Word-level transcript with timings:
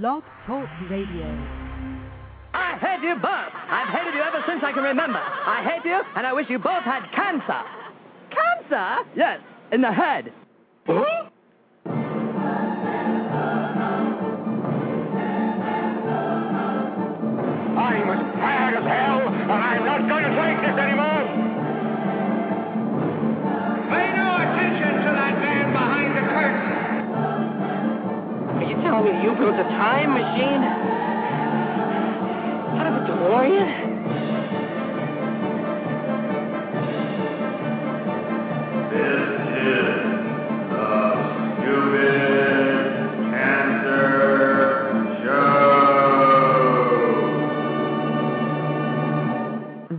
Blog 0.00 0.22
Talk 0.46 0.66
Radio. 0.88 1.28
I 2.54 2.78
hate 2.80 3.06
you 3.06 3.14
both. 3.16 3.28
I've 3.28 3.88
hated 3.88 4.14
you 4.14 4.22
ever 4.22 4.42
since 4.48 4.62
I 4.64 4.72
can 4.72 4.84
remember. 4.84 5.18
I 5.18 5.62
hate 5.62 5.84
you, 5.84 6.00
and 6.16 6.26
I 6.26 6.32
wish 6.32 6.46
you 6.48 6.58
both 6.58 6.82
had 6.82 7.02
cancer. 7.14 7.60
Cancer? 8.30 9.04
Yes, 9.14 9.40
in 9.70 9.82
the 9.82 9.92
head. 9.92 10.32
I'm 10.88 10.96
as 18.08 18.34
tired 18.40 18.74
as 18.78 18.84
hell, 18.88 19.28
and 19.28 19.52
I'm 19.52 19.84
not 19.84 20.08
going 20.08 20.24
to 20.24 20.30
take 20.40 20.56
this 20.62 20.78
anymore. 20.80 21.11
You 29.04 29.10
telling 29.10 29.24
you 29.24 29.34
built 29.34 29.54
a 29.54 29.64
time 29.64 30.14
machine? 30.14 30.62
Out 32.78 32.86
of 32.86 32.94
a 32.94 33.06
DeLorean? 33.10 33.90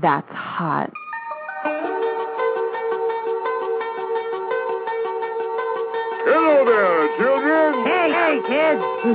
That's 0.02 0.30
hot. 0.32 0.92
Hello 6.26 6.66
there, 6.66 7.18
children. 7.18 7.86
Hey, 7.86 8.12
hey, 8.12 8.42
kids. 8.48 8.93
People 9.04 9.12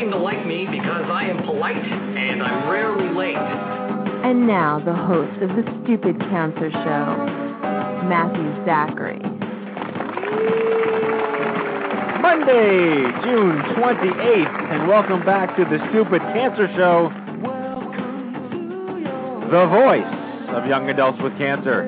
seem 0.00 0.10
to 0.12 0.16
like 0.16 0.46
me 0.46 0.64
because 0.64 1.04
I 1.10 1.26
am 1.28 1.44
polite 1.44 1.76
and 1.76 2.42
I'm 2.42 2.70
rarely 2.70 3.14
late. 3.14 3.36
And 3.36 4.46
now 4.46 4.80
the 4.82 4.94
host 4.94 5.42
of 5.42 5.50
the 5.50 5.62
Stupid 5.84 6.18
Cancer 6.20 6.70
Show, 6.70 7.04
Matthew 8.08 8.64
Zachary. 8.64 9.20
Monday, 12.22 13.12
June 13.24 13.60
28th, 13.76 14.72
and 14.72 14.88
welcome 14.88 15.22
back 15.22 15.54
to 15.58 15.66
the 15.66 15.86
Stupid 15.90 16.22
Cancer 16.32 16.66
Show, 16.78 17.12
the 19.50 19.66
voice 19.66 20.56
of 20.56 20.64
young 20.66 20.88
adults 20.88 21.20
with 21.20 21.36
cancer. 21.36 21.84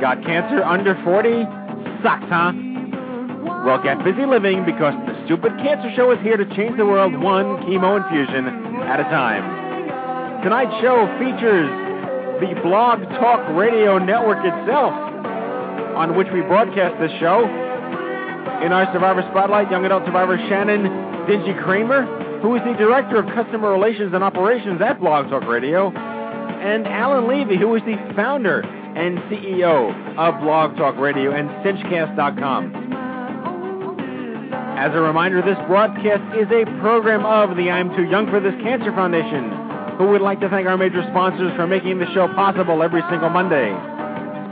Got 0.00 0.22
cancer 0.24 0.62
under 0.62 0.94
40? 1.02 1.42
Sucks, 2.00 2.28
huh? 2.28 2.52
Well, 3.64 3.82
get 3.82 4.02
busy 4.04 4.24
living 4.24 4.64
because 4.64 4.94
the 5.06 5.14
Stupid 5.26 5.52
Cancer 5.58 5.90
Show 5.96 6.12
is 6.12 6.20
here 6.22 6.36
to 6.36 6.46
change 6.54 6.76
the 6.76 6.86
world 6.86 7.12
one 7.12 7.58
chemo 7.66 7.98
infusion 7.98 8.46
at 8.86 9.00
a 9.00 9.04
time. 9.10 10.42
Tonight's 10.42 10.72
show 10.80 11.04
features 11.18 11.68
the 12.40 12.54
Blog 12.62 13.02
Talk 13.18 13.42
Radio 13.58 13.98
Network 13.98 14.38
itself, 14.38 14.94
on 15.98 16.16
which 16.16 16.28
we 16.32 16.40
broadcast 16.42 16.94
this 17.00 17.10
show. 17.18 17.44
In 18.64 18.72
our 18.72 18.86
Survivor 18.94 19.26
Spotlight, 19.30 19.70
young 19.70 19.84
adult 19.84 20.06
survivor 20.06 20.38
Shannon 20.48 20.82
Dingee 21.26 21.60
Kramer, 21.62 22.06
who 22.40 22.54
is 22.54 22.62
the 22.64 22.74
Director 22.78 23.18
of 23.18 23.26
Customer 23.34 23.72
Relations 23.72 24.14
and 24.14 24.22
Operations 24.22 24.80
at 24.80 25.00
Blog 25.00 25.28
Talk 25.28 25.44
Radio, 25.44 25.90
and 25.90 26.86
Alan 26.86 27.28
Levy, 27.28 27.58
who 27.58 27.74
is 27.74 27.82
the 27.82 27.96
founder 28.14 28.60
and 28.60 29.18
CEO 29.30 29.90
of 30.16 30.40
Blog 30.40 30.76
Talk 30.76 30.96
Radio 30.96 31.34
and 31.34 31.48
Cinchcast.com. 31.66 32.97
As 34.78 34.94
a 34.94 35.02
reminder, 35.02 35.42
this 35.42 35.58
broadcast 35.66 36.22
is 36.38 36.46
a 36.54 36.62
program 36.78 37.26
of 37.26 37.58
the 37.58 37.66
I'm 37.66 37.90
Too 37.98 38.06
Young 38.06 38.30
for 38.30 38.38
This 38.38 38.54
Cancer 38.62 38.94
Foundation, 38.94 39.50
who 39.98 40.06
would 40.14 40.22
like 40.22 40.38
to 40.38 40.48
thank 40.48 40.70
our 40.70 40.78
major 40.78 41.02
sponsors 41.10 41.50
for 41.58 41.66
making 41.66 41.98
the 41.98 42.06
show 42.14 42.30
possible 42.38 42.80
every 42.86 43.02
single 43.10 43.28
Monday. 43.28 43.74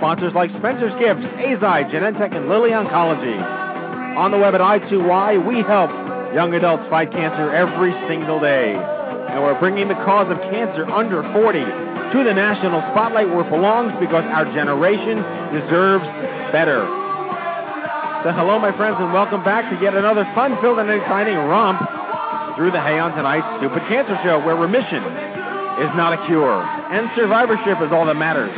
Sponsors 0.03 0.35
like 0.35 0.51
Spencer's 0.59 0.91
Gifts, 0.99 1.23
Azi, 1.39 1.87
Genentech, 1.95 2.35
and 2.35 2.51
Lilly 2.51 2.75
Oncology. 2.75 3.39
On 4.19 4.35
the 4.35 4.39
web 4.43 4.59
at 4.59 4.61
I2Y, 4.61 5.47
we 5.47 5.63
help 5.63 5.95
young 6.35 6.51
adults 6.59 6.91
fight 6.91 7.15
cancer 7.15 7.55
every 7.55 7.95
single 8.11 8.43
day. 8.43 8.75
And 8.75 9.47
we're 9.47 9.55
bringing 9.63 9.87
the 9.87 9.95
cause 10.03 10.27
of 10.27 10.43
cancer 10.51 10.91
under 10.91 11.23
40 11.39 11.63
to 11.63 12.19
the 12.27 12.35
national 12.35 12.83
spotlight 12.91 13.31
where 13.31 13.47
it 13.47 13.51
belongs 13.55 13.95
because 14.03 14.27
our 14.35 14.45
generation 14.51 15.23
deserves 15.55 16.03
better. 16.51 17.06
So 18.25 18.33
hello, 18.33 18.59
my 18.59 18.75
friends, 18.75 18.97
and 18.99 19.13
welcome 19.13 19.45
back 19.45 19.69
to 19.71 19.77
yet 19.79 19.95
another 19.95 20.25
fun-filled 20.35 20.81
and 20.81 20.91
exciting 20.91 21.37
romp 21.37 21.79
through 22.57 22.73
the 22.73 22.81
hay 22.81 22.99
on 22.99 23.15
tonight's 23.15 23.47
Stupid 23.61 23.85
Cancer 23.87 24.19
Show, 24.25 24.41
where 24.41 24.57
remission 24.57 25.05
is 25.79 25.93
not 25.95 26.17
a 26.17 26.19
cure, 26.27 26.59
and 26.91 27.07
survivorship 27.15 27.79
is 27.85 27.93
all 27.93 28.09
that 28.09 28.17
matters. 28.17 28.51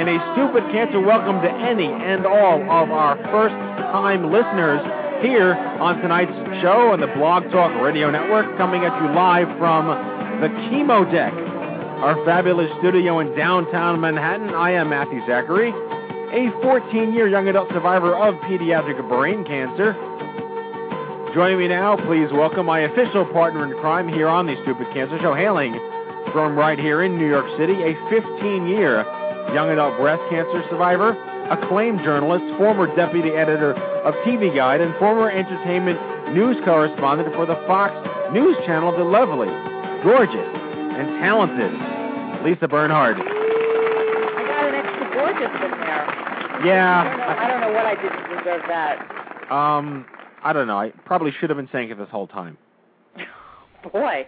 And 0.00 0.08
a 0.08 0.18
stupid 0.34 0.66
cancer 0.72 0.98
welcome 0.98 1.38
to 1.44 1.50
any 1.52 1.86
and 1.86 2.26
all 2.26 2.58
of 2.64 2.90
our 2.90 3.14
first-time 3.30 4.32
listeners 4.32 4.80
here 5.22 5.54
on 5.78 6.00
tonight's 6.00 6.34
show 6.58 6.90
on 6.90 6.98
the 6.98 7.12
Blog 7.14 7.46
Talk 7.52 7.70
Radio 7.80 8.10
Network, 8.10 8.50
coming 8.56 8.82
at 8.82 8.92
you 8.98 9.12
live 9.14 9.46
from 9.60 9.86
the 10.40 10.48
Chemo 10.66 11.06
Deck, 11.12 11.32
our 12.02 12.18
fabulous 12.24 12.72
studio 12.80 13.20
in 13.20 13.36
downtown 13.36 14.00
Manhattan. 14.00 14.50
I 14.56 14.72
am 14.72 14.88
Matthew 14.90 15.20
Zachary, 15.28 15.70
a 16.32 16.50
14-year 16.58 17.28
young 17.28 17.46
adult 17.46 17.68
survivor 17.70 18.16
of 18.16 18.34
pediatric 18.50 18.98
brain 19.08 19.44
cancer. 19.44 19.94
Joining 21.34 21.58
me 21.58 21.68
now, 21.68 21.96
please 21.96 22.32
welcome 22.32 22.66
my 22.66 22.80
official 22.80 23.24
partner 23.26 23.64
in 23.64 23.78
crime 23.78 24.08
here 24.08 24.26
on 24.26 24.46
the 24.46 24.56
Stupid 24.62 24.88
Cancer 24.92 25.18
Show, 25.20 25.34
hailing 25.34 25.78
from 26.32 26.58
right 26.58 26.78
here 26.78 27.02
in 27.04 27.16
New 27.16 27.28
York 27.28 27.46
City, 27.58 27.74
a 27.74 27.94
15-year 28.10 29.06
young 29.54 29.70
adult 29.70 29.96
breast 29.98 30.22
cancer 30.28 30.64
survivor, 30.68 31.14
acclaimed 31.50 32.00
journalist, 32.02 32.44
former 32.58 32.90
deputy 32.96 33.30
editor 33.30 33.74
of 34.02 34.14
TV 34.26 34.52
Guide, 34.54 34.80
and 34.80 34.96
former 34.96 35.30
entertainment 35.30 35.98
news 36.34 36.56
correspondent 36.64 37.32
for 37.34 37.46
the 37.46 37.54
Fox 37.68 37.94
News 38.32 38.56
Channel, 38.66 38.90
the 38.98 39.04
lovely, 39.04 39.46
gorgeous, 40.02 40.34
and 40.34 41.20
talented 41.22 41.70
Lisa 42.42 42.66
Bernhard. 42.66 43.16
I 43.16 44.42
got 44.42 44.66
an 44.66 44.74
extra 44.74 45.06
gorgeous. 45.14 45.75
Yeah, 46.64 47.00
I 47.02 47.04
don't 47.08 47.18
know, 47.18 47.24
I 47.24 47.48
don't 47.48 47.60
know 47.60 47.72
what 47.72 47.86
I 47.86 47.94
did 47.94 48.10
to 48.10 48.38
deserve 48.38 48.62
that. 48.68 49.50
um, 49.52 50.06
I 50.42 50.52
don't 50.52 50.66
know. 50.66 50.78
I 50.78 50.90
probably 51.04 51.32
should 51.38 51.50
have 51.50 51.56
been 51.56 51.68
saying 51.72 51.90
it 51.90 51.98
this 51.98 52.08
whole 52.10 52.26
time. 52.26 52.56
Boy. 53.92 54.26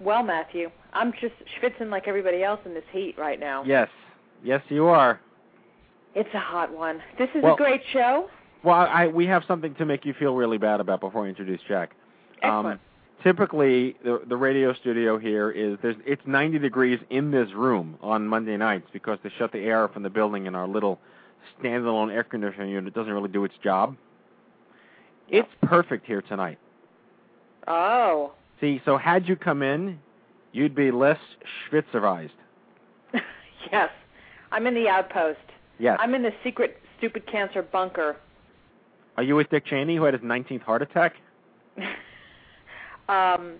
Well, 0.00 0.22
Matthew, 0.22 0.70
I'm 0.92 1.12
just 1.20 1.34
schwitzing 1.60 1.90
like 1.90 2.08
everybody 2.08 2.42
else 2.42 2.60
in 2.64 2.74
this 2.74 2.84
heat 2.92 3.16
right 3.18 3.38
now. 3.38 3.62
Yes, 3.64 3.88
yes, 4.42 4.62
you 4.68 4.86
are. 4.86 5.20
It's 6.14 6.32
a 6.34 6.38
hot 6.40 6.72
one. 6.72 7.00
This 7.18 7.28
is 7.34 7.42
Well- 7.42 7.54
a 7.54 7.56
great 7.56 7.82
show. 7.92 8.28
Well, 8.62 8.76
I, 8.76 9.06
we 9.06 9.24
have 9.26 9.42
something 9.48 9.74
to 9.76 9.86
make 9.86 10.04
you 10.04 10.12
feel 10.12 10.34
really 10.34 10.58
bad 10.58 10.80
about 10.80 11.00
before 11.00 11.22
we 11.22 11.30
introduce 11.30 11.60
Jack. 11.66 11.92
Um, 12.42 12.50
Excellent. 12.66 12.80
typically, 13.22 13.96
the 14.04 14.20
the 14.28 14.36
radio 14.36 14.74
studio 14.74 15.16
here 15.18 15.50
is 15.50 15.78
there's 15.80 15.96
it's 16.04 16.20
90 16.26 16.58
degrees 16.58 16.98
in 17.08 17.30
this 17.30 17.48
room 17.54 17.96
on 18.02 18.26
Monday 18.28 18.58
nights 18.58 18.86
because 18.92 19.18
they 19.22 19.30
shut 19.38 19.52
the 19.52 19.60
air 19.60 19.88
from 19.88 20.02
the 20.02 20.10
building 20.10 20.46
and 20.46 20.54
our 20.54 20.68
little 20.68 20.98
standalone 21.62 22.12
air 22.12 22.24
conditioning 22.24 22.70
unit 22.70 22.94
doesn't 22.94 23.12
really 23.12 23.28
do 23.28 23.44
its 23.44 23.54
job. 23.62 23.96
It's 25.28 25.48
perfect 25.62 26.06
here 26.06 26.22
tonight. 26.22 26.58
Oh. 27.68 28.32
See, 28.60 28.80
so 28.84 28.96
had 28.96 29.28
you 29.28 29.36
come 29.36 29.62
in, 29.62 29.98
you'd 30.52 30.74
be 30.74 30.90
less 30.90 31.18
schwitzerized. 31.70 32.30
yes. 33.72 33.90
I'm 34.52 34.66
in 34.66 34.74
the 34.74 34.88
outpost. 34.88 35.38
Yes. 35.78 35.98
I'm 36.00 36.14
in 36.14 36.22
the 36.22 36.32
secret 36.42 36.78
stupid 36.98 37.26
cancer 37.30 37.62
bunker. 37.62 38.16
Are 39.16 39.22
you 39.22 39.36
with 39.36 39.50
Dick 39.50 39.66
Cheney 39.66 39.96
who 39.96 40.02
had 40.04 40.14
his 40.14 40.22
19th 40.22 40.62
heart 40.62 40.82
attack? 40.82 41.14
um, 43.08 43.54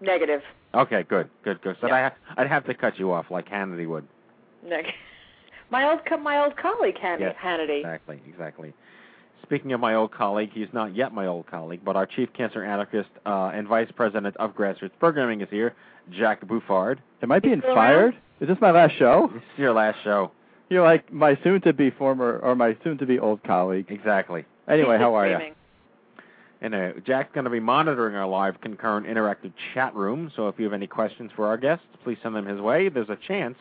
negative. 0.00 0.42
Okay, 0.74 1.02
good, 1.08 1.28
good, 1.44 1.60
good. 1.62 1.76
So 1.80 1.88
Yeah. 1.88 2.10
I, 2.36 2.42
I'd 2.42 2.48
have 2.48 2.64
to 2.66 2.74
cut 2.74 2.98
you 2.98 3.10
off 3.12 3.26
like 3.30 3.48
Hannity 3.48 3.88
would. 3.88 4.06
Neg- 4.64 4.86
my 5.70 5.88
old 5.90 6.00
co- 6.06 6.16
my 6.18 6.42
old 6.42 6.56
colleague 6.56 6.98
Han- 7.00 7.20
Yes, 7.20 7.34
Hannity. 7.42 7.78
Exactly, 7.80 8.20
exactly. 8.28 8.74
Speaking 9.42 9.72
of 9.72 9.80
my 9.80 9.94
old 9.94 10.12
colleague, 10.12 10.50
he's 10.52 10.68
not 10.72 10.94
yet 10.94 11.14
my 11.14 11.26
old 11.26 11.46
colleague, 11.46 11.80
but 11.84 11.96
our 11.96 12.04
chief 12.06 12.28
cancer 12.34 12.62
anarchist 12.64 13.08
uh, 13.24 13.50
and 13.54 13.66
vice 13.66 13.88
president 13.94 14.36
of 14.36 14.54
grassroots 14.54 14.90
programming 14.98 15.40
is 15.40 15.48
here, 15.50 15.74
Jack 16.10 16.46
Buffard. 16.46 17.00
Am 17.22 17.32
I 17.32 17.38
being 17.38 17.60
still 17.60 17.74
fired? 17.74 18.14
Is 18.40 18.48
this 18.48 18.58
my 18.60 18.70
last 18.70 18.96
show? 18.98 19.30
This 19.32 19.42
is 19.54 19.58
your 19.58 19.72
last 19.72 19.98
show. 20.04 20.32
You're 20.68 20.84
like 20.84 21.10
my 21.10 21.38
soon-to-be 21.42 21.90
former 21.92 22.38
or 22.40 22.54
my 22.54 22.76
soon-to-be 22.84 23.18
old 23.18 23.42
colleague. 23.42 23.86
Exactly. 23.88 24.44
Anyway, 24.68 24.96
He's 24.96 25.00
how 25.00 25.14
are 25.14 25.26
you? 25.26 25.34
screaming. 25.34 25.54
And 26.60 26.74
uh, 26.74 26.92
Jack's 27.06 27.32
going 27.32 27.44
to 27.44 27.50
be 27.50 27.60
monitoring 27.60 28.16
our 28.16 28.26
live 28.26 28.60
concurrent 28.60 29.06
interactive 29.06 29.52
chat 29.72 29.94
room. 29.94 30.30
So 30.36 30.48
if 30.48 30.56
you 30.58 30.64
have 30.64 30.74
any 30.74 30.86
questions 30.88 31.30
for 31.34 31.46
our 31.46 31.56
guests, 31.56 31.86
please 32.04 32.18
send 32.22 32.34
them 32.36 32.44
his 32.46 32.60
way. 32.60 32.88
There's 32.90 33.08
a 33.08 33.16
chance 33.16 33.56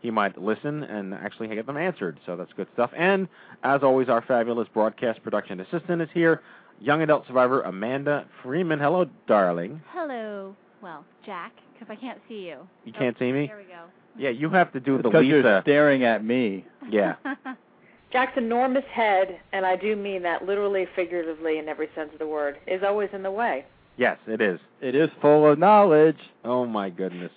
he 0.00 0.10
might 0.10 0.40
listen 0.40 0.84
and 0.84 1.14
actually 1.14 1.48
get 1.48 1.66
them 1.66 1.76
answered. 1.76 2.18
So 2.26 2.36
that's 2.36 2.52
good 2.56 2.68
stuff. 2.74 2.90
And 2.96 3.28
as 3.62 3.82
always, 3.82 4.08
our 4.08 4.22
fabulous 4.22 4.68
broadcast 4.72 5.22
production 5.22 5.60
assistant 5.60 6.02
is 6.02 6.08
here, 6.14 6.42
young 6.80 7.02
adult 7.02 7.26
survivor 7.26 7.62
Amanda 7.62 8.26
Freeman. 8.42 8.78
Hello, 8.78 9.06
darling. 9.26 9.80
Hello. 9.92 10.54
Well, 10.82 11.04
Jack, 11.26 11.52
because 11.72 11.88
I 11.90 11.96
can't 11.96 12.20
see 12.28 12.46
you. 12.46 12.58
You 12.84 12.92
can't 12.92 13.18
see 13.18 13.32
me? 13.32 13.48
There 13.48 13.56
we 13.56 13.64
go. 13.64 13.84
Yeah, 14.16 14.30
you 14.30 14.50
have 14.50 14.72
to 14.72 14.80
do 14.80 14.96
It's 14.96 15.02
the 15.02 15.10
because 15.10 15.26
you're 15.26 15.62
staring 15.62 16.04
at 16.04 16.24
me. 16.24 16.64
Yeah. 16.90 17.14
Jack's 18.12 18.38
enormous 18.38 18.84
head, 18.90 19.38
and 19.52 19.66
I 19.66 19.76
do 19.76 19.94
mean 19.94 20.22
that 20.22 20.46
literally, 20.46 20.86
figuratively, 20.96 21.58
in 21.58 21.68
every 21.68 21.88
sense 21.94 22.10
of 22.12 22.18
the 22.18 22.26
word, 22.26 22.58
is 22.66 22.82
always 22.82 23.10
in 23.12 23.22
the 23.22 23.30
way. 23.30 23.66
Yes, 23.98 24.16
it 24.26 24.40
is. 24.40 24.60
It 24.80 24.94
is 24.94 25.10
full 25.20 25.46
of 25.46 25.58
knowledge. 25.58 26.18
Oh 26.44 26.64
my 26.64 26.88
goodness. 26.88 27.32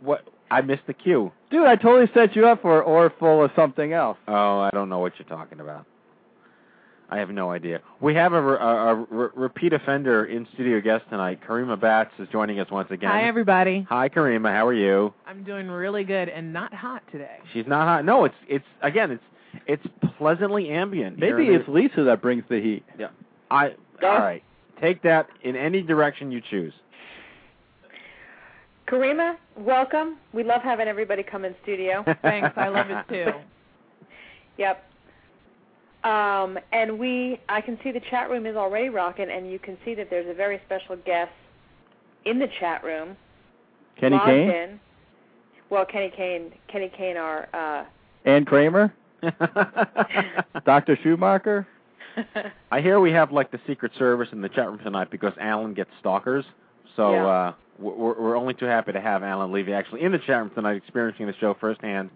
What? 0.00 0.24
I 0.52 0.60
missed 0.60 0.86
the 0.86 0.92
cue. 0.94 1.32
Dude, 1.50 1.66
I 1.66 1.76
totally 1.76 2.10
set 2.12 2.36
you 2.36 2.46
up 2.46 2.62
for 2.62 2.80
an 2.80 2.84
or 2.86 3.10
full 3.18 3.42
of 3.42 3.50
something 3.56 3.92
else. 3.92 4.18
Oh, 4.28 4.60
I 4.60 4.70
don't 4.72 4.88
know 4.88 4.98
what 4.98 5.14
you're 5.18 5.28
talking 5.28 5.60
about. 5.60 5.86
I 7.08 7.18
have 7.18 7.28
no 7.30 7.50
idea. 7.50 7.80
We 8.00 8.14
have 8.14 8.32
a, 8.32 8.38
a, 8.38 8.56
a 8.56 8.94
re- 9.10 9.28
repeat 9.34 9.72
offender 9.74 10.24
in 10.24 10.46
studio 10.54 10.80
guest 10.80 11.04
tonight. 11.10 11.40
Karima 11.46 11.78
Batts 11.78 12.12
is 12.18 12.26
joining 12.32 12.58
us 12.58 12.70
once 12.70 12.90
again. 12.90 13.10
Hi, 13.10 13.24
everybody. 13.24 13.86
Hi, 13.90 14.08
Karima. 14.08 14.50
How 14.50 14.66
are 14.66 14.72
you? 14.72 15.12
I'm 15.26 15.44
doing 15.44 15.68
really 15.68 16.04
good 16.04 16.30
and 16.30 16.52
not 16.54 16.72
hot 16.72 17.02
today. 17.12 17.36
She's 17.52 17.66
not 17.66 17.86
hot. 17.86 18.04
No, 18.06 18.24
it's 18.24 18.34
it's 18.48 18.64
again, 18.82 19.10
it's 19.10 19.22
it's 19.66 19.86
pleasantly 20.16 20.70
ambient. 20.70 21.18
Maybe 21.18 21.46
in 21.48 21.52
the- 21.52 21.60
it's 21.60 21.68
Lisa 21.68 22.04
that 22.04 22.22
brings 22.22 22.44
the 22.48 22.60
heat. 22.60 22.82
Yeah. 22.98 23.08
I 23.50 23.74
all 24.02 24.18
right. 24.18 24.42
Take 24.80 25.02
that 25.02 25.28
in 25.42 25.54
any 25.54 25.82
direction 25.82 26.32
you 26.32 26.40
choose. 26.50 26.72
Karima, 28.88 29.36
welcome. 29.56 30.16
We 30.32 30.44
love 30.44 30.62
having 30.62 30.88
everybody 30.88 31.22
come 31.22 31.44
in 31.44 31.54
studio. 31.62 32.04
Thanks, 32.22 32.50
I 32.56 32.68
love 32.68 32.86
it 32.90 33.04
too. 33.08 33.32
Yep. 34.58 34.84
Um, 36.04 36.58
and 36.72 36.98
we, 36.98 37.40
I 37.48 37.62
can 37.62 37.78
see 37.82 37.90
the 37.90 38.02
chat 38.10 38.28
room 38.28 38.44
is 38.44 38.54
already 38.54 38.90
rocking, 38.90 39.30
and 39.30 39.50
you 39.50 39.58
can 39.58 39.78
see 39.82 39.94
that 39.94 40.10
there's 40.10 40.28
a 40.28 40.34
very 40.34 40.60
special 40.66 40.94
guest 40.96 41.32
in 42.26 42.38
the 42.38 42.48
chat 42.60 42.84
room. 42.84 43.16
Kenny 43.98 44.18
Kane? 44.26 44.50
In. 44.50 44.80
Well, 45.70 45.86
Kenny 45.86 46.12
Kane, 46.14 46.52
Kenny 46.70 46.92
Kane, 46.94 47.16
our 47.16 47.48
uh, 47.54 47.84
Ann 48.28 48.44
Kramer? 48.44 48.92
Dr. 50.66 50.98
Schumacher? 51.02 51.66
I 52.70 52.80
hear 52.82 53.00
we 53.00 53.10
have 53.12 53.32
like 53.32 53.50
the 53.50 53.60
Secret 53.66 53.92
Service 53.98 54.28
in 54.32 54.42
the 54.42 54.50
chat 54.50 54.66
room 54.66 54.80
tonight 54.80 55.10
because 55.10 55.32
Alan 55.40 55.72
gets 55.72 55.90
stalkers. 55.98 56.44
So 56.96 57.12
Yeah. 57.12 57.26
uh, 57.26 57.52
we're, 57.78 58.14
we're 58.20 58.36
only 58.36 58.54
too 58.54 58.66
happy 58.66 58.92
to 58.92 59.00
have 59.00 59.22
Alan 59.22 59.50
Levy 59.52 59.72
actually 59.72 60.02
in 60.02 60.12
the 60.12 60.18
chat 60.18 60.38
room 60.38 60.50
tonight, 60.54 60.76
experiencing 60.76 61.26
the 61.26 61.34
show 61.40 61.54
firsthand. 61.60 62.10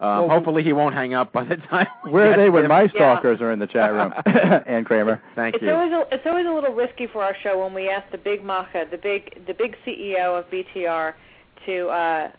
Um, 0.00 0.08
Well, 0.08 0.28
hopefully 0.30 0.62
he 0.62 0.72
won't 0.72 0.94
hang 0.94 1.12
up 1.14 1.32
by 1.32 1.44
the 1.44 1.56
time. 1.56 1.86
Where 2.04 2.32
are 2.32 2.36
they 2.36 2.48
when 2.50 2.64
him. 2.64 2.68
my 2.70 2.88
stalkers 2.88 3.40
are 3.42 3.52
in 3.52 3.58
the 3.58 3.66
chat 3.66 3.92
room? 3.92 4.12
Ann 4.66 4.84
Kramer. 4.84 5.22
Thank 5.36 5.56
it's 5.56 5.62
you. 5.62 5.70
always 5.72 5.92
a, 5.92 6.06
it's 6.14 6.26
always 6.26 6.46
a 6.46 6.50
little 6.50 6.72
risky 6.74 7.06
for 7.06 7.22
our 7.22 7.36
show 7.42 7.62
when 7.62 7.74
we 7.74 7.88
ask 7.90 8.10
the 8.10 8.18
big 8.18 8.42
Macha, 8.42 8.86
the 8.90 8.96
big 8.96 9.46
the 9.46 9.52
big 9.54 9.76
CEO 9.86 10.38
of 10.38 10.50
BTR, 10.50 11.12
to 11.66 11.88
uh, 11.88 12.30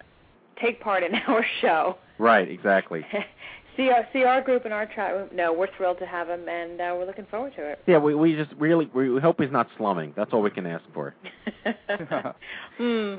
take 0.59 0.81
part 0.81 1.03
in 1.03 1.13
our 1.27 1.45
show. 1.61 1.97
Right, 2.17 2.49
exactly. 2.49 3.05
see 3.77 3.89
our 3.89 4.07
see 4.13 4.23
our 4.23 4.41
group 4.41 4.65
in 4.65 4.71
our 4.71 4.85
chat 4.85 5.13
room. 5.13 5.29
No, 5.33 5.53
we're 5.53 5.67
thrilled 5.77 5.99
to 5.99 6.05
have 6.05 6.27
him, 6.29 6.47
and 6.47 6.79
uh, 6.79 6.93
we're 6.97 7.05
looking 7.05 7.25
forward 7.29 7.53
to 7.55 7.65
it. 7.71 7.79
Yeah, 7.87 7.97
we 7.97 8.15
we 8.15 8.35
just 8.35 8.51
really 8.57 8.85
we 8.93 9.19
hope 9.19 9.39
he's 9.41 9.51
not 9.51 9.67
slumming. 9.77 10.13
That's 10.15 10.31
all 10.33 10.41
we 10.41 10.51
can 10.51 10.65
ask 10.65 10.83
for. 10.93 11.13
hmm. 12.77 13.15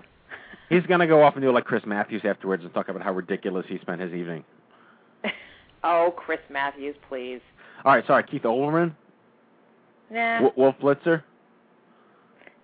He's 0.69 0.87
gonna 0.87 1.07
go 1.07 1.23
off 1.23 1.35
and 1.35 1.43
do 1.43 1.53
like 1.53 1.65
Chris 1.65 1.83
Matthews 1.87 2.23
afterwards 2.25 2.63
and 2.65 2.73
talk 2.73 2.89
about 2.89 3.03
how 3.03 3.13
ridiculous 3.13 3.67
he 3.69 3.79
spent 3.79 4.01
his 4.01 4.13
evening. 4.13 4.45
Oh, 5.85 6.15
Chris 6.17 6.39
Matthews, 6.49 6.95
please. 7.09 7.41
All 7.85 7.93
right, 7.93 8.07
sorry, 8.07 8.23
Keith 8.23 8.43
Olbermann, 8.43 8.95
Nah. 10.13 10.35
w- 10.43 10.53
Wolf 10.57 10.77
Blitzer, 10.81 11.25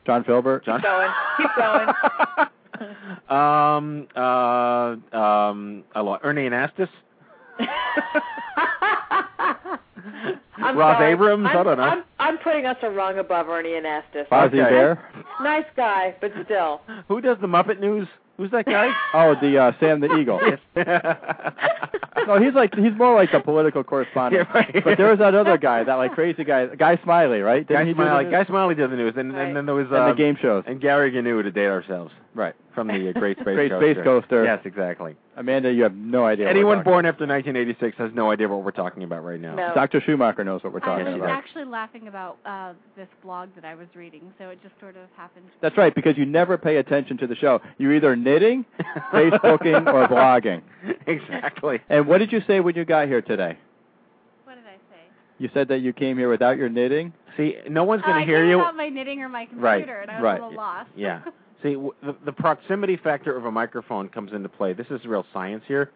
John 0.07 0.23
Filbert. 0.23 0.65
John. 0.65 0.79
Keep 0.81 0.85
going. 0.89 1.11
Keep 1.37 1.51
going. 1.57 3.29
um, 3.29 4.07
uh, 4.15 5.17
um, 5.19 5.83
I 5.97 6.01
lo- 6.01 6.19
Ernie 6.23 6.49
Anastos. 6.49 6.89
I'm 10.61 10.77
Ross 10.77 10.97
sorry. 10.99 11.13
Abrams? 11.13 11.47
I'm, 11.49 11.57
I 11.57 11.63
don't 11.63 11.77
know. 11.79 11.83
I'm, 11.85 12.05
I'm 12.19 12.39
putting 12.39 12.67
us 12.67 12.77
a 12.83 12.91
rung 12.91 13.19
above 13.19 13.49
Ernie 13.49 13.71
Anastos. 13.71 14.29
Fozzie 14.29 14.47
Okay. 14.47 14.71
Bear? 14.71 15.13
Nice 15.41 15.65
guy, 15.77 16.15
but 16.21 16.33
still. 16.45 16.81
Who 17.09 17.21
does 17.21 17.39
the 17.41 17.47
Muppet 17.47 17.79
News? 17.81 18.09
Who's 18.37 18.51
that 18.53 18.67
guy? 18.67 18.93
Oh, 19.15 19.35
the 19.41 19.59
uh, 19.59 19.73
Sam 19.81 20.01
the 20.01 20.15
Eagle. 20.17 20.41
No, 22.27 22.39
he's 22.39 22.53
like 22.53 22.75
he's 22.75 22.93
more 22.99 23.15
like 23.15 23.33
the 23.33 23.41
political 23.41 23.83
correspondent. 23.85 24.47
Yeah, 24.55 24.61
right. 24.61 24.85
But 24.85 24.99
there 24.99 25.09
was 25.09 25.19
that 25.21 25.35
other 25.35 25.57
guy, 25.57 25.83
that 25.85 25.95
like 25.95 26.13
crazy 26.13 26.45
guy, 26.45 26.67
Guy 26.67 26.99
Smiley, 27.03 27.41
right? 27.41 27.67
Didn't 27.67 27.85
Guy 27.85 27.89
he 27.89 27.95
Smiley. 27.95 28.31
Guy 28.31 28.45
Smiley 28.45 28.75
did 28.75 28.91
the 28.91 28.97
news, 28.97 29.15
and, 29.17 29.35
and 29.35 29.57
then 29.57 29.65
there 29.65 29.75
was 29.75 29.87
and 29.87 29.95
uh, 29.97 30.09
the 30.09 30.15
game 30.15 30.37
shows. 30.43 30.65
and 30.67 30.79
Gary 30.81 31.11
Gnu 31.11 31.43
to 31.43 31.51
date 31.51 31.69
ourselves 31.69 32.13
Right. 32.35 32.55
from 32.75 32.87
the 32.89 33.09
uh, 33.11 33.13
Great 33.19 33.37
Space 33.39 33.55
Great 33.55 33.71
Coaster. 33.71 33.95
Space 33.95 34.05
Coaster. 34.05 34.45
Yes, 34.45 34.61
exactly. 34.65 35.17
Amanda, 35.37 35.73
you 35.73 35.83
have 35.83 35.95
no 35.95 36.25
idea. 36.27 36.47
what 36.47 36.51
Anyone 36.51 36.79
we're 36.79 36.85
born 36.85 37.07
after 37.07 37.27
1986 37.27 37.97
has 37.99 38.11
no 38.15 38.31
idea 38.31 38.49
what 38.49 38.63
we're 38.65 38.71
talking 38.71 39.03
about 39.03 39.25
right 39.25 39.41
now. 39.41 39.55
No. 39.55 39.73
Dr. 39.75 40.01
Schumacher 40.05 40.45
knows 40.45 40.63
what 40.63 40.73
we're 40.73 40.81
talking 40.81 41.03
about. 41.07 41.15
I 41.15 41.19
talking 41.19 41.21
was 41.21 41.27
about. 41.29 41.39
actually 41.39 41.65
laughing 41.65 42.09
about 42.09 42.39
uh, 42.45 42.73
this 42.97 43.09
blog 43.23 43.49
that 43.55 43.65
I 43.65 43.75
was 43.75 43.87
reading, 43.95 44.33
so 44.39 44.51
it 44.51 44.61
just 44.63 44.75
sort 44.81 44.97
of 44.97 45.09
happened. 45.17 45.47
That's 45.61 45.77
right, 45.77 45.95
because 45.95 46.17
you 46.19 46.27
never 46.27 46.59
pay 46.59 46.77
attention 46.77 47.19
to 47.19 47.27
the 47.27 47.37
show. 47.37 47.61
You're 47.79 47.95
either 47.95 48.15
knitting, 48.17 48.65
Facebooking, 49.13 49.87
or 49.93 50.07
blogging. 50.09 50.63
exactly. 51.07 51.81
And 51.89 52.07
what 52.07 52.19
did 52.19 52.31
you 52.33 52.41
say 52.47 52.61
when 52.61 52.75
you 52.77 52.85
got 52.85 53.09
here 53.09 53.23
today? 53.23 53.57
What 54.45 54.55
did 54.57 54.65
I 54.65 54.77
say? 54.91 55.03
You 55.39 55.49
said 55.55 55.69
that 55.69 55.79
you 55.79 55.93
came 55.93 56.19
here 56.19 56.29
without 56.29 56.57
your 56.57 56.69
knitting. 56.69 57.13
See, 57.37 57.57
no 57.69 57.85
one's 57.85 58.03
Uh, 58.03 58.07
going 58.07 58.17
I 58.17 58.21
to 58.21 58.27
hear 58.27 58.41
came 58.43 58.51
you. 58.51 58.59
without 58.59 58.77
my 58.77 58.89
knitting 58.89 59.23
or 59.23 59.29
my 59.29 59.47
computer, 59.47 59.65
Right, 59.65 60.03
and 60.03 60.11
I 60.11 60.15
was 60.17 60.23
right. 60.25 60.41
a 60.41 60.45
little 60.45 60.57
lost. 60.57 60.91
Yeah. 60.97 61.23
See, 61.63 61.73
w- 61.75 61.93
the, 62.03 62.15
the 62.25 62.33
proximity 62.33 62.97
factor 62.97 63.37
of 63.37 63.45
a 63.45 63.51
microphone 63.51 64.09
comes 64.09 64.33
into 64.33 64.49
play. 64.49 64.73
This 64.75 64.87
is 64.91 65.05
real 65.05 65.27
science 65.33 65.65
here. 65.67 65.91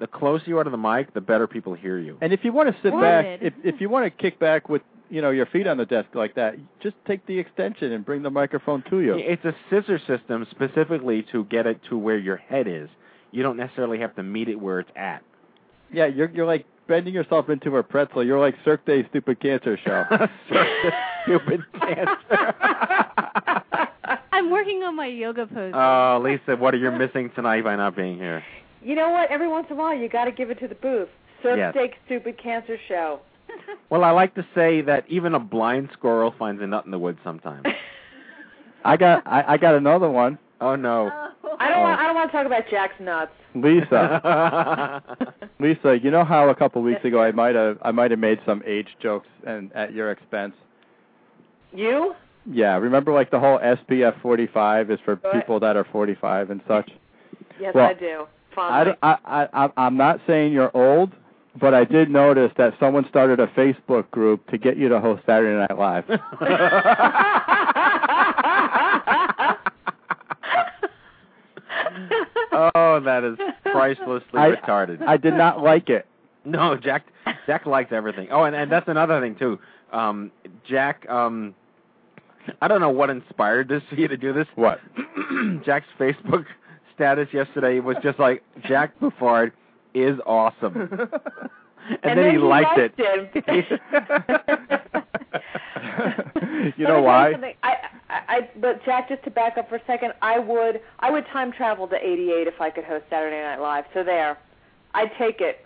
The 0.00 0.06
closer 0.06 0.44
you 0.46 0.58
are 0.58 0.64
to 0.64 0.70
the 0.70 0.76
mic, 0.76 1.14
the 1.14 1.20
better 1.20 1.46
people 1.46 1.74
hear 1.74 1.98
you. 1.98 2.18
And 2.20 2.32
if 2.32 2.40
you 2.44 2.52
want 2.52 2.68
to 2.68 2.76
sit 2.82 2.92
What? 2.92 3.00
back, 3.02 3.38
if 3.40 3.54
if 3.64 3.80
you 3.80 3.88
want 3.88 4.04
to 4.04 4.10
kick 4.10 4.38
back 4.38 4.68
with 4.68 4.82
you 5.08 5.22
know 5.22 5.30
your 5.30 5.46
feet 5.46 5.66
on 5.66 5.76
the 5.78 5.86
desk 5.86 6.08
like 6.14 6.34
that, 6.34 6.56
just 6.82 6.96
take 7.06 7.24
the 7.26 7.38
extension 7.38 7.92
and 7.92 8.04
bring 8.04 8.22
the 8.22 8.30
microphone 8.30 8.82
to 8.90 9.00
you. 9.00 9.14
It's 9.16 9.44
a 9.44 9.54
scissor 9.70 9.98
system 10.06 10.46
specifically 10.50 11.24
to 11.32 11.44
get 11.44 11.66
it 11.66 11.80
to 11.88 11.96
where 11.96 12.18
your 12.18 12.36
head 12.36 12.66
is. 12.68 12.88
You 13.30 13.42
don't 13.42 13.56
necessarily 13.56 13.98
have 14.00 14.14
to 14.16 14.22
meet 14.22 14.48
it 14.48 14.56
where 14.60 14.80
it's 14.80 14.90
at. 14.96 15.22
Yeah, 15.92 16.06
you're 16.06 16.30
you're 16.30 16.46
like 16.46 16.66
bending 16.88 17.14
yourself 17.14 17.48
into 17.48 17.76
a 17.76 17.82
pretzel. 17.82 18.22
You're 18.24 18.40
like 18.40 18.54
Cirque 18.64 18.84
du 18.84 19.02
Stupid 19.08 19.40
Cancer 19.40 19.78
Show. 19.82 20.04
Stupid 21.24 21.60
cancer. 21.80 22.54
I'm 24.36 24.50
working 24.50 24.82
on 24.82 24.94
my 24.94 25.06
yoga 25.06 25.46
pose. 25.46 25.72
Oh, 25.74 26.20
Lisa, 26.22 26.56
what 26.56 26.74
are 26.74 26.76
you 26.76 26.90
missing 26.90 27.30
tonight 27.34 27.64
by 27.64 27.74
not 27.76 27.96
being 27.96 28.18
here? 28.18 28.44
You 28.82 28.94
know 28.94 29.08
what? 29.10 29.30
Every 29.30 29.48
once 29.48 29.66
in 29.70 29.76
a 29.76 29.78
while, 29.78 29.96
you 29.96 30.08
got 30.08 30.26
to 30.26 30.32
give 30.32 30.50
it 30.50 30.60
to 30.60 30.68
the 30.68 30.74
booth. 30.74 31.08
Surf 31.42 31.56
Yes. 31.58 31.72
Steak 31.74 31.94
Stupid 32.06 32.38
Cancer 32.42 32.76
Show. 32.88 33.20
Well, 33.90 34.02
I 34.04 34.10
like 34.10 34.34
to 34.34 34.44
say 34.54 34.80
that 34.82 35.04
even 35.08 35.34
a 35.34 35.38
blind 35.38 35.90
squirrel 35.92 36.34
finds 36.36 36.60
a 36.60 36.66
nut 36.66 36.84
in 36.84 36.90
the 36.90 36.98
woods 36.98 37.18
sometimes. 37.22 37.64
I 38.84 38.96
got 38.96 39.22
I, 39.26 39.54
I 39.54 39.56
got 39.56 39.74
another 39.76 40.10
one. 40.10 40.38
oh 40.60 40.74
no. 40.76 41.06
I 41.58 41.68
don't 41.68 41.78
Oh. 41.78 41.82
want. 41.82 42.00
I 42.00 42.06
don't 42.06 42.14
want 42.16 42.30
to 42.30 42.36
talk 42.36 42.46
about 42.46 42.64
Jack's 42.68 42.98
nuts. 43.00 43.30
Lisa, 43.54 45.02
Lisa, 45.60 45.98
you 46.02 46.10
know 46.10 46.24
how 46.24 46.48
a 46.50 46.54
couple 46.54 46.82
weeks 46.82 47.04
ago 47.04 47.22
I 47.22 47.30
might 47.30 47.54
have 47.54 47.78
I 47.82 47.92
might 47.92 48.10
have 48.10 48.20
made 48.20 48.40
some 48.44 48.62
age 48.66 48.88
jokes 49.00 49.28
and 49.46 49.72
at 49.72 49.92
your 49.94 50.10
expense. 50.10 50.54
You? 51.72 52.14
Yeah, 52.50 52.76
remember 52.78 53.12
like 53.12 53.30
the 53.30 53.40
whole 53.40 53.58
SPF 53.58 54.20
45 54.22 54.90
is 54.90 54.98
for 55.04 55.16
What? 55.16 55.32
people 55.34 55.60
that 55.60 55.76
are 55.76 55.84
45 55.90 56.50
and 56.50 56.60
such. 56.68 56.90
Yes, 57.60 57.74
Well, 57.74 57.86
I 57.86 57.94
do. 57.94 58.26
I, 58.26 58.54
Fondly. 58.54 58.94
I, 59.02 59.16
I, 59.24 59.44
I'm- 59.52 59.72
I'm 59.76 59.96
not 59.96 60.20
saying 60.26 60.52
you're 60.52 60.74
old, 60.76 61.12
but 61.60 61.74
I 61.74 61.84
did 61.84 62.10
notice 62.10 62.52
that 62.56 62.74
someone 62.78 63.06
started 63.08 63.40
a 63.40 63.46
Facebook 63.48 64.10
group 64.10 64.48
to 64.50 64.58
get 64.58 64.76
you 64.76 64.88
to 64.88 65.00
host 65.00 65.22
Saturday 65.26 65.56
Night 65.58 65.78
Live. 65.78 66.04
oh, 72.52 73.00
that 73.04 73.24
is 73.24 73.38
pricelessly 73.64 74.38
I- 74.38 74.50
retarded. 74.52 75.02
I 75.06 75.16
did 75.16 75.34
not 75.34 75.62
like 75.62 75.88
it. 75.88 76.06
No, 76.44 76.76
Jack. 76.76 77.06
Jack 77.46 77.66
likes 77.66 77.92
everything. 77.92 78.28
Oh, 78.30 78.44
and, 78.44 78.54
and 78.54 78.70
that's 78.70 78.88
another 78.88 79.20
thing 79.20 79.34
too. 79.36 79.58
Um, 79.92 80.30
Jack. 80.68 81.08
Um, 81.08 81.54
I 82.62 82.68
don't 82.68 82.80
know 82.80 82.90
what 82.90 83.10
inspired 83.10 83.68
this 83.68 83.82
for 83.88 83.96
you 83.96 84.08
to 84.08 84.16
do 84.16 84.32
this. 84.32 84.46
What? 84.54 84.80
Jack's 85.64 85.86
Facebook 85.98 86.44
status 86.94 87.28
yesterday 87.32 87.80
was 87.80 87.96
just 88.02 88.18
like 88.18 88.42
Jack 88.66 88.98
Buffard 89.00 89.52
is 89.94 90.18
awesome, 90.26 90.76
and, 90.90 92.00
And 92.02 92.18
then, 92.18 92.30
he 92.32 92.38
liked, 92.38 92.78
liked 92.78 92.98
it. 92.98 93.78
you 96.76 96.84
Let 96.84 96.88
know 96.88 96.96
me 96.98 97.02
why? 97.02 97.32
I, 97.32 97.54
I 97.62 97.76
I 98.08 98.22
I 98.28 98.50
but 98.60 98.84
Jack, 98.84 99.08
just 99.08 99.22
to 99.24 99.30
back 99.30 99.56
up 99.58 99.68
for 99.68 99.76
a 99.76 99.82
second, 99.86 100.12
I 100.22 100.38
would 100.38 100.80
I 101.00 101.10
would 101.10 101.26
time 101.32 101.52
travel 101.52 101.86
to 101.88 101.96
'88 101.96 102.46
if 102.46 102.60
I 102.60 102.70
could 102.70 102.84
host 102.84 103.04
Saturday 103.10 103.40
Night 103.42 103.60
Live. 103.60 103.84
So 103.94 104.04
there, 104.04 104.38
I'd 104.94 105.10
take 105.18 105.40
it. 105.40 105.65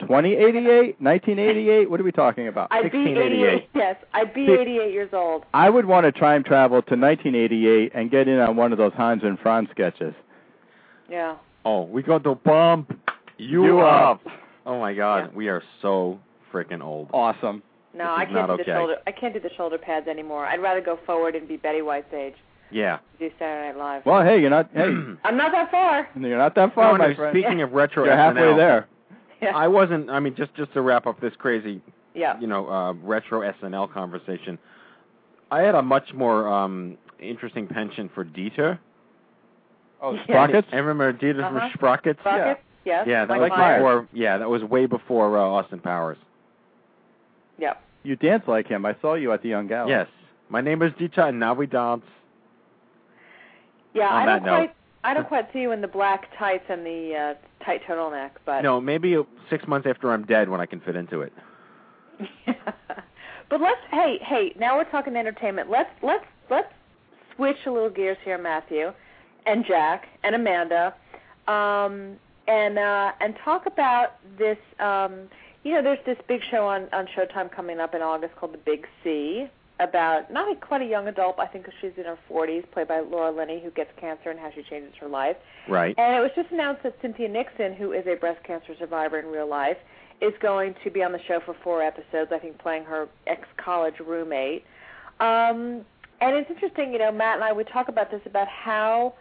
2088, 0.00 1.00
1988. 1.00 1.90
What 1.90 2.00
are 2.00 2.04
we 2.04 2.12
talking 2.12 2.48
about? 2.48 2.68
I'd 2.70 2.90
be 2.92 2.98
88. 3.12 3.68
Yes, 3.74 3.96
I'd 4.14 4.32
be 4.34 4.46
See- 4.46 4.52
88 4.52 4.92
years 4.92 5.10
old. 5.12 5.44
I 5.54 5.68
would 5.70 5.86
want 5.86 6.04
to 6.06 6.12
time 6.12 6.44
travel 6.44 6.82
to 6.82 6.96
1988 6.96 7.92
and 7.94 8.10
get 8.10 8.28
in 8.28 8.38
on 8.38 8.56
one 8.56 8.72
of 8.72 8.78
those 8.78 8.92
Hans 8.94 9.22
and 9.24 9.38
Franz 9.38 9.68
sketches. 9.70 10.14
Yeah. 11.10 11.36
Oh, 11.64 11.82
we 11.82 12.02
got 12.02 12.24
to 12.24 12.34
bump 12.34 12.98
you, 13.38 13.64
You 13.64 13.80
up. 13.80 14.26
up. 14.26 14.32
Oh 14.66 14.78
my 14.78 14.94
God, 14.94 15.34
we 15.34 15.48
are 15.48 15.62
so 15.82 16.18
freaking 16.52 16.82
old. 16.82 17.08
Awesome. 17.12 17.62
No, 17.94 18.04
I 18.14 18.24
can't 18.26 18.34
not 18.34 18.56
do 18.56 18.56
the 18.58 18.64
shoulder. 18.64 18.96
I 19.06 19.12
can't 19.12 19.32
do 19.34 19.40
the 19.40 19.50
shoulder 19.56 19.78
pads 19.78 20.06
anymore. 20.08 20.44
I'd 20.46 20.60
rather 20.62 20.80
go 20.80 20.98
forward 21.06 21.34
and 21.34 21.48
be 21.48 21.56
Betty 21.56 21.82
White's 21.82 22.12
age. 22.12 22.34
Yeah. 22.70 22.98
Do 23.18 23.30
Saturday 23.38 23.68
Night 23.68 23.78
Live. 23.78 24.06
Well, 24.06 24.22
hey, 24.22 24.40
you're 24.40 24.50
not. 24.50 24.68
Hey, 24.74 24.82
I'm 25.24 25.36
not 25.38 25.52
that 25.52 25.70
far. 25.70 26.06
you're 26.20 26.36
not 26.36 26.54
that 26.54 26.74
far, 26.74 26.92
Oh, 26.94 26.98
my 26.98 27.14
friend. 27.14 27.32
speaking 27.32 27.62
of 27.62 27.72
retro 27.72 28.04
you're 28.04 28.14
halfway 28.14 28.42
SNL, 28.42 28.56
there. 28.58 28.88
Yeah. 29.40 29.52
I 29.56 29.68
wasn't. 29.68 30.10
I 30.10 30.20
mean, 30.20 30.34
just 30.36 30.54
just 30.54 30.72
to 30.74 30.80
wrap 30.82 31.06
up 31.06 31.20
this 31.20 31.32
crazy, 31.38 31.80
Yeah. 32.14 32.38
you 32.40 32.46
know, 32.46 32.68
uh, 32.68 32.92
retro 32.94 33.40
SNL 33.40 33.92
conversation. 33.92 34.58
I 35.50 35.60
had 35.62 35.74
a 35.74 35.82
much 35.82 36.12
more 36.14 36.46
um 36.48 36.98
interesting 37.20 37.66
penchant 37.66 38.12
for 38.14 38.24
Dieter. 38.24 38.78
Oh, 40.00 40.14
Yeah. 40.14 40.22
sprockets. 40.24 40.68
I 40.72 40.76
remember 40.76 41.12
Dieter 41.12 41.42
Uh-huh. 41.44 41.68
Sprockets. 41.74 42.20
Sprockets? 42.20 42.60
Yes. 42.84 43.06
Yeah, 43.08 43.24
that 43.24 43.28
Mike 43.38 43.50
was 43.50 43.58
Myers. 43.58 43.78
before. 43.80 44.08
Yeah, 44.12 44.38
that 44.38 44.48
was 44.48 44.62
way 44.62 44.86
before 44.86 45.36
uh, 45.36 45.40
Austin 45.42 45.80
Powers. 45.80 46.16
Yep. 47.58 47.82
You 48.04 48.16
dance 48.16 48.44
like 48.46 48.68
him. 48.68 48.86
I 48.86 48.94
saw 49.02 49.14
you 49.14 49.32
at 49.32 49.42
the 49.42 49.48
Young 49.48 49.66
Gallows. 49.66 49.90
Yes. 49.90 50.06
My 50.48 50.60
name 50.60 50.80
is 50.82 50.92
Dieter, 50.92 51.28
and 51.28 51.40
now 51.40 51.52
we 51.54 51.66
dance. 51.66 52.04
Yeah, 53.94 54.08
On 54.08 54.22
I 54.22 54.26
that 54.26 54.44
don't 54.44 54.60
note. 54.60 54.70
I 55.04 55.14
don't 55.14 55.28
quite 55.28 55.52
see 55.52 55.60
you 55.60 55.72
in 55.72 55.80
the 55.80 55.88
black 55.88 56.28
tights 56.38 56.64
and 56.68 56.84
the 56.84 57.14
uh, 57.14 57.64
tight 57.64 57.82
turtleneck, 57.86 58.30
but 58.44 58.62
No, 58.62 58.80
maybe 58.80 59.16
six 59.48 59.66
months 59.66 59.86
after 59.88 60.10
I'm 60.12 60.24
dead 60.24 60.48
when 60.48 60.60
I 60.60 60.66
can 60.66 60.80
fit 60.80 60.96
into 60.96 61.20
it. 61.20 61.32
but 63.48 63.60
let's 63.60 63.80
hey 63.92 64.18
hey 64.22 64.52
now 64.58 64.76
we're 64.76 64.90
talking 64.90 65.14
entertainment. 65.14 65.70
Let's 65.70 65.90
let's 66.02 66.24
let's 66.50 66.72
switch 67.36 67.58
a 67.66 67.70
little 67.70 67.90
gears 67.90 68.18
here, 68.24 68.38
Matthew, 68.38 68.92
and 69.46 69.64
Jack 69.64 70.08
and 70.24 70.34
Amanda, 70.34 70.94
um, 71.46 72.16
and 72.48 72.76
uh, 72.76 73.12
and 73.20 73.36
talk 73.44 73.66
about 73.66 74.16
this. 74.36 74.58
Um, 74.80 75.28
you 75.62 75.74
know, 75.74 75.82
there's 75.82 76.04
this 76.06 76.18
big 76.26 76.40
show 76.50 76.66
on 76.66 76.88
on 76.92 77.06
Showtime 77.16 77.52
coming 77.54 77.78
up 77.78 77.94
in 77.94 78.02
August 78.02 78.34
called 78.34 78.52
The 78.52 78.58
Big 78.58 78.86
C 79.04 79.48
about 79.80 80.32
not 80.32 80.50
a, 80.50 80.56
quite 80.56 80.82
a 80.82 80.86
young 80.86 81.08
adult. 81.08 81.38
I 81.38 81.46
think 81.46 81.66
she's 81.80 81.92
in 81.96 82.04
her 82.04 82.18
40s, 82.30 82.70
played 82.72 82.88
by 82.88 83.00
Laura 83.00 83.30
Linney, 83.30 83.60
who 83.62 83.70
gets 83.70 83.90
cancer 84.00 84.30
and 84.30 84.38
how 84.38 84.50
she 84.54 84.62
changes 84.62 84.92
her 85.00 85.08
life. 85.08 85.36
Right. 85.68 85.94
And 85.98 86.16
it 86.16 86.20
was 86.20 86.30
just 86.34 86.50
announced 86.50 86.82
that 86.82 86.96
Cynthia 87.00 87.28
Nixon, 87.28 87.74
who 87.74 87.92
is 87.92 88.06
a 88.06 88.16
breast 88.16 88.42
cancer 88.44 88.74
survivor 88.78 89.18
in 89.18 89.26
real 89.26 89.48
life, 89.48 89.76
is 90.20 90.32
going 90.40 90.74
to 90.84 90.90
be 90.90 91.02
on 91.02 91.12
the 91.12 91.20
show 91.28 91.40
for 91.44 91.54
four 91.62 91.82
episodes, 91.82 92.32
I 92.32 92.38
think 92.38 92.58
playing 92.58 92.84
her 92.84 93.08
ex 93.26 93.46
college 93.56 93.94
roommate. 94.04 94.64
Um, 95.20 95.84
and 96.20 96.36
it's 96.36 96.50
interesting, 96.50 96.92
you 96.92 96.98
know, 96.98 97.12
Matt 97.12 97.36
and 97.36 97.44
I 97.44 97.52
would 97.52 97.68
talk 97.68 97.88
about 97.88 98.10
this 98.10 98.20
about 98.26 98.48
how 98.48 99.14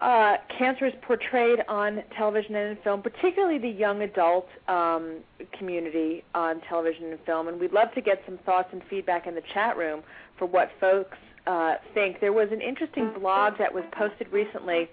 uh, 0.00 0.36
cancer 0.56 0.86
is 0.86 0.94
portrayed 1.02 1.60
on 1.68 2.02
television 2.16 2.54
and 2.54 2.76
in 2.76 2.82
film, 2.82 3.02
particularly 3.02 3.58
the 3.58 3.68
young 3.68 4.02
adult 4.02 4.48
um, 4.68 5.18
community 5.58 6.24
on 6.34 6.60
television 6.68 7.06
and 7.06 7.18
film. 7.26 7.48
And 7.48 7.60
we'd 7.60 7.72
love 7.72 7.92
to 7.94 8.00
get 8.00 8.22
some 8.24 8.38
thoughts 8.38 8.68
and 8.72 8.82
feedback 8.88 9.26
in 9.26 9.34
the 9.34 9.42
chat 9.52 9.76
room 9.76 10.02
for 10.38 10.46
what 10.46 10.70
folks 10.80 11.18
uh, 11.46 11.74
think. 11.92 12.20
There 12.20 12.32
was 12.32 12.48
an 12.50 12.62
interesting 12.62 13.12
blog 13.18 13.58
that 13.58 13.74
was 13.74 13.84
posted 13.92 14.32
recently. 14.32 14.88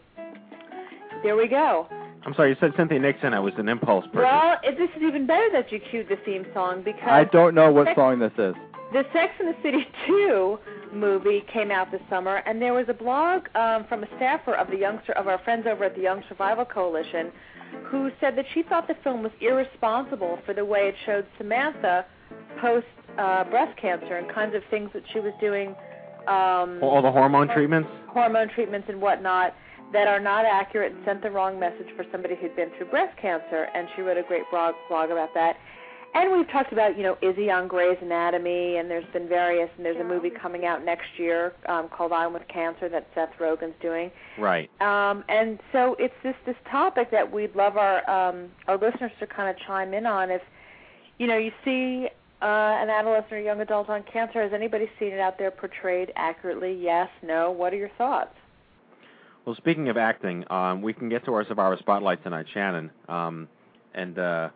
There 1.24 1.36
we 1.36 1.48
go. 1.48 1.88
I'm 2.26 2.34
sorry, 2.34 2.50
you 2.50 2.58
said 2.60 2.74
Cynthia 2.76 3.00
Nixon. 3.00 3.34
I 3.34 3.40
was 3.40 3.54
an 3.58 3.70
impulse 3.70 4.06
person. 4.08 4.24
Well, 4.24 4.58
it, 4.62 4.78
this 4.78 4.90
is 4.98 5.04
even 5.04 5.26
better 5.26 5.48
that 5.54 5.72
you 5.72 5.80
cued 5.80 6.10
the 6.10 6.18
theme 6.26 6.46
song 6.54 6.82
because 6.84 7.08
I 7.08 7.24
don't 7.24 7.56
know 7.56 7.72
what 7.72 7.96
song 7.96 8.20
this 8.20 8.34
is. 8.34 8.56
the 8.92 9.04
Sex 9.14 9.34
and 9.40 9.48
the 9.48 9.56
City 9.64 9.88
2 10.06 10.60
movie 10.94 11.44
came 11.54 11.72
out 11.72 11.92
this 11.92 12.02
summer, 12.10 12.38
and 12.46 12.62
there 12.62 12.74
was 12.74 12.86
a 12.90 12.94
blog 12.94 13.48
um, 13.56 13.86
from 13.88 14.04
a 14.04 14.08
staffer 14.18 14.54
of 14.56 14.70
the 14.70 14.78
young 14.78 15.00
of 15.16 15.28
our 15.28 15.40
friends 15.40 15.66
over 15.68 15.84
at 15.86 15.96
the 15.96 16.02
Young 16.02 16.24
Survival 16.30 16.66
Coalition, 16.66 17.32
who 17.86 18.10
said 18.20 18.36
that 18.38 18.46
she 18.54 18.64
thought 18.64 18.88
the 18.88 18.96
film 19.04 19.24
was 19.24 19.32
irresponsible 19.42 20.40
for 20.46 20.54
the 20.54 20.64
way 20.66 20.88
it 20.88 20.96
showed 21.06 21.26
Samantha 21.38 22.06
post 22.62 22.88
uh, 23.18 23.44
breast 23.46 23.78
cancer 23.80 24.16
and 24.18 24.30
kinds 24.34 24.56
of 24.56 24.62
things 24.70 24.90
that 24.94 25.04
she 25.14 25.20
was 25.20 25.34
doing, 25.40 25.70
um, 26.28 26.80
All 26.82 27.02
the 27.02 27.12
hormone 27.12 27.48
treatments. 27.48 27.90
hormone 28.08 28.50
treatments 28.50 28.88
and 28.90 29.02
whatnot 29.02 29.54
that 29.94 30.08
are 30.08 30.20
not 30.20 30.46
accurate 30.46 30.92
and 30.94 31.06
sent 31.06 31.22
the 31.24 31.32
wrong 31.32 31.60
message 31.60 31.88
for 31.96 32.06
somebody 32.12 32.36
who'd 32.36 32.56
been 32.56 32.70
through 32.78 32.88
breast 32.88 33.18
cancer. 33.18 33.68
And 33.74 33.88
she 33.96 34.02
wrote 34.02 34.18
a 34.18 34.24
great 34.24 34.44
blog 34.52 34.76
blog 34.90 35.12
about 35.12 35.34
that. 35.34 35.58
And 36.20 36.36
we've 36.36 36.50
talked 36.50 36.74
about, 36.74 36.98
you 36.98 37.04
know, 37.04 37.16
Izzy 37.22 37.52
on 37.52 37.68
Grey's 37.68 38.00
Anatomy, 38.02 38.78
and 38.78 38.90
there's 38.90 39.06
been 39.14 39.30
various, 39.30 39.70
and 39.78 39.86
there's 39.86 40.02
a 40.02 40.04
movie 40.04 40.32
coming 40.32 40.66
out 40.66 40.84
next 40.84 41.06
year 41.18 41.54
um, 41.70 41.90
called 41.90 42.12
I'm 42.12 42.34
with 42.34 42.48
Cancer 42.48 42.90
that 42.90 43.08
Seth 43.14 43.30
Rogen's 43.40 43.76
doing. 43.84 44.10
Right. 44.40 44.68
Um, 44.82 45.24
and 45.30 45.60
so 45.72 45.96
it's 46.00 46.16
this 46.24 46.34
this 46.48 46.56
topic 46.72 47.12
that 47.12 47.32
we'd 47.32 47.56
love 47.56 47.78
our 47.78 47.98
um, 48.10 48.50
our 48.68 48.80
listeners 48.80 49.12
to 49.20 49.28
kind 49.28 49.48
of 49.48 49.56
chime 49.68 49.94
in 49.94 50.08
on. 50.08 50.32
If 50.32 50.42
you 51.20 51.28
know, 51.28 51.38
you 51.38 51.52
see 51.64 52.08
uh, 52.42 52.46
an 52.46 52.90
adolescent 52.90 53.34
or 53.34 53.40
young 53.40 53.62
adult 53.62 53.88
on 53.88 54.04
cancer, 54.12 54.42
has 54.42 54.54
anybody 54.54 54.90
seen 54.98 55.10
it 55.10 55.20
out 55.20 55.38
there 55.38 55.52
portrayed 55.52 56.12
accurately? 56.16 56.76
Yes, 56.82 57.10
no. 57.22 57.52
What 57.52 57.74
are 57.74 57.78
your 57.78 57.92
thoughts? 57.96 58.34
Well, 59.46 59.56
speaking 59.56 59.88
of 59.90 59.98
acting, 59.98 60.52
um, 60.52 60.82
we 60.82 60.94
can 60.94 61.10
get 61.10 61.26
to 61.26 61.34
our 61.36 61.46
Survivor 61.46 61.78
Spotlight 61.78 62.24
tonight, 62.24 62.48
Shannon. 62.54 62.90
Um, 63.08 63.48
and 63.94 64.18
uh, 64.18 64.50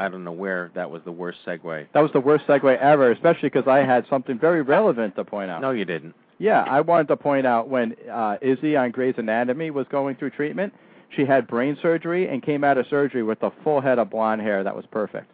I 0.00 0.08
don't 0.08 0.24
know 0.24 0.32
where 0.32 0.70
that 0.74 0.90
was 0.90 1.02
the 1.04 1.12
worst 1.12 1.38
segue. 1.46 1.86
That 1.92 2.00
was 2.00 2.10
the 2.12 2.20
worst 2.20 2.46
segue 2.46 2.78
ever, 2.78 3.12
especially 3.12 3.50
because 3.50 3.68
I 3.68 3.78
had 3.78 4.06
something 4.08 4.38
very 4.38 4.62
relevant 4.62 5.14
to 5.16 5.24
point 5.24 5.50
out. 5.50 5.60
No, 5.60 5.72
you 5.72 5.84
didn't. 5.84 6.14
Yeah, 6.38 6.62
I 6.62 6.80
wanted 6.80 7.08
to 7.08 7.18
point 7.18 7.46
out 7.46 7.68
when 7.68 7.94
uh, 8.10 8.38
Izzy 8.40 8.74
on 8.76 8.92
Grey's 8.92 9.16
Anatomy 9.18 9.70
was 9.70 9.86
going 9.90 10.16
through 10.16 10.30
treatment, 10.30 10.72
she 11.14 11.26
had 11.26 11.46
brain 11.46 11.76
surgery 11.82 12.28
and 12.28 12.42
came 12.42 12.64
out 12.64 12.78
of 12.78 12.86
surgery 12.88 13.22
with 13.22 13.42
a 13.42 13.52
full 13.62 13.82
head 13.82 13.98
of 13.98 14.08
blonde 14.08 14.40
hair 14.40 14.64
that 14.64 14.74
was 14.74 14.86
perfect. 14.90 15.30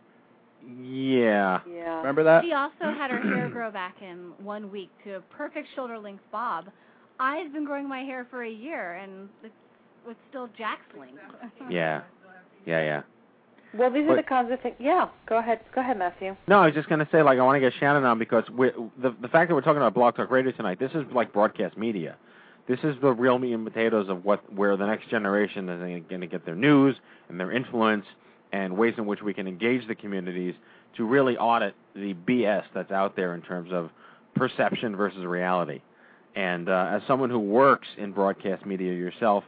Yeah. 0.67 1.61
Yeah. 1.71 1.99
Remember 1.99 2.25
that? 2.25 2.43
She 2.43 2.53
also 2.53 2.93
had 2.99 3.13
her 3.13 3.21
hair 3.21 3.49
grow 3.49 3.71
back 3.71 3.95
in 4.03 4.33
one 4.45 4.69
week 4.73 4.91
to 5.05 5.13
a 5.17 5.21
perfect 5.21 5.69
shoulder 5.77 5.97
length 5.97 6.25
bob. 6.33 6.67
I've 7.21 7.53
been 7.53 7.65
growing 7.65 7.89
my 7.89 8.01
hair 8.01 8.27
for 8.29 8.43
a 8.43 8.51
year, 8.51 8.95
and 8.95 9.29
it's, 9.45 9.55
it's 10.09 10.19
still 10.29 10.49
Jack's 10.59 10.83
length. 10.99 11.21
Yeah. 11.71 12.03
Yeah, 12.65 12.83
yeah. 12.83 13.03
Well, 13.75 13.91
these 13.91 14.09
are 14.09 14.17
the 14.17 14.23
kinds 14.23 14.51
of 14.53 14.61
things. 14.61 14.77
Yeah, 14.79 15.09
go 15.29 15.39
ahead. 15.39 15.61
Go 15.75 15.81
ahead, 15.81 15.99
Matthew. 15.99 16.37
No, 16.49 16.61
I 16.61 16.67
was 16.67 16.75
just 16.75 16.89
going 16.89 17.01
to 17.01 17.09
say, 17.13 17.23
like, 17.23 17.39
I 17.39 17.43
want 17.43 17.57
to 17.57 17.61
get 17.61 17.73
Shannon 17.79 18.05
on 18.05 18.19
because 18.19 18.45
we 18.51 18.71
the 19.01 19.15
the 19.21 19.29
fact 19.29 19.49
that 19.49 19.55
we're 19.55 19.61
talking 19.61 19.79
about 19.79 19.95
Blog 19.95 20.17
Talk 20.17 20.31
Radio 20.31 20.53
tonight, 20.53 20.79
this 20.79 20.93
is 20.93 21.05
like 21.13 21.33
broadcast 21.33 21.77
media. 21.77 22.17
This 22.69 22.81
is 22.83 22.97
the 23.01 23.13
real 23.13 23.39
meat 23.39 23.53
and 23.53 23.65
potatoes 23.65 24.09
of 24.09 24.25
what 24.25 24.53
where 24.53 24.77
the 24.77 24.87
next 24.87 25.09
generation 25.09 25.69
is 25.69 26.03
going 26.09 26.21
to 26.21 26.27
get 26.27 26.45
their 26.45 26.57
news 26.57 26.97
and 27.29 27.39
their 27.39 27.53
influence 27.53 28.07
and 28.53 28.77
ways 28.77 28.95
in 28.97 29.07
which 29.07 29.23
we 29.23 29.35
can 29.35 29.47
engage 29.47 29.87
the 29.87 29.95
communities 29.95 30.55
to 30.97 31.05
really 31.05 31.37
audit 31.37 31.75
the 31.95 32.15
BS 32.15 32.65
that's 32.75 32.91
out 32.91 33.17
there 33.17 33.35
in 33.35 33.43
terms 33.43 33.71
of 33.73 33.91
perception 34.35 34.97
versus 34.97 35.25
reality. 35.25 35.81
And 36.35 36.69
uh, 36.69 36.91
as 36.93 37.03
someone 37.07 37.31
who 37.31 37.39
works 37.39 37.89
in 37.97 38.13
broadcast 38.13 38.67
media 38.67 38.93
yourself, 38.93 39.45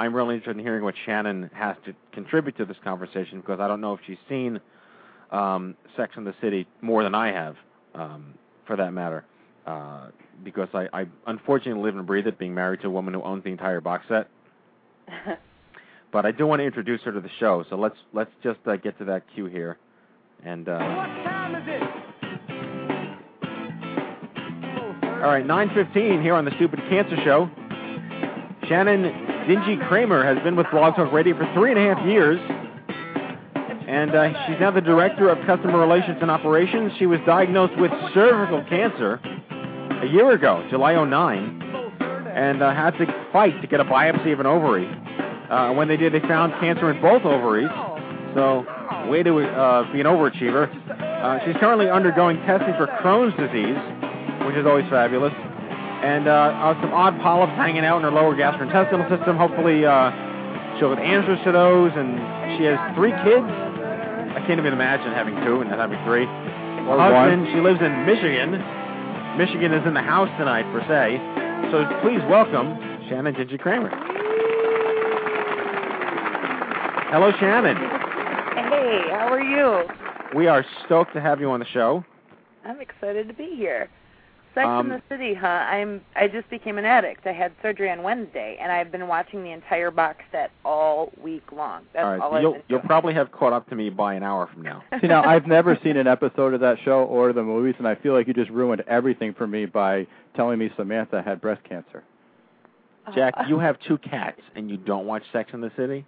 I'm 0.00 0.16
really 0.16 0.36
interested 0.36 0.58
in 0.58 0.64
hearing 0.64 0.82
what 0.82 0.94
Shannon 1.04 1.50
has 1.52 1.76
to 1.84 1.92
contribute 2.12 2.56
to 2.56 2.64
this 2.64 2.78
conversation 2.82 3.40
because 3.40 3.60
I 3.60 3.68
don't 3.68 3.82
know 3.82 3.92
if 3.92 4.00
she's 4.06 4.16
seen 4.30 4.58
um, 5.30 5.76
Sex 5.94 6.14
and 6.16 6.26
the 6.26 6.32
City 6.40 6.66
more 6.80 7.02
than 7.02 7.14
I 7.14 7.32
have, 7.32 7.56
um, 7.94 8.32
for 8.66 8.76
that 8.76 8.92
matter. 8.92 9.26
Uh, 9.66 10.06
because 10.42 10.70
I, 10.72 10.88
I 10.94 11.04
unfortunately 11.26 11.82
live 11.82 11.96
and 11.96 12.06
breathe 12.06 12.26
it, 12.26 12.38
being 12.38 12.54
married 12.54 12.80
to 12.80 12.86
a 12.86 12.90
woman 12.90 13.12
who 13.12 13.22
owns 13.22 13.44
the 13.44 13.50
entire 13.50 13.82
box 13.82 14.06
set. 14.08 14.28
But 16.12 16.26
I 16.26 16.32
do 16.32 16.44
want 16.44 16.58
to 16.58 16.64
introduce 16.64 17.00
her 17.02 17.12
to 17.12 17.20
the 17.20 17.30
show, 17.38 17.64
so 17.70 17.76
let's 17.76 17.94
let's 18.12 18.32
just 18.42 18.58
uh, 18.66 18.74
get 18.74 18.98
to 18.98 19.04
that 19.04 19.22
cue 19.32 19.46
here. 19.46 19.78
And 20.44 20.68
uh, 20.68 20.72
all 20.72 20.78
right, 25.30 25.46
9:15 25.46 26.20
here 26.20 26.34
on 26.34 26.44
the 26.44 26.50
Stupid 26.56 26.80
Cancer 26.88 27.16
Show. 27.22 27.48
Shannon 28.66 29.29
Dingee 29.50 29.84
Kramer 29.88 30.22
has 30.22 30.40
been 30.44 30.54
with 30.54 30.68
Blog 30.70 30.94
Talk 30.94 31.12
Radio 31.12 31.36
for 31.36 31.52
three 31.54 31.72
and 31.72 31.80
a 31.80 31.92
half 31.92 32.06
years, 32.06 32.38
and 33.88 34.14
uh, 34.14 34.46
she's 34.46 34.60
now 34.60 34.70
the 34.70 34.80
director 34.80 35.28
of 35.28 35.44
customer 35.44 35.76
relations 35.76 36.18
and 36.22 36.30
operations. 36.30 36.92
She 37.00 37.06
was 37.06 37.18
diagnosed 37.26 37.76
with 37.76 37.90
cervical 38.14 38.62
cancer 38.68 39.14
a 40.04 40.06
year 40.06 40.30
ago, 40.30 40.64
July 40.70 40.92
09, 41.04 41.62
and 42.32 42.62
uh, 42.62 42.72
had 42.72 42.92
to 42.98 43.26
fight 43.32 43.60
to 43.60 43.66
get 43.66 43.80
a 43.80 43.84
biopsy 43.84 44.32
of 44.32 44.38
an 44.38 44.46
ovary. 44.46 44.86
Uh, 45.50 45.72
when 45.72 45.88
they 45.88 45.96
did, 45.96 46.12
they 46.12 46.20
found 46.20 46.52
cancer 46.60 46.88
in 46.88 47.02
both 47.02 47.22
ovaries. 47.22 47.70
So, 48.36 48.64
way 49.10 49.24
to 49.24 49.36
uh, 49.36 49.92
be 49.92 49.98
an 49.98 50.06
overachiever. 50.06 50.70
Uh, 50.90 51.44
she's 51.44 51.56
currently 51.56 51.90
undergoing 51.90 52.36
testing 52.46 52.74
for 52.74 52.86
Crohn's 53.02 53.34
disease, 53.34 54.46
which 54.46 54.54
is 54.54 54.64
always 54.64 54.88
fabulous. 54.88 55.34
And 56.00 56.28
uh, 56.28 56.32
uh, 56.32 56.80
some 56.80 56.92
odd 56.92 57.20
polyps 57.20 57.52
hanging 57.56 57.84
out 57.84 57.98
in 57.98 58.04
her 58.04 58.10
lower 58.10 58.34
gastrointestinal 58.34 59.04
system. 59.12 59.36
Hopefully, 59.36 59.84
uh, 59.84 60.10
she'll 60.78 60.94
get 60.94 61.04
answers 61.04 61.38
to 61.44 61.52
those. 61.52 61.92
And 61.94 62.16
she 62.56 62.64
has 62.64 62.78
three 62.96 63.12
kids. 63.24 63.44
I 63.44 64.40
can't 64.46 64.58
even 64.58 64.72
imagine 64.72 65.12
having 65.12 65.36
two 65.44 65.60
and 65.60 65.68
not 65.68 65.78
having 65.78 66.00
three. 66.04 66.24
Or 66.88 66.96
Husband, 66.96 67.42
one. 67.44 67.52
she 67.52 67.60
lives 67.60 67.80
in 67.84 68.06
Michigan. 68.06 68.56
Michigan 69.36 69.72
is 69.76 69.86
in 69.86 69.94
the 69.94 70.02
house 70.02 70.30
tonight, 70.38 70.64
per 70.72 70.80
se. 70.88 71.20
So 71.70 71.84
please 72.02 72.20
welcome 72.28 72.74
Shannon 73.08 73.34
Dingee 73.34 73.58
Kramer. 73.60 73.90
Hello, 77.12 77.32
Shannon. 77.38 77.76
Hey, 77.76 79.02
how 79.10 79.28
are 79.30 79.40
you? 79.42 79.84
We 80.34 80.46
are 80.46 80.64
stoked 80.86 81.12
to 81.14 81.20
have 81.20 81.40
you 81.40 81.50
on 81.50 81.60
the 81.60 81.66
show. 81.66 82.04
I'm 82.64 82.80
excited 82.80 83.26
to 83.28 83.34
be 83.34 83.50
here. 83.56 83.88
Sex 84.54 84.66
Um, 84.66 84.86
in 84.90 84.98
the 84.98 85.02
City, 85.08 85.34
huh? 85.34 85.46
I'm 85.46 86.00
I 86.16 86.26
just 86.28 86.50
became 86.50 86.76
an 86.78 86.84
addict. 86.84 87.26
I 87.26 87.32
had 87.32 87.52
surgery 87.62 87.90
on 87.90 88.02
Wednesday 88.02 88.58
and 88.60 88.72
I've 88.72 88.90
been 88.90 89.06
watching 89.06 89.44
the 89.44 89.50
entire 89.52 89.90
box 89.90 90.24
set 90.32 90.50
all 90.64 91.12
week 91.22 91.52
long. 91.52 91.82
That's 91.92 92.04
all 92.04 92.10
right, 92.10 92.20
all 92.20 92.34
I've 92.34 92.42
you'll 92.42 92.52
been 92.54 92.62
you'll 92.68 92.80
probably 92.80 93.14
have 93.14 93.30
caught 93.30 93.52
up 93.52 93.68
to 93.70 93.76
me 93.76 93.90
by 93.90 94.14
an 94.14 94.22
hour 94.22 94.48
from 94.52 94.62
now. 94.62 94.82
See, 95.00 95.06
now 95.06 95.22
I've 95.22 95.46
never 95.46 95.78
seen 95.84 95.96
an 95.96 96.06
episode 96.06 96.54
of 96.54 96.60
that 96.60 96.78
show 96.84 97.04
or 97.04 97.32
the 97.32 97.42
movies, 97.44 97.76
and 97.78 97.86
I 97.86 97.94
feel 97.94 98.12
like 98.12 98.26
you 98.26 98.34
just 98.34 98.50
ruined 98.50 98.82
everything 98.88 99.34
for 99.34 99.46
me 99.46 99.66
by 99.66 100.06
telling 100.34 100.58
me 100.58 100.70
Samantha 100.76 101.22
had 101.22 101.40
breast 101.40 101.62
cancer. 101.68 102.02
Jack, 103.14 103.34
you 103.48 103.58
have 103.58 103.76
two 103.88 103.98
cats 103.98 104.40
and 104.54 104.70
you 104.70 104.76
don't 104.76 105.06
watch 105.06 105.22
Sex 105.32 105.50
in 105.52 105.60
the 105.60 105.72
City? 105.76 106.04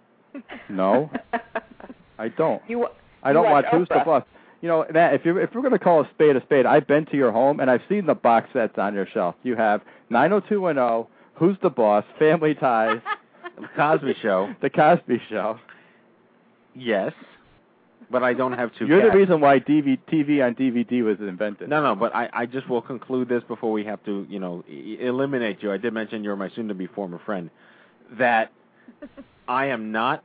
No, 0.69 1.09
I 2.19 2.29
don't. 2.29 2.61
You 2.67 2.87
I 3.23 3.33
don't 3.33 3.45
you 3.45 3.51
watch 3.51 3.65
watch 3.65 3.73
Who's 3.73 3.87
the 3.89 3.95
Oprah. 3.95 4.05
Boss. 4.05 4.23
You 4.63 4.69
know, 4.69 4.85
Matt, 4.93 5.13
if 5.13 5.25
you're 5.25 5.41
if 5.41 5.53
we're 5.53 5.59
going 5.59 5.73
to 5.73 5.77
call 5.79 5.99
a 5.99 6.09
spade 6.13 6.37
a 6.37 6.41
spade, 6.43 6.65
I've 6.65 6.87
been 6.87 7.05
to 7.07 7.17
your 7.17 7.33
home 7.33 7.59
and 7.59 7.69
I've 7.69 7.81
seen 7.89 8.05
the 8.05 8.15
box 8.15 8.47
sets 8.53 8.77
on 8.77 8.93
your 8.93 9.05
shelf. 9.13 9.35
You 9.43 9.57
have 9.57 9.81
90210, 10.09 11.05
Who's 11.35 11.57
the 11.61 11.69
Boss, 11.69 12.05
Family 12.17 12.55
Ties, 12.55 13.01
The 13.59 13.67
Cosby 13.75 14.15
Show. 14.21 14.55
The 14.61 14.69
Cosby 14.69 15.21
Show. 15.29 15.59
Yes, 16.73 17.11
but 18.09 18.23
I 18.23 18.33
don't 18.33 18.53
have 18.53 18.71
2 18.79 18.85
You're 18.87 19.01
cats. 19.01 19.11
the 19.11 19.17
reason 19.17 19.41
why 19.41 19.59
DV, 19.59 19.99
TV 20.09 20.41
on 20.41 20.55
DVD 20.55 21.03
was 21.03 21.19
invented. 21.19 21.67
No, 21.67 21.83
no, 21.83 21.93
but 21.93 22.15
I, 22.15 22.29
I 22.31 22.45
just 22.45 22.69
will 22.69 22.81
conclude 22.81 23.27
this 23.27 23.43
before 23.49 23.73
we 23.73 23.83
have 23.83 24.01
to, 24.05 24.25
you 24.29 24.39
know, 24.39 24.63
e- 24.69 24.97
eliminate 25.01 25.61
you. 25.61 25.73
I 25.73 25.77
did 25.77 25.93
mention 25.93 26.23
you're 26.23 26.37
my 26.37 26.49
soon-to-be 26.55 26.87
former 26.87 27.19
friend. 27.25 27.49
That 28.17 28.53
I 29.49 29.65
am 29.65 29.91
not 29.91 30.23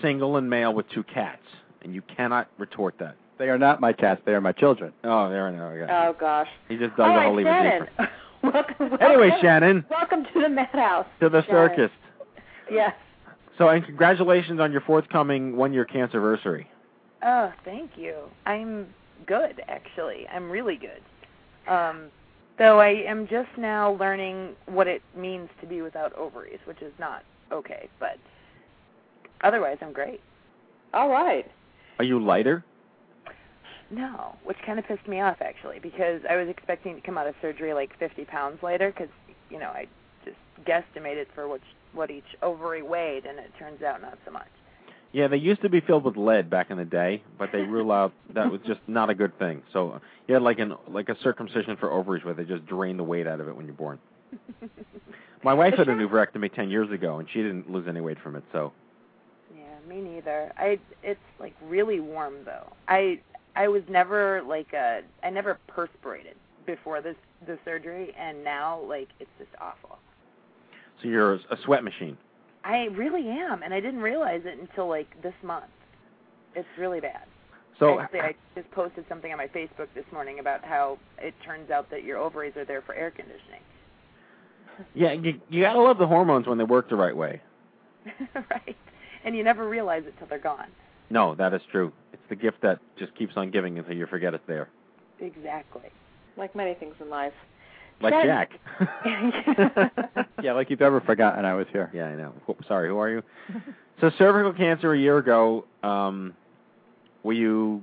single 0.00 0.36
and 0.36 0.48
male 0.48 0.72
with 0.72 0.88
two 0.90 1.02
cats, 1.02 1.42
and 1.82 1.92
you 1.92 2.02
cannot 2.02 2.48
retort 2.56 2.94
that. 3.00 3.16
They 3.40 3.48
are 3.48 3.56
not 3.56 3.80
my 3.80 3.94
cats. 3.94 4.20
They 4.26 4.32
are 4.32 4.40
my 4.42 4.52
children. 4.52 4.92
Oh, 5.02 5.30
there 5.30 5.46
I 5.48 5.50
know. 5.50 5.64
Okay. 5.68 5.90
Oh 5.90 6.14
gosh. 6.20 6.46
he 6.68 6.76
just 6.76 6.90
All 6.98 7.06
dug 7.06 7.08
a 7.08 7.16
right, 7.16 7.26
hole 7.26 7.40
even 7.40 7.52
Shannon. 7.52 7.88
welcome, 8.42 8.74
welcome. 8.90 8.98
Anyway, 9.00 9.30
Shannon, 9.40 9.86
Welcome 9.90 10.24
to 10.34 10.40
the 10.42 10.48
madhouse. 10.50 11.06
to 11.20 11.30
the 11.30 11.42
Shannon. 11.46 11.70
circus. 11.70 11.90
Yes. 12.70 12.92
So, 13.56 13.68
and 13.70 13.82
congratulations 13.84 14.60
on 14.60 14.72
your 14.72 14.82
forthcoming 14.82 15.56
one-year 15.56 15.86
cancerversary. 15.86 16.66
Oh, 17.24 17.50
thank 17.64 17.92
you. 17.96 18.14
I'm 18.44 18.88
good 19.26 19.62
actually. 19.68 20.28
I'm 20.28 20.50
really 20.50 20.76
good. 20.76 21.00
Um 21.72 22.08
though 22.58 22.78
I 22.78 22.88
am 22.90 23.26
just 23.26 23.48
now 23.56 23.92
learning 23.98 24.50
what 24.66 24.86
it 24.86 25.00
means 25.16 25.48
to 25.62 25.66
be 25.66 25.80
without 25.80 26.12
ovaries, 26.14 26.58
which 26.66 26.82
is 26.82 26.92
not 26.98 27.22
okay, 27.50 27.88
but 27.98 28.18
otherwise 29.42 29.78
I'm 29.80 29.94
great. 29.94 30.20
All 30.92 31.08
right. 31.08 31.50
Are 31.98 32.04
you 32.04 32.22
lighter? 32.22 32.64
No, 33.90 34.36
which 34.44 34.56
kind 34.64 34.78
of 34.78 34.86
pissed 34.86 35.06
me 35.08 35.20
off 35.20 35.38
actually 35.40 35.80
because 35.80 36.20
I 36.28 36.36
was 36.36 36.48
expecting 36.48 36.94
to 36.94 37.00
come 37.00 37.18
out 37.18 37.26
of 37.26 37.34
surgery 37.42 37.74
like 37.74 37.98
50 37.98 38.24
pounds 38.24 38.62
lighter 38.62 38.92
because 38.92 39.12
you 39.50 39.58
know 39.58 39.68
I 39.70 39.86
just 40.24 40.36
guesstimated 40.64 41.26
for 41.34 41.48
which 41.48 41.62
what 41.92 42.10
each 42.10 42.24
ovary 42.42 42.82
weighed 42.82 43.26
and 43.26 43.38
it 43.38 43.50
turns 43.58 43.82
out 43.82 44.00
not 44.00 44.18
so 44.24 44.30
much. 44.30 44.46
Yeah, 45.12 45.26
they 45.26 45.38
used 45.38 45.62
to 45.62 45.68
be 45.68 45.80
filled 45.80 46.04
with 46.04 46.16
lead 46.16 46.48
back 46.48 46.70
in 46.70 46.76
the 46.76 46.84
day, 46.84 47.24
but 47.36 47.50
they 47.52 47.62
rule 47.62 47.90
out 47.90 48.12
that 48.34 48.50
was 48.50 48.60
just 48.66 48.80
not 48.86 49.10
a 49.10 49.14
good 49.14 49.36
thing. 49.38 49.62
So 49.72 50.00
you 50.28 50.34
had 50.34 50.42
like 50.42 50.60
an 50.60 50.74
like 50.88 51.08
a 51.08 51.16
circumcision 51.22 51.76
for 51.76 51.90
ovaries 51.90 52.24
where 52.24 52.34
they 52.34 52.44
just 52.44 52.66
drain 52.66 52.96
the 52.96 53.04
weight 53.04 53.26
out 53.26 53.40
of 53.40 53.48
it 53.48 53.56
when 53.56 53.66
you're 53.66 53.74
born. 53.74 53.98
My 55.42 55.54
wife 55.54 55.74
had 55.74 55.88
a 55.88 55.94
oophorectomy 55.94 56.54
ten 56.54 56.70
years 56.70 56.92
ago, 56.92 57.18
and 57.18 57.28
she 57.32 57.42
didn't 57.42 57.70
lose 57.70 57.88
any 57.88 58.00
weight 58.00 58.18
from 58.22 58.36
it. 58.36 58.44
So 58.52 58.72
Yeah, 59.52 59.88
me 59.88 60.00
neither. 60.00 60.52
I 60.56 60.78
it's 61.02 61.18
like 61.40 61.54
really 61.64 61.98
warm 61.98 62.44
though. 62.44 62.72
I 62.86 63.20
I 63.56 63.68
was 63.68 63.82
never 63.88 64.42
like 64.46 64.72
a 64.72 65.02
I 65.22 65.30
never 65.30 65.58
perspirated 65.66 66.36
before 66.66 67.00
this 67.00 67.16
the 67.46 67.58
surgery 67.64 68.14
and 68.18 68.44
now 68.44 68.80
like 68.80 69.08
it's 69.18 69.30
just 69.38 69.50
awful. 69.60 69.98
so 71.02 71.08
you're 71.08 71.34
a 71.34 71.56
sweat 71.64 71.82
machine. 71.84 72.16
I 72.64 72.84
really 72.92 73.26
am 73.28 73.62
and 73.62 73.72
I 73.72 73.80
didn't 73.80 74.00
realize 74.00 74.42
it 74.44 74.58
until 74.58 74.88
like 74.88 75.20
this 75.22 75.34
month. 75.42 75.64
It's 76.54 76.68
really 76.78 77.00
bad. 77.00 77.22
So 77.78 77.98
Actually, 77.98 78.20
I 78.20 78.34
just 78.54 78.70
posted 78.72 79.06
something 79.08 79.32
on 79.32 79.38
my 79.38 79.46
Facebook 79.46 79.88
this 79.94 80.04
morning 80.12 80.38
about 80.38 80.62
how 80.62 80.98
it 81.18 81.34
turns 81.44 81.70
out 81.70 81.90
that 81.90 82.04
your 82.04 82.18
ovaries 82.18 82.54
are 82.56 82.64
there 82.66 82.82
for 82.82 82.94
air 82.94 83.10
conditioning. 83.10 83.62
yeah, 84.94 85.12
you 85.12 85.40
you 85.48 85.62
gotta 85.62 85.80
love 85.80 85.96
the 85.98 86.06
hormones 86.06 86.46
when 86.46 86.58
they 86.58 86.64
work 86.64 86.90
the 86.90 86.96
right 86.96 87.16
way. 87.16 87.40
right. 88.34 88.76
And 89.24 89.34
you 89.36 89.42
never 89.44 89.68
realize 89.68 90.02
it 90.06 90.14
till 90.18 90.26
they're 90.26 90.38
gone. 90.38 90.68
No, 91.10 91.34
that 91.34 91.52
is 91.52 91.60
true. 91.70 91.92
It's 92.12 92.22
the 92.28 92.36
gift 92.36 92.62
that 92.62 92.78
just 92.98 93.14
keeps 93.16 93.36
on 93.36 93.50
giving 93.50 93.78
until 93.78 93.96
you 93.96 94.06
forget 94.06 94.34
it's 94.34 94.46
there. 94.46 94.68
Exactly. 95.20 95.90
Like 96.36 96.54
many 96.54 96.74
things 96.74 96.94
in 97.00 97.10
life. 97.10 97.32
Like 98.00 98.14
Jen- 98.14 98.26
Jack. 98.26 98.50
Yeah, 100.42 100.54
like 100.54 100.70
you've 100.70 100.80
ever 100.80 101.02
forgotten 101.02 101.44
I 101.44 101.52
was 101.52 101.66
here. 101.70 101.90
Yeah, 101.92 102.06
I 102.06 102.14
know. 102.16 102.32
Wh- 102.48 102.66
Sorry, 102.66 102.88
who 102.88 102.96
are 102.98 103.10
you? 103.10 103.22
so 104.00 104.10
cervical 104.16 104.54
cancer 104.54 104.94
a 104.94 104.98
year 104.98 105.18
ago. 105.18 105.66
Um, 105.82 106.34
were 107.22 107.34
you 107.34 107.82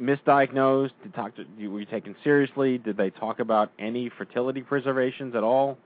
misdiagnosed? 0.00 0.90
Did 1.02 1.14
doctor 1.14 1.44
you, 1.56 1.70
were 1.70 1.80
you 1.80 1.86
taken 1.86 2.14
seriously? 2.22 2.76
Did 2.76 2.98
they 2.98 3.08
talk 3.08 3.40
about 3.40 3.72
any 3.78 4.10
fertility 4.10 4.60
preservations 4.60 5.34
at 5.34 5.42
all? 5.42 5.78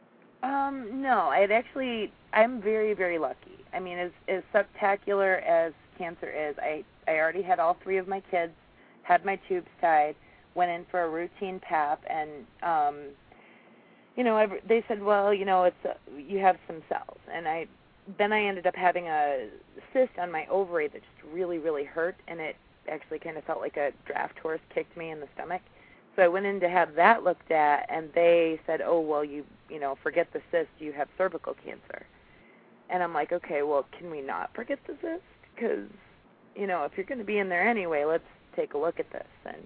Um, 0.43 1.01
no, 1.01 1.29
I'd 1.29 1.53
actually 1.53 2.13
I'm 2.33 2.61
very, 2.61 2.93
very 2.95 3.19
lucky. 3.19 3.65
I 3.73 3.79
mean 3.79 3.99
as 3.99 4.11
as 4.27 4.43
spectacular 4.51 5.37
as 5.37 5.73
cancer 6.01 6.31
is, 6.31 6.57
I 6.71 6.85
I 7.09 7.15
already 7.23 7.43
had 7.43 7.61
all 7.61 7.77
three 7.85 7.99
of 7.99 8.09
my 8.09 8.23
kids, 8.33 8.55
had 9.03 9.25
my 9.25 9.37
tubes 9.49 9.69
tied, 9.83 10.17
went 10.57 10.73
in 10.77 10.87
for 10.91 11.03
a 11.05 11.11
routine 11.11 11.61
pap 11.61 12.01
and 12.19 12.31
um 12.63 12.97
you 14.17 14.25
know, 14.25 14.37
ev 14.39 14.51
they 14.69 14.85
said, 14.89 15.03
well, 15.03 15.33
you 15.41 15.47
know, 15.51 15.65
it's 15.71 15.85
uh, 15.87 15.95
you 16.33 16.39
have 16.41 16.57
some 16.69 16.83
cells 16.91 17.19
and 17.35 17.49
I 17.49 17.67
then 18.19 18.33
I 18.33 18.43
ended 18.51 18.67
up 18.67 18.77
having 18.77 19.07
a 19.09 19.49
cyst 19.93 20.15
on 20.19 20.33
my 20.33 20.47
ovary 20.59 20.89
that 20.89 21.03
just 21.09 21.35
really 21.35 21.59
really 21.59 21.85
hurt 21.85 22.17
and 22.29 22.41
it 22.41 22.57
actually 22.91 23.21
kind 23.21 23.37
of 23.39 23.45
felt 23.45 23.61
like 23.67 23.79
a 23.79 23.93
draft 24.07 24.39
horse 24.41 24.61
kicked 24.75 24.97
me 24.97 25.11
in 25.11 25.21
the 25.21 25.29
stomach. 25.35 25.63
So 26.17 26.23
I 26.23 26.29
went 26.29 26.47
in 26.47 26.61
to 26.61 26.69
have 26.69 26.95
that 26.97 27.25
looked 27.25 27.51
at, 27.53 27.87
and 27.91 28.11
they 28.15 28.61
said, 28.67 28.83
"Oh, 28.85 29.01
well, 29.01 29.25
you 29.25 29.45
you 29.71 29.81
know, 29.81 29.97
forget 30.03 30.29
the 30.33 30.43
cyst. 30.53 30.71
You 30.79 30.93
have 30.93 31.09
cervical 31.19 31.55
cancer." 31.65 32.07
And 32.91 33.03
I'm 33.03 33.15
like, 33.15 33.33
"Okay, 33.33 33.63
well, 33.63 33.87
can 33.99 34.11
we 34.11 34.21
not 34.23 34.51
forget 34.55 34.79
the 34.87 34.95
cyst? 35.03 35.40
Because 35.61 35.87
you 36.57 36.67
know, 36.67 36.85
if 36.85 36.93
you're 36.97 37.07
going 37.07 37.19
to 37.19 37.25
be 37.25 37.39
in 37.39 37.49
there 37.49 37.69
anyway, 37.69 38.05
let's 38.05 38.25
take 38.57 38.75
a 38.75 38.79
look 38.79 38.99
at 38.99 39.11
this." 39.13 39.27
And 39.45 39.63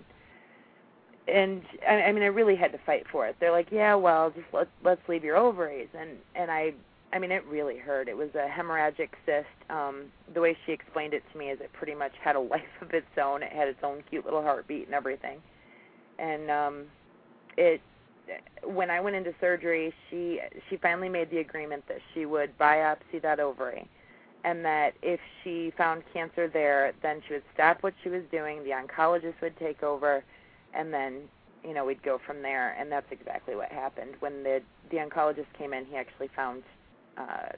and 1.26 1.62
I, 1.88 2.08
I 2.08 2.12
mean, 2.12 2.22
I 2.22 2.26
really 2.26 2.56
had 2.56 2.72
to 2.72 2.78
fight 2.84 3.04
for 3.10 3.26
it. 3.26 3.36
They're 3.40 3.52
like, 3.52 3.68
"Yeah, 3.70 3.94
well, 3.94 4.30
just 4.30 4.46
let 4.52 4.68
let's 4.82 5.00
leave 5.08 5.24
your 5.24 5.36
ovaries." 5.36 5.88
And 5.98 6.10
and 6.34 6.50
I 6.50 6.74
I 7.12 7.20
mean, 7.20 7.30
it 7.30 7.44
really 7.46 7.78
hurt. 7.78 8.08
It 8.08 8.16
was 8.16 8.30
a 8.34 8.48
hemorrhagic 8.48 9.10
cyst. 9.24 9.46
Um, 9.70 10.06
the 10.34 10.40
way 10.40 10.56
she 10.66 10.72
explained 10.72 11.14
it 11.14 11.22
to 11.32 11.38
me 11.38 11.46
is 11.46 11.60
it 11.60 11.72
pretty 11.72 11.94
much 11.94 12.12
had 12.22 12.34
a 12.34 12.40
life 12.54 12.62
of 12.82 12.90
its 12.90 13.06
own. 13.22 13.42
It 13.42 13.52
had 13.52 13.68
its 13.68 13.78
own 13.82 14.02
cute 14.10 14.24
little 14.24 14.42
heartbeat 14.42 14.86
and 14.86 14.94
everything. 14.94 15.40
And 16.18 16.50
um, 16.50 16.84
it 17.56 17.80
when 18.64 18.90
I 18.90 19.00
went 19.00 19.16
into 19.16 19.34
surgery, 19.40 19.92
she 20.10 20.40
she 20.68 20.76
finally 20.76 21.08
made 21.08 21.30
the 21.30 21.38
agreement 21.38 21.84
that 21.88 21.98
she 22.12 22.26
would 22.26 22.56
biopsy 22.58 23.20
that 23.22 23.38
ovary, 23.38 23.86
and 24.44 24.64
that 24.64 24.94
if 25.02 25.18
she 25.42 25.72
found 25.76 26.02
cancer 26.12 26.48
there, 26.48 26.92
then 27.02 27.22
she 27.26 27.34
would 27.34 27.42
stop 27.54 27.82
what 27.82 27.94
she 28.02 28.10
was 28.10 28.22
doing. 28.30 28.62
The 28.62 28.70
oncologist 28.70 29.40
would 29.42 29.58
take 29.58 29.82
over, 29.82 30.22
and 30.74 30.92
then 30.92 31.22
you 31.64 31.72
know 31.72 31.84
we'd 31.84 32.02
go 32.02 32.20
from 32.24 32.42
there. 32.42 32.76
And 32.78 32.92
that's 32.92 33.10
exactly 33.10 33.56
what 33.56 33.72
happened. 33.72 34.14
When 34.20 34.42
the 34.42 34.60
the 34.90 34.98
oncologist 34.98 35.46
came 35.58 35.72
in, 35.72 35.86
he 35.86 35.96
actually 35.96 36.28
found 36.36 36.62
uh, 37.16 37.52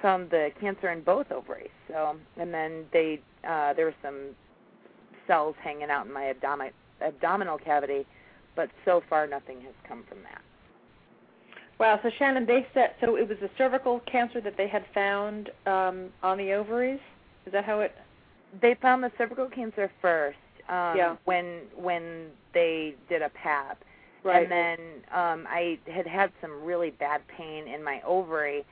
found 0.00 0.30
the 0.30 0.50
cancer 0.58 0.90
in 0.90 1.02
both 1.02 1.30
ovaries. 1.30 1.70
So, 1.88 2.16
and 2.38 2.52
then 2.52 2.86
they 2.92 3.20
uh, 3.46 3.74
there 3.74 3.84
were 3.84 3.94
some 4.02 4.30
cells 5.26 5.54
hanging 5.62 5.90
out 5.90 6.06
in 6.06 6.12
my 6.12 6.30
abdomen 6.30 6.70
abdominal 7.02 7.58
cavity, 7.58 8.06
but 8.56 8.70
so 8.86 9.02
far 9.08 9.26
nothing 9.26 9.60
has 9.60 9.74
come 9.86 10.02
from 10.08 10.22
that. 10.22 10.40
Wow. 11.80 11.98
So 12.02 12.10
Shannon, 12.18 12.46
they 12.46 12.66
said 12.74 12.90
so 13.00 13.16
it 13.16 13.28
was 13.28 13.38
a 13.42 13.50
cervical 13.58 14.00
cancer 14.00 14.40
that 14.42 14.56
they 14.56 14.68
had 14.68 14.84
found 14.94 15.50
um, 15.66 16.10
on 16.22 16.38
the 16.38 16.52
ovaries. 16.52 17.00
Is 17.46 17.52
that 17.52 17.64
how 17.64 17.80
it? 17.80 17.92
They 18.60 18.76
found 18.82 19.02
the 19.02 19.10
cervical 19.18 19.46
cancer 19.48 19.90
first 20.02 20.36
um, 20.68 20.96
Yeah. 20.96 21.16
when 21.24 21.62
when 21.74 22.28
they 22.54 22.94
did 23.08 23.22
a 23.22 23.30
PAP, 23.30 23.82
Right. 24.22 24.42
And 24.42 24.52
then 24.52 24.78
um 25.18 25.46
I 25.48 25.78
had 25.86 26.06
had 26.06 26.30
some 26.40 26.62
really 26.62 26.90
bad 26.90 27.22
pain 27.28 27.66
in 27.68 27.82
my 27.82 28.02
ovary 28.06 28.64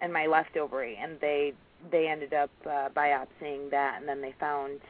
and 0.00 0.12
my 0.12 0.26
left 0.26 0.56
ovary 0.56 0.98
and 1.00 1.18
they 1.20 1.52
they 1.90 2.08
ended 2.08 2.32
up 2.32 2.50
uh, 2.66 2.88
biopsying 2.96 3.70
that 3.70 3.98
and 4.00 4.08
then 4.08 4.22
they 4.22 4.34
found 4.40 4.80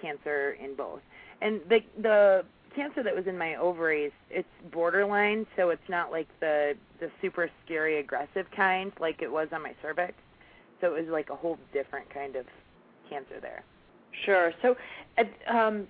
cancer 0.00 0.56
in 0.62 0.74
both. 0.74 1.00
And 1.42 1.60
the 1.68 1.80
the 2.00 2.44
cancer 2.78 3.02
that 3.02 3.14
was 3.14 3.26
in 3.26 3.36
my 3.36 3.56
ovaries, 3.56 4.12
it's 4.30 4.48
borderline, 4.72 5.46
so 5.56 5.70
it's 5.70 5.88
not 5.88 6.12
like 6.12 6.28
the 6.38 6.74
the 7.00 7.10
super 7.20 7.50
scary 7.64 7.98
aggressive 7.98 8.46
kind 8.54 8.92
like 9.00 9.20
it 9.20 9.30
was 9.30 9.48
on 9.52 9.62
my 9.62 9.74
cervix. 9.82 10.14
So 10.80 10.94
it 10.94 11.00
was 11.00 11.10
like 11.10 11.30
a 11.30 11.34
whole 11.34 11.58
different 11.72 12.12
kind 12.14 12.36
of 12.36 12.46
cancer 13.10 13.40
there. 13.40 13.64
Sure. 14.24 14.52
So, 14.62 14.76
um, 15.52 15.88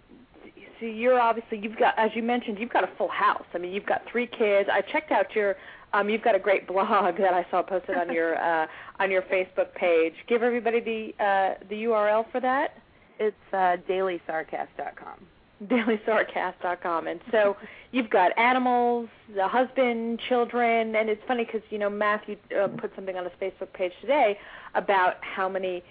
so 0.81 0.87
you're 0.87 1.20
obviously 1.20 1.59
you've 1.59 1.77
got, 1.77 1.94
as 1.98 2.11
you 2.14 2.22
mentioned, 2.22 2.59
you've 2.59 2.72
got 2.72 2.85
a 2.85 2.90
full 2.96 3.09
house. 3.09 3.44
I 3.55 3.59
mean, 3.59 3.72
you've 3.72 3.87
got 3.87 4.03
three 4.11 4.27
kids. 4.27 4.68
I 4.72 4.81
checked 4.81 5.12
out 5.12 5.35
your, 5.35 5.57
um, 5.92 6.09
you've 6.09 6.22
got 6.22 6.35
a 6.35 6.38
great 6.38 6.66
blog 6.66 7.18
that 7.18 7.35
I 7.35 7.44
saw 7.51 7.62
posted 7.62 7.96
on 7.96 8.12
your 8.12 8.38
uh, 8.62 8.66
on 8.98 9.11
your 9.11 9.22
Facebook 9.22 9.74
page. 9.74 10.14
Give 10.27 10.42
everybody 10.42 10.81
the 10.81 11.24
uh, 11.24 11.64
the 11.68 11.85
URL 11.85 12.31
for 12.33 12.40
that. 12.40 12.79
It's 13.18 13.37
uh, 13.53 13.77
dailysarcast.com. 13.88 15.38
dailysarcast.com. 15.66 17.07
And 17.07 17.21
so 17.31 17.57
you've 17.92 18.11
got 18.11 18.37
animals, 18.38 19.09
the 19.35 19.49
husband, 19.49 20.21
children, 20.29 20.94
and 20.94 21.09
it's 21.09 21.23
funny 21.27 21.44
because 21.44 21.62
you 21.71 21.79
know 21.79 21.90
Matthew 21.90 22.37
uh, 22.59 22.68
put 22.68 22.94
something 22.94 23.16
on 23.16 23.25
his 23.25 23.33
Facebook 23.40 23.73
page 23.73 23.92
today 24.01 24.38
about 24.75 25.16
how 25.21 25.49
many 25.49 25.83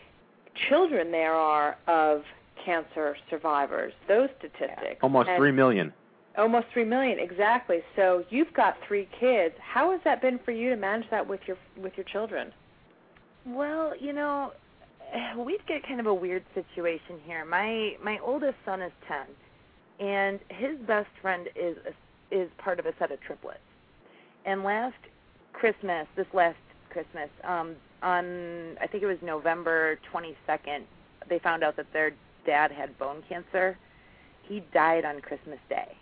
children 0.69 1.11
there 1.11 1.33
are 1.33 1.77
of 1.87 2.23
cancer 2.63 3.15
survivors. 3.29 3.93
Those 4.07 4.29
statistics. 4.39 4.99
Almost 5.01 5.29
And- 5.29 5.37
three 5.37 5.51
million. 5.51 5.93
Almost 6.37 6.67
three 6.71 6.85
million, 6.85 7.17
exactly. 7.17 7.81
So 7.95 8.23
you've 8.29 8.53
got 8.53 8.77
three 8.87 9.09
kids. 9.19 9.55
How 9.59 9.91
has 9.91 9.99
that 10.03 10.21
been 10.21 10.37
for 10.45 10.51
you 10.51 10.69
to 10.69 10.75
manage 10.75 11.09
that 11.09 11.27
with 11.27 11.39
your 11.47 11.57
with 11.75 11.93
your 11.97 12.03
children? 12.03 12.53
Well, 13.43 13.93
you 13.99 14.13
know, 14.13 14.53
we've 15.37 15.65
got 15.67 15.81
kind 15.87 15.99
of 15.99 16.05
a 16.05 16.13
weird 16.13 16.43
situation 16.53 17.19
here. 17.25 17.43
My 17.43 17.95
my 18.03 18.19
oldest 18.23 18.57
son 18.65 18.83
is 18.83 18.91
10 19.07 19.17
and 19.99 20.39
his 20.49 20.77
best 20.85 21.09
friend 21.21 21.47
is 21.55 21.77
a, 21.85 22.35
is 22.35 22.49
part 22.57 22.79
of 22.79 22.85
a 22.85 22.93
set 22.99 23.11
of 23.11 23.19
triplets. 23.21 23.59
And 24.45 24.63
last 24.63 24.95
Christmas, 25.53 26.07
this 26.15 26.27
last 26.33 26.57
Christmas, 26.89 27.29
um 27.43 27.75
on 28.03 28.77
I 28.79 28.87
think 28.87 29.03
it 29.03 29.07
was 29.07 29.17
November 29.23 29.99
22nd, 30.13 30.83
they 31.29 31.39
found 31.39 31.63
out 31.63 31.75
that 31.77 31.91
their 31.93 32.11
dad 32.45 32.71
had 32.71 32.97
bone 32.97 33.23
cancer. 33.27 33.77
He 34.43 34.63
died 34.73 35.03
on 35.03 35.19
Christmas 35.21 35.59
Day. 35.69 35.95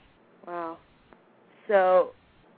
Wow. 0.46 0.78
So 1.68 2.12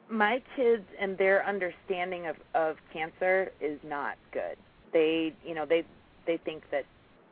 my 0.09 0.41
kids 0.55 0.83
and 0.99 1.17
their 1.17 1.45
understanding 1.45 2.27
of 2.27 2.35
of 2.55 2.77
cancer 2.91 3.51
is 3.61 3.79
not 3.83 4.17
good. 4.31 4.57
They, 4.93 5.33
you 5.45 5.53
know, 5.55 5.65
they 5.65 5.83
they 6.25 6.37
think 6.37 6.63
that 6.71 6.85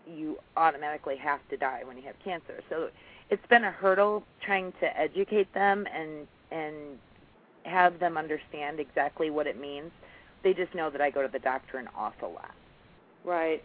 you 0.08 0.38
automatically 0.56 1.18
have 1.18 1.40
to 1.50 1.58
die 1.58 1.82
when 1.84 1.98
you 1.98 2.04
have 2.04 2.16
cancer. 2.24 2.62
So 2.70 2.90
it's 3.30 3.46
been 3.48 3.64
a 3.64 3.72
hurdle 3.72 4.24
trying 4.46 4.72
to 4.80 5.00
educate 5.00 5.54
them 5.54 5.86
and 5.94 6.28
and 6.52 6.76
have 7.64 8.00
them 8.00 8.18
understand 8.18 8.80
exactly 8.80 9.30
what 9.30 9.48
it 9.48 9.60
means. 9.60 9.92
They 10.44 10.54
just 10.54 10.76
know 10.76 10.90
that 10.92 11.02
I 11.02 11.10
go 11.10 11.24
to 11.24 11.28
the 11.28 11.40
doctor 11.40 11.78
an 11.78 11.90
awful 11.98 12.34
lot. 12.34 12.54
Right. 13.24 13.64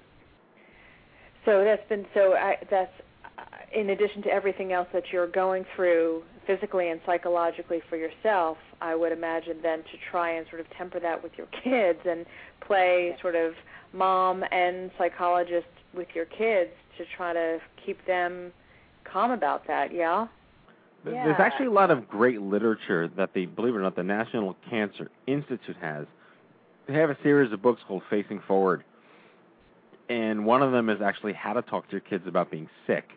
So 1.44 1.64
that's 1.64 1.86
been 1.88 2.06
so. 2.14 2.34
I, 2.34 2.56
that's 2.70 2.92
uh, 3.38 3.42
in 3.78 3.90
addition 3.90 4.22
to 4.22 4.30
everything 4.30 4.72
else 4.72 4.88
that 4.92 5.04
you're 5.12 5.26
going 5.26 5.64
through 5.76 6.22
physically 6.46 6.88
and 6.88 7.00
psychologically 7.04 7.82
for 7.88 7.96
yourself. 7.96 8.56
I 8.80 8.94
would 8.94 9.12
imagine 9.12 9.58
then 9.62 9.80
to 9.80 9.98
try 10.10 10.32
and 10.32 10.46
sort 10.48 10.60
of 10.60 10.66
temper 10.76 11.00
that 11.00 11.22
with 11.22 11.32
your 11.36 11.46
kids 11.62 12.00
and 12.08 12.24
play 12.66 13.16
sort 13.20 13.36
of 13.36 13.52
mom 13.92 14.44
and 14.50 14.90
psychologist 14.96 15.66
with 15.94 16.08
your 16.14 16.26
kids 16.26 16.70
to 16.96 17.04
try 17.16 17.32
to 17.32 17.58
keep 17.84 18.04
them 18.06 18.52
calm 19.12 19.30
about 19.30 19.66
that. 19.66 19.92
Yeah. 19.92 20.26
Yeah. 21.04 21.24
There's 21.24 21.40
actually 21.40 21.66
a 21.66 21.72
lot 21.72 21.90
of 21.90 22.08
great 22.08 22.42
literature 22.42 23.08
that 23.16 23.32
the, 23.32 23.46
believe 23.46 23.74
it 23.74 23.78
or 23.78 23.82
not, 23.82 23.96
the 23.96 24.02
National 24.02 24.56
Cancer 24.68 25.10
Institute 25.26 25.76
has. 25.80 26.06
They 26.86 26.94
have 26.94 27.10
a 27.10 27.16
series 27.22 27.52
of 27.52 27.62
books 27.62 27.80
called 27.86 28.02
Facing 28.10 28.42
Forward, 28.46 28.84
and 30.08 30.44
one 30.44 30.62
of 30.62 30.72
them 30.72 30.90
is 30.90 31.00
actually 31.00 31.32
how 31.32 31.52
to 31.52 31.62
talk 31.62 31.86
to 31.86 31.92
your 31.92 32.00
kids 32.00 32.24
about 32.26 32.50
being 32.50 32.68
sick. 32.86 33.08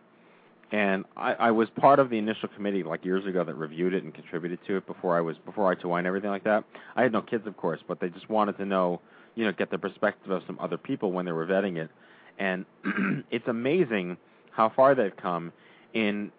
And 0.72 1.06
I, 1.18 1.34
I 1.34 1.52
was 1.52 1.68
part 1.80 2.00
of 2.00 2.10
the 2.10 2.18
initial 2.18 2.50
committee 2.50 2.84
like 2.84 3.04
years 3.04 3.26
ago 3.26 3.44
that 3.44 3.54
reviewed 3.54 3.94
it 3.94 4.04
and 4.04 4.14
contributed 4.14 4.60
to 4.68 4.78
it 4.78 4.88
before 4.88 5.16
I 5.16 5.22
was 5.22 5.36
before 5.46 5.72
I 5.72 5.76
to 5.82 5.94
and 5.94 6.08
everything 6.08 6.30
like 6.30 6.44
that. 6.46 6.64
I 6.96 7.04
had 7.04 7.12
no 7.12 7.22
kids, 7.22 7.46
of 7.46 7.58
course, 7.58 7.80
but 7.88 8.00
they 8.00 8.10
just 8.10 8.30
wanted 8.30 8.58
to 8.58 8.66
know, 8.66 9.02
you 9.36 9.46
know, 9.46 9.52
get 9.52 9.70
the 9.70 9.78
perspective 9.78 10.32
of 10.32 10.42
some 10.48 10.58
other 10.60 10.78
people 10.78 11.12
when 11.12 11.26
they 11.26 11.32
were 11.32 11.46
vetting 11.46 11.78
it. 11.78 11.92
And 12.40 12.66
it's 13.30 13.48
amazing 13.48 14.18
how 14.52 14.72
far 14.76 14.96
they've 14.96 15.16
come 15.16 15.52
in 15.94 16.32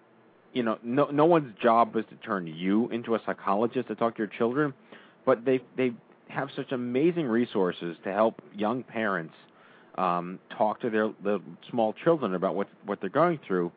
you 0.53 0.63
know, 0.63 0.79
no 0.83 1.07
no 1.07 1.25
one's 1.25 1.53
job 1.61 1.97
is 1.97 2.05
to 2.11 2.17
turn 2.17 2.47
you 2.47 2.89
into 2.91 3.15
a 3.15 3.21
psychologist 3.27 3.89
to 3.89 3.95
talk 3.95 4.15
to 4.17 4.19
your 4.19 4.29
children, 4.39 4.73
but 5.27 5.45
they 5.45 5.61
they 5.77 5.93
have 6.29 6.49
such 6.57 6.73
amazing 6.73 7.27
resources 7.27 7.97
to 8.05 8.13
help 8.13 8.41
young 8.55 8.83
parents 8.83 9.35
um, 9.99 10.39
talk 10.57 10.81
to 10.81 10.91
their 10.91 11.13
the 11.23 11.41
small 11.71 11.93
children 11.93 12.35
about 12.35 12.55
what 12.55 12.69
what 12.87 13.01
they're 13.01 13.11
going 13.11 13.41
through, 13.47 13.73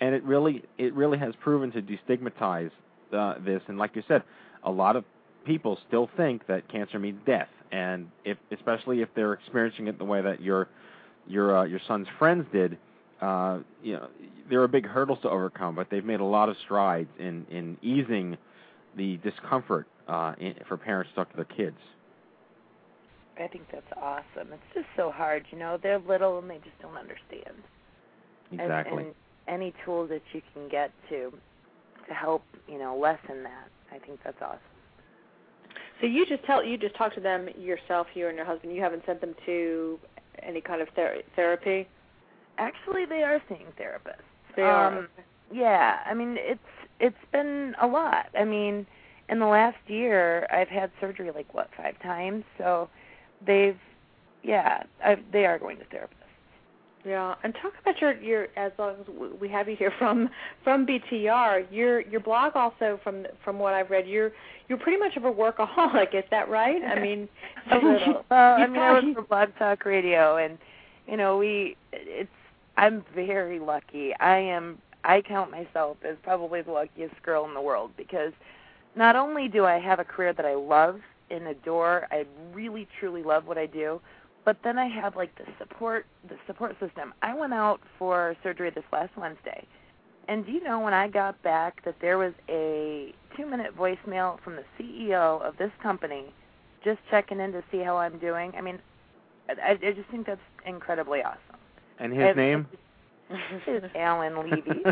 and 0.00 0.14
it 0.14 0.22
really 0.22 0.62
it 0.78 0.94
really 0.94 1.18
has 1.18 1.34
proven 1.40 1.72
to 1.72 1.82
destigmatize 1.82 2.70
uh, 3.12 3.34
this. 3.44 3.60
And 3.66 3.76
like 3.76 3.96
you 3.96 4.02
said, 4.06 4.22
a 4.64 4.70
lot 4.70 4.94
of 4.94 5.04
people 5.44 5.78
still 5.88 6.08
think 6.16 6.46
that 6.46 6.68
cancer 6.68 6.98
means 7.00 7.20
death, 7.26 7.48
and 7.72 8.08
if 8.24 8.38
especially 8.52 9.02
if 9.02 9.08
they're 9.16 9.32
experiencing 9.32 9.88
it 9.88 9.98
the 9.98 10.04
way 10.04 10.22
that 10.22 10.40
your 10.40 10.68
your 11.26 11.58
uh, 11.58 11.64
your 11.64 11.80
son's 11.88 12.06
friends 12.18 12.46
did, 12.52 12.78
uh, 13.20 13.60
you 13.82 13.94
know, 13.94 14.08
there 14.48 14.62
are 14.62 14.68
big 14.68 14.86
hurdles 14.86 15.18
to 15.22 15.30
overcome, 15.30 15.74
but 15.74 15.88
they've 15.90 16.04
made 16.04 16.20
a 16.20 16.24
lot 16.24 16.48
of 16.48 16.56
strides 16.64 17.10
in 17.18 17.46
in 17.50 17.76
easing 17.82 18.36
the 18.96 19.18
discomfort 19.18 19.86
uh, 20.08 20.34
in, 20.38 20.54
for 20.66 20.76
parents 20.76 21.10
to 21.10 21.16
talk 21.16 21.30
to 21.30 21.36
their 21.36 21.44
kids. 21.44 21.76
I 23.38 23.46
think 23.46 23.64
that's 23.72 23.86
awesome. 23.96 24.52
It's 24.52 24.74
just 24.74 24.86
so 24.96 25.10
hard, 25.10 25.46
you 25.50 25.58
know. 25.58 25.78
They're 25.82 25.98
little 25.98 26.38
and 26.38 26.50
they 26.50 26.58
just 26.58 26.78
don't 26.82 26.96
understand. 26.96 27.56
Exactly. 28.52 29.04
And, 29.04 29.14
any 29.48 29.74
tools 29.84 30.08
that 30.10 30.22
you 30.32 30.40
can 30.54 30.68
get 30.68 30.92
to 31.08 31.32
to 32.08 32.14
help, 32.14 32.42
you 32.68 32.78
know, 32.78 32.96
lessen 32.96 33.42
that. 33.42 33.68
I 33.92 33.98
think 33.98 34.20
that's 34.24 34.40
awesome. 34.40 34.60
So 36.00 36.06
you 36.06 36.24
just 36.26 36.44
tell 36.44 36.64
you 36.64 36.78
just 36.78 36.94
talk 36.94 37.14
to 37.14 37.20
them 37.20 37.48
yourself, 37.58 38.06
you 38.14 38.28
and 38.28 38.36
your 38.36 38.46
husband. 38.46 38.74
You 38.74 38.80
haven't 38.80 39.04
sent 39.06 39.20
them 39.20 39.34
to 39.46 39.98
any 40.42 40.60
kind 40.60 40.80
of 40.80 40.88
ther- 40.94 41.22
therapy. 41.36 41.88
Actually, 42.58 43.06
they 43.06 43.22
are 43.22 43.40
seeing 43.48 43.66
therapists. 43.78 44.22
They 44.56 44.62
are. 44.62 44.98
Um, 44.98 45.08
yeah, 45.52 46.00
I 46.06 46.14
mean 46.14 46.36
it's 46.38 46.60
it's 47.00 47.16
been 47.32 47.74
a 47.80 47.86
lot. 47.86 48.26
I 48.38 48.44
mean, 48.44 48.86
in 49.28 49.38
the 49.38 49.46
last 49.46 49.78
year, 49.86 50.46
I've 50.52 50.68
had 50.68 50.90
surgery 51.00 51.30
like 51.34 51.52
what 51.54 51.70
five 51.76 52.00
times. 52.02 52.44
So 52.58 52.88
they've, 53.46 53.78
yeah, 54.42 54.82
I've, 55.04 55.20
they 55.32 55.46
are 55.46 55.58
going 55.58 55.78
to 55.78 55.84
therapists. 55.84 56.16
Yeah, 57.04 57.34
and 57.42 57.54
talk 57.62 57.72
about 57.80 57.98
your 57.98 58.14
your 58.20 58.48
as 58.56 58.72
long 58.78 58.96
as 59.00 59.06
we 59.40 59.48
have 59.48 59.68
you 59.68 59.76
here 59.76 59.92
from 59.98 60.28
from 60.62 60.86
BTR. 60.86 61.66
Your 61.70 62.00
your 62.00 62.20
blog 62.20 62.56
also 62.56 63.00
from 63.02 63.26
from 63.42 63.58
what 63.58 63.72
I've 63.72 63.88
read, 63.88 64.06
you're 64.06 64.32
you're 64.68 64.78
pretty 64.78 64.98
much 64.98 65.16
of 65.16 65.24
a 65.24 65.32
workaholic. 65.32 66.14
Is 66.14 66.24
that 66.30 66.50
right? 66.50 66.82
I 66.84 67.00
mean, 67.00 67.28
a 67.72 67.76
little. 67.76 68.24
Well, 68.30 68.54
I 68.56 68.66
mean, 68.66 68.80
I 68.80 68.92
work 68.92 69.14
for 69.14 69.22
Blog 69.22 69.48
Talk 69.58 69.86
Radio, 69.86 70.36
and 70.36 70.58
you 71.08 71.16
know, 71.16 71.38
we 71.38 71.76
it's. 71.92 72.30
I'm 72.80 73.04
very 73.14 73.58
lucky. 73.58 74.14
I 74.20 74.38
am. 74.38 74.78
I 75.04 75.20
count 75.20 75.50
myself 75.50 75.98
as 76.02 76.16
probably 76.22 76.62
the 76.62 76.72
luckiest 76.72 77.22
girl 77.22 77.44
in 77.44 77.52
the 77.52 77.60
world 77.60 77.90
because 77.96 78.32
not 78.96 79.16
only 79.16 79.48
do 79.48 79.66
I 79.66 79.78
have 79.78 79.98
a 79.98 80.04
career 80.04 80.32
that 80.32 80.46
I 80.46 80.54
love 80.54 81.00
and 81.30 81.46
adore, 81.46 82.06
I 82.10 82.24
really 82.54 82.88
truly 82.98 83.22
love 83.22 83.46
what 83.46 83.58
I 83.58 83.66
do, 83.66 84.00
but 84.46 84.56
then 84.64 84.78
I 84.78 84.88
have 84.88 85.14
like 85.14 85.34
the 85.36 85.44
support, 85.58 86.06
the 86.28 86.36
support 86.46 86.72
system. 86.80 87.12
I 87.22 87.34
went 87.34 87.52
out 87.52 87.80
for 87.98 88.34
surgery 88.42 88.70
this 88.70 88.84
last 88.92 89.14
Wednesday, 89.16 89.66
and 90.28 90.46
do 90.46 90.52
you 90.52 90.64
know 90.64 90.80
when 90.80 90.94
I 90.94 91.08
got 91.08 91.42
back 91.42 91.84
that 91.84 91.96
there 92.00 92.16
was 92.16 92.32
a 92.48 93.14
two-minute 93.36 93.76
voicemail 93.76 94.40
from 94.42 94.56
the 94.56 94.64
CEO 94.78 95.42
of 95.42 95.56
this 95.58 95.72
company 95.82 96.32
just 96.82 97.00
checking 97.10 97.40
in 97.40 97.52
to 97.52 97.62
see 97.70 97.80
how 97.80 97.98
I'm 97.98 98.18
doing. 98.18 98.52
I 98.56 98.62
mean, 98.62 98.78
I, 99.50 99.72
I 99.72 99.92
just 99.92 100.08
think 100.10 100.26
that's 100.26 100.40
incredibly 100.66 101.22
awesome. 101.22 101.59
And 102.00 102.12
his 102.12 102.22
And- 102.22 102.36
name? 102.36 102.66
Is 103.68 103.84
Alan 103.94 104.36
Levy. 104.50 104.82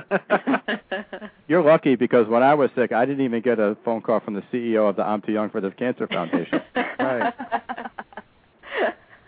You're 1.48 1.62
lucky 1.64 1.96
because 1.96 2.28
when 2.28 2.44
I 2.44 2.54
was 2.54 2.70
sick, 2.76 2.92
I 2.92 3.04
didn't 3.04 3.24
even 3.24 3.42
get 3.42 3.58
a 3.58 3.76
phone 3.84 4.00
call 4.00 4.20
from 4.20 4.34
the 4.34 4.42
CEO 4.52 4.88
of 4.88 4.94
the 4.94 5.02
I'm 5.02 5.20
Too 5.22 5.32
Young 5.32 5.50
for 5.50 5.60
This 5.60 5.72
Cancer 5.76 6.06
Foundation. 6.06 6.60
right. 6.76 7.34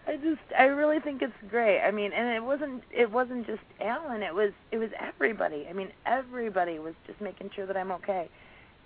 I 0.06 0.16
just 0.22 0.40
I 0.56 0.64
really 0.64 1.00
think 1.00 1.22
it's 1.22 1.32
great. 1.50 1.80
I 1.80 1.90
mean, 1.90 2.12
and 2.12 2.28
it 2.28 2.44
wasn't 2.44 2.84
it 2.92 3.10
wasn't 3.10 3.48
just 3.48 3.62
Alan, 3.80 4.22
it 4.22 4.32
was 4.34 4.52
it 4.70 4.78
was 4.78 4.90
everybody. 5.00 5.66
I 5.68 5.72
mean, 5.72 5.88
everybody 6.06 6.78
was 6.78 6.94
just 7.08 7.20
making 7.20 7.50
sure 7.56 7.66
that 7.66 7.76
I'm 7.76 7.90
okay. 7.92 8.28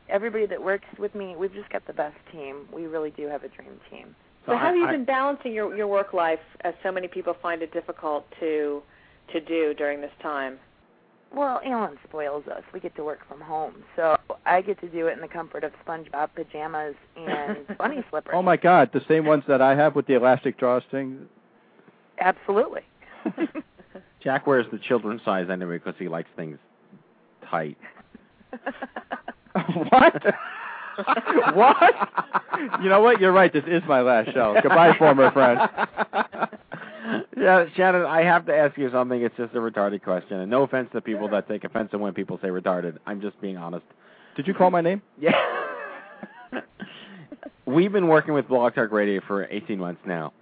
everybody 0.08 0.46
that 0.46 0.62
works 0.62 0.86
with 0.98 1.14
me, 1.14 1.34
we've 1.36 1.52
just 1.52 1.68
got 1.70 1.86
the 1.86 1.92
best 1.92 2.16
team. 2.32 2.66
We 2.72 2.86
really 2.86 3.10
do 3.10 3.26
have 3.26 3.42
a 3.44 3.48
dream 3.48 3.78
team. 3.90 4.14
So, 4.46 4.56
how 4.56 4.64
I- 4.64 4.66
have 4.68 4.76
you 4.76 4.86
I- 4.86 4.92
been 4.92 5.04
balancing 5.04 5.52
your 5.52 5.74
your 5.76 5.86
work 5.86 6.12
life, 6.12 6.40
as 6.62 6.74
so 6.82 6.90
many 6.92 7.08
people 7.08 7.34
find 7.42 7.62
it 7.62 7.72
difficult 7.72 8.26
to 8.40 8.82
to 9.32 9.40
do 9.40 9.74
during 9.74 10.00
this 10.00 10.12
time? 10.22 10.58
Well, 11.32 11.60
Alan 11.64 11.98
spoils 12.06 12.46
us. 12.46 12.62
We 12.72 12.78
get 12.78 12.94
to 12.94 13.02
work 13.02 13.26
from 13.26 13.40
home, 13.40 13.82
so 13.96 14.16
I 14.46 14.60
get 14.60 14.80
to 14.82 14.88
do 14.88 15.08
it 15.08 15.14
in 15.14 15.20
the 15.20 15.26
comfort 15.26 15.64
of 15.64 15.72
SpongeBob 15.84 16.28
pajamas 16.36 16.94
and 17.16 17.66
bunny 17.78 18.04
slippers. 18.10 18.34
Oh 18.36 18.42
my 18.42 18.56
God, 18.56 18.90
the 18.92 19.00
same 19.08 19.24
ones 19.26 19.42
that 19.48 19.60
I 19.60 19.74
have 19.74 19.96
with 19.96 20.06
the 20.06 20.14
elastic 20.14 20.58
drawstring. 20.58 21.26
Absolutely. 22.20 22.82
Jack 24.22 24.46
wears 24.46 24.66
the 24.70 24.78
children's 24.78 25.22
size 25.24 25.48
anyway 25.50 25.78
because 25.78 25.96
he 25.98 26.06
likes 26.08 26.28
things 26.36 26.58
tight. 27.50 27.76
what? 29.90 30.22
what? 31.54 31.94
You 32.82 32.88
know 32.88 33.00
what? 33.00 33.20
You're 33.20 33.32
right. 33.32 33.52
This 33.52 33.64
is 33.66 33.82
my 33.88 34.00
last 34.00 34.32
show. 34.32 34.56
Goodbye, 34.62 34.96
former 34.98 35.30
friend. 35.32 35.60
Yeah, 37.36 37.66
Shannon, 37.76 38.06
I 38.06 38.22
have 38.22 38.46
to 38.46 38.56
ask 38.56 38.78
you 38.78 38.90
something. 38.90 39.20
It's 39.20 39.36
just 39.36 39.54
a 39.54 39.58
retarded 39.58 40.02
question, 40.02 40.40
and 40.40 40.50
no 40.50 40.62
offense 40.62 40.88
to 40.92 41.00
people 41.02 41.28
that 41.28 41.46
take 41.46 41.64
offense 41.64 41.90
when 41.92 42.14
people 42.14 42.38
say 42.40 42.48
retarded. 42.48 42.96
I'm 43.06 43.20
just 43.20 43.38
being 43.40 43.58
honest. 43.58 43.84
Did 44.36 44.46
you 44.46 44.54
call 44.54 44.70
my 44.70 44.80
name? 44.80 45.02
Yeah. 45.20 45.32
We've 47.66 47.92
been 47.92 48.08
working 48.08 48.34
with 48.34 48.48
Blog 48.48 48.74
Talk 48.74 48.90
Radio 48.90 49.20
for 49.26 49.44
18 49.44 49.78
months 49.78 50.00
now, 50.06 50.32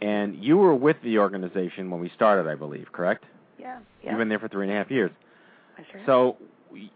and 0.00 0.42
you 0.42 0.56
were 0.56 0.74
with 0.74 0.96
the 1.02 1.18
organization 1.18 1.90
when 1.90 2.00
we 2.00 2.10
started, 2.14 2.48
I 2.48 2.54
believe, 2.54 2.86
correct? 2.92 3.24
Yeah. 3.58 3.80
Yeah. 4.02 4.10
You've 4.10 4.18
been 4.18 4.28
there 4.28 4.38
for 4.38 4.48
three 4.48 4.66
and 4.66 4.74
a 4.74 4.76
half 4.76 4.90
years. 4.90 5.10
I 5.76 5.82
sure 5.90 5.98
have. 5.98 6.06
So 6.06 6.36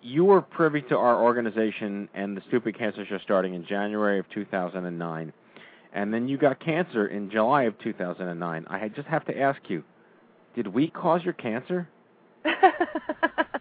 you 0.03 0.25
were 0.25 0.41
privy 0.43 0.83
to 0.83 0.97
our 0.97 1.23
organization 1.23 2.09
and 2.15 2.37
the 2.37 2.43
Stupid 2.49 2.77
Cancer 2.79 3.05
Show 3.07 3.19
starting 3.19 3.55
in 3.55 3.65
January 3.67 4.19
of 4.19 4.29
2009, 4.31 5.33
and 5.95 6.15
then 6.15 6.29
you 6.29 6.39
got 6.39 6.59
cancer 6.61 7.07
in 7.09 7.31
July 7.31 7.65
of 7.65 7.79
2009. 7.81 8.67
I 8.69 8.89
just 8.89 9.09
have 9.09 9.25
to 9.27 9.39
ask 9.39 9.61
you, 9.69 9.83
did 10.55 10.67
we 10.67 10.89
cause 10.89 11.23
your 11.25 11.35
cancer? 11.35 11.89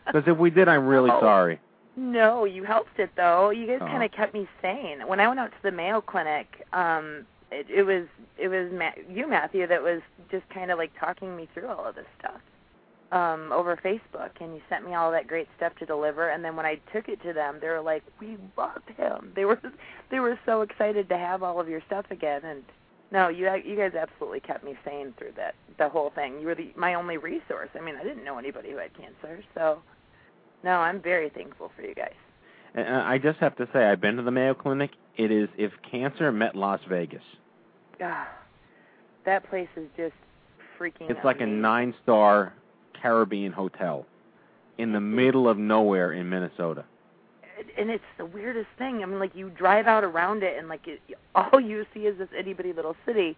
Because 0.05 0.27
if 0.27 0.37
we 0.37 0.49
did, 0.49 0.67
I'm 0.67 0.87
really 0.87 1.09
Oh. 1.09 1.21
sorry. 1.21 1.59
No, 1.95 2.43
you 2.43 2.63
helped 2.65 2.99
it 2.99 3.11
though. 3.15 3.49
You 3.49 3.65
guys 3.65 3.79
Oh. 3.81 3.85
kind 3.85 4.03
of 4.03 4.11
kept 4.11 4.33
me 4.33 4.45
sane. 4.61 5.07
When 5.07 5.21
I 5.21 5.27
went 5.29 5.39
out 5.39 5.51
to 5.51 5.57
the 5.63 5.71
Mayo 5.71 6.01
Clinic, 6.01 6.65
um, 6.73 7.25
it, 7.49 7.65
it 7.69 7.83
was 7.83 8.07
it 8.37 8.49
was 8.49 8.69
Ma- 8.73 8.91
you, 9.09 9.25
Matthew, 9.27 9.67
that 9.67 9.81
was 9.81 10.01
just 10.29 10.43
kind 10.49 10.69
of 10.69 10.77
like 10.77 10.91
talking 10.99 11.33
me 11.35 11.47
through 11.53 11.67
all 11.67 11.85
of 11.85 11.95
this 11.95 12.07
stuff 12.19 12.41
um, 13.11 13.51
over 13.51 13.77
Facebook, 13.77 14.31
and 14.39 14.55
you 14.55 14.61
sent 14.69 14.85
me 14.85 14.95
all 14.95 15.11
that 15.11 15.27
great 15.27 15.47
stuff 15.57 15.73
to 15.79 15.85
deliver. 15.85 16.29
And 16.29 16.43
then 16.43 16.55
when 16.55 16.65
I 16.65 16.79
took 16.93 17.09
it 17.09 17.21
to 17.23 17.33
them, 17.33 17.57
they 17.61 17.67
were 17.67 17.81
like, 17.81 18.03
"We 18.19 18.37
love 18.57 18.81
him." 18.95 19.33
They 19.35 19.45
were 19.45 19.59
they 20.11 20.19
were 20.19 20.39
so 20.45 20.61
excited 20.61 21.09
to 21.09 21.17
have 21.17 21.43
all 21.43 21.59
of 21.59 21.67
your 21.67 21.81
stuff 21.87 22.05
again. 22.09 22.41
And 22.45 22.63
no, 23.11 23.27
you 23.27 23.49
you 23.65 23.75
guys 23.75 23.93
absolutely 23.95 24.39
kept 24.39 24.63
me 24.63 24.77
sane 24.85 25.13
through 25.17 25.33
that 25.35 25.55
the 25.77 25.89
whole 25.89 26.11
thing. 26.11 26.39
You 26.39 26.47
were 26.47 26.55
the, 26.55 26.71
my 26.75 26.93
only 26.93 27.17
resource. 27.17 27.69
I 27.75 27.81
mean, 27.81 27.95
I 27.95 28.03
didn't 28.03 28.23
know 28.23 28.37
anybody 28.37 28.71
who 28.71 28.77
had 28.77 28.93
cancer, 28.93 29.43
so 29.55 29.79
no, 30.63 30.71
I'm 30.71 31.01
very 31.01 31.29
thankful 31.29 31.71
for 31.75 31.81
you 31.81 31.93
guys. 31.93 32.13
And 32.73 32.87
uh, 32.87 33.03
I 33.05 33.17
just 33.17 33.39
have 33.39 33.57
to 33.57 33.67
say, 33.73 33.83
I've 33.83 33.99
been 33.99 34.15
to 34.15 34.23
the 34.23 34.31
Mayo 34.31 34.53
Clinic. 34.53 34.91
It 35.17 35.31
is 35.31 35.49
if 35.57 35.73
cancer 35.89 36.31
met 36.31 36.55
Las 36.55 36.79
Vegas. 36.87 37.23
Ah, 38.01 38.29
that 39.25 39.47
place 39.49 39.67
is 39.75 39.87
just 39.97 40.15
freaking. 40.79 41.09
It's 41.09 41.19
like 41.25 41.41
a 41.41 41.45
nine-star 41.45 42.53
Caribbean 43.01 43.51
hotel 43.51 44.05
in 44.77 44.93
the 44.93 44.99
middle 45.01 45.47
of 45.47 45.57
nowhere 45.57 46.11
in 46.13 46.29
Minnesota. 46.29 46.83
and 47.77 47.89
it's 47.89 48.03
the 48.17 48.25
weirdest 48.25 48.69
thing. 48.77 49.03
I 49.03 49.05
mean, 49.05 49.19
like 49.19 49.35
you 49.35 49.49
drive 49.49 49.85
out 49.87 50.03
around 50.03 50.43
it, 50.43 50.57
and 50.57 50.67
like 50.67 50.87
it, 50.87 50.99
all 51.35 51.59
you 51.59 51.85
see 51.93 52.01
is 52.01 52.17
this 52.17 52.29
itty 52.37 52.53
bitty 52.53 52.73
little 52.73 52.95
city, 53.05 53.37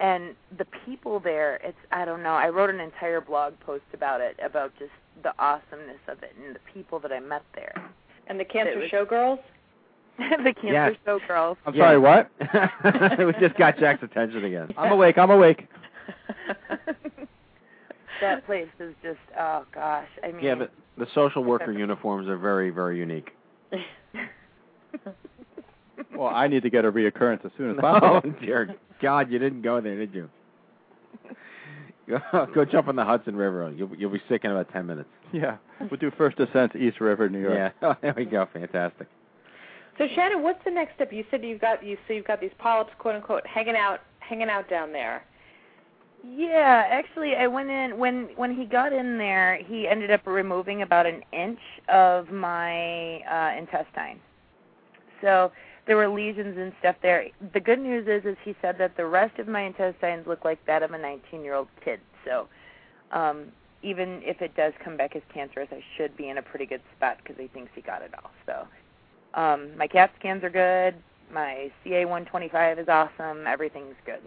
and 0.00 0.34
the 0.56 0.64
people 0.86 1.20
there. 1.20 1.56
It's 1.62 1.76
I 1.92 2.04
don't 2.04 2.22
know. 2.22 2.34
I 2.34 2.48
wrote 2.48 2.70
an 2.70 2.80
entire 2.80 3.20
blog 3.20 3.54
post 3.60 3.84
about 3.92 4.20
it, 4.20 4.36
about 4.42 4.72
just 4.78 4.92
the 5.22 5.32
awesomeness 5.38 5.98
of 6.06 6.22
it 6.22 6.32
and 6.42 6.54
the 6.54 6.60
people 6.72 6.98
that 7.00 7.12
I 7.12 7.20
met 7.20 7.42
there. 7.54 7.74
And 8.28 8.38
the 8.40 8.44
cancer 8.44 8.72
It 8.72 8.78
was- 8.78 8.90
showgirls. 8.90 9.40
the 10.18 10.52
cancer 10.54 10.66
Yes. 10.72 10.96
show 11.04 11.18
girls. 11.28 11.56
I'm 11.66 11.74
Yeah. 11.74 11.84
sorry, 11.84 11.98
what? 11.98 12.30
we 13.18 13.32
just 13.40 13.56
got 13.56 13.78
Jack's 13.78 14.02
attention 14.02 14.44
again. 14.44 14.72
I'm 14.76 14.92
awake. 14.92 15.16
I'm 15.18 15.30
awake. 15.30 15.66
that 18.20 18.44
place 18.46 18.68
is 18.80 18.94
just 19.02 19.18
oh 19.38 19.64
gosh. 19.74 20.08
I 20.22 20.32
mean, 20.32 20.44
Yeah, 20.44 20.54
but 20.56 20.72
the 20.96 21.06
social 21.14 21.44
worker 21.44 21.72
uniforms 21.72 22.28
are 22.28 22.38
very, 22.38 22.70
very 22.70 22.98
unique. 22.98 23.30
Well, 26.16 26.28
I 26.28 26.48
need 26.48 26.62
to 26.62 26.70
get 26.70 26.84
a 26.84 26.92
reoccurrence 26.92 27.44
as 27.44 27.50
soon 27.56 27.70
as 27.70 27.76
Oh 27.82 27.82
possible. 28.00 28.34
dear 28.40 28.74
God, 29.00 29.30
you 29.30 29.38
didn't 29.38 29.62
go 29.62 29.80
there, 29.80 29.96
did 29.96 30.14
you? 30.14 30.28
Go, 32.08 32.46
go 32.54 32.64
jump 32.64 32.88
in 32.88 32.96
the 32.96 33.04
Hudson 33.04 33.36
River. 33.36 33.70
You'll 33.76 33.94
you'll 33.96 34.10
be 34.10 34.22
sick 34.28 34.44
in 34.44 34.50
about 34.50 34.72
ten 34.72 34.86
minutes. 34.86 35.08
Yeah, 35.32 35.58
we'll 35.80 36.00
do 36.00 36.10
first 36.16 36.38
descent 36.38 36.74
East 36.74 37.00
River, 37.00 37.28
New 37.28 37.40
York. 37.40 37.54
Yeah. 37.54 37.70
Oh, 37.82 37.94
there 38.00 38.14
we 38.16 38.24
go. 38.24 38.46
Fantastic. 38.52 39.08
So 39.98 40.06
Shannon, 40.14 40.42
what's 40.42 40.64
the 40.64 40.70
next 40.70 40.94
step? 40.94 41.12
You 41.12 41.24
said 41.30 41.44
you've 41.44 41.60
got 41.60 41.84
you 41.84 41.98
so 42.06 42.14
you've 42.14 42.26
got 42.26 42.40
these 42.40 42.52
polyps, 42.58 42.90
quote 42.98 43.16
unquote, 43.16 43.46
hanging 43.46 43.76
out 43.76 44.00
hanging 44.20 44.48
out 44.48 44.70
down 44.70 44.92
there. 44.92 45.22
Yeah, 46.24 46.84
actually, 46.90 47.36
I 47.36 47.46
went 47.46 47.70
in 47.70 47.98
when 47.98 48.30
when 48.36 48.56
he 48.56 48.64
got 48.64 48.92
in 48.92 49.18
there. 49.18 49.56
He 49.66 49.88
ended 49.88 50.10
up 50.10 50.26
removing 50.26 50.82
about 50.82 51.06
an 51.06 51.22
inch 51.32 51.60
of 51.88 52.30
my 52.30 53.20
uh, 53.22 53.58
intestine. 53.58 54.20
So 55.22 55.52
there 55.86 55.96
were 55.96 56.08
lesions 56.08 56.56
and 56.58 56.72
stuff 56.80 56.96
there. 57.02 57.26
The 57.54 57.60
good 57.60 57.78
news 57.80 58.06
is, 58.08 58.24
is 58.24 58.36
he 58.44 58.54
said 58.62 58.76
that 58.78 58.96
the 58.96 59.06
rest 59.06 59.38
of 59.38 59.48
my 59.48 59.62
intestines 59.62 60.26
look 60.26 60.44
like 60.44 60.64
that 60.66 60.82
of 60.82 60.92
a 60.92 60.98
19-year-old 60.98 61.68
kid. 61.84 62.00
So 62.24 62.48
um, 63.12 63.46
even 63.82 64.20
if 64.24 64.42
it 64.42 64.54
does 64.56 64.72
come 64.84 64.96
back 64.96 65.16
as 65.16 65.22
cancerous, 65.32 65.68
I 65.72 65.82
should 65.96 66.16
be 66.16 66.28
in 66.28 66.38
a 66.38 66.42
pretty 66.42 66.66
good 66.66 66.82
spot 66.96 67.18
because 67.22 67.36
he 67.40 67.48
thinks 67.48 67.70
he 67.74 67.82
got 67.82 68.02
it 68.02 68.12
all. 68.22 68.30
So 68.46 68.68
um, 69.40 69.76
my 69.78 69.86
CAT 69.86 70.12
scans 70.18 70.44
are 70.44 70.50
good. 70.50 70.94
My 71.32 71.70
CA125 71.86 72.80
is 72.80 72.88
awesome. 72.88 73.46
Everything's 73.46 73.96
good. 74.06 74.22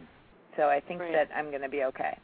So 0.58 0.64
I 0.64 0.82
think 0.82 1.00
Great. 1.00 1.14
that 1.14 1.30
I'm 1.36 1.50
going 1.50 1.62
to 1.62 1.70
be 1.70 1.84
okay. 1.86 2.18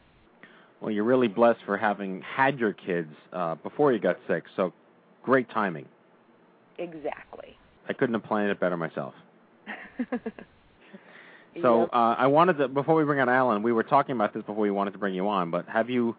Well, 0.80 0.90
you're 0.90 1.04
really 1.04 1.28
blessed 1.28 1.60
for 1.66 1.76
having 1.76 2.22
had 2.22 2.58
your 2.58 2.72
kids 2.72 3.12
uh, 3.32 3.56
before 3.56 3.92
you 3.92 3.98
got 3.98 4.18
sick. 4.28 4.44
So 4.56 4.72
great 5.24 5.50
timing. 5.50 5.86
Exactly. 6.78 7.56
I 7.88 7.92
couldn't 7.92 8.14
have 8.14 8.24
planned 8.24 8.50
it 8.50 8.60
better 8.60 8.76
myself. 8.76 9.14
So 11.62 11.84
uh, 11.92 12.14
I 12.18 12.26
wanted 12.26 12.58
to 12.58 12.68
before 12.68 12.94
we 12.94 13.04
bring 13.04 13.20
on 13.20 13.28
Alan, 13.28 13.62
we 13.62 13.72
were 13.72 13.82
talking 13.82 14.14
about 14.14 14.32
this 14.32 14.42
before 14.42 14.62
we 14.62 14.70
wanted 14.70 14.92
to 14.92 14.98
bring 14.98 15.14
you 15.14 15.28
on. 15.28 15.50
But 15.50 15.66
have 15.68 15.90
you 15.90 16.14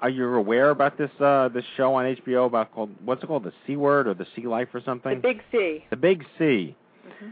are 0.00 0.08
you 0.08 0.32
aware 0.34 0.70
about 0.70 0.96
this 0.98 1.10
uh, 1.20 1.48
this 1.48 1.64
show 1.76 1.94
on 1.94 2.16
HBO 2.16 2.46
about 2.46 2.72
called 2.72 2.90
what's 3.04 3.22
it 3.22 3.26
called 3.26 3.44
the 3.44 3.52
C 3.66 3.76
Word 3.76 4.06
or 4.06 4.14
the 4.14 4.26
Sea 4.36 4.46
Life 4.46 4.68
or 4.74 4.80
something? 4.84 5.16
The 5.16 5.20
big 5.20 5.42
C. 5.50 5.84
The 5.90 5.96
Big 5.96 6.24
C. 6.38 6.76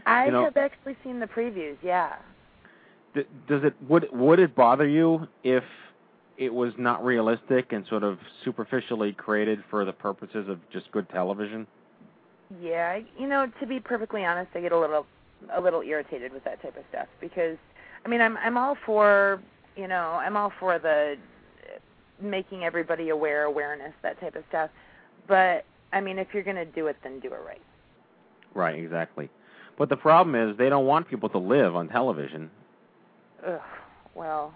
I 0.05 0.25
You 0.25 0.31
know- 0.31 0.43
have 0.43 0.57
actually 0.57 0.97
seen 1.03 1.19
the 1.19 1.27
previews. 1.27 1.77
Yeah. 1.81 2.15
Does 3.47 3.63
it 3.63 3.73
would 3.87 4.07
would 4.11 4.39
it 4.39 4.55
bother 4.55 4.87
you 4.87 5.27
if 5.43 5.63
it 6.37 6.53
was 6.53 6.73
not 6.77 7.03
realistic 7.03 7.73
and 7.73 7.85
sort 7.87 8.03
of 8.03 8.19
superficially 8.45 9.11
created 9.13 9.63
for 9.69 9.85
the 9.85 9.91
purposes 9.91 10.47
of 10.47 10.59
just 10.71 10.91
good 10.91 11.09
television? 11.09 11.65
Yeah, 12.61 12.99
you 13.17 13.27
know, 13.27 13.51
to 13.59 13.67
be 13.67 13.79
perfectly 13.79 14.23
honest, 14.23 14.51
I 14.55 14.61
get 14.61 14.71
a 14.71 14.79
little 14.79 15.05
a 15.53 15.61
little 15.61 15.81
irritated 15.81 16.33
with 16.33 16.43
that 16.43 16.61
type 16.61 16.77
of 16.77 16.83
stuff 16.89 17.07
because 17.19 17.57
I 18.05 18.09
mean, 18.09 18.21
I'm 18.21 18.37
I'm 18.37 18.57
all 18.57 18.77
for, 18.85 19.41
you 19.75 19.87
know, 19.87 20.19
I'm 20.21 20.37
all 20.37 20.51
for 20.59 20.79
the 20.79 21.17
uh, 21.63 22.25
making 22.25 22.63
everybody 22.63 23.09
aware, 23.09 23.43
awareness, 23.43 23.93
that 24.03 24.19
type 24.19 24.35
of 24.35 24.43
stuff. 24.49 24.69
But 25.27 25.65
I 25.91 26.01
mean, 26.01 26.19
if 26.19 26.27
you're 26.33 26.43
going 26.43 26.55
to 26.55 26.65
do 26.65 26.87
it, 26.87 26.97
then 27.03 27.19
do 27.19 27.27
it 27.27 27.39
right. 27.45 27.61
Right, 28.53 28.79
exactly. 28.79 29.29
But 29.77 29.89
the 29.89 29.97
problem 29.97 30.35
is 30.35 30.57
they 30.57 30.69
don't 30.69 30.85
want 30.85 31.07
people 31.07 31.29
to 31.29 31.37
live 31.37 31.75
on 31.75 31.89
television. 31.89 32.49
Ugh. 33.45 33.59
Well, 34.15 34.53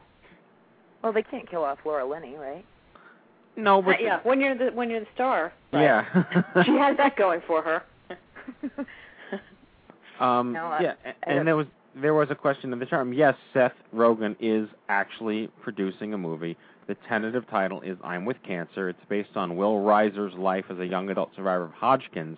well, 1.04 1.14
they 1.14 1.24
can't 1.24 1.50
kill 1.50 1.64
off 1.64 1.80
Laura 1.86 2.06
Linney, 2.06 2.36
right? 2.36 2.66
No, 3.58 3.82
but 3.82 3.96
Uh, 3.96 4.04
yeah, 4.04 4.20
when 4.24 4.40
you're 4.40 4.56
the 4.58 4.72
when 4.72 4.90
you're 4.90 5.02
the 5.02 5.08
star, 5.14 5.52
yeah. 5.74 6.06
she 6.66 6.72
has 6.78 6.96
that 6.98 7.16
going 7.18 7.42
for 7.48 7.62
her. 7.62 7.84
Um, 10.20 10.54
No, 10.54 10.66
I- 10.68 10.82
yeah, 10.82 10.94
a- 11.04 11.10
I 11.30 11.34
and 11.34 11.48
there 11.48 11.56
was 11.56 11.66
there 11.96 12.14
was 12.14 12.30
a 12.30 12.36
question 12.36 12.72
in 12.72 12.80
the 12.80 12.86
term. 12.86 13.12
Yes, 13.12 13.36
Seth 13.54 13.74
Rogen 13.94 14.36
is 14.40 14.70
actually 14.88 15.48
producing 15.62 16.14
a 16.14 16.18
movie. 16.18 16.56
The 16.88 16.96
tentative 17.10 17.48
title 17.50 17.82
is 17.82 17.98
"I'm 18.04 18.26
with 18.26 18.38
Cancer." 18.44 18.88
It's 18.90 19.04
based 19.10 19.36
on 19.36 19.56
Will 19.58 19.78
Reiser's 19.80 20.34
life 20.36 20.66
as 20.70 20.78
a 20.78 20.86
young 20.86 21.10
adult 21.10 21.32
survivor 21.36 21.64
of 21.66 21.72
Hodgkin's, 21.72 22.38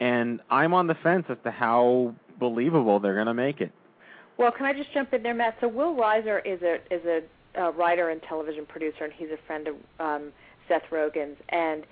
and 0.00 0.40
I'm 0.50 0.74
on 0.74 0.88
the 0.88 0.94
fence 0.96 1.26
as 1.28 1.36
to 1.44 1.50
how 1.52 2.14
believable 2.40 2.98
they're 2.98 3.14
going 3.14 3.26
to 3.26 3.34
make 3.34 3.60
it. 3.60 3.70
Well, 4.38 4.50
can 4.50 4.66
I 4.66 4.72
just 4.72 4.92
jump 4.92 5.12
in 5.12 5.22
there, 5.22 5.34
Matt? 5.34 5.56
So 5.60 5.68
Will 5.68 5.94
Reiser 5.94 6.44
is 6.44 6.62
a 6.62 6.76
is 6.92 7.04
a 7.04 7.22
uh, 7.60 7.70
writer 7.72 8.08
and 8.08 8.22
television 8.22 8.66
producer, 8.66 9.04
and 9.04 9.12
he's 9.12 9.28
a 9.30 9.38
friend 9.46 9.68
of 9.68 9.74
um, 10.00 10.32
Seth 10.68 10.84
Rogen's, 10.90 11.38
and 11.50 11.84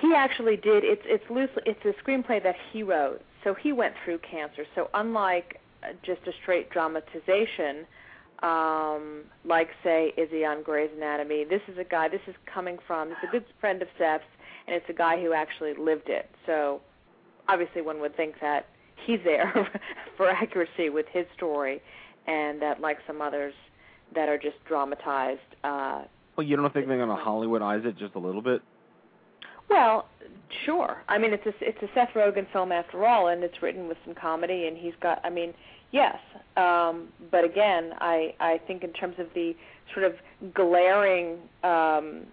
he 0.00 0.14
actually 0.14 0.56
did. 0.56 0.84
It's 0.84 1.02
it's 1.04 1.24
loosely 1.30 1.62
it's 1.66 1.84
a 1.84 1.92
screenplay 2.02 2.42
that 2.42 2.56
he 2.72 2.82
wrote. 2.82 3.22
So 3.44 3.54
he 3.54 3.72
went 3.72 3.94
through 4.04 4.18
cancer. 4.18 4.64
So 4.74 4.88
unlike 4.94 5.60
uh, 5.82 5.88
just 6.02 6.20
a 6.26 6.32
straight 6.42 6.70
dramatization, 6.70 7.86
um, 8.42 9.24
like 9.44 9.68
say 9.82 10.12
Izzy 10.16 10.44
on 10.44 10.62
Grey's 10.62 10.90
Anatomy, 10.96 11.44
this 11.44 11.62
is 11.68 11.78
a 11.78 11.84
guy. 11.84 12.08
This 12.08 12.20
is 12.26 12.34
coming 12.52 12.78
from. 12.86 13.08
He's 13.08 13.28
a 13.28 13.32
good 13.32 13.44
friend 13.60 13.82
of 13.82 13.88
Seth's, 13.98 14.24
and 14.66 14.74
it's 14.74 14.88
a 14.88 14.94
guy 14.94 15.20
who 15.20 15.32
actually 15.32 15.74
lived 15.74 16.08
it. 16.08 16.30
So 16.46 16.80
obviously, 17.48 17.82
one 17.82 18.00
would 18.00 18.16
think 18.16 18.36
that 18.40 18.66
he's 19.06 19.20
there 19.24 19.68
for 20.16 20.28
accuracy 20.28 20.88
with 20.88 21.06
his 21.12 21.26
story, 21.36 21.82
and 22.26 22.60
that 22.62 22.80
like 22.80 22.98
some 23.06 23.20
others 23.20 23.54
that 24.14 24.28
are 24.28 24.38
just 24.38 24.56
dramatized. 24.66 25.40
Uh, 25.64 26.02
Well, 26.36 26.46
you 26.46 26.56
don't 26.56 26.72
think 26.72 26.86
they're 26.88 26.96
going 27.04 27.16
to 27.16 27.22
Hollywoodize 27.24 27.84
it 27.84 27.96
just 27.98 28.14
a 28.14 28.18
little 28.18 28.42
bit? 28.42 28.62
Well, 29.68 30.08
sure. 30.66 31.02
I 31.08 31.18
mean, 31.18 31.32
it's 31.32 31.46
a 31.46 31.52
it's 31.60 31.80
a 31.82 31.88
Seth 31.94 32.10
Rogen 32.14 32.50
film 32.52 32.72
after 32.72 33.06
all, 33.06 33.28
and 33.28 33.44
it's 33.44 33.62
written 33.62 33.86
with 33.86 33.98
some 34.04 34.14
comedy, 34.14 34.66
and 34.66 34.76
he's 34.76 34.94
got. 35.00 35.20
I 35.24 35.30
mean, 35.30 35.54
yes. 35.92 36.16
Um, 36.56 37.08
but 37.30 37.44
again, 37.44 37.92
I 38.00 38.34
I 38.40 38.60
think 38.66 38.82
in 38.82 38.92
terms 38.92 39.14
of 39.18 39.26
the 39.34 39.54
sort 39.94 40.06
of 40.06 40.14
glaring 40.54 41.38
um, 41.62 42.26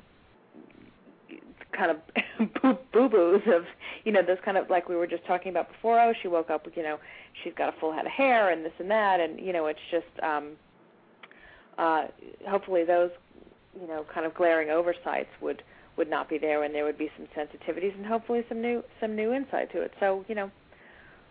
kind 1.77 1.91
of 1.91 2.61
boo 2.91 3.09
boos 3.09 3.41
of 3.47 3.63
you 4.03 4.11
know 4.11 4.21
those 4.25 4.37
kind 4.43 4.57
of 4.57 4.69
like 4.69 4.89
we 4.89 4.95
were 4.95 5.07
just 5.07 5.25
talking 5.25 5.49
about 5.49 5.71
before. 5.71 5.99
Oh, 5.99 6.13
she 6.21 6.27
woke 6.27 6.49
up 6.49 6.65
with 6.65 6.75
you 6.75 6.83
know 6.83 6.97
she's 7.43 7.53
got 7.53 7.73
a 7.75 7.79
full 7.79 7.93
head 7.93 8.05
of 8.05 8.11
hair 8.11 8.51
and 8.51 8.65
this 8.65 8.73
and 8.79 8.89
that, 8.89 9.19
and 9.19 9.39
you 9.39 9.53
know 9.53 9.67
it's 9.67 9.79
just 9.91 10.05
um, 10.23 10.53
uh, 11.77 12.05
hopefully 12.47 12.83
those 12.83 13.11
you 13.79 13.87
know 13.87 14.05
kind 14.13 14.25
of 14.25 14.33
glaring 14.33 14.69
oversights 14.69 15.29
would 15.41 15.61
would 15.97 16.09
not 16.09 16.29
be 16.29 16.37
there, 16.37 16.63
and 16.63 16.73
there 16.73 16.85
would 16.85 16.97
be 16.97 17.09
some 17.17 17.27
sensitivities 17.35 17.95
and 17.95 18.05
hopefully 18.05 18.43
some 18.49 18.61
new 18.61 18.83
some 18.99 19.15
new 19.15 19.33
insight 19.33 19.71
to 19.71 19.81
it. 19.81 19.91
So 19.99 20.25
you 20.27 20.35
know, 20.35 20.51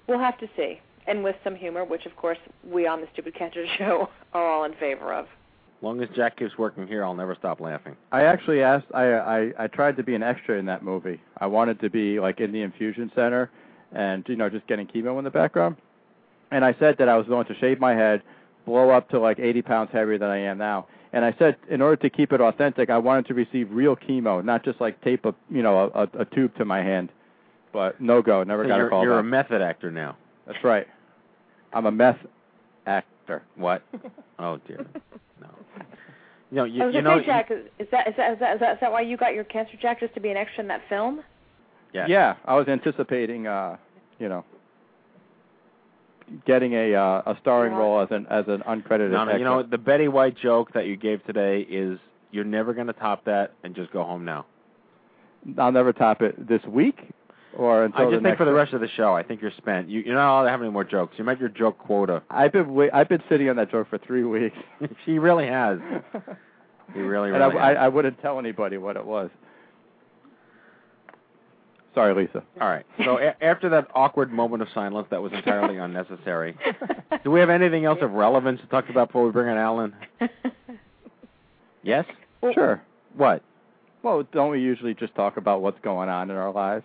we'll 0.06 0.18
have 0.18 0.38
to 0.38 0.48
see, 0.56 0.80
and 1.06 1.24
with 1.24 1.36
some 1.44 1.54
humor, 1.54 1.84
which 1.84 2.06
of 2.06 2.16
course 2.16 2.38
we 2.64 2.86
on 2.86 3.00
the 3.00 3.08
Stupid 3.12 3.34
Cancer 3.34 3.64
Show 3.78 4.08
are 4.32 4.46
all 4.48 4.64
in 4.64 4.74
favor 4.74 5.12
of. 5.12 5.26
As 5.78 5.82
long 5.82 6.02
as 6.02 6.08
Jack 6.16 6.38
keeps 6.38 6.56
working 6.56 6.86
here, 6.86 7.04
I'll 7.04 7.14
never 7.14 7.34
stop 7.34 7.60
laughing. 7.60 7.96
I 8.10 8.24
actually 8.24 8.62
asked. 8.62 8.86
I, 8.94 9.12
I 9.12 9.52
I 9.58 9.66
tried 9.66 9.96
to 9.98 10.02
be 10.02 10.14
an 10.14 10.22
extra 10.22 10.58
in 10.58 10.64
that 10.66 10.82
movie. 10.82 11.20
I 11.36 11.46
wanted 11.46 11.80
to 11.80 11.90
be 11.90 12.18
like 12.18 12.40
in 12.40 12.50
the 12.50 12.62
infusion 12.62 13.12
center, 13.14 13.50
and 13.92 14.24
you 14.26 14.36
know 14.36 14.48
just 14.48 14.66
getting 14.66 14.86
chemo 14.86 15.18
in 15.18 15.24
the 15.24 15.30
background. 15.30 15.76
And 16.50 16.64
I 16.64 16.74
said 16.78 16.96
that 16.98 17.10
I 17.10 17.16
was 17.16 17.26
going 17.26 17.46
to 17.46 17.54
shave 17.58 17.78
my 17.78 17.94
head, 17.94 18.22
blow 18.64 18.90
up 18.90 19.10
to 19.10 19.18
like 19.18 19.38
80 19.38 19.62
pounds 19.62 19.90
heavier 19.92 20.16
than 20.16 20.30
I 20.30 20.38
am 20.38 20.58
now. 20.58 20.86
And 21.12 21.24
I 21.24 21.34
said, 21.38 21.56
in 21.68 21.82
order 21.82 21.96
to 21.96 22.10
keep 22.10 22.32
it 22.32 22.40
authentic, 22.40 22.88
I 22.88 22.98
wanted 22.98 23.26
to 23.26 23.34
receive 23.34 23.70
real 23.70 23.96
chemo, 23.96 24.44
not 24.44 24.64
just 24.64 24.80
like 24.80 25.00
tape 25.02 25.26
a 25.26 25.34
you 25.50 25.62
know 25.62 25.90
a, 25.94 26.02
a, 26.02 26.08
a 26.20 26.24
tube 26.24 26.56
to 26.56 26.64
my 26.64 26.82
hand. 26.82 27.10
But 27.72 28.00
no 28.00 28.22
go, 28.22 28.42
never 28.42 28.64
So 28.64 28.68
got 28.68 28.80
a 28.80 28.88
call 28.88 29.02
You're 29.02 29.18
a 29.18 29.24
method 29.24 29.60
actor 29.60 29.90
now. 29.90 30.16
That's 30.46 30.62
right. 30.64 30.86
I'm 31.72 31.84
a 31.84 31.92
meth 31.92 32.18
actor. 32.86 33.42
What? 33.56 33.82
oh 34.38 34.58
dear. 34.66 34.86
No. 35.40 35.48
You 36.52 36.64
you, 36.64 36.80
I 36.84 36.86
was 36.86 36.94
you 36.94 37.02
gonna 37.02 37.16
know. 37.16 37.20
say, 37.22 37.26
Jack, 37.26 37.50
is 37.50 37.58
is 37.80 37.88
that, 37.90 38.06
is, 38.06 38.14
that, 38.16 38.32
is, 38.34 38.38
that, 38.38 38.54
is 38.54 38.60
that 38.60 38.72
is 38.74 38.78
that 38.80 38.92
why 38.92 39.00
you 39.00 39.16
got 39.16 39.34
your 39.34 39.42
cancer, 39.42 39.72
Jack, 39.82 39.98
just 39.98 40.14
to 40.14 40.20
be 40.20 40.30
an 40.30 40.36
extra 40.36 40.62
in 40.62 40.68
that 40.68 40.80
film? 40.88 41.22
yeah. 41.92 42.06
Yeah, 42.06 42.34
I 42.44 42.54
was 42.54 42.68
anticipating, 42.68 43.48
uh, 43.48 43.78
you 44.20 44.28
know, 44.28 44.44
getting 46.46 46.72
a 46.74 46.94
uh, 46.94 47.22
a 47.32 47.36
starring 47.40 47.72
Yeah. 47.72 47.78
role 47.78 48.00
as 48.00 48.08
an 48.12 48.28
as 48.30 48.44
an 48.46 48.60
uncredited. 48.60 49.10
No, 49.10 49.24
no, 49.24 49.32
extra. 49.32 49.38
you 49.40 49.44
know 49.44 49.62
the 49.64 49.76
Betty 49.76 50.06
White 50.06 50.36
joke 50.38 50.72
that 50.74 50.86
you 50.86 50.96
gave 50.96 51.24
today 51.26 51.62
is 51.68 51.98
you're 52.30 52.44
never 52.44 52.72
going 52.74 52.86
to 52.86 52.92
top 52.92 53.24
that, 53.24 53.52
and 53.64 53.74
just 53.74 53.90
go 53.92 54.04
home 54.04 54.24
now. 54.24 54.46
I'll 55.58 55.72
never 55.72 55.92
top 55.92 56.22
it 56.22 56.46
this 56.48 56.62
week 56.64 57.10
or 57.56 57.84
until 57.84 58.02
I 58.02 58.04
the 58.04 58.10
just 58.10 58.16
think 58.16 58.22
next 58.24 58.38
for 58.38 58.44
the 58.44 58.52
rest 58.52 58.72
of 58.74 58.80
the 58.80 58.88
show, 58.88 59.14
I 59.14 59.22
think 59.22 59.40
you're 59.40 59.52
spent. 59.56 59.88
You, 59.88 60.00
you're 60.00 60.14
not 60.14 60.30
allowed 60.34 60.44
to 60.44 60.50
have 60.50 60.60
any 60.62 60.70
more 60.70 60.84
jokes. 60.84 61.14
You 61.18 61.24
met 61.24 61.40
your 61.40 61.48
joke 61.48 61.78
quota. 61.78 62.22
I've 62.30 62.52
been 62.52 62.74
wait, 62.74 62.90
I've 62.92 63.08
been 63.08 63.22
sitting 63.28 63.48
on 63.48 63.56
that 63.56 63.70
joke 63.70 63.88
for 63.88 63.98
three 63.98 64.24
weeks. 64.24 64.56
she 65.04 65.18
really 65.18 65.46
has. 65.46 65.78
He 66.94 67.00
really, 67.00 67.30
and 67.32 67.42
I, 67.42 67.46
really. 67.48 67.58
I. 67.60 67.74
I 67.86 67.88
wouldn't 67.88 68.22
tell 68.22 68.38
anybody 68.38 68.78
what 68.78 68.96
it 68.96 69.04
was. 69.04 69.28
Sorry, 71.96 72.14
Lisa. 72.14 72.44
All 72.60 72.68
right. 72.68 72.86
So 73.04 73.18
a- 73.18 73.42
after 73.44 73.68
that 73.70 73.88
awkward 73.92 74.30
moment 74.30 74.62
of 74.62 74.68
silence 74.72 75.08
that 75.10 75.20
was 75.20 75.32
entirely 75.32 75.78
unnecessary, 75.78 76.56
do 77.24 77.30
we 77.32 77.40
have 77.40 77.50
anything 77.50 77.86
else 77.86 77.98
of 78.02 78.12
relevance 78.12 78.60
to 78.60 78.68
talk 78.68 78.88
about 78.88 79.08
before 79.08 79.26
we 79.26 79.32
bring 79.32 79.50
in 79.50 79.58
Alan? 79.58 79.96
Yes. 81.82 82.04
Sure. 82.54 82.80
What? 83.16 83.42
Well, 84.04 84.24
don't 84.32 84.52
we 84.52 84.60
usually 84.60 84.94
just 84.94 85.14
talk 85.16 85.38
about 85.38 85.62
what's 85.62 85.80
going 85.80 86.08
on 86.08 86.30
in 86.30 86.36
our 86.36 86.52
lives? 86.52 86.84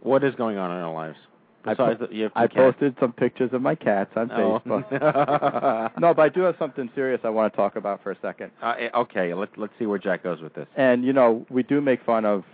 What 0.00 0.24
is 0.24 0.34
going 0.34 0.56
on 0.58 0.70
in 0.70 0.78
our 0.78 0.92
lives? 0.92 1.18
I 1.64 1.74
po- 1.74 1.94
Besides, 1.94 2.12
you 2.12 2.30
I 2.34 2.46
posted 2.46 2.96
some 2.98 3.12
pictures 3.12 3.50
of 3.52 3.60
my 3.60 3.74
cats 3.74 4.10
on 4.16 4.30
Oh. 4.32 4.60
Facebook. 4.64 5.98
no, 6.00 6.14
but 6.14 6.22
I 6.22 6.28
do 6.30 6.40
have 6.42 6.56
something 6.58 6.88
serious 6.94 7.20
I 7.22 7.28
want 7.28 7.52
to 7.52 7.56
talk 7.56 7.76
about 7.76 8.02
for 8.02 8.10
a 8.12 8.16
second. 8.22 8.50
Uh, 8.62 8.74
eh, 8.78 8.88
okay, 8.94 9.34
let's 9.34 9.52
let's 9.58 9.72
see 9.78 9.84
where 9.84 9.98
Jack 9.98 10.22
goes 10.22 10.40
with 10.40 10.54
this. 10.54 10.66
And 10.76 11.04
you 11.04 11.12
know, 11.12 11.44
we 11.50 11.62
do 11.62 11.80
make 11.80 12.02
fun 12.04 12.24
of. 12.24 12.44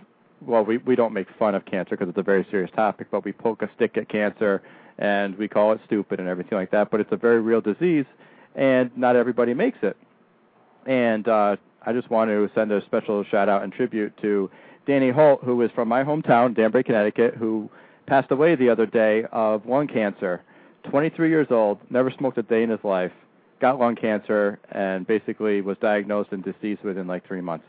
Well, 0.41 0.63
we 0.65 0.77
we 0.79 0.95
don't 0.95 1.13
make 1.13 1.27
fun 1.39 1.55
of 1.55 1.65
cancer 1.65 1.91
because 1.91 2.09
it's 2.09 2.17
a 2.17 2.21
very 2.23 2.45
serious 2.51 2.69
topic, 2.75 3.07
but 3.09 3.23
we 3.23 3.31
poke 3.31 3.61
a 3.61 3.69
stick 3.75 3.97
at 3.97 4.09
cancer 4.09 4.61
and 4.99 5.37
we 5.37 5.47
call 5.47 5.71
it 5.71 5.79
stupid 5.85 6.19
and 6.19 6.27
everything 6.27 6.57
like 6.57 6.71
that. 6.71 6.91
But 6.91 6.99
it's 6.99 7.11
a 7.13 7.17
very 7.17 7.39
real 7.39 7.61
disease, 7.61 8.05
and 8.55 8.91
not 8.97 9.15
everybody 9.15 9.53
makes 9.53 9.77
it. 9.83 9.95
And 10.85 11.27
uh, 11.27 11.55
I 11.85 11.93
just 11.93 12.09
want 12.09 12.29
to 12.29 12.49
send 12.53 12.71
a 12.71 12.83
special 12.85 13.23
shout 13.23 13.47
out 13.49 13.63
and 13.63 13.71
tribute 13.71 14.17
to 14.21 14.49
Danny 14.87 15.11
Holt, 15.11 15.43
who 15.43 15.61
is 15.61 15.69
from 15.75 15.89
my 15.89 16.03
hometown, 16.03 16.55
Danbury, 16.55 16.83
Connecticut, 16.83 17.35
who 17.35 17.69
passed 18.07 18.31
away 18.31 18.55
the 18.55 18.69
other 18.69 18.85
day 18.85 19.25
of 19.33 19.65
lung 19.65 19.87
cancer. 19.87 20.41
23 20.89 21.29
years 21.29 21.47
old, 21.51 21.79
never 21.89 22.09
smoked 22.09 22.37
a 22.37 22.43
day 22.43 22.63
in 22.63 22.69
his 22.69 22.79
life, 22.83 23.11
got 23.59 23.77
lung 23.77 23.97
cancer, 23.97 24.59
and 24.71 25.05
basically 25.05 25.59
was 25.59 25.77
diagnosed 25.81 26.29
and 26.31 26.43
deceased 26.43 26.83
within 26.83 27.05
like 27.05 27.27
three 27.27 27.41
months. 27.41 27.65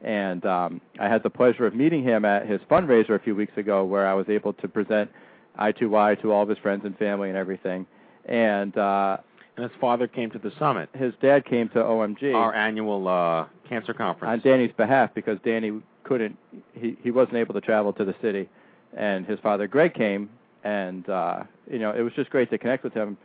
And 0.00 0.46
um, 0.46 0.80
I 1.00 1.08
had 1.08 1.24
the 1.24 1.30
pleasure 1.30 1.66
of 1.66 1.74
meeting 1.74 2.04
him 2.04 2.24
at 2.24 2.48
his 2.48 2.60
fundraiser 2.70 3.16
a 3.16 3.18
few 3.18 3.34
weeks 3.34 3.56
ago, 3.56 3.84
where 3.84 4.06
I 4.06 4.14
was 4.14 4.28
able 4.28 4.52
to 4.54 4.68
present 4.68 5.10
I2Y 5.58 6.22
to 6.22 6.32
all 6.32 6.44
of 6.44 6.48
his 6.48 6.58
friends 6.58 6.84
and 6.84 6.96
family 6.96 7.28
and 7.28 7.36
everything. 7.36 7.84
And 8.26 8.76
uh, 8.78 9.18
And 9.56 9.68
his 9.68 9.78
father 9.80 10.06
came 10.06 10.30
to 10.30 10.38
the 10.38 10.52
summit, 10.58 10.88
his 10.94 11.12
dad 11.20 11.44
came 11.44 11.68
to 11.70 11.80
OMG 11.80 12.32
our 12.32 12.54
annual 12.54 13.08
uh, 13.08 13.46
cancer 13.68 13.92
conference, 13.92 14.30
on. 14.32 14.40
Danny's 14.40 14.72
behalf 14.76 15.10
because 15.14 15.38
Danny 15.44 15.82
couldn't 16.10 16.36
he 16.74 16.96
he 17.00 17.12
wasn't 17.12 17.36
able 17.36 17.54
to 17.54 17.60
travel 17.60 17.92
to 17.92 18.04
the 18.04 18.16
city. 18.20 18.48
And 18.96 19.24
his 19.24 19.38
father 19.38 19.68
Greg 19.68 19.94
came 19.94 20.28
and 20.64 21.08
uh 21.08 21.44
you 21.70 21.78
know 21.78 21.92
it 21.92 22.02
was 22.02 22.12
just 22.14 22.30
great 22.30 22.50
to 22.50 22.58
connect 22.58 22.82
with 22.82 22.92
him. 22.92 23.16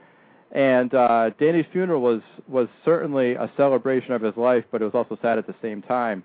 And 0.51 0.93
uh 0.93 1.31
Danny's 1.39 1.65
funeral 1.71 1.99
was 1.99 2.21
was 2.47 2.67
certainly 2.83 3.33
a 3.33 3.49
celebration 3.57 4.11
of 4.13 4.21
his 4.21 4.37
life 4.37 4.65
but 4.71 4.83
it 4.83 4.85
was 4.85 4.93
also 4.93 5.17
sad 5.19 5.39
at 5.39 5.47
the 5.47 5.55
same 5.63 5.81
time. 5.81 6.23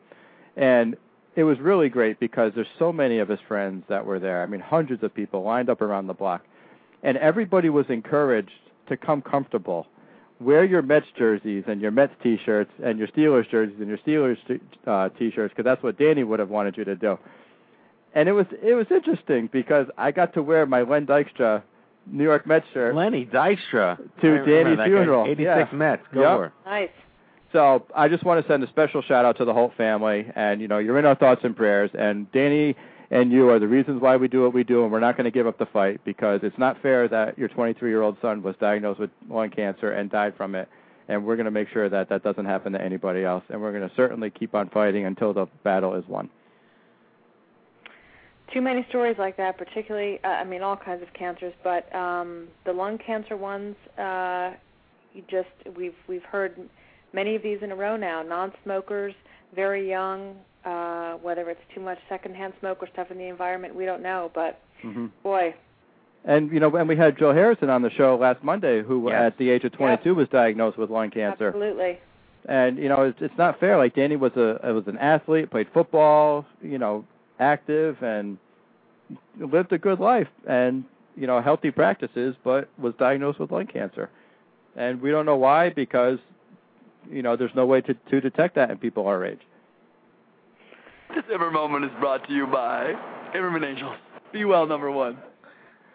And 0.55 0.99
it 1.35 1.45
was 1.45 1.59
really 1.61 1.89
great 1.89 2.21
because 2.21 2.53
there's 2.55 2.75
so 2.79 2.93
many 2.93 3.21
of 3.21 3.29
his 3.31 3.41
friends 3.49 3.85
that 3.89 4.05
were 4.05 4.21
there. 4.21 4.43
I 4.43 4.47
mean 4.47 4.61
hundreds 4.61 5.03
of 5.03 5.15
people 5.15 5.43
lined 5.43 5.71
up 5.71 5.81
around 5.81 6.09
the 6.09 6.15
block. 6.15 6.45
And 7.03 7.17
everybody 7.17 7.71
was 7.71 7.87
encouraged 7.89 8.61
to 8.91 8.99
come 8.99 9.23
comfortable 9.23 9.87
wear 10.41 10.65
your 10.65 10.83
Mets 10.83 11.07
jerseys 11.17 11.65
and 11.67 11.81
your 11.81 11.91
Mets 11.91 12.13
T-shirts 12.23 12.71
and 12.83 12.99
your 12.99 13.09
Steelers 13.09 13.49
jerseys 13.51 13.77
and 13.79 13.89
your 13.89 13.99
Steelers 13.99 14.37
t- 14.49 14.61
uh, 14.87 15.09
T-shirts 15.19 15.53
because 15.55 15.65
that's 15.69 15.83
what 15.83 15.99
Danny 15.99 16.25
would 16.25 16.39
have 16.41 16.49
wanted 16.49 16.77
you 16.77 16.85
to 16.85 16.97
do. 16.97 17.19
And 18.15 18.29
it 18.29 18.33
was 18.33 18.47
it 18.63 18.75
was 18.75 18.87
interesting 18.91 19.49
because 19.53 19.87
I 19.97 20.11
got 20.11 20.35
to 20.35 20.43
wear 20.43 20.67
my 20.67 20.83
Len 20.83 21.07
Dykstra 21.07 21.63
New 22.07 22.25
York 22.25 22.47
Mets 22.47 22.67
shirt 22.73 22.95
Lenny 22.95 23.25
Dykstra 23.27 23.99
to 24.21 24.45
Danny's 24.45 24.79
funeral. 24.85 25.27
86 25.27 25.39
yeah. 25.41 25.67
Mets. 25.77 26.03
Go 26.13 26.21
Yep. 26.21 26.37
for. 26.39 26.53
Nice. 26.69 26.89
So 27.53 27.85
I 27.95 28.09
just 28.09 28.25
want 28.25 28.45
to 28.45 28.53
send 28.53 28.63
a 28.65 28.69
special 28.69 29.03
shout 29.03 29.25
out 29.25 29.37
to 29.39 29.45
the 29.45 29.53
Holt 29.53 29.73
family, 29.77 30.27
and 30.35 30.61
you 30.61 30.69
know 30.69 30.79
you're 30.79 30.99
in 30.99 31.05
our 31.05 31.15
thoughts 31.17 31.43
and 31.45 31.57
prayers. 31.57 31.91
And 31.99 32.31
Danny 32.33 32.77
and 33.11 33.33
you 33.33 33.51
are 33.51 33.59
the 33.59 33.67
reasons 33.67 34.01
why 34.01 34.17
we 34.17 34.29
do 34.29 34.43
what 34.43 34.55
we 34.55 34.63
do, 34.63 34.85
and 34.85 34.93
we're 34.93 35.01
not 35.01 35.17
going 35.17 35.25
to 35.25 35.31
give 35.31 35.47
up 35.47 35.59
the 35.59 35.67
fight 35.67 36.01
because 36.05 36.41
it's 36.43 36.59
not 36.59 36.81
fair 36.81 37.09
that 37.09 37.37
your 37.37 37.49
23 37.49 37.91
year 37.91 38.03
old 38.03 38.17
son 38.23 38.43
was 38.43 38.55
diagnosed 38.61 39.01
with 39.01 39.11
lung 39.29 39.51
cancer 39.51 39.91
and 39.91 40.11
died 40.11 40.35
from 40.37 40.55
it. 40.55 40.69
And 41.09 41.25
we're 41.27 41.35
going 41.35 41.47
to 41.47 41.51
make 41.51 41.69
sure 41.69 41.89
that 41.89 42.09
that 42.09 42.23
doesn't 42.23 42.45
happen 42.45 42.73
to 42.73 42.81
anybody 42.81 43.25
else, 43.25 43.43
and 43.49 43.61
we're 43.61 43.73
going 43.73 43.89
to 43.89 43.95
certainly 43.97 44.31
keep 44.31 44.55
on 44.55 44.69
fighting 44.69 45.07
until 45.07 45.33
the 45.33 45.47
battle 45.65 45.95
is 45.95 46.05
won. 46.07 46.31
Too 48.55 48.61
many 48.61 48.87
stories 48.89 49.17
like 49.19 49.37
that, 49.37 49.59
particularly 49.59 50.21
uh, 50.25 50.29
I 50.29 50.45
mean 50.45 50.63
all 50.63 50.77
kinds 50.77 51.03
of 51.03 51.13
cancers, 51.13 51.55
but 51.63 51.93
um 51.95 52.49
the 52.65 52.73
lung 52.73 52.99
cancer 52.99 53.37
ones 53.37 53.77
uh 53.99 54.53
you 55.13 55.23
just 55.29 55.49
we've 55.77 55.95
we've 56.09 56.25
heard 56.25 56.69
many 57.13 57.35
of 57.37 57.43
these 57.43 57.59
in 57.63 57.71
a 57.73 57.77
row 57.77 57.97
now. 57.97 58.23
Non-smokers, 58.23 59.15
very 59.55 59.89
young, 59.89 60.37
uh 60.65 61.15
whether 61.15 61.49
it's 61.51 61.61
too 61.75 61.81
much 61.81 61.99
secondhand 62.09 62.53
smoke 62.61 62.79
or 62.83 62.89
stuff 62.93 63.11
in 63.11 63.19
the 63.19 63.25
environment, 63.29 63.75
we 63.75 63.85
don't 63.85 64.03
know, 64.03 64.31
but 64.35 64.61
Mm-hmm. 64.85 65.07
boy, 65.23 65.55
And 66.25 66.51
you 66.51 66.59
know, 66.59 66.75
and 66.75 66.89
we 66.89 66.97
had 66.97 67.19
Joe 67.19 67.35
Harrison 67.35 67.69
on 67.69 67.83
the 67.83 67.91
show 67.91 68.17
last 68.17 68.43
Monday, 68.43 68.83
who 68.83 69.11
Yes. 69.11 69.21
at 69.33 69.39
the 69.39 69.51
age 69.51 69.65
of 69.65 69.73
22 69.73 70.15
was 70.15 70.27
diagnosed 70.29 70.79
with 70.79 70.89
lung 70.91 71.11
cancer. 71.11 71.49
absolutely. 71.49 71.99
and 72.47 72.79
you 72.79 72.89
know 72.89 73.03
it's 73.03 73.21
it's 73.21 73.37
not 73.37 73.61
fair 73.61 73.77
like 73.77 73.95
danny 73.95 74.17
was 74.17 74.33
a 74.37 74.73
was 74.73 74.85
an 74.87 74.97
athlete 74.97 75.51
played 75.51 75.69
football 75.75 76.47
you 76.63 76.79
know 76.79 77.05
active 77.39 78.03
and 78.03 78.39
lived 79.39 79.71
a 79.73 79.79
good 79.79 80.01
life 80.01 80.29
and 80.49 80.85
you 81.17 81.27
know 81.27 81.41
healthy 81.43 81.71
practices, 81.71 82.35
but 82.45 82.69
was 82.79 82.95
diagnosed 82.99 83.39
with 83.41 83.51
lung 83.51 83.67
cancer, 83.67 84.09
and 84.77 85.01
we 85.03 85.11
don't 85.11 85.27
know 85.27 85.37
why 85.37 85.69
because 85.71 86.19
you 87.11 87.21
know 87.23 87.37
there's 87.37 87.55
no 87.55 87.67
way 87.67 87.81
to 87.83 87.93
to 88.11 88.21
detect 88.21 88.55
that 88.55 88.71
in 88.71 88.79
people 88.79 89.07
our 89.07 89.25
age. 89.27 89.41
This 91.15 91.25
Ever 91.33 91.51
Moment 91.51 91.85
is 91.85 91.91
brought 91.99 92.27
to 92.29 92.33
you 92.33 92.47
by 92.47 92.95
Imerman 93.35 93.65
Angels. 93.69 93.97
Be 94.33 94.45
well, 94.45 94.67
number 94.67 94.91
one. 94.91 95.19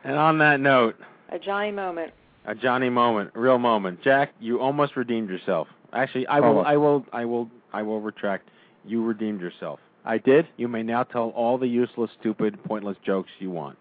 And 0.03 0.15
on 0.17 0.37
that 0.39 0.59
note, 0.59 0.95
A 1.29 1.39
Johnny 1.39 1.71
moment. 1.71 2.13
a 2.45 2.53
Johnny 2.53 2.89
moment, 2.89 3.31
a 3.35 3.39
real 3.39 3.57
moment. 3.57 4.01
Jack, 4.03 4.33
you 4.39 4.59
almost 4.59 4.95
redeemed 4.95 5.29
yourself. 5.29 5.67
Actually, 5.93 6.27
I 6.27 6.39
will, 6.41 6.61
I 6.61 6.77
will, 6.77 7.05
I 7.13 7.25
will, 7.25 7.49
I 7.73 7.81
will 7.81 8.01
retract. 8.01 8.49
You 8.85 9.03
redeemed 9.03 9.41
yourself. 9.41 9.79
I 10.03 10.17
did. 10.19 10.47
You 10.57 10.67
may 10.67 10.83
now 10.83 11.03
tell 11.03 11.29
all 11.29 11.57
the 11.57 11.67
useless, 11.67 12.11
stupid, 12.19 12.61
pointless 12.65 12.97
jokes 13.05 13.29
you 13.39 13.49
want. 13.49 13.77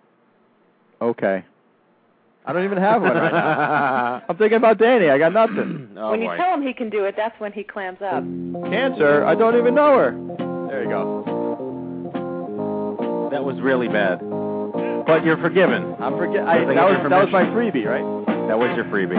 Okay. 1.03 1.45
I 2.47 2.53
don't 2.53 2.65
even 2.65 2.79
have 2.79 3.03
one 3.03 3.15
right 3.17 3.33
now. 3.33 4.23
I'm 4.29 4.37
thinking 4.37 4.57
about 4.57 4.79
Danny. 4.79 5.09
I 5.11 5.19
got 5.19 5.33
nothing. 5.33 5.89
Oh, 5.97 6.11
when 6.11 6.23
you 6.23 6.31
tell 6.37 6.53
him 6.55 6.63
he 6.63 6.73
can 6.73 6.91
do 6.91 7.05
it, 7.05 7.15
that's 7.17 7.39
when 7.41 7.53
he 7.53 7.63
clams 7.63 7.99
up. 8.03 8.23
Cancer. 8.71 9.25
I 9.25 9.35
don't 9.35 9.57
even 9.57 9.75
know 9.75 9.97
her. 9.97 10.11
There 10.69 10.83
you 10.83 10.89
go. 10.89 11.24
That 13.35 13.43
was 13.43 13.61
really 13.61 13.89
bad. 13.89 14.21
But 15.09 15.25
you're 15.25 15.39
forgiven. 15.39 15.97
I'm 15.99 16.17
forget. 16.17 16.47
I 16.47 16.59
that 16.73 16.87
was 16.87 17.11
that 17.11 17.25
was 17.25 17.33
my 17.33 17.43
freebie, 17.47 17.85
right? 17.85 18.07
That 18.47 18.57
was 18.57 18.71
your 18.77 18.85
freebie. 18.85 19.19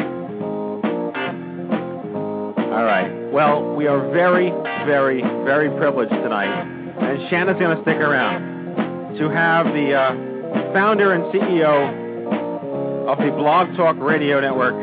All 2.71 2.85
right. 2.85 3.11
Well, 3.33 3.75
we 3.75 3.87
are 3.87 4.09
very, 4.11 4.51
very, 4.87 5.19
very 5.43 5.67
privileged 5.77 6.13
tonight, 6.13 6.47
and 6.47 7.29
Shannon's 7.29 7.59
going 7.59 7.75
to 7.75 7.83
stick 7.83 7.97
around 7.97 9.17
to 9.17 9.27
have 9.27 9.65
the 9.73 9.93
uh, 9.93 10.71
founder 10.71 11.11
and 11.11 11.23
CEO 11.33 13.11
of 13.11 13.17
the 13.17 13.31
Blog 13.35 13.75
Talk 13.75 13.97
Radio 13.99 14.39
Network 14.39 14.75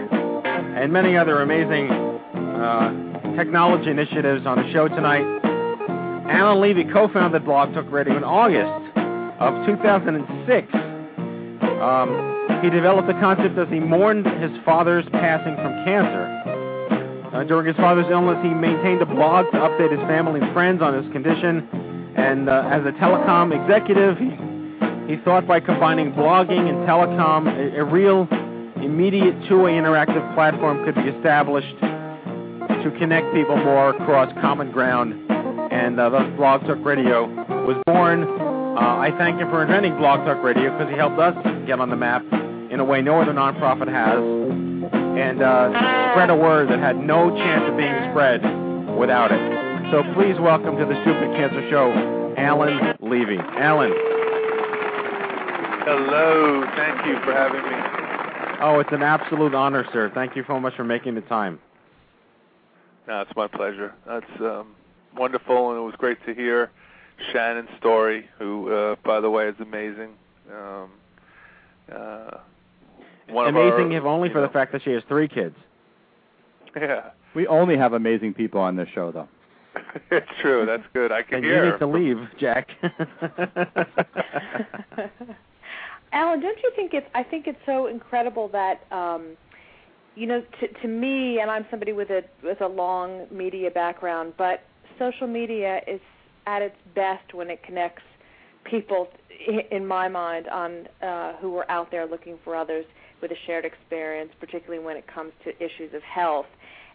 and 0.45 0.93
many 0.93 1.17
other 1.17 1.41
amazing 1.41 1.89
uh, 1.91 3.35
technology 3.39 3.91
initiatives 3.91 4.45
on 4.45 4.59
the 4.59 4.71
show 4.75 4.89
tonight. 4.89 5.25
Alan 6.29 6.61
Levy 6.61 6.85
co-founded 6.93 7.47
Blog 7.47 7.73
Talk 7.73 7.91
Radio 7.91 8.15
in 8.15 8.25
August 8.25 8.92
of 9.43 9.67
2006. 9.67 10.75
Um, 11.83 12.63
he 12.63 12.71
developed 12.71 13.09
the 13.09 13.19
concept 13.19 13.59
as 13.59 13.69
he 13.69 13.81
mourned 13.81 14.27
his 14.41 14.53
father's 14.65 15.05
passing 15.11 15.57
from 15.57 15.85
cancer. 15.85 16.31
Uh, 17.35 17.43
during 17.45 17.67
his 17.67 17.77
father's 17.77 18.07
illness, 18.11 18.39
he 18.43 18.51
maintained 18.51 19.03
a 19.03 19.07
blog 19.07 19.51
to 19.51 19.59
update 19.59 19.91
his 19.91 20.01
family 20.07 20.41
and 20.41 20.53
friends 20.53 20.81
on 20.81 20.95
his 20.95 21.11
condition. 21.13 21.67
And 22.15 22.49
uh, 22.49 22.71
as 22.71 22.87
a 22.87 22.93
telecom 22.93 23.51
executive, 23.51 24.17
he, 24.19 24.31
he 25.11 25.21
thought 25.25 25.47
by 25.47 25.59
combining 25.59 26.13
blogging 26.13 26.69
and 26.69 26.87
telecom, 26.87 27.49
a, 27.49 27.81
a 27.81 27.85
real 27.85 28.29
immediate 28.85 29.35
two-way 29.49 29.73
interactive 29.73 30.23
platform 30.35 30.85
could 30.85 30.95
be 30.95 31.09
established 31.11 31.75
to 31.81 32.95
connect 32.99 33.33
people 33.35 33.57
more 33.57 33.91
across 33.91 34.33
common 34.41 34.71
ground. 34.71 35.15
And 35.73 35.99
uh, 35.99 36.11
thus 36.11 36.31
Blog 36.37 36.61
Talk 36.63 36.85
Radio 36.85 37.27
was 37.65 37.83
born. 37.87 38.62
Uh, 38.73 38.97
I 39.05 39.13
thank 39.19 39.39
him 39.39 39.51
for 39.51 39.61
inventing 39.61 39.99
Blog 39.99 40.25
Talk 40.25 40.43
Radio 40.43 40.73
because 40.73 40.89
he 40.89 40.97
helped 40.97 41.19
us 41.19 41.37
get 41.67 41.79
on 41.79 41.91
the 41.91 41.97
map 41.97 42.25
in 42.73 42.81
a 42.81 42.85
way 42.85 43.03
no 43.03 43.21
other 43.21 43.35
nonprofit 43.35 43.87
has, 43.93 44.17
and 44.17 45.43
uh, 45.43 45.69
spread 46.13 46.31
a 46.31 46.35
word 46.35 46.71
that 46.71 46.79
had 46.79 46.97
no 46.97 47.29
chance 47.37 47.69
of 47.69 47.77
being 47.77 47.93
spread 48.09 48.41
without 48.97 49.29
it. 49.31 49.93
So 49.93 50.01
please 50.15 50.41
welcome 50.41 50.79
to 50.79 50.87
the 50.87 50.97
Stupid 51.05 51.37
Cancer 51.37 51.69
Show, 51.69 51.93
Alan 52.39 52.97
Levy. 53.03 53.37
Alan. 53.61 53.93
Hello. 55.85 56.65
Thank 56.75 57.05
you 57.05 57.21
for 57.29 57.37
having 57.37 57.61
me. 57.61 57.77
Oh, 58.65 58.81
it's 58.81 58.93
an 58.93 59.03
absolute 59.03 59.55
honor, 59.55 59.85
sir. 59.93 60.11
Thank 60.15 60.35
you 60.35 60.45
so 60.49 60.59
much 60.59 60.75
for 60.77 60.85
making 60.85 61.15
the 61.15 61.21
time. 61.21 61.61
No, 63.07 63.21
it's 63.21 63.37
my 63.37 63.49
pleasure. 63.49 63.93
That's 64.07 64.41
um, 64.41 64.75
wonderful, 65.15 65.73
and 65.73 65.79
it 65.79 65.83
was 65.83 65.95
great 65.99 66.25
to 66.25 66.35
hear 66.35 66.71
Shannon's 67.33 67.69
story, 67.79 68.29
who, 68.39 68.73
uh, 68.73 68.97
by 69.05 69.21
the 69.21 69.31
way, 69.31 69.49
is 69.49 69.55
amazing. 69.61 70.11
Um, 70.51 70.91
uh, 71.93 72.39
one 73.29 73.49
of 73.49 73.55
Amazing, 73.55 73.93
our, 73.93 73.99
if 73.99 74.05
only 74.05 74.29
you 74.29 74.35
for 74.35 74.41
the 74.41 74.49
fact 74.49 74.73
that 74.73 74.83
she 74.83 74.91
has 74.91 75.03
three 75.09 75.29
kids. 75.29 75.57
Yeah, 76.75 77.11
We 77.35 77.47
only 77.47 77.77
have 77.77 77.93
amazing 77.93 78.33
people 78.33 78.59
on 78.61 78.77
this 78.77 78.89
show, 78.95 79.13
though. 79.13 79.29
it's 80.11 80.27
true. 80.41 80.65
That's 80.65 80.83
good. 80.95 81.13
I 81.13 81.23
can 81.23 81.43
hear. 81.43 81.55
And 81.55 81.67
you 81.67 81.73
need 81.73 81.79
to 81.81 81.87
leave, 82.17 82.29
Jack. 82.41 82.69
Alan, 86.13 86.41
don't 86.41 86.59
you 86.63 86.73
think 86.77 86.95
it's? 86.95 87.07
I 87.15 87.23
think 87.23 87.47
it's 87.47 87.59
so 87.67 87.87
incredible 87.89 88.49
that, 88.49 88.87
um, 88.91 89.37
you 90.15 90.27
know, 90.27 90.43
to 90.61 90.69
to 90.81 90.89
me, 90.89 91.41
and 91.41 91.51
I'm 91.51 91.67
somebody 91.71 91.93
with 91.93 92.11
a 92.11 92.23
with 92.43 92.61
a 92.63 92.67
long 92.69 93.27
media 93.31 93.71
background, 93.71 94.35
but 94.39 94.63
social 94.99 95.27
media 95.27 95.81
is 95.87 96.01
at 96.47 96.63
its 96.63 96.77
best 96.95 97.35
when 97.35 97.51
it 97.51 97.63
connects 97.63 98.03
people, 98.65 99.09
in 99.71 99.87
my 99.87 100.09
mind, 100.09 100.49
on 100.49 100.89
uh, 101.03 101.35
who 101.37 101.57
are 101.57 101.71
out 101.71 101.91
there 101.91 102.07
looking 102.07 102.39
for 102.45 102.55
others 102.55 102.85
with 103.21 103.31
a 103.31 103.37
shared 103.47 103.65
experience, 103.65 104.33
particularly 104.41 104.85
when 104.85 104.97
it 104.97 105.07
comes 105.07 105.33
to 105.45 105.51
issues 105.63 105.95
of 105.95 106.03
health. 106.03 106.47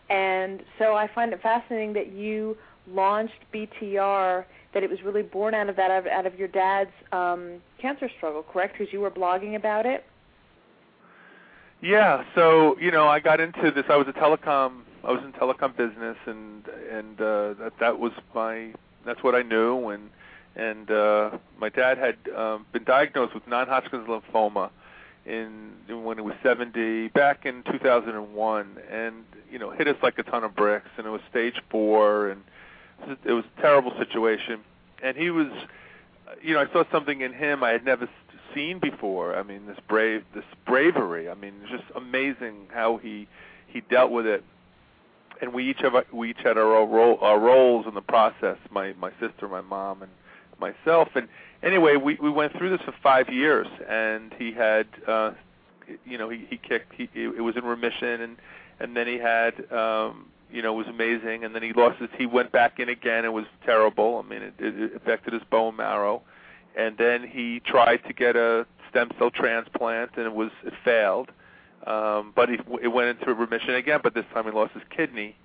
And 0.09 0.63
so 0.77 0.95
I 0.95 1.07
find 1.13 1.33
it 1.33 1.41
fascinating 1.41 1.93
that 1.93 2.11
you 2.11 2.57
launched 2.93 3.39
BTR, 3.53 4.45
that 4.73 4.83
it 4.83 4.89
was 4.89 5.01
really 5.03 5.23
born 5.23 5.53
out 5.53 5.69
of 5.69 5.75
that, 5.75 5.91
out 5.91 6.25
of, 6.25 6.37
your 6.37 6.47
dad's 6.47 6.91
um, 7.11 7.61
cancer 7.81 8.09
struggle, 8.17 8.43
correct? 8.43 8.77
Because 8.77 8.93
you 8.93 9.01
were 9.01 9.11
blogging 9.11 9.55
about 9.55 9.85
it. 9.85 10.05
Yeah, 11.81 12.23
so 12.33 12.75
you 12.79 12.89
know, 12.89 13.07
I 13.07 13.19
got 13.19 13.39
into 13.39 13.71
this. 13.71 13.85
I 13.87 13.97
was 13.97 14.07
a 14.07 14.13
telecom. 14.13 14.81
I 15.03 15.11
was 15.11 15.21
in 15.23 15.31
telecom 15.33 15.77
business, 15.77 16.17
and 16.25 16.67
and 16.91 17.21
uh, 17.21 17.53
that 17.59 17.73
that 17.79 17.99
was 17.99 18.11
my. 18.33 18.73
That's 19.07 19.23
what 19.23 19.35
I 19.35 19.41
knew, 19.41 19.89
and 19.89 20.09
and 20.55 20.89
uh, 20.89 21.37
my 21.59 21.69
dad 21.69 21.97
had 21.97 22.17
um, 22.35 22.65
been 22.73 22.83
diagnosed 22.83 23.33
with 23.35 23.47
non-Hodgkin's 23.47 24.07
lymphoma 24.07 24.71
in 25.25 25.71
when 25.87 26.17
he 26.17 26.23
was 26.23 26.35
70 26.41 27.09
back 27.09 27.45
in 27.45 27.63
2001, 27.63 28.77
and 28.89 29.23
you 29.51 29.59
know, 29.59 29.71
hit 29.71 29.87
us 29.87 29.97
like 30.01 30.17
a 30.17 30.23
ton 30.23 30.43
of 30.43 30.55
bricks, 30.55 30.89
and 30.97 31.05
it 31.05 31.09
was 31.09 31.21
stage 31.29 31.55
four, 31.69 32.29
and 32.29 32.41
it 33.25 33.31
was, 33.31 33.45
a 33.57 33.61
terrible 33.61 33.93
situation. 33.97 34.61
And 35.03 35.15
he 35.15 35.29
was, 35.29 35.47
you 36.41 36.53
know, 36.53 36.61
I 36.61 36.71
saw 36.71 36.83
something 36.91 37.21
in 37.21 37.33
him 37.33 37.63
I 37.63 37.69
had 37.69 37.85
never 37.85 38.09
seen 38.55 38.79
before. 38.79 39.35
I 39.35 39.43
mean, 39.43 39.67
this 39.67 39.77
brave, 39.87 40.23
this 40.33 40.45
bravery. 40.65 41.29
I 41.29 41.35
mean, 41.35 41.53
just 41.69 41.83
amazing 41.95 42.67
how 42.73 42.97
he 42.97 43.27
he 43.67 43.81
dealt 43.81 44.11
with 44.11 44.25
it. 44.25 44.43
And 45.41 45.53
we 45.53 45.69
each 45.69 45.79
have 45.81 45.93
we 46.11 46.31
each 46.31 46.39
had 46.43 46.57
our 46.57 46.85
role, 46.85 47.17
our 47.21 47.39
roles 47.39 47.85
in 47.87 47.93
the 47.93 48.01
process. 48.01 48.57
My 48.71 48.93
my 48.93 49.11
sister, 49.19 49.47
my 49.47 49.61
mom, 49.61 50.01
and 50.01 50.11
myself. 50.59 51.09
And 51.15 51.27
anyway, 51.63 51.95
we 51.95 52.15
we 52.15 52.29
went 52.29 52.57
through 52.57 52.71
this 52.71 52.81
for 52.81 52.93
five 53.03 53.29
years, 53.29 53.67
and 53.87 54.33
he 54.37 54.51
had, 54.51 54.87
uh, 55.07 55.31
you 56.05 56.17
know, 56.17 56.29
he 56.29 56.47
he 56.49 56.57
kicked. 56.57 56.93
He 56.93 57.09
it 57.13 57.43
was 57.43 57.55
in 57.55 57.65
remission, 57.65 58.21
and 58.21 58.37
and 58.79 58.95
then 58.95 59.07
he 59.07 59.17
had. 59.17 59.71
um 59.71 60.27
you 60.49 60.61
know, 60.61 60.73
it 60.75 60.77
was 60.77 60.87
amazing, 60.87 61.43
and 61.43 61.53
then 61.53 61.61
he 61.61 61.73
lost 61.73 61.99
his. 61.99 62.09
He 62.17 62.25
went 62.25 62.53
back 62.53 62.79
in 62.79 62.87
again. 62.87 63.25
It 63.25 63.33
was 63.33 63.43
terrible. 63.65 64.23
I 64.23 64.29
mean, 64.29 64.41
it, 64.41 64.53
it 64.59 64.95
affected 64.95 65.33
his 65.33 65.43
bone 65.51 65.75
marrow, 65.75 66.21
and 66.77 66.97
then 66.97 67.27
he 67.27 67.59
tried 67.59 67.97
to 68.07 68.13
get 68.13 68.37
a 68.37 68.65
stem 68.89 69.11
cell 69.19 69.29
transplant, 69.29 70.11
and 70.15 70.25
it 70.25 70.33
was 70.33 70.51
it 70.63 70.73
failed. 70.85 71.31
Um, 71.85 72.33
but 72.35 72.49
he 72.49 72.57
it 72.81 72.87
went 72.87 73.19
into 73.19 73.33
remission 73.33 73.75
again. 73.75 73.99
But 74.03 74.13
this 74.13 74.25
time 74.33 74.45
he 74.45 74.51
lost 74.51 74.73
his 74.73 74.83
kidney, 74.95 75.35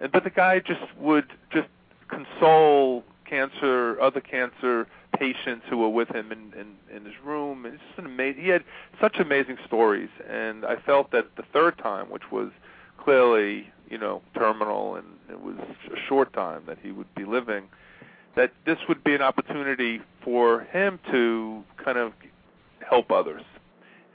and 0.00 0.10
but 0.12 0.24
the 0.24 0.30
guy 0.30 0.58
just 0.58 0.80
would 0.98 1.26
just 1.50 1.68
console 2.08 3.04
cancer 3.28 4.00
other 4.00 4.20
cancer 4.20 4.86
patients 5.18 5.64
who 5.68 5.78
were 5.78 5.88
with 5.88 6.08
him 6.08 6.32
in 6.32 6.52
in, 6.58 6.96
in 6.96 7.04
his 7.04 7.14
room. 7.24 7.66
It's 7.66 7.82
just 7.88 7.98
an 7.98 8.06
amazing. 8.06 8.42
He 8.42 8.48
had 8.48 8.64
such 9.00 9.16
amazing 9.18 9.58
stories, 9.66 10.10
and 10.28 10.64
I 10.64 10.76
felt 10.76 11.10
that 11.12 11.36
the 11.36 11.44
third 11.52 11.78
time, 11.78 12.10
which 12.10 12.30
was 12.30 12.50
clearly 12.98 13.68
you 13.88 13.98
know 13.98 14.22
terminal, 14.34 14.96
and 14.96 15.06
it 15.30 15.40
was 15.40 15.56
a 15.92 16.08
short 16.08 16.32
time 16.32 16.62
that 16.66 16.78
he 16.82 16.92
would 16.92 17.12
be 17.14 17.24
living, 17.24 17.64
that 18.34 18.52
this 18.64 18.78
would 18.88 19.02
be 19.02 19.14
an 19.14 19.22
opportunity 19.22 20.00
for 20.22 20.60
him 20.60 20.98
to 21.10 21.64
kind 21.82 21.98
of 21.98 22.12
help 22.88 23.10
others. 23.10 23.42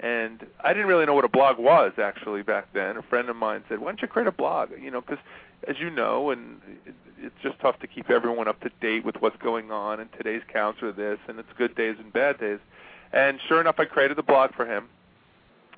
And 0.01 0.47
I 0.63 0.73
didn't 0.73 0.87
really 0.87 1.05
know 1.05 1.13
what 1.13 1.25
a 1.25 1.29
blog 1.29 1.59
was 1.59 1.93
actually 1.99 2.41
back 2.41 2.73
then. 2.73 2.97
A 2.97 3.03
friend 3.03 3.29
of 3.29 3.35
mine 3.35 3.63
said, 3.69 3.79
"Why 3.79 3.89
don't 3.89 4.01
you 4.01 4.07
create 4.07 4.27
a 4.27 4.31
blog?" 4.31 4.71
You 4.81 4.89
know, 4.89 4.99
because 4.99 5.19
as 5.67 5.79
you 5.79 5.91
know, 5.91 6.31
and 6.31 6.59
it's 7.19 7.35
just 7.43 7.59
tough 7.59 7.79
to 7.79 7.87
keep 7.87 8.09
everyone 8.09 8.47
up 8.47 8.59
to 8.61 8.71
date 8.81 9.05
with 9.05 9.21
what's 9.21 9.37
going 9.37 9.71
on. 9.71 9.99
And 9.99 10.11
today's 10.13 10.41
counts 10.51 10.81
are 10.81 10.91
this, 10.91 11.19
and 11.27 11.37
it's 11.37 11.49
good 11.55 11.75
days 11.75 11.97
and 11.99 12.11
bad 12.11 12.39
days. 12.39 12.57
And 13.13 13.39
sure 13.47 13.61
enough, 13.61 13.75
I 13.79 13.85
created 13.85 14.17
the 14.17 14.23
blog 14.23 14.55
for 14.55 14.65
him, 14.65 14.89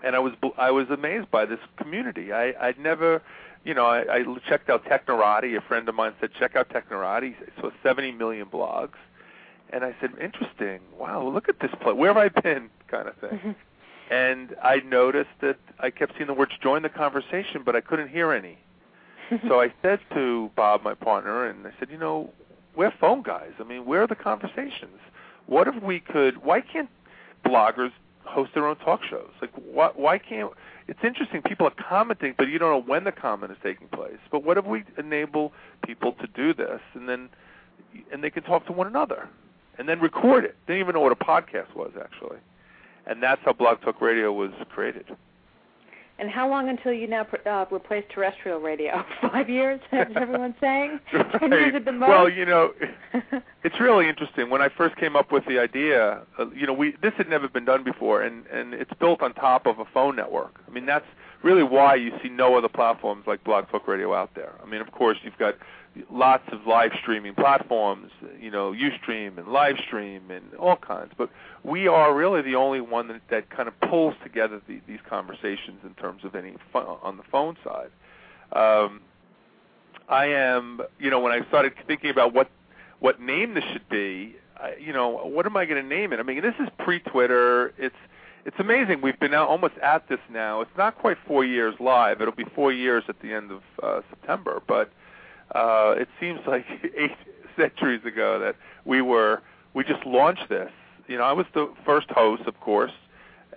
and 0.04 0.16
I 0.16 0.20
was 0.20 0.34
I 0.58 0.72
was 0.72 0.90
amazed 0.90 1.30
by 1.30 1.46
this 1.46 1.60
community. 1.76 2.32
I 2.32 2.54
I'd 2.62 2.80
never, 2.80 3.22
you 3.66 3.74
know, 3.74 3.86
I, 3.86 4.20
I 4.20 4.24
checked 4.48 4.70
out 4.70 4.86
Technorati. 4.86 5.58
A 5.58 5.62
friend 5.62 5.90
of 5.90 5.96
mine 5.96 6.14
said, 6.22 6.30
"Check 6.40 6.56
out 6.56 6.70
Technorati." 6.70 7.36
Saw 7.60 7.72
70 7.84 8.14
million 8.14 8.46
blogs, 8.46 8.96
and 9.70 9.84
I 9.84 9.94
said, 10.00 10.12
"Interesting. 10.22 10.80
Wow, 10.98 11.28
look 11.28 11.50
at 11.50 11.60
this 11.60 11.72
place. 11.82 11.96
Where 11.98 12.14
have 12.14 12.18
I 12.18 12.30
been?" 12.30 12.70
kind 12.88 13.10
of 13.10 13.16
thing. 13.18 13.56
and 14.10 14.56
I 14.62 14.78
noticed 14.86 15.30
that 15.42 15.58
I 15.80 15.90
kept 15.90 16.14
seeing 16.18 16.28
the 16.28 16.34
words 16.34 16.52
"join 16.62 16.82
the 16.82 16.90
conversation," 16.90 17.64
but 17.66 17.76
I 17.76 17.82
couldn't 17.82 18.10
hear 18.10 18.32
any. 18.32 18.58
so 19.48 19.62
I 19.62 19.74
said 19.82 20.00
to 20.14 20.52
Bob, 20.56 20.84
my 20.84 20.94
partner, 20.94 21.48
and 21.48 21.66
I 21.66 21.72
said, 21.80 21.90
"You 21.90 21.98
know, 21.98 22.32
we're 22.76 22.92
phone 23.00 23.22
guys. 23.22 23.52
I 23.60 23.64
mean, 23.64 23.86
where 23.86 24.04
are 24.04 24.08
the 24.08 24.16
conversations? 24.16 25.00
What 25.46 25.68
if 25.68 25.82
we 25.82 26.00
could? 26.00 26.44
Why 26.44 26.62
can't 26.62 26.90
bloggers 27.46 27.92
host 28.24 28.52
their 28.54 28.68
own 28.68 28.78
talk 28.78 29.02
shows? 29.04 29.30
Like, 29.42 29.52
why, 29.54 29.92
why 29.96 30.18
can't? 30.18 30.52
It's 30.88 31.00
interesting. 31.04 31.42
People 31.42 31.68
are 31.68 31.74
commenting, 31.90 32.36
but 32.38 32.48
you 32.48 32.60
don't 32.60 32.72
know 32.72 32.92
when 32.92 33.04
the 33.04 33.12
comment 33.12 33.52
is 33.52 33.58
taking 33.64 33.88
place. 33.88 34.18
But 34.32 34.44
what 34.44 34.58
if 34.58 34.66
we 34.66 34.84
enable 34.98 35.54
people 35.86 36.14
to 36.14 36.28
do 36.28 36.54
this, 36.54 36.82
and 36.94 37.08
then, 37.08 37.30
and 38.12 38.24
they 38.24 38.30
can 38.30 38.44
talk 38.44 38.66
to 38.68 38.74
one 38.74 38.88
another, 38.88 39.30
and 39.78 39.88
then 39.88 40.00
record 40.00 40.46
it? 40.46 40.56
They 40.68 40.74
didn't 40.74 40.88
even 40.88 40.96
know 40.96 41.02
what 41.02 41.12
a 41.12 41.24
podcast 41.24 41.76
was 41.76 41.92
actually, 42.02 42.38
and 43.08 43.22
that's 43.22 43.42
how 43.44 43.54
Blog 43.54 43.82
Talk 43.82 44.02
Radio 44.02 44.32
was 44.32 44.52
created. 44.70 45.06
And 46.20 46.30
how 46.30 46.48
long 46.48 46.70
until 46.70 46.94
you 46.94 47.08
now 47.08 47.26
uh, 47.46 47.66
replace 47.72 48.04
terrestrial 48.14 48.60
radio? 48.60 49.04
Five 49.22 49.50
years, 49.50 49.82
as 49.92 50.08
everyone's 50.16 50.56
saying. 50.62 51.00
Ten 51.40 51.52
years 51.52 51.74
at 51.76 51.86
the 51.86 51.92
most. 51.92 52.10
Well, 52.10 52.30
you 52.30 52.46
know, 52.46 52.72
it's 53.64 53.80
really 53.80 54.08
interesting. 54.08 54.50
When 54.52 54.62
I 54.62 54.70
first 54.70 54.96
came 54.98 55.16
up 55.16 55.32
with 55.32 55.44
the 55.48 55.60
idea, 55.60 56.22
uh, 56.38 56.50
you 56.52 56.68
know, 56.68 56.74
we 56.74 56.96
this 57.02 57.14
had 57.18 57.30
never 57.30 57.48
been 57.48 57.66
done 57.66 57.84
before, 57.84 58.22
and 58.22 58.46
and 58.48 58.76
it's 58.76 58.94
built 59.00 59.24
on 59.24 59.34
top 59.34 59.66
of 59.66 59.80
a 59.80 59.86
phone 59.86 60.16
network. 60.16 60.62
I 60.68 60.72
mean, 60.72 60.86
that's 60.86 61.08
really 61.42 61.64
why 61.64 61.96
you 61.96 62.12
see 62.22 62.30
no 62.30 62.58
other 62.58 62.70
platforms 62.70 63.26
like 63.26 63.44
Blog 63.44 63.68
Talk 63.70 63.88
Radio 63.88 64.14
out 64.14 64.36
there. 64.36 64.54
I 64.64 64.70
mean, 64.70 64.82
of 64.82 64.92
course, 64.92 65.18
you've 65.24 65.38
got 65.38 65.56
lots 66.12 66.44
of 66.52 66.66
live 66.66 66.92
streaming 67.02 67.36
platforms, 67.36 68.12
you 68.40 68.52
know, 68.52 68.74
UStream 68.74 69.38
and 69.38 69.48
Livestream 69.48 70.30
and 70.30 70.54
all 70.56 70.76
kinds. 70.76 71.12
But 71.18 71.30
we 71.64 71.88
are 71.88 72.14
really 72.16 72.42
the 72.42 72.56
only 72.56 72.82
one 72.82 73.08
that, 73.10 73.22
that 73.30 73.50
kind 73.50 73.68
of 73.68 73.80
pulls 73.82 74.16
together 74.24 74.62
the, 74.68 74.82
these 74.88 75.00
conversations 75.10 75.82
in 75.84 75.94
terms 75.96 76.24
of 76.24 76.36
any 76.36 76.54
fun, 76.72 76.86
on 77.02 77.18
the 77.18 77.24
phone 77.32 77.58
side. 77.64 77.90
Um, 78.52 79.02
I 80.10 80.26
am, 80.26 80.82
you 81.00 81.10
know, 81.10 81.20
when 81.20 81.32
I 81.32 81.46
started 81.48 81.74
thinking 81.88 82.10
about 82.10 82.34
what 82.34 82.50
what 83.00 83.20
name 83.20 83.54
this 83.54 83.66
should 83.74 83.88
be, 83.90 84.36
I, 84.56 84.76
you 84.80 84.94
know, 84.94 85.10
what 85.10 85.46
am 85.46 85.58
I 85.58 85.66
going 85.66 85.82
to 85.82 85.88
name 85.88 86.14
it? 86.14 86.20
I 86.20 86.24
mean, 86.24 86.42
this 86.42 86.56
is 86.60 86.70
pre-Twitter. 86.80 87.74
It's 87.78 87.96
it's 88.46 88.56
amazing. 88.60 89.02
We've 89.02 89.20
been 89.20 89.32
now 89.32 89.48
almost 89.48 89.76
at 89.82 90.08
this 90.10 90.20
now. 90.30 90.62
It's 90.62 90.78
not 90.78 90.98
quite 90.98 91.18
four 91.26 91.46
years 91.46 91.76
live. 91.80 92.22
It'll 92.22 92.34
be 92.34 92.46
four 92.56 92.74
years 92.74 93.04
at 93.08 93.20
the 93.22 93.34
end 93.34 93.52
of 93.52 93.62
uh, 93.82 94.02
September, 94.10 94.62
but 94.68 94.92
uh, 95.52 95.96
it 95.98 96.08
seems 96.20 96.40
like 96.48 96.66
eight 96.98 97.16
centuries 97.58 98.04
ago 98.06 98.40
that 98.40 98.56
we 98.86 99.02
were 99.02 99.42
we 99.74 99.84
just 99.84 100.06
launched 100.06 100.50
this. 100.50 100.72
You 101.08 101.18
know, 101.18 101.24
I 101.24 101.34
was 101.34 101.46
the 101.54 101.72
first 101.86 102.10
host, 102.10 102.44
of 102.46 102.60
course, 102.60 102.92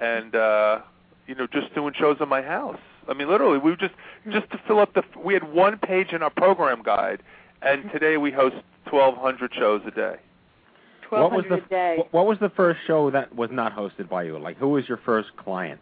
and 0.01 0.34
uh, 0.34 0.80
you 1.26 1.34
know, 1.34 1.47
just 1.47 1.74
doing 1.74 1.95
shows 1.99 2.16
in 2.20 2.28
my 2.28 2.43
house. 2.43 2.80
I 3.09 3.14
mean, 3.14 3.28
literally, 3.28 3.59
we 3.59 3.70
were 3.70 3.76
just 3.76 3.95
just 4.30 4.51
to 4.51 4.61
fill 4.66 4.80
up 4.80 4.95
the. 4.95 5.03
We 5.18 5.34
had 5.34 5.53
one 5.53 5.78
page 5.78 6.12
in 6.12 6.22
our 6.22 6.30
program 6.30 6.82
guide, 6.82 7.22
and 7.62 7.91
today 7.93 8.16
we 8.16 8.32
host 8.32 8.57
1,200 8.91 9.55
shows 9.55 9.82
a 9.87 9.91
day. 9.91 10.16
Twelve 11.03 11.32
what 11.32 11.37
was 11.37 11.47
the 11.49 11.64
a 11.64 11.68
day. 11.68 12.05
what 12.11 12.26
was 12.26 12.39
the 12.41 12.51
first 12.51 12.80
show 12.87 13.11
that 13.11 13.34
was 13.34 13.51
not 13.53 13.76
hosted 13.76 14.09
by 14.09 14.24
you? 14.24 14.39
Like, 14.39 14.57
who 14.57 14.70
was 14.70 14.89
your 14.89 14.99
first 14.99 15.28
client? 15.37 15.80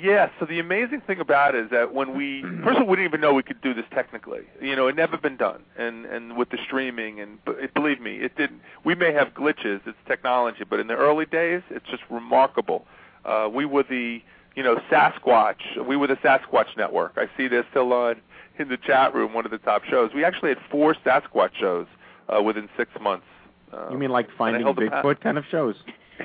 Yeah, 0.00 0.30
so 0.38 0.46
the 0.46 0.58
amazing 0.58 1.00
thing 1.02 1.20
about 1.20 1.54
it 1.54 1.64
is 1.64 1.70
that 1.70 1.92
when 1.94 2.16
we 2.16 2.42
first 2.64 2.76
of 2.78 2.82
all 2.84 2.88
we 2.88 2.96
didn't 2.96 3.08
even 3.10 3.20
know 3.20 3.34
we 3.34 3.42
could 3.42 3.60
do 3.60 3.74
this 3.74 3.84
technically. 3.92 4.42
You 4.60 4.76
know, 4.76 4.86
it 4.88 4.96
never 4.96 5.16
been 5.16 5.36
done, 5.36 5.62
and 5.76 6.06
and 6.06 6.36
with 6.36 6.50
the 6.50 6.58
streaming 6.64 7.20
and 7.20 7.38
it, 7.46 7.74
believe 7.74 8.00
me, 8.00 8.16
it 8.16 8.36
didn't. 8.36 8.60
We 8.84 8.94
may 8.94 9.12
have 9.12 9.28
glitches, 9.34 9.80
it's 9.86 9.98
technology, 10.06 10.64
but 10.68 10.80
in 10.80 10.86
the 10.86 10.94
early 10.96 11.26
days, 11.26 11.62
it's 11.70 11.86
just 11.90 12.02
remarkable. 12.10 12.86
Uh, 13.24 13.48
we 13.52 13.64
were 13.64 13.82
the 13.84 14.20
you 14.56 14.62
know 14.62 14.76
Sasquatch. 14.90 15.86
We 15.86 15.96
were 15.96 16.06
the 16.06 16.16
Sasquatch 16.16 16.76
network. 16.76 17.12
I 17.16 17.26
see 17.36 17.48
they're 17.48 17.66
still 17.70 17.92
on 17.92 18.16
in 18.58 18.68
the 18.68 18.76
chat 18.76 19.14
room. 19.14 19.32
One 19.34 19.44
of 19.44 19.50
the 19.50 19.58
top 19.58 19.84
shows. 19.84 20.10
We 20.14 20.24
actually 20.24 20.50
had 20.50 20.58
four 20.70 20.94
Sasquatch 21.04 21.54
shows 21.58 21.86
uh, 22.28 22.42
within 22.42 22.68
six 22.76 22.90
months. 23.00 23.26
Uh, 23.72 23.88
You 23.90 23.98
mean 23.98 24.10
like 24.10 24.28
finding 24.36 24.64
the 24.64 24.74
pa- 24.90 25.02
Bigfoot 25.02 25.20
kind 25.20 25.38
of 25.38 25.44
shows? 25.50 25.76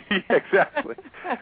exactly. 0.30 0.95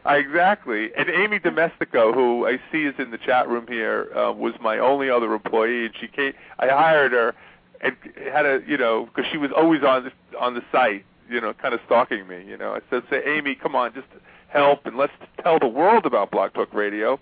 exactly. 0.06 0.92
And 0.96 1.10
Amy 1.10 1.40
Domestico, 1.40 2.14
who 2.14 2.48
I 2.48 2.60
see 2.72 2.84
is 2.84 2.96
in 2.98 3.12
the 3.12 3.18
chat 3.18 3.48
room 3.48 3.66
here, 3.68 4.10
uh, 4.16 4.32
was 4.32 4.54
my 4.62 4.80
only 4.80 5.10
other 5.10 5.34
employee, 5.34 5.86
and 5.86 5.96
she 6.00 6.08
came. 6.08 6.34
I 6.60 6.68
hired 6.68 7.12
her 7.12 7.36
and 7.82 7.96
had 8.32 8.46
a, 8.46 8.62
you 8.68 8.78
know, 8.78 9.06
because 9.06 9.30
she 9.32 9.38
was 9.38 9.52
always 9.56 9.84
on 9.84 10.06
the, 10.06 10.40
on 10.40 10.54
the 10.54 10.64
site, 10.72 11.06
you 11.30 11.42
know, 11.42 11.54
kind 11.54 11.74
of 11.74 11.80
stalking 11.86 12.28
me. 12.28 12.44
You 12.46 12.58
know, 12.58 12.74
I 12.74 12.80
said, 12.90 13.04
"Say, 13.10 13.22
Amy, 13.26 13.56
come 13.56 13.76
on, 13.76 13.94
just 13.94 14.08
help 14.48 14.86
and 14.86 14.98
let's 14.98 15.14
tell 15.44 15.60
the 15.60 15.68
world 15.68 16.06
about 16.06 16.32
Blog 16.32 16.54
Talk 16.54 16.74
Radio," 16.74 17.20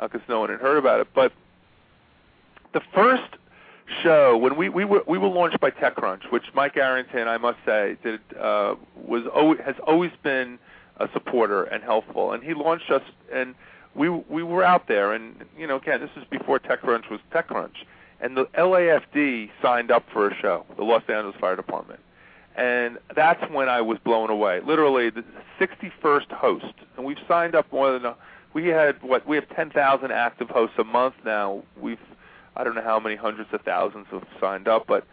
because 0.00 0.22
no 0.28 0.40
one 0.40 0.50
had 0.50 0.60
heard 0.60 0.78
about 0.78 1.00
it. 1.00 1.08
But 1.14 1.32
the 2.72 2.82
first 2.94 3.36
show 4.02 4.36
when 4.36 4.56
we 4.56 4.68
we 4.68 4.84
were 4.84 5.02
we 5.06 5.18
were 5.18 5.28
launched 5.28 5.60
by 5.60 5.70
TechCrunch, 5.70 6.30
which 6.30 6.44
Mike 6.54 6.76
Arrington, 6.76 7.28
I 7.28 7.38
must 7.38 7.58
say, 7.64 7.96
did 8.02 8.20
uh, 8.38 8.74
was 8.96 9.24
always, 9.32 9.60
has 9.60 9.76
always 9.86 10.12
been 10.22 10.58
a 11.02 11.08
supporter 11.12 11.64
and 11.64 11.82
helpful, 11.82 12.32
and 12.32 12.42
he 12.42 12.54
launched 12.54 12.90
us, 12.90 13.02
and 13.32 13.54
we 13.94 14.08
we 14.08 14.42
were 14.42 14.62
out 14.62 14.88
there, 14.88 15.12
and 15.12 15.44
you 15.58 15.66
know, 15.66 15.76
again, 15.76 16.00
this 16.00 16.10
is 16.16 16.24
before 16.30 16.58
TechCrunch 16.58 17.10
was 17.10 17.20
TechCrunch, 17.32 17.84
and 18.20 18.36
the 18.36 18.44
LAFD 18.56 19.50
signed 19.60 19.90
up 19.90 20.04
for 20.12 20.28
a 20.28 20.34
show, 20.36 20.64
the 20.76 20.84
Los 20.84 21.02
Angeles 21.08 21.36
Fire 21.40 21.56
Department, 21.56 22.00
and 22.56 22.98
that's 23.14 23.42
when 23.50 23.68
I 23.68 23.80
was 23.80 23.98
blown 24.04 24.30
away. 24.30 24.60
Literally, 24.60 25.10
the 25.10 25.24
61st 25.60 26.30
host, 26.30 26.74
and 26.96 27.04
we've 27.04 27.18
signed 27.26 27.54
up 27.54 27.70
more 27.72 27.92
than 27.92 28.04
a, 28.04 28.16
we 28.54 28.68
had 28.68 29.02
what 29.02 29.26
we 29.26 29.36
have 29.36 29.48
10,000 29.56 30.12
active 30.12 30.48
hosts 30.48 30.76
a 30.78 30.84
month 30.84 31.14
now. 31.24 31.62
We've 31.80 31.98
I 32.54 32.64
don't 32.64 32.74
know 32.74 32.82
how 32.82 33.00
many 33.00 33.16
hundreds 33.16 33.52
of 33.52 33.62
thousands 33.62 34.06
have 34.10 34.26
signed 34.40 34.68
up, 34.68 34.86
but 34.86 35.06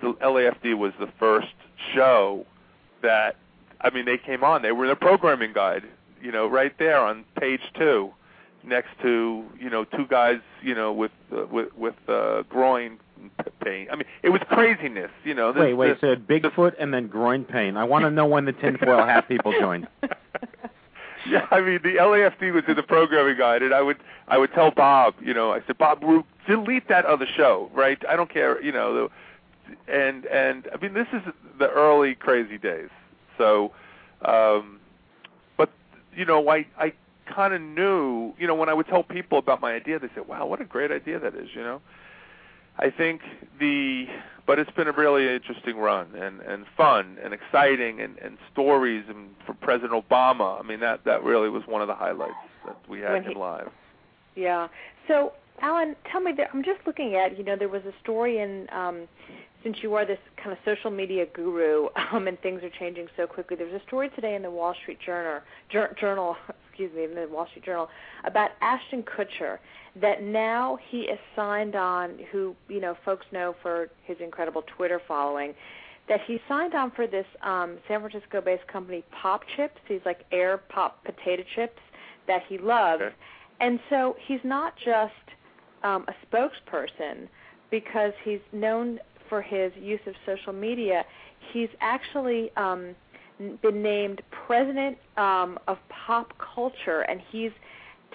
the 0.00 0.12
LAFD 0.14 0.76
was 0.76 0.92
the 1.00 1.08
first 1.18 1.54
show 1.94 2.46
that 3.02 3.36
I 3.82 3.90
mean 3.90 4.04
they 4.04 4.18
came 4.18 4.44
on. 4.44 4.62
They 4.62 4.72
were 4.72 4.84
in 4.84 4.90
the 4.90 4.96
programming 4.96 5.52
guide, 5.52 5.84
you 6.22 6.32
know, 6.32 6.46
right 6.46 6.72
there 6.78 6.98
on 6.98 7.24
page 7.38 7.60
two, 7.74 8.10
next 8.64 8.90
to 9.02 9.44
you 9.58 9.70
know 9.70 9.84
two 9.84 10.06
guys, 10.06 10.40
you 10.62 10.74
know, 10.74 10.92
with 10.92 11.12
uh, 11.36 11.46
with 11.46 11.74
with 11.76 11.94
uh, 12.08 12.42
groin 12.48 12.98
pain. 13.64 13.86
I 13.90 13.94
mean, 13.96 14.04
it 14.22 14.30
was 14.30 14.40
craziness, 14.48 15.10
you 15.24 15.34
know. 15.34 15.52
This, 15.52 15.60
wait, 15.60 15.74
wait. 15.74 16.00
this- 16.00 16.00
So 16.00 16.16
Bigfoot 16.16 16.74
and 16.78 16.92
then 16.92 17.06
groin 17.08 17.44
pain. 17.44 17.76
I 17.76 17.84
want 17.84 18.04
to 18.04 18.10
know 18.10 18.26
when 18.26 18.44
the 18.46 18.52
tinfoil 18.52 19.04
hat 19.04 19.28
people 19.28 19.52
joined. 19.60 19.86
yeah, 21.28 21.46
I 21.50 21.60
mean 21.60 21.80
the 21.82 21.96
LAFD 21.96 22.52
was 22.52 22.64
in 22.68 22.76
the 22.76 22.82
programming 22.82 23.36
guide, 23.38 23.62
and 23.62 23.72
I 23.74 23.82
would 23.82 23.98
I 24.28 24.38
would 24.38 24.52
tell 24.52 24.70
Bob, 24.70 25.14
you 25.20 25.34
know, 25.34 25.52
I 25.52 25.60
said 25.66 25.78
Bob, 25.78 26.02
Ru- 26.02 26.24
delete 26.48 26.88
that 26.88 27.04
other 27.04 27.26
show, 27.36 27.70
right? 27.74 28.02
I 28.08 28.16
don't 28.16 28.30
care, 28.32 28.60
you 28.62 28.72
know. 28.72 28.94
The, 28.94 29.92
and 29.92 30.24
and 30.26 30.68
I 30.74 30.78
mean 30.82 30.94
this 30.94 31.06
is 31.12 31.22
the 31.58 31.68
early 31.70 32.14
crazy 32.14 32.58
days. 32.58 32.90
So, 33.38 33.72
um, 34.24 34.80
but 35.56 35.70
you 36.14 36.24
know, 36.24 36.48
I 36.48 36.66
I 36.78 36.92
kind 37.32 37.54
of 37.54 37.60
knew, 37.60 38.34
you 38.38 38.46
know, 38.46 38.54
when 38.54 38.68
I 38.68 38.74
would 38.74 38.86
tell 38.86 39.02
people 39.02 39.38
about 39.38 39.60
my 39.60 39.72
idea, 39.74 39.98
they 39.98 40.08
said, 40.14 40.26
"Wow, 40.28 40.46
what 40.46 40.60
a 40.60 40.64
great 40.64 40.90
idea 40.90 41.18
that 41.18 41.34
is," 41.34 41.48
you 41.54 41.62
know. 41.62 41.80
I 42.78 42.90
think 42.90 43.20
the 43.60 44.06
but 44.46 44.58
it's 44.58 44.70
been 44.72 44.88
a 44.88 44.92
really 44.92 45.28
interesting 45.32 45.76
run 45.76 46.14
and 46.14 46.40
and 46.40 46.64
fun 46.76 47.18
and 47.22 47.34
exciting 47.34 48.00
and 48.00 48.18
and 48.18 48.38
stories 48.52 49.04
and 49.08 49.30
for 49.46 49.54
President 49.54 49.92
Obama. 49.92 50.58
I 50.58 50.62
mean 50.62 50.80
that 50.80 51.04
that 51.04 51.22
really 51.22 51.48
was 51.48 51.62
one 51.66 51.82
of 51.82 51.88
the 51.88 51.94
highlights 51.94 52.32
that 52.66 52.76
we 52.88 53.00
had 53.00 53.12
When 53.12 53.22
him 53.24 53.32
he- 53.32 53.38
live. 53.38 53.70
Yeah. 54.34 54.68
So, 55.08 55.34
Alan, 55.60 55.94
tell 56.10 56.22
me. 56.22 56.32
That, 56.32 56.48
I'm 56.54 56.64
just 56.64 56.80
looking 56.86 57.14
at. 57.16 57.36
You 57.36 57.44
know, 57.44 57.56
there 57.56 57.68
was 57.68 57.82
a 57.84 57.92
story 58.02 58.38
in. 58.38 58.66
Um, 58.72 59.06
since 59.62 59.76
you 59.82 59.94
are 59.94 60.04
this 60.04 60.18
kind 60.36 60.52
of 60.52 60.58
social 60.64 60.90
media 60.90 61.26
guru, 61.26 61.88
um, 62.12 62.28
and 62.28 62.40
things 62.40 62.62
are 62.62 62.70
changing 62.78 63.06
so 63.16 63.26
quickly, 63.26 63.56
there's 63.56 63.80
a 63.80 63.84
story 63.86 64.10
today 64.10 64.34
in 64.34 64.42
the 64.42 64.50
Wall 64.50 64.74
Street 64.82 64.98
Journal. 65.04 65.40
Jour- 65.70 65.94
Journal, 66.00 66.36
excuse 66.68 66.92
me, 66.94 67.04
in 67.04 67.14
the 67.14 67.28
Wall 67.28 67.46
Street 67.50 67.64
Journal 67.64 67.88
about 68.24 68.50
Ashton 68.60 69.02
Kutcher. 69.02 69.58
That 70.00 70.22
now 70.22 70.78
he 70.88 71.00
is 71.02 71.18
signed 71.36 71.74
on. 71.74 72.18
Who 72.32 72.56
you 72.68 72.80
know, 72.80 72.96
folks 73.04 73.26
know 73.30 73.54
for 73.62 73.88
his 74.04 74.16
incredible 74.20 74.62
Twitter 74.76 75.00
following. 75.06 75.54
That 76.08 76.20
he 76.26 76.40
signed 76.48 76.74
on 76.74 76.90
for 76.92 77.06
this 77.06 77.26
um, 77.42 77.78
San 77.86 78.00
Francisco-based 78.00 78.66
company, 78.68 79.04
Pop 79.10 79.42
Chips. 79.54 79.78
He's 79.86 80.00
like 80.04 80.24
Air 80.32 80.58
Pop 80.68 81.04
potato 81.04 81.44
chips 81.54 81.78
that 82.26 82.42
he 82.48 82.58
loves. 82.58 83.02
And 83.60 83.78
so 83.88 84.16
he's 84.26 84.40
not 84.42 84.74
just 84.76 85.12
um, 85.84 86.06
a 86.08 86.14
spokesperson 86.26 87.28
because 87.70 88.12
he's 88.24 88.40
known 88.52 88.98
for 89.32 89.40
his 89.40 89.72
use 89.80 90.00
of 90.06 90.12
social 90.26 90.52
media. 90.52 91.06
He's 91.54 91.70
actually 91.80 92.50
um, 92.58 92.94
been 93.62 93.82
named 93.82 94.20
president 94.46 94.98
um, 95.16 95.58
of 95.66 95.78
pop 95.88 96.34
culture, 96.54 97.00
and 97.00 97.18
he's 97.30 97.50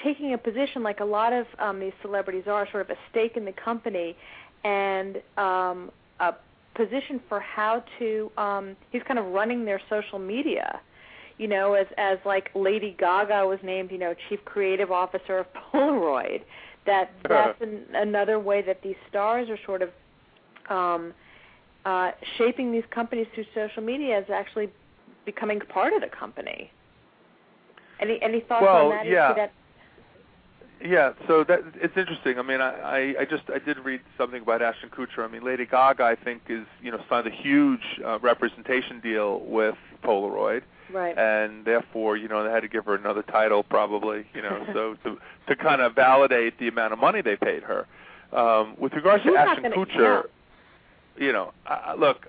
taking 0.04 0.34
a 0.34 0.38
position 0.38 0.84
like 0.84 1.00
a 1.00 1.06
lot 1.06 1.34
of 1.34 1.48
um, 1.58 1.80
these 1.80 1.98
celebrities 2.04 2.44
are, 2.46 2.70
sort 2.70 2.88
of 2.88 2.92
a 2.92 3.00
stake 3.10 3.36
in 3.36 3.46
the 3.46 3.52
company 3.52 4.16
and 4.64 5.18
um, 5.38 5.90
a 6.20 6.36
position 6.76 7.20
for 7.28 7.40
how 7.40 7.84
to. 7.98 8.32
um 8.38 8.76
He's 8.92 9.02
kind 9.08 9.18
of 9.18 9.26
running 9.26 9.66
their 9.66 9.82
social 9.90 10.20
media. 10.20 10.80
You 11.40 11.48
know, 11.48 11.74
as 11.74 11.88
as 11.98 12.20
like 12.26 12.52
Lady 12.54 12.96
Gaga 13.00 13.48
was 13.48 13.58
named, 13.64 13.90
you 13.90 13.98
know, 13.98 14.14
chief 14.30 14.46
creative 14.46 14.92
officer 14.92 15.40
of 15.40 15.48
Polaroid. 15.74 16.42
That 16.86 17.10
that's 17.28 17.60
an, 17.60 17.86
another 17.96 18.40
way 18.40 18.62
that 18.62 18.84
these 18.84 18.96
stars 19.10 19.50
are 19.50 19.58
sort 19.66 19.82
of 19.82 19.90
um 20.70 21.14
uh 21.86 22.12
shaping 22.38 22.72
these 22.72 22.84
companies 22.90 23.28
through 23.34 23.46
social 23.56 23.84
media 23.84 24.20
is 24.20 24.26
actually 24.34 24.70
becoming 25.26 25.60
part 25.60 25.94
of 25.94 26.02
the 26.02 26.08
company. 26.08 26.72
Any 28.00 28.20
any 28.22 28.42
thoughts 28.42 28.64
Well, 28.64 28.86
on 28.86 28.90
that? 28.92 29.06
Yeah. 29.08 29.34
that? 29.34 29.54
Yeah, 30.84 31.14
so 31.28 31.44
that 31.46 31.62
it's 31.76 31.98
interesting. 31.98 32.38
I 32.38 32.44
mean, 32.44 32.62
I, 32.62 33.16
I 33.20 33.26
just 33.26 33.44
I 33.50 33.58
did 33.58 33.80
read 33.80 34.02
something 34.16 34.44
about 34.44 34.62
Ashton 34.62 34.90
Kutcher. 34.90 35.26
I 35.26 35.28
mean, 35.28 35.44
Lady 35.44 35.66
Gaga 35.66 36.04
I 36.04 36.16
think 36.16 36.44
is 36.50 36.66
you 36.84 36.92
know 36.92 37.00
signed 37.10 37.26
a 37.26 37.32
huge 37.32 37.82
uh, 38.06 38.20
representation 38.20 39.00
deal 39.00 39.40
with 39.40 39.74
Polaroid, 40.04 40.62
Right. 40.94 41.18
and 41.18 41.66
therefore 41.66 42.16
you 42.16 42.28
know 42.28 42.44
they 42.44 42.52
had 42.52 42.60
to 42.62 42.68
give 42.68 42.86
her 42.86 42.94
another 42.94 43.24
title 43.24 43.64
probably 43.64 44.28
you 44.36 44.42
know 44.44 44.66
so 44.74 44.96
to 45.04 45.18
to 45.48 45.56
kind 45.56 45.82
of 45.82 45.96
validate 45.96 46.60
the 46.60 46.68
amount 46.68 46.94
of 46.94 47.00
money 47.00 47.22
they 47.22 47.38
paid 47.38 47.64
her. 47.64 47.88
Um, 48.32 48.76
with 48.78 48.94
regards 48.94 49.24
Who's 49.24 49.34
to 49.34 49.40
Ashton 49.40 49.72
Kutcher, 49.72 50.26
you 51.20 51.32
know, 51.34 51.54
I- 51.66 51.96
look, 51.96 52.28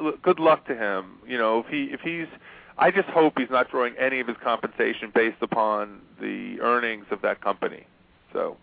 look, 0.00 0.22
good 0.22 0.38
luck 0.38 0.66
to 0.66 0.74
him. 0.74 1.18
You 1.26 1.38
know, 1.38 1.60
if 1.60 1.66
he 1.66 1.84
if 1.84 2.00
he's 2.00 2.28
I 2.78 2.90
just 2.90 3.08
hope 3.08 3.38
he's 3.38 3.50
not 3.50 3.70
drawing 3.70 3.94
any 3.96 4.20
of 4.20 4.26
his 4.26 4.36
compensation 4.42 5.10
based 5.14 5.40
upon 5.40 6.00
the 6.20 6.60
earnings 6.60 7.06
of 7.10 7.22
that 7.22 7.40
company. 7.40 7.86
So, 8.32 8.58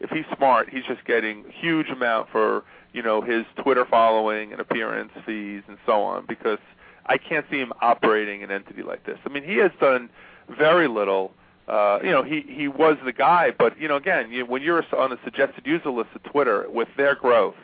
if 0.00 0.10
he's 0.10 0.24
smart, 0.36 0.70
he's 0.70 0.84
just 0.84 1.04
getting 1.04 1.44
huge 1.50 1.88
amount 1.90 2.30
for 2.30 2.64
you 2.92 3.02
know 3.02 3.20
his 3.20 3.44
Twitter 3.62 3.84
following 3.84 4.52
and 4.52 4.60
appearance 4.60 5.12
fees 5.26 5.62
and 5.68 5.76
so 5.84 6.02
on. 6.02 6.24
Because 6.26 6.58
I 7.06 7.18
can't 7.18 7.44
see 7.50 7.58
him 7.58 7.72
operating 7.82 8.42
an 8.42 8.50
entity 8.50 8.82
like 8.82 9.04
this. 9.04 9.18
I 9.26 9.28
mean, 9.28 9.44
he 9.44 9.56
has 9.56 9.72
done 9.80 10.08
very 10.48 10.88
little. 10.88 11.32
Uh, 11.68 11.98
you 12.02 12.10
know, 12.10 12.22
he 12.22 12.40
he 12.48 12.66
was 12.66 12.96
the 13.04 13.12
guy, 13.12 13.52
but 13.56 13.78
you 13.78 13.88
know, 13.88 13.96
again, 13.96 14.32
you, 14.32 14.46
when 14.46 14.62
you're 14.62 14.84
on 14.96 15.10
the 15.10 15.18
suggested 15.22 15.66
user 15.66 15.90
list 15.90 16.10
of 16.14 16.22
Twitter 16.22 16.66
with 16.68 16.88
their 16.96 17.14
growth, 17.14 17.54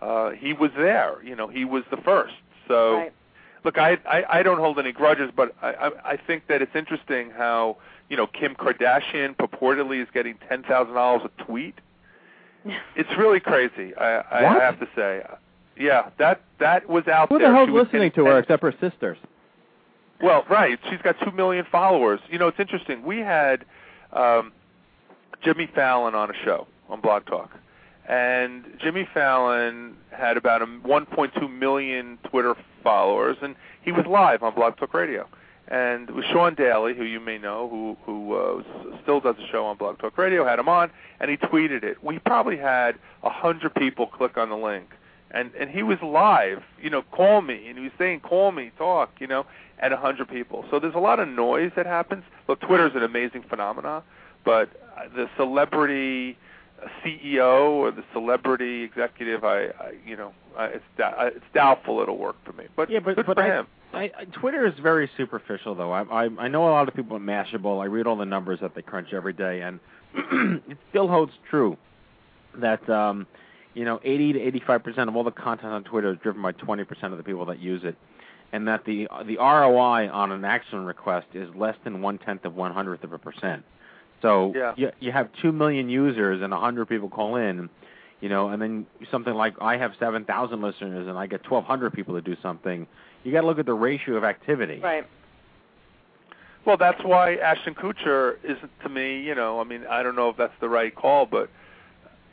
uh, 0.00 0.30
he 0.30 0.52
was 0.52 0.70
there. 0.76 1.22
You 1.24 1.34
know, 1.36 1.48
he 1.48 1.64
was 1.64 1.84
the 1.90 1.96
first. 1.98 2.34
So 2.66 2.96
Right. 2.98 3.12
look, 3.64 3.78
I, 3.78 3.98
I 4.06 4.38
I 4.38 4.42
don't 4.42 4.58
hold 4.58 4.78
any 4.78 4.92
grudges, 4.92 5.30
but 5.34 5.54
I, 5.62 5.68
I 5.72 5.90
I 6.12 6.16
think 6.16 6.46
that 6.48 6.62
it's 6.62 6.74
interesting 6.76 7.30
how 7.30 7.76
you 8.08 8.16
know 8.16 8.26
Kim 8.26 8.54
Kardashian 8.54 9.36
purportedly 9.36 10.02
is 10.02 10.08
getting 10.12 10.36
ten 10.48 10.62
thousand 10.62 10.94
dollars 10.94 11.22
a 11.24 11.42
tweet. 11.44 11.74
It's 12.96 13.08
really 13.16 13.40
crazy. 13.40 13.94
I 13.96 14.16
I 14.18 14.42
What? 14.42 14.60
have 14.60 14.78
to 14.80 14.88
say, 14.94 15.22
yeah, 15.78 16.10
that 16.18 16.40
that 16.58 16.88
was 16.88 17.06
out 17.08 17.28
Who 17.30 17.38
there. 17.38 17.46
Who 17.48 17.52
the 17.52 17.56
hell's 17.56 17.68
She 17.68 17.72
was 17.72 17.84
listening 17.86 18.10
to 18.12 18.24
her 18.26 18.32
10 18.32 18.42
except 18.42 18.62
her 18.62 18.74
sisters? 18.80 19.16
well, 20.20 20.44
right. 20.50 20.78
She's 20.90 21.00
got 21.02 21.16
two 21.24 21.30
million 21.30 21.64
followers. 21.70 22.20
You 22.28 22.38
know, 22.38 22.48
it's 22.48 22.58
interesting. 22.60 23.04
We 23.04 23.18
had 23.20 23.64
um, 24.12 24.52
Jimmy 25.42 25.68
Fallon 25.74 26.14
on 26.16 26.28
a 26.30 26.34
show 26.44 26.66
on 26.88 27.00
Blog 27.00 27.24
Talk, 27.26 27.50
and 28.08 28.64
Jimmy 28.82 29.06
Fallon 29.12 29.94
had 30.10 30.38
about 30.38 30.62
a 30.62 30.66
1.2 30.66 31.58
million 31.58 32.18
Twitter 32.28 32.56
followers, 32.82 33.36
and 33.42 33.54
he 33.82 33.92
was 33.92 34.06
live 34.06 34.42
on 34.42 34.54
Blog 34.54 34.78
Talk 34.78 34.94
Radio. 34.94 35.28
And 35.68 36.08
it 36.08 36.14
was 36.14 36.24
Sean 36.32 36.54
Daly, 36.54 36.94
who 36.94 37.04
you 37.04 37.20
may 37.20 37.36
know, 37.36 37.68
who 37.68 37.98
who 38.06 38.34
uh, 38.34 38.62
still 39.02 39.20
does 39.20 39.36
a 39.36 39.46
show 39.52 39.66
on 39.66 39.76
Blog 39.76 39.98
Talk 39.98 40.16
Radio, 40.16 40.42
had 40.46 40.58
him 40.58 40.68
on, 40.70 40.90
and 41.20 41.30
he 41.30 41.36
tweeted 41.36 41.84
it. 41.84 42.02
We 42.02 42.18
probably 42.18 42.56
had 42.56 42.94
a 43.22 43.28
hundred 43.28 43.74
people 43.74 44.06
click 44.06 44.38
on 44.38 44.48
the 44.48 44.56
link, 44.56 44.88
and 45.30 45.50
and 45.60 45.68
he 45.68 45.82
was 45.82 45.98
live. 46.02 46.62
You 46.80 46.88
know, 46.88 47.02
call 47.02 47.42
me, 47.42 47.68
and 47.68 47.76
he 47.76 47.84
was 47.84 47.92
saying, 47.98 48.20
"Call 48.20 48.50
me, 48.50 48.70
talk." 48.78 49.10
You 49.20 49.26
know, 49.26 49.44
at 49.78 49.92
a 49.92 49.98
hundred 49.98 50.30
people. 50.30 50.64
So 50.70 50.80
there's 50.80 50.94
a 50.94 51.00
lot 51.00 51.20
of 51.20 51.28
noise 51.28 51.72
that 51.76 51.84
happens. 51.84 52.24
Look, 52.48 52.60
Twitter's 52.60 52.92
an 52.94 53.02
amazing 53.02 53.42
phenomenon, 53.42 54.02
but 54.46 54.70
the 55.14 55.28
celebrity 55.36 56.38
CEO 57.04 57.70
or 57.72 57.90
the 57.90 58.04
celebrity 58.12 58.82
executive, 58.82 59.44
I, 59.44 59.66
I 59.66 59.94
you 60.06 60.16
know, 60.16 60.32
I, 60.56 60.66
it's 60.66 60.84
I- 60.98 61.30
it's 61.34 61.44
doubtful 61.54 62.00
it'll 62.00 62.18
work 62.18 62.36
for 62.44 62.52
me. 62.52 62.64
But 62.76 62.90
yeah, 62.90 63.00
but, 63.00 63.16
good 63.16 63.26
but 63.26 63.36
for 63.36 63.42
I, 63.42 63.58
him. 63.58 63.66
I, 63.92 64.02
I, 64.18 64.24
Twitter 64.26 64.66
is 64.66 64.74
very 64.82 65.10
superficial, 65.16 65.74
though. 65.74 65.92
I, 65.92 66.02
I 66.02 66.28
I 66.38 66.48
know 66.48 66.68
a 66.68 66.70
lot 66.70 66.88
of 66.88 66.94
people 66.94 67.16
at 67.16 67.22
Mashable. 67.22 67.82
I 67.82 67.86
read 67.86 68.06
all 68.06 68.16
the 68.16 68.24
numbers 68.26 68.60
that 68.60 68.74
they 68.74 68.82
crunch 68.82 69.12
every 69.12 69.32
day, 69.32 69.62
and 69.62 69.80
it 70.14 70.78
still 70.90 71.08
holds 71.08 71.32
true 71.50 71.76
that 72.58 72.88
um, 72.88 73.26
you 73.74 73.84
know 73.84 74.00
80 74.04 74.34
to 74.34 74.40
85 74.40 74.84
percent 74.84 75.08
of 75.08 75.16
all 75.16 75.24
the 75.24 75.30
content 75.30 75.72
on 75.72 75.84
Twitter 75.84 76.12
is 76.12 76.18
driven 76.22 76.42
by 76.42 76.52
20 76.52 76.84
percent 76.84 77.12
of 77.12 77.18
the 77.18 77.24
people 77.24 77.46
that 77.46 77.58
use 77.58 77.82
it, 77.84 77.96
and 78.52 78.68
that 78.68 78.84
the 78.84 79.08
the 79.26 79.36
ROI 79.38 80.08
on 80.10 80.32
an 80.32 80.44
action 80.44 80.84
request 80.84 81.26
is 81.34 81.48
less 81.56 81.76
than 81.84 82.02
one 82.02 82.18
tenth 82.18 82.44
of 82.44 82.54
one 82.54 82.72
hundredth 82.72 83.04
of 83.04 83.12
a 83.12 83.18
percent. 83.18 83.64
So 84.22 84.52
Yeah. 84.56 84.72
you 84.76 84.90
you 85.00 85.12
have 85.12 85.28
two 85.40 85.52
million 85.52 85.88
users 85.88 86.42
and 86.42 86.52
a 86.52 86.58
hundred 86.58 86.88
people 86.88 87.08
call 87.08 87.36
in, 87.36 87.68
you 88.20 88.28
know, 88.28 88.48
and 88.48 88.60
then 88.60 88.86
something 89.10 89.34
like 89.34 89.54
I 89.60 89.76
have 89.76 89.92
seven 89.98 90.24
thousand 90.24 90.60
listeners 90.62 91.06
and 91.08 91.16
I 91.18 91.26
get 91.26 91.42
twelve 91.44 91.64
hundred 91.64 91.92
people 91.92 92.14
to 92.14 92.20
do 92.20 92.36
something. 92.42 92.86
You 93.24 93.32
got 93.32 93.42
to 93.42 93.46
look 93.46 93.58
at 93.58 93.66
the 93.66 93.74
ratio 93.74 94.16
of 94.16 94.24
activity. 94.24 94.80
Right. 94.80 95.06
Well, 96.64 96.76
that's 96.76 97.02
why 97.02 97.36
Ashton 97.36 97.74
Kutcher 97.74 98.36
isn't 98.44 98.70
to 98.82 98.88
me. 98.88 99.20
You 99.22 99.34
know, 99.34 99.60
I 99.60 99.64
mean, 99.64 99.86
I 99.88 100.02
don't 100.02 100.16
know 100.16 100.28
if 100.28 100.36
that's 100.36 100.58
the 100.60 100.68
right 100.68 100.94
call, 100.94 101.24
but 101.26 101.48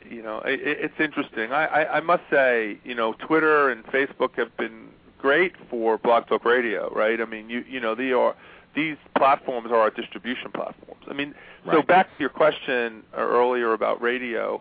you 0.08 0.22
know, 0.22 0.38
it, 0.40 0.60
it- 0.60 0.78
it's 0.80 1.00
interesting. 1.00 1.52
I, 1.52 1.66
I 1.66 1.96
I 1.96 2.00
must 2.00 2.22
say, 2.30 2.78
you 2.84 2.94
know, 2.94 3.12
Twitter 3.14 3.70
and 3.70 3.84
Facebook 3.86 4.34
have 4.36 4.54
been 4.56 4.88
great 5.18 5.54
for 5.70 5.98
Blog 5.98 6.26
Talk 6.26 6.44
Radio, 6.44 6.92
right? 6.94 7.20
I 7.20 7.24
mean, 7.24 7.48
you 7.48 7.64
you 7.68 7.80
know, 7.80 7.94
they 7.94 8.12
are 8.12 8.34
these 8.76 8.96
platforms 9.16 9.72
are 9.72 9.78
our 9.78 9.90
distribution 9.90 10.52
platforms. 10.52 11.02
I 11.08 11.14
mean, 11.14 11.34
so 11.64 11.82
back 11.82 12.06
to 12.06 12.20
your 12.20 12.28
question 12.28 13.02
earlier 13.16 13.72
about 13.72 14.00
radio, 14.00 14.60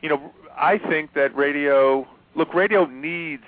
you 0.00 0.08
know, 0.08 0.32
I 0.56 0.78
think 0.78 1.14
that 1.14 1.36
radio. 1.36 2.08
Look, 2.34 2.54
radio 2.54 2.86
needs 2.86 3.44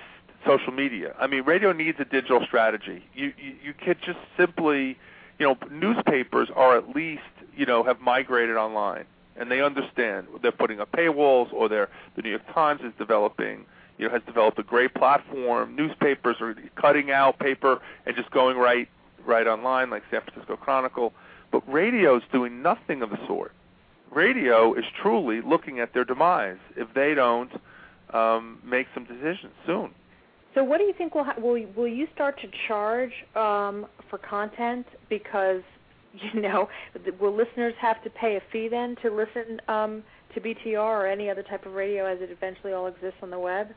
social 0.46 0.72
media. 0.72 1.14
I 1.18 1.26
mean, 1.26 1.42
radio 1.44 1.72
needs 1.72 1.98
a 1.98 2.04
digital 2.04 2.44
strategy. 2.46 3.02
You 3.14 3.32
you, 3.38 3.54
you 3.64 3.74
could 3.74 3.98
just 4.02 4.18
simply, 4.36 4.98
you 5.38 5.46
know, 5.46 5.56
newspapers 5.70 6.50
are 6.54 6.76
at 6.76 6.94
least 6.94 7.22
you 7.56 7.66
know 7.66 7.82
have 7.82 8.00
migrated 8.00 8.56
online 8.56 9.06
and 9.36 9.50
they 9.50 9.60
understand 9.60 10.26
they're 10.42 10.52
putting 10.52 10.80
up 10.80 10.92
paywalls 10.92 11.52
or 11.52 11.68
they're 11.68 11.88
the 12.16 12.22
New 12.22 12.30
York 12.30 12.42
Times 12.52 12.80
is 12.82 12.92
developing 12.98 13.64
you 13.98 14.06
know 14.06 14.12
has 14.12 14.22
developed 14.26 14.58
a 14.58 14.62
great 14.62 14.94
platform. 14.94 15.74
Newspapers 15.74 16.36
are 16.40 16.54
cutting 16.76 17.10
out 17.10 17.38
paper 17.38 17.80
and 18.06 18.14
just 18.16 18.30
going 18.30 18.56
right 18.56 18.88
right 19.26 19.46
online 19.46 19.90
like 19.90 20.02
San 20.10 20.20
Francisco 20.22 20.56
Chronicle, 20.56 21.12
but 21.52 21.62
radio's 21.72 22.22
doing 22.32 22.62
nothing 22.62 23.02
of 23.02 23.10
the 23.10 23.18
sort. 23.26 23.52
Radio 24.10 24.74
is 24.74 24.84
truly 25.02 25.40
looking 25.40 25.80
at 25.80 25.92
their 25.92 26.04
demise 26.04 26.58
if 26.76 26.88
they 26.94 27.14
don't 27.14 27.50
um, 28.12 28.60
make 28.64 28.86
some 28.94 29.04
decisions 29.04 29.52
soon. 29.66 29.90
So, 30.54 30.62
what 30.62 30.78
do 30.78 30.84
you 30.84 30.94
think 30.96 31.14
will 31.14 31.24
ha- 31.24 31.34
will 31.38 31.60
will 31.76 31.88
you 31.88 32.06
start 32.14 32.40
to 32.40 32.48
charge 32.68 33.12
um, 33.34 33.86
for 34.08 34.18
content 34.18 34.86
because 35.08 35.62
you 36.32 36.40
know 36.40 36.68
will 37.20 37.34
listeners 37.34 37.74
have 37.80 38.02
to 38.04 38.10
pay 38.10 38.36
a 38.36 38.42
fee 38.52 38.68
then 38.68 38.96
to 39.02 39.10
listen 39.10 39.60
um, 39.68 40.04
to 40.34 40.40
BTR 40.40 40.76
or 40.76 41.06
any 41.06 41.28
other 41.28 41.42
type 41.42 41.66
of 41.66 41.72
radio 41.72 42.06
as 42.06 42.20
it 42.20 42.30
eventually 42.30 42.72
all 42.72 42.86
exists 42.86 43.18
on 43.22 43.30
the 43.30 43.38
web? 43.38 43.68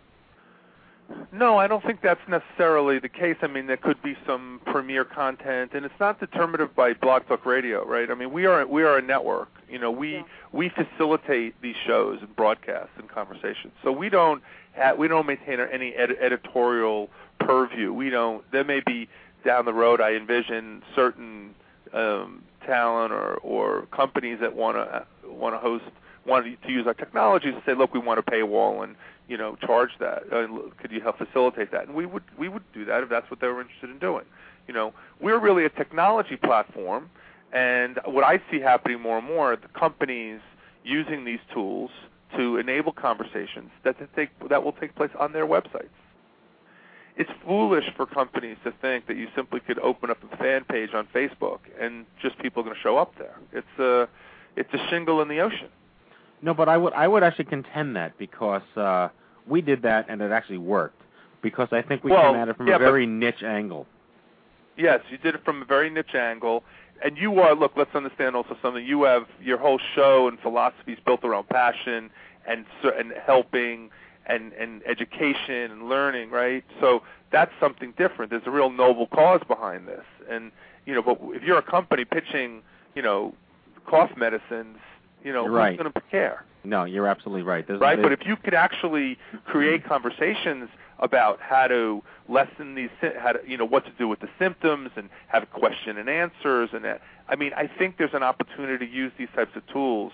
No, 1.31 1.57
I 1.57 1.67
don't 1.67 1.83
think 1.83 2.01
that's 2.01 2.21
necessarily 2.27 2.99
the 2.99 3.09
case. 3.09 3.37
I 3.41 3.47
mean, 3.47 3.67
there 3.67 3.77
could 3.77 4.01
be 4.01 4.17
some 4.25 4.59
premier 4.65 5.05
content, 5.05 5.71
and 5.73 5.85
it's 5.85 5.99
not 5.99 6.19
determinative 6.19 6.75
by 6.75 6.93
Blog 6.93 7.27
Talk 7.27 7.45
Radio, 7.45 7.85
right? 7.85 8.09
I 8.09 8.15
mean, 8.15 8.31
we 8.31 8.45
are 8.45 8.65
we 8.65 8.83
are 8.83 8.97
a 8.97 9.01
network. 9.01 9.49
You 9.69 9.79
know, 9.79 9.91
we 9.91 10.23
we 10.51 10.69
facilitate 10.69 11.61
these 11.61 11.75
shows 11.85 12.19
and 12.21 12.35
broadcasts 12.35 12.93
and 12.97 13.09
conversations. 13.09 13.73
So 13.83 13.91
we 13.91 14.09
don't 14.09 14.41
ha- 14.75 14.95
we 14.97 15.07
don't 15.07 15.25
maintain 15.25 15.59
any 15.59 15.93
ed- 15.93 16.17
editorial 16.19 17.09
purview. 17.39 17.93
We 17.93 18.09
don't. 18.09 18.49
There 18.51 18.63
may 18.63 18.81
be 18.85 19.07
down 19.45 19.65
the 19.65 19.73
road. 19.73 20.01
I 20.01 20.13
envision 20.13 20.81
certain 20.95 21.55
um, 21.93 22.43
talent 22.65 23.13
or 23.13 23.35
or 23.35 23.85
companies 23.91 24.39
that 24.41 24.55
want 24.55 24.77
to 24.77 25.05
want 25.29 25.55
to 25.55 25.59
host 25.59 25.85
want 26.25 26.45
to 26.63 26.71
use 26.71 26.85
our 26.85 26.93
technology 26.93 27.51
to 27.51 27.61
say, 27.65 27.73
look, 27.73 27.93
we 27.93 27.99
want 27.99 28.19
a 28.19 28.23
paywall 28.23 28.83
and 28.83 28.95
you 29.27 29.37
know 29.37 29.55
charge 29.55 29.91
that. 29.99 30.23
Uh, 30.31 30.47
could 30.79 30.91
you 30.91 31.01
help 31.01 31.17
facilitate 31.17 31.71
that? 31.71 31.87
And 31.87 31.95
we 31.95 32.05
would 32.05 32.23
we 32.37 32.49
would 32.49 32.63
do 32.73 32.85
that 32.85 33.03
if 33.03 33.09
that's 33.09 33.29
what 33.29 33.39
they 33.39 33.47
were 33.47 33.61
interested 33.61 33.89
in 33.89 33.99
doing. 33.99 34.25
You 34.67 34.73
know, 34.73 34.93
we're 35.21 35.39
really 35.39 35.65
a 35.65 35.69
technology 35.69 36.35
platform, 36.35 37.09
and 37.53 37.99
what 38.05 38.23
I 38.23 38.41
see 38.51 38.59
happening 38.59 38.99
more 38.99 39.17
and 39.17 39.27
more, 39.27 39.55
the 39.55 39.67
companies 39.69 40.41
using 40.83 41.25
these 41.25 41.39
tools 41.53 41.91
to 42.35 42.57
enable 42.57 42.91
conversations 42.91 43.71
that 43.83 43.95
take 44.15 44.29
that 44.49 44.63
will 44.63 44.73
take 44.73 44.95
place 44.95 45.11
on 45.19 45.33
their 45.33 45.45
websites. 45.45 45.89
It's 47.15 47.31
foolish 47.45 47.85
for 47.95 48.05
companies 48.05 48.57
to 48.63 48.71
think 48.79 49.07
that 49.07 49.17
you 49.17 49.27
simply 49.35 49.59
could 49.59 49.79
open 49.79 50.11
up 50.11 50.19
a 50.31 50.37
fan 50.37 50.65
page 50.65 50.91
on 50.93 51.07
Facebook 51.07 51.59
and 51.79 52.05
just 52.21 52.37
people 52.37 52.61
are 52.61 52.65
going 52.65 52.75
to 52.75 52.81
show 52.81 52.97
up 52.97 53.17
there. 53.17 53.39
It's 53.51 53.79
a 53.79 54.07
it's 54.55 54.71
a 54.73 54.89
shingle 54.89 55.21
in 55.21 55.27
the 55.27 55.39
ocean. 55.39 55.69
No, 56.41 56.53
but 56.53 56.69
I 56.69 56.77
would 56.77 56.93
I 56.93 57.07
would 57.07 57.23
actually 57.23 57.45
contend 57.45 57.95
that 57.95 58.17
because 58.17 58.61
uh, 58.75 59.09
we 59.47 59.61
did 59.61 59.81
that 59.83 60.05
and 60.09 60.21
it 60.21 60.31
actually 60.31 60.59
worked. 60.59 61.01
because 61.41 61.69
I 61.71 61.81
think 61.81 62.03
we 62.03 62.11
Well, 62.11 62.31
came 62.33 62.41
at 62.41 62.47
it 62.49 62.57
from 62.57 62.67
yeah, 62.67 62.75
a 62.75 62.79
but- 62.79 62.85
very 62.85 63.05
niche 63.05 63.43
angle. 63.43 63.85
Yes, 64.75 64.99
you 65.09 65.17
did 65.17 65.33
it 65.35 65.43
from 65.43 65.61
a 65.61 65.65
very 65.65 65.89
niche 65.89 66.13
angle. 66.15 66.63
And 67.03 67.17
you 67.17 67.39
are, 67.39 67.55
look, 67.55 67.73
let's 67.75 67.93
understand 67.95 68.35
also 68.35 68.57
something. 68.61 68.83
You 68.85 69.03
have 69.03 69.25
your 69.41 69.57
whole 69.59 69.79
show 69.95 70.27
and 70.27 70.39
philosophy 70.39 70.93
is 70.93 70.99
built 71.05 71.23
around 71.23 71.47
passion 71.49 72.09
and 72.47 72.65
and 72.97 73.13
helping 73.25 73.89
and 74.25 74.51
and 74.53 74.81
education 74.85 75.71
and 75.71 75.89
learning, 75.89 76.31
right? 76.31 76.63
So 76.81 77.01
that's 77.31 77.51
something 77.59 77.93
different. 77.97 78.29
There's 78.31 78.47
a 78.47 78.51
real 78.51 78.69
noble 78.71 79.07
cause 79.07 79.41
behind 79.47 79.87
this. 79.87 80.05
And 80.29 80.51
you 80.85 80.93
know, 80.95 81.01
but 81.03 81.17
if 81.37 81.43
you're 81.43 81.57
a 81.59 81.69
company 81.77 82.03
pitching, 82.05 82.61
you 82.95 83.01
know, 83.03 83.33
cough 83.85 84.11
medicines, 84.17 84.77
you 85.23 85.33
know, 85.33 85.43
You're 85.43 85.51
who's 85.51 85.57
right. 85.57 85.77
going 85.77 85.91
to 85.91 86.01
care? 86.11 86.43
No, 86.63 86.83
you're 86.83 87.07
absolutely 87.07 87.43
right. 87.43 87.65
There's, 87.65 87.79
right? 87.79 88.01
But 88.01 88.11
if 88.11 88.25
you 88.25 88.35
could 88.35 88.53
actually 88.53 89.17
create 89.45 89.85
conversations 89.85 90.69
about 90.99 91.39
how 91.39 91.67
to 91.67 92.03
lessen 92.27 92.75
these, 92.75 92.89
how 93.19 93.33
to, 93.33 93.39
you 93.47 93.57
know, 93.57 93.65
what 93.65 93.85
to 93.85 93.91
do 93.91 94.07
with 94.07 94.19
the 94.19 94.29
symptoms, 94.37 94.89
and 94.95 95.09
have 95.27 95.49
question 95.51 95.97
and 95.97 96.09
answers, 96.09 96.69
and 96.73 96.83
that, 96.83 97.01
I 97.29 97.35
mean, 97.35 97.51
I 97.55 97.67
think 97.67 97.97
there's 97.97 98.13
an 98.13 98.23
opportunity 98.23 98.85
to 98.85 98.91
use 98.91 99.11
these 99.17 99.29
types 99.35 99.55
of 99.55 99.65
tools, 99.67 100.11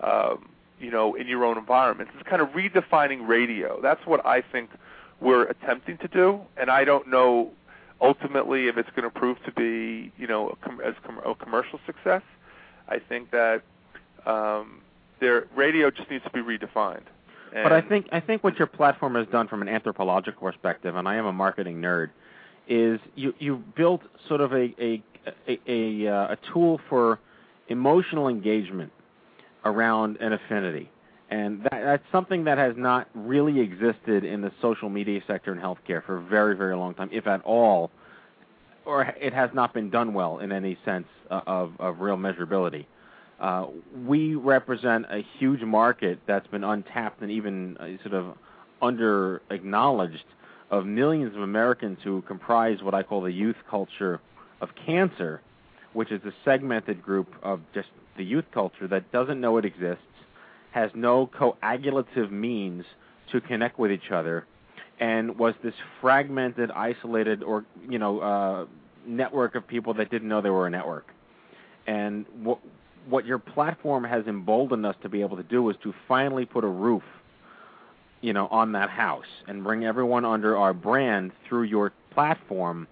um, 0.00 0.48
you 0.78 0.90
know, 0.90 1.14
in 1.14 1.26
your 1.26 1.44
own 1.44 1.56
environments. 1.56 2.12
It's 2.18 2.28
kind 2.28 2.42
of 2.42 2.48
redefining 2.48 3.26
radio. 3.26 3.80
That's 3.80 4.04
what 4.04 4.26
I 4.26 4.42
think 4.42 4.70
we're 5.20 5.44
attempting 5.44 5.96
to 5.98 6.08
do, 6.08 6.40
and 6.56 6.70
I 6.70 6.84
don't 6.84 7.08
know 7.08 7.50
ultimately 8.00 8.66
if 8.66 8.76
it's 8.76 8.90
going 8.90 9.04
to 9.04 9.18
prove 9.18 9.42
to 9.44 9.52
be, 9.52 10.12
you 10.18 10.26
know, 10.26 10.50
a, 10.50 10.56
com- 10.56 10.80
as 10.80 10.94
com- 11.06 11.20
a 11.24 11.34
commercial 11.34 11.78
success. 11.86 12.22
I 12.88 12.98
think 12.98 13.30
that 13.30 13.62
um, 14.26 14.80
their 15.20 15.46
radio 15.54 15.90
just 15.90 16.10
needs 16.10 16.24
to 16.24 16.30
be 16.30 16.40
redefined. 16.40 17.04
But 17.62 17.72
I 17.72 17.80
think 17.82 18.08
I 18.10 18.18
think 18.18 18.42
what 18.42 18.58
your 18.58 18.66
platform 18.66 19.14
has 19.14 19.28
done 19.28 19.46
from 19.46 19.62
an 19.62 19.68
anthropological 19.68 20.50
perspective, 20.50 20.96
and 20.96 21.06
I 21.06 21.14
am 21.14 21.26
a 21.26 21.32
marketing 21.32 21.80
nerd, 21.80 22.10
is 22.66 22.98
you 23.14 23.32
you 23.38 23.62
built 23.76 24.02
sort 24.26 24.40
of 24.40 24.52
a 24.52 24.74
a 24.80 25.02
a, 25.46 25.60
a, 25.66 26.08
uh, 26.08 26.32
a 26.32 26.38
tool 26.52 26.80
for 26.88 27.20
emotional 27.68 28.28
engagement 28.28 28.92
around 29.64 30.18
an 30.18 30.32
affinity, 30.32 30.90
and 31.30 31.62
that, 31.62 31.80
that's 31.84 32.02
something 32.10 32.44
that 32.44 32.58
has 32.58 32.74
not 32.76 33.08
really 33.14 33.60
existed 33.60 34.24
in 34.24 34.40
the 34.42 34.52
social 34.60 34.90
media 34.90 35.20
sector 35.26 35.52
in 35.52 35.58
healthcare 35.58 36.04
for 36.04 36.16
a 36.16 36.22
very 36.22 36.56
very 36.56 36.74
long 36.74 36.92
time, 36.94 37.08
if 37.12 37.28
at 37.28 37.40
all, 37.42 37.92
or 38.84 39.02
it 39.02 39.32
has 39.32 39.50
not 39.54 39.72
been 39.72 39.90
done 39.90 40.12
well 40.12 40.40
in 40.40 40.50
any 40.50 40.76
sense 40.84 41.06
uh, 41.30 41.40
of 41.46 41.72
of 41.78 42.00
real 42.00 42.16
measurability. 42.16 42.86
Uh, 43.44 43.66
we 44.06 44.34
represent 44.34 45.04
a 45.10 45.22
huge 45.38 45.60
market 45.60 46.18
that's 46.26 46.46
been 46.46 46.64
untapped 46.64 47.20
and 47.20 47.30
even 47.30 47.76
uh, 47.76 47.88
sort 48.02 48.14
of 48.14 48.38
under 48.80 49.42
acknowledged 49.50 50.24
of 50.70 50.86
millions 50.86 51.36
of 51.36 51.42
Americans 51.42 51.98
who 52.02 52.22
comprise 52.22 52.82
what 52.82 52.94
I 52.94 53.02
call 53.02 53.20
the 53.20 53.30
youth 53.30 53.58
culture 53.68 54.18
of 54.62 54.70
cancer, 54.86 55.42
which 55.92 56.10
is 56.10 56.22
a 56.24 56.32
segmented 56.42 57.02
group 57.02 57.28
of 57.42 57.60
just 57.74 57.88
the 58.16 58.24
youth 58.24 58.46
culture 58.50 58.88
that 58.88 59.12
doesn't 59.12 59.42
know 59.42 59.58
it 59.58 59.66
exists, 59.66 60.02
has 60.70 60.90
no 60.94 61.26
coagulative 61.26 62.32
means 62.32 62.86
to 63.30 63.42
connect 63.42 63.78
with 63.78 63.92
each 63.92 64.10
other, 64.10 64.46
and 64.98 65.38
was 65.38 65.52
this 65.62 65.74
fragmented, 66.00 66.70
isolated, 66.70 67.42
or 67.42 67.66
you 67.90 67.98
know, 67.98 68.20
uh, 68.20 68.66
network 69.06 69.54
of 69.54 69.68
people 69.68 69.92
that 69.92 70.10
didn't 70.10 70.28
know 70.28 70.40
they 70.40 70.48
were 70.48 70.66
a 70.66 70.70
network. 70.70 71.08
And 71.86 72.24
what 72.42 72.58
what 73.08 73.26
your 73.26 73.38
platform 73.38 74.04
has 74.04 74.26
emboldened 74.26 74.86
us 74.86 74.96
to 75.02 75.08
be 75.08 75.20
able 75.20 75.36
to 75.36 75.42
do 75.42 75.68
is 75.70 75.76
to 75.82 75.94
finally 76.08 76.44
put 76.44 76.64
a 76.64 76.68
roof, 76.68 77.02
you 78.20 78.32
know, 78.32 78.46
on 78.48 78.72
that 78.72 78.90
house 78.90 79.24
and 79.46 79.62
bring 79.62 79.84
everyone 79.84 80.24
under 80.24 80.56
our 80.56 80.72
brand 80.72 81.32
through 81.48 81.64
your 81.64 81.92
platform 82.12 82.86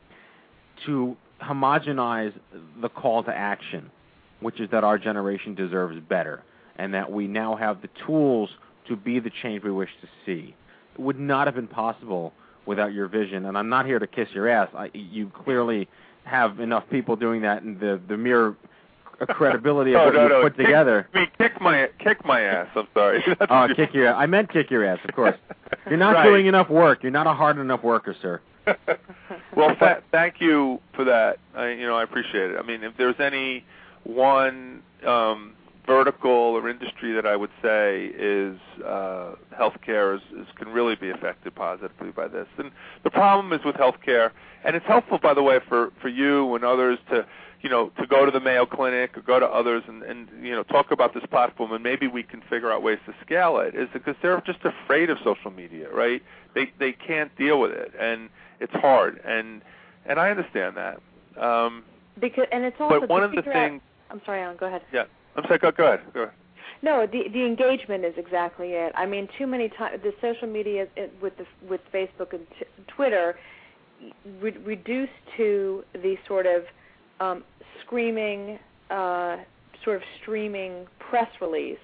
to 0.86 1.16
homogenize 1.40 2.32
the 2.80 2.88
call 2.88 3.22
to 3.24 3.30
action, 3.30 3.90
which 4.40 4.60
is 4.60 4.70
that 4.70 4.84
our 4.84 4.98
generation 4.98 5.54
deserves 5.54 5.98
better 6.08 6.42
and 6.76 6.94
that 6.94 7.10
we 7.10 7.26
now 7.26 7.54
have 7.56 7.82
the 7.82 7.88
tools 8.06 8.50
to 8.88 8.96
be 8.96 9.20
the 9.20 9.30
change 9.42 9.62
we 9.62 9.70
wish 9.70 9.90
to 10.00 10.08
see. 10.26 10.54
It 10.94 11.00
would 11.00 11.18
not 11.18 11.46
have 11.46 11.54
been 11.54 11.68
possible 11.68 12.32
without 12.66 12.92
your 12.92 13.08
vision, 13.08 13.46
and 13.46 13.56
I'm 13.56 13.68
not 13.68 13.86
here 13.86 13.98
to 13.98 14.06
kiss 14.06 14.28
your 14.32 14.48
ass. 14.48 14.68
I, 14.74 14.90
you 14.92 15.30
clearly 15.44 15.88
have 16.24 16.60
enough 16.60 16.84
people 16.90 17.16
doing 17.16 17.42
that, 17.42 17.62
and 17.62 17.78
the 17.80 18.00
the 18.08 18.16
mere 18.16 18.54
credibility 19.26 19.94
of 19.94 20.04
what 20.04 20.14
no, 20.14 20.22
you 20.24 20.28
no. 20.28 20.42
put 20.42 20.56
Kick- 20.56 20.66
together. 20.66 21.08
I 21.14 21.18
mean, 21.18 21.28
kick 21.38 21.60
my 21.60 21.88
kick 21.98 22.24
my 22.24 22.40
ass. 22.40 22.68
I'm 22.76 22.88
sorry. 22.94 23.22
That's 23.38 23.50
Oh, 23.50 23.68
kick 23.74 23.94
your! 23.94 24.14
I 24.14 24.26
meant 24.26 24.52
kick 24.52 24.70
your 24.70 24.84
ass, 24.84 24.98
of 25.08 25.14
course. 25.14 25.36
You're 25.88 25.98
not 25.98 26.14
Right. 26.14 26.24
doing 26.24 26.46
enough 26.46 26.68
work. 26.70 27.02
You're 27.02 27.12
not 27.12 27.26
a 27.26 27.32
hard 27.34 27.58
enough 27.58 27.82
worker, 27.82 28.14
sir. 28.20 28.40
well, 29.56 29.74
th- 29.76 30.02
thank 30.12 30.40
you 30.40 30.80
for 30.94 31.04
that. 31.04 31.38
I, 31.54 31.70
you 31.70 31.86
know, 31.86 31.96
I 31.96 32.02
appreciate 32.04 32.50
it. 32.52 32.56
I 32.58 32.62
mean, 32.62 32.84
if 32.84 32.96
there's 32.96 33.18
any 33.18 33.64
one 34.04 34.82
um, 35.06 35.54
vertical 35.86 36.30
or 36.30 36.68
industry 36.68 37.12
that 37.14 37.26
I 37.26 37.34
would 37.34 37.50
say 37.60 38.06
is 38.16 38.56
uh, 38.84 39.34
healthcare 39.58 40.14
is, 40.16 40.22
is 40.38 40.46
can 40.56 40.68
really 40.68 40.94
be 40.94 41.10
affected 41.10 41.54
positively 41.56 42.10
by 42.12 42.28
this. 42.28 42.46
And 42.58 42.70
the 43.02 43.10
problem 43.10 43.52
is 43.52 43.64
with 43.64 43.74
healthcare, 43.76 44.30
and 44.64 44.76
it's 44.76 44.86
helpful, 44.86 45.18
by 45.18 45.34
the 45.34 45.42
way, 45.42 45.58
for 45.68 45.90
for 46.00 46.08
you 46.08 46.54
and 46.54 46.64
others 46.64 46.98
to 47.10 47.26
you 47.62 47.70
know 47.70 47.90
to 47.98 48.06
go 48.06 48.24
to 48.24 48.30
the 48.30 48.40
Mayo 48.40 48.66
Clinic 48.66 49.16
or 49.16 49.22
go 49.22 49.38
to 49.40 49.46
others 49.46 49.82
and 49.86 50.02
and 50.02 50.28
you 50.42 50.52
know 50.52 50.62
talk 50.64 50.90
about 50.90 51.14
this 51.14 51.24
platform, 51.30 51.72
and 51.72 51.82
maybe 51.82 52.06
we 52.08 52.22
can 52.22 52.40
figure 52.50 52.72
out 52.72 52.82
ways 52.82 52.98
to 53.06 53.14
scale 53.24 53.58
it. 53.58 53.74
Is 53.74 53.88
because 53.92 54.16
they're 54.22 54.40
just 54.42 54.58
afraid 54.64 55.10
of 55.10 55.18
social 55.24 55.50
media, 55.50 55.88
right? 55.92 56.22
They 56.54 56.70
they 56.78 56.92
can't 56.92 57.34
deal 57.36 57.60
with 57.60 57.70
it, 57.72 57.92
and 57.98 58.28
it's 58.60 58.72
hard, 58.74 59.20
and 59.24 59.62
and 60.06 60.18
I 60.18 60.30
understand 60.30 60.76
that. 60.76 61.00
Um, 61.40 61.84
Because 62.20 62.46
and 62.52 62.64
it's 62.64 62.76
also 62.80 63.00
but 63.00 63.08
one 63.08 63.22
of 63.22 63.32
the 63.32 63.42
things, 63.42 63.80
I'm 64.10 64.20
sorry, 64.26 64.42
Alan. 64.42 64.56
Go 64.56 64.66
ahead. 64.66 64.82
yeah, 64.92 65.04
I'm 65.36 65.44
sorry. 65.44 65.58
Go, 65.58 65.70
go 65.70 65.86
ahead. 65.86 66.00
Go 66.12 66.22
ahead. 66.22 66.34
No, 66.82 67.06
the 67.06 67.28
the 67.28 67.44
engagement 67.46 68.04
is 68.04 68.14
exactly 68.16 68.72
it. 68.72 68.92
I 68.96 69.06
mean, 69.06 69.28
too 69.38 69.46
many 69.46 69.68
times 69.68 70.02
the 70.02 70.12
social 70.20 70.48
media 70.48 70.88
with 71.20 71.36
the 71.38 71.46
with 71.68 71.80
Facebook 71.94 72.32
and 72.32 72.44
t- 72.58 72.66
Twitter 72.88 73.38
re- 74.40 74.58
reduced 74.64 75.12
to 75.36 75.84
the 75.94 76.16
sort 76.26 76.46
of 76.46 76.64
um, 77.22 77.44
screaming, 77.84 78.58
uh, 78.90 79.36
sort 79.84 79.96
of 79.96 80.02
streaming 80.20 80.86
press 80.98 81.28
release, 81.40 81.78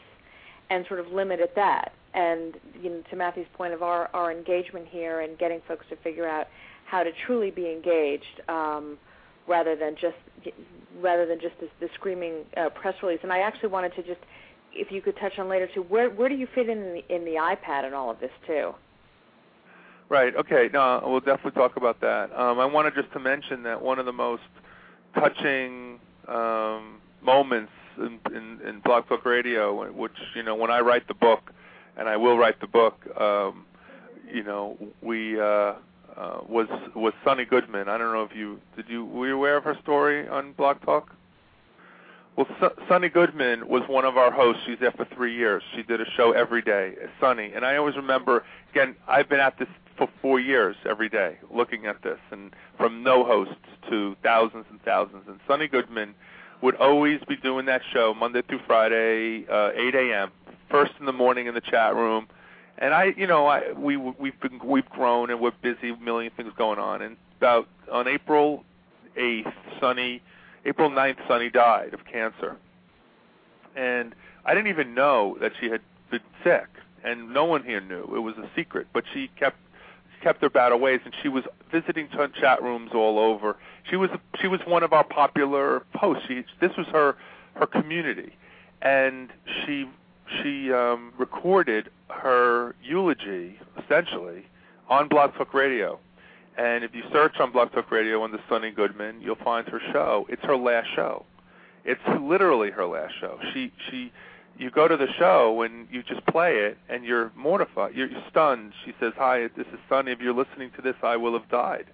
and 0.71 0.85
sort 0.87 1.01
of 1.01 1.09
limit 1.09 1.41
at 1.41 1.55
that. 1.55 1.93
And 2.15 2.55
you 2.83 2.91
know, 2.91 3.03
to 3.11 3.17
Matthew's 3.17 3.47
point 3.57 3.73
of 3.73 3.83
our 3.83 4.11
our 4.15 4.33
engagement 4.33 4.87
here 4.89 5.21
and 5.21 5.39
getting 5.39 5.61
folks 5.69 5.87
to 5.91 5.97
figure 5.97 6.29
out 6.29 6.47
how 6.87 7.03
to 7.03 7.11
truly 7.27 7.51
be 7.51 7.71
engaged. 7.71 8.41
Um, 8.49 8.99
rather 9.49 9.75
than 9.75 9.95
just 9.95 10.17
rather 11.01 11.27
than 11.27 11.41
just 11.41 11.55
the 11.59 11.89
screaming 11.95 12.45
uh, 12.57 12.69
press 12.71 12.95
release. 13.03 13.21
And 13.23 13.33
I 13.33 13.39
actually 13.39 13.71
wanted 13.71 13.95
to 13.97 14.03
just, 14.03 14.21
if 14.73 14.93
you 14.93 15.01
could 15.01 15.17
touch 15.17 15.39
on 15.39 15.49
later 15.49 15.69
too, 15.75 15.83
where 15.83 16.11
where 16.11 16.29
do 16.29 16.37
you 16.37 16.47
fit 16.55 16.69
in 16.69 16.81
the, 16.81 17.15
in 17.15 17.25
the 17.25 17.33
iPad 17.33 17.85
and 17.85 17.95
all 17.95 18.11
of 18.11 18.21
this 18.21 18.31
too? 18.47 18.75
Right. 20.09 20.35
Okay. 20.37 20.69
No, 20.73 21.03
we'll 21.05 21.21
definitely 21.21 21.53
talk 21.53 21.77
about 21.77 22.01
that. 22.01 22.33
Um, 22.39 22.61
I 22.61 22.67
wanted 22.67 22.95
just 22.95 23.13
to 23.13 23.19
mention 23.19 23.63
that 23.65 23.83
one 23.83 23.99
of 23.99 24.07
the 24.07 24.13
most 24.13 24.43
touching 25.15 26.01
um, 26.27 27.01
moments 27.23 27.73
in, 27.99 28.19
in, 28.35 28.61
in 28.67 28.81
Blog 28.81 29.09
Talk 29.09 29.25
Radio, 29.25 29.91
which 29.93 30.13
you 30.35 30.43
know, 30.43 30.55
when 30.55 30.71
I 30.71 30.81
write 30.81 31.09
the 31.09 31.15
book, 31.15 31.53
and 31.97 32.09
I 32.09 32.17
will 32.17 32.39
write 32.39 32.61
the 32.61 32.67
book, 32.67 33.07
um, 33.21 33.65
you 34.33 34.45
know, 34.45 34.77
we 35.03 35.41
uh, 35.41 35.75
uh, 36.17 36.41
was 36.49 36.69
was 36.95 37.13
Sunny 37.25 37.45
Goodman. 37.45 37.89
I 37.89 37.99
don't 37.99 38.13
know 38.13 38.23
if 38.23 38.37
you 38.37 38.61
did 38.77 38.87
you 38.89 39.05
were 39.05 39.29
you 39.29 39.37
aware 39.37 39.57
of 39.57 39.65
her 39.65 39.77
story 39.83 40.29
on 40.29 40.53
Blog 40.53 40.81
Talk? 40.83 41.15
Well, 42.37 42.47
Su- 42.61 42.83
Sunny 42.89 43.09
Goodman 43.09 43.67
was 43.69 43.83
one 43.89 44.05
of 44.05 44.17
our 44.17 44.31
hosts. 44.31 44.63
She's 44.65 44.79
there 44.79 44.93
for 44.93 45.05
three 45.07 45.35
years. 45.35 45.61
She 45.75 45.83
did 45.83 46.01
a 46.01 46.09
show 46.17 46.31
every 46.31 46.63
day, 46.63 46.95
Sunny. 47.21 47.53
And 47.53 47.65
I 47.65 47.77
always 47.77 47.97
remember, 47.97 48.45
again, 48.71 48.95
I've 49.09 49.29
been 49.29 49.41
at 49.41 49.59
this 49.59 49.67
for 49.99 50.09
four 50.23 50.41
years 50.41 50.77
every 50.89 51.09
day, 51.09 51.37
looking 51.53 51.87
at 51.87 52.03
this, 52.03 52.19
and 52.31 52.55
from 52.79 53.03
no 53.03 53.25
hosts 53.25 53.55
to 53.91 54.17
thousands 54.23 54.65
and 54.71 54.81
thousands. 54.83 55.25
And 55.27 55.41
Sunny 55.47 55.67
Goodman 55.69 56.15
would 56.63 56.77
always 56.77 57.21
be 57.29 57.37
doing 57.37 57.67
that 57.67 57.83
show 57.93 58.15
Monday 58.15 58.43
through 58.43 58.61
Friday, 58.67 59.45
uh, 59.51 59.71
8 59.75 59.95
a.m., 59.95 60.31
first 60.71 60.93
in 61.01 61.07
the 61.07 61.13
morning 61.13 61.47
in 61.47 61.55
the 61.55 61.61
chat 61.61 61.95
room. 61.95 62.29
And 62.79 62.95
I, 62.95 63.13
you 63.17 63.27
know, 63.27 63.47
I 63.47 63.73
we 63.73 63.97
we've 63.97 64.39
been 64.41 64.61
we've 64.65 64.89
grown 64.89 65.31
and 65.31 65.41
we're 65.41 65.53
busy, 65.63 65.95
million 65.97 66.33
things 66.37 66.53
going 66.57 66.79
on. 66.79 67.03
And 67.03 67.17
about 67.39 67.69
on 67.91 68.07
April 68.07 68.65
8th, 69.17 69.53
Sunny 69.81 70.23
April 70.65 70.91
9th, 70.91 71.17
Sunny 71.27 71.51
died 71.51 71.93
of 71.93 72.05
cancer. 72.05 72.57
And 73.75 74.15
I 74.45 74.55
didn't 74.55 74.69
even 74.69 74.95
know 74.95 75.37
that 75.41 75.53
she 75.61 75.69
had 75.71 75.81
been 76.11 76.21
sick, 76.45 76.67
and 77.05 77.33
no 77.33 77.45
one 77.45 77.65
here 77.65 77.81
knew. 77.81 78.05
It 78.15 78.21
was 78.21 78.37
a 78.39 78.49
secret, 78.55 78.87
but 78.93 79.05
she 79.13 79.29
kept 79.39 79.57
kept 80.19 80.43
her 80.43 80.51
battle 80.51 80.79
ways, 80.79 81.01
and 81.05 81.15
she 81.23 81.29
was 81.29 81.45
visiting 81.71 82.09
ch- 82.09 82.41
chat 82.41 82.63
rooms 82.63 82.91
all 82.95 83.19
over. 83.19 83.57
She 83.89 83.97
was 83.97 84.11
she 84.41 84.49
was 84.49 84.61
one 84.67 84.83
of 84.83 84.93
our 84.93 85.05
popular 85.05 85.85
posts. 85.95 86.25
She 86.29 86.45
this 86.61 86.73
was 86.77 86.87
her 86.89 87.17
her 87.55 87.67
community, 87.67 88.33
and 88.83 89.31
she 89.65 89.89
she 90.43 90.73
um, 90.73 91.13
recorded 91.19 91.91
her 92.09 92.75
eulogy 92.83 93.59
essentially 93.83 94.47
on 94.89 95.09
Blog 95.09 95.35
Talk 95.35 95.55
Radio. 95.55 95.99
And 96.57 96.83
if 96.83 96.95
you 96.95 97.03
search 97.13 97.39
on 97.39 97.53
Blog 97.53 97.73
Talk 97.73 97.91
Radio 97.91 98.25
under 98.25 98.41
Sunny 98.49 98.71
Goodman, 98.71 99.21
you'll 99.21 99.37
find 99.37 99.67
her 99.69 99.81
show. 99.93 100.27
It's 100.29 100.43
her 100.43 100.57
last 100.57 100.89
show. 100.95 101.25
It's 101.85 102.01
literally 102.21 102.71
her 102.71 102.87
last 102.87 103.15
show. 103.21 103.39
She 103.55 103.73
she 103.91 104.13
you 104.59 104.71
go 104.71 104.89
to 104.89 104.97
the 104.97 105.07
show 105.19 105.63
and 105.63 105.87
you 105.91 106.03
just 106.03 106.25
play 106.27 106.57
it 106.57 106.79
and 106.89 107.05
you're 107.05 107.31
mortified. 107.37 107.95
You're, 107.95 108.09
stunned. 108.29 108.73
She 108.85 108.93
says, 109.01 109.13
"Hi, 109.17 109.49
this 109.57 109.67
is 109.73 109.79
Sunny. 109.89 110.13
If 110.13 110.21
you're 110.21 110.35
listening 110.35 110.71
to 110.77 110.83
this, 110.83 110.97
I 111.03 111.17
will 111.17 111.33
have 111.33 111.49
died." 111.49 111.87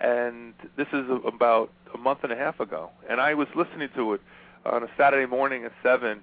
And 0.00 0.54
this 0.76 0.88
is 0.92 1.06
about 1.24 1.70
a 1.94 1.98
month 1.98 2.20
and 2.24 2.32
a 2.32 2.36
half 2.36 2.58
ago, 2.60 2.90
and 3.08 3.20
I 3.20 3.34
was 3.34 3.46
listening 3.54 3.88
to 3.94 4.14
it 4.14 4.20
on 4.66 4.82
a 4.82 4.88
Saturday 4.98 5.26
morning 5.26 5.64
at 5.64 5.72
seven. 5.82 6.20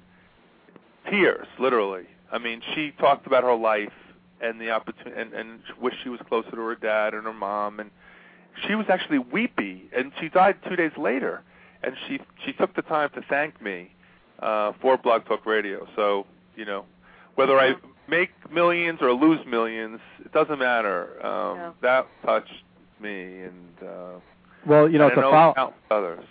Tears, 1.10 1.48
literally. 1.58 2.06
I 2.32 2.38
mean, 2.38 2.62
she 2.76 2.92
talked 2.92 3.26
about 3.26 3.44
her 3.44 3.56
life 3.56 3.94
and 4.40 4.62
the 4.62 4.70
opportunity, 4.70 5.20
and, 5.20 5.34
and 5.34 5.60
wished 5.82 5.98
she 6.04 6.10
was 6.10 6.20
closer 6.28 6.52
to 6.52 6.58
her 6.58 6.76
dad 6.76 7.14
and 7.14 7.24
her 7.24 7.34
mom, 7.34 7.80
and 7.80 7.90
she 8.68 8.76
was 8.76 8.86
actually 8.90 9.18
weepy. 9.18 9.90
And 9.96 10.12
she 10.20 10.30
died 10.30 10.58
two 10.68 10.76
days 10.76 10.92
later, 10.98 11.42
and 11.82 11.96
she 12.08 12.20
she 12.46 12.54
took 12.54 12.76
the 12.76 12.84
time 12.84 13.10
to 13.16 13.22
thank 13.22 13.62
me 13.62 13.92
uh, 14.42 14.74
for 14.82 14.98
Blog 14.98 15.26
Talk 15.26 15.46
Radio. 15.46 15.88
So 15.96 16.26
you 16.56 16.66
know, 16.66 16.86
whether 17.36 17.60
I 17.60 17.76
make 18.08 18.30
millions 18.52 19.00
or 19.02 19.14
lose 19.14 19.40
millions, 19.48 20.00
it 20.24 20.32
doesn't 20.34 20.60
matter. 20.60 21.26
Um, 21.26 21.58
No. 21.58 21.74
That 21.82 22.08
touched 22.26 22.64
me, 23.00 23.44
and 23.44 23.88
uh, 23.88 24.20
Well, 24.66 24.90
you 24.90 24.98
know, 24.98 25.10
to 25.10 25.16
know 25.22 25.32
follow 25.32 25.74
others. 25.90 26.26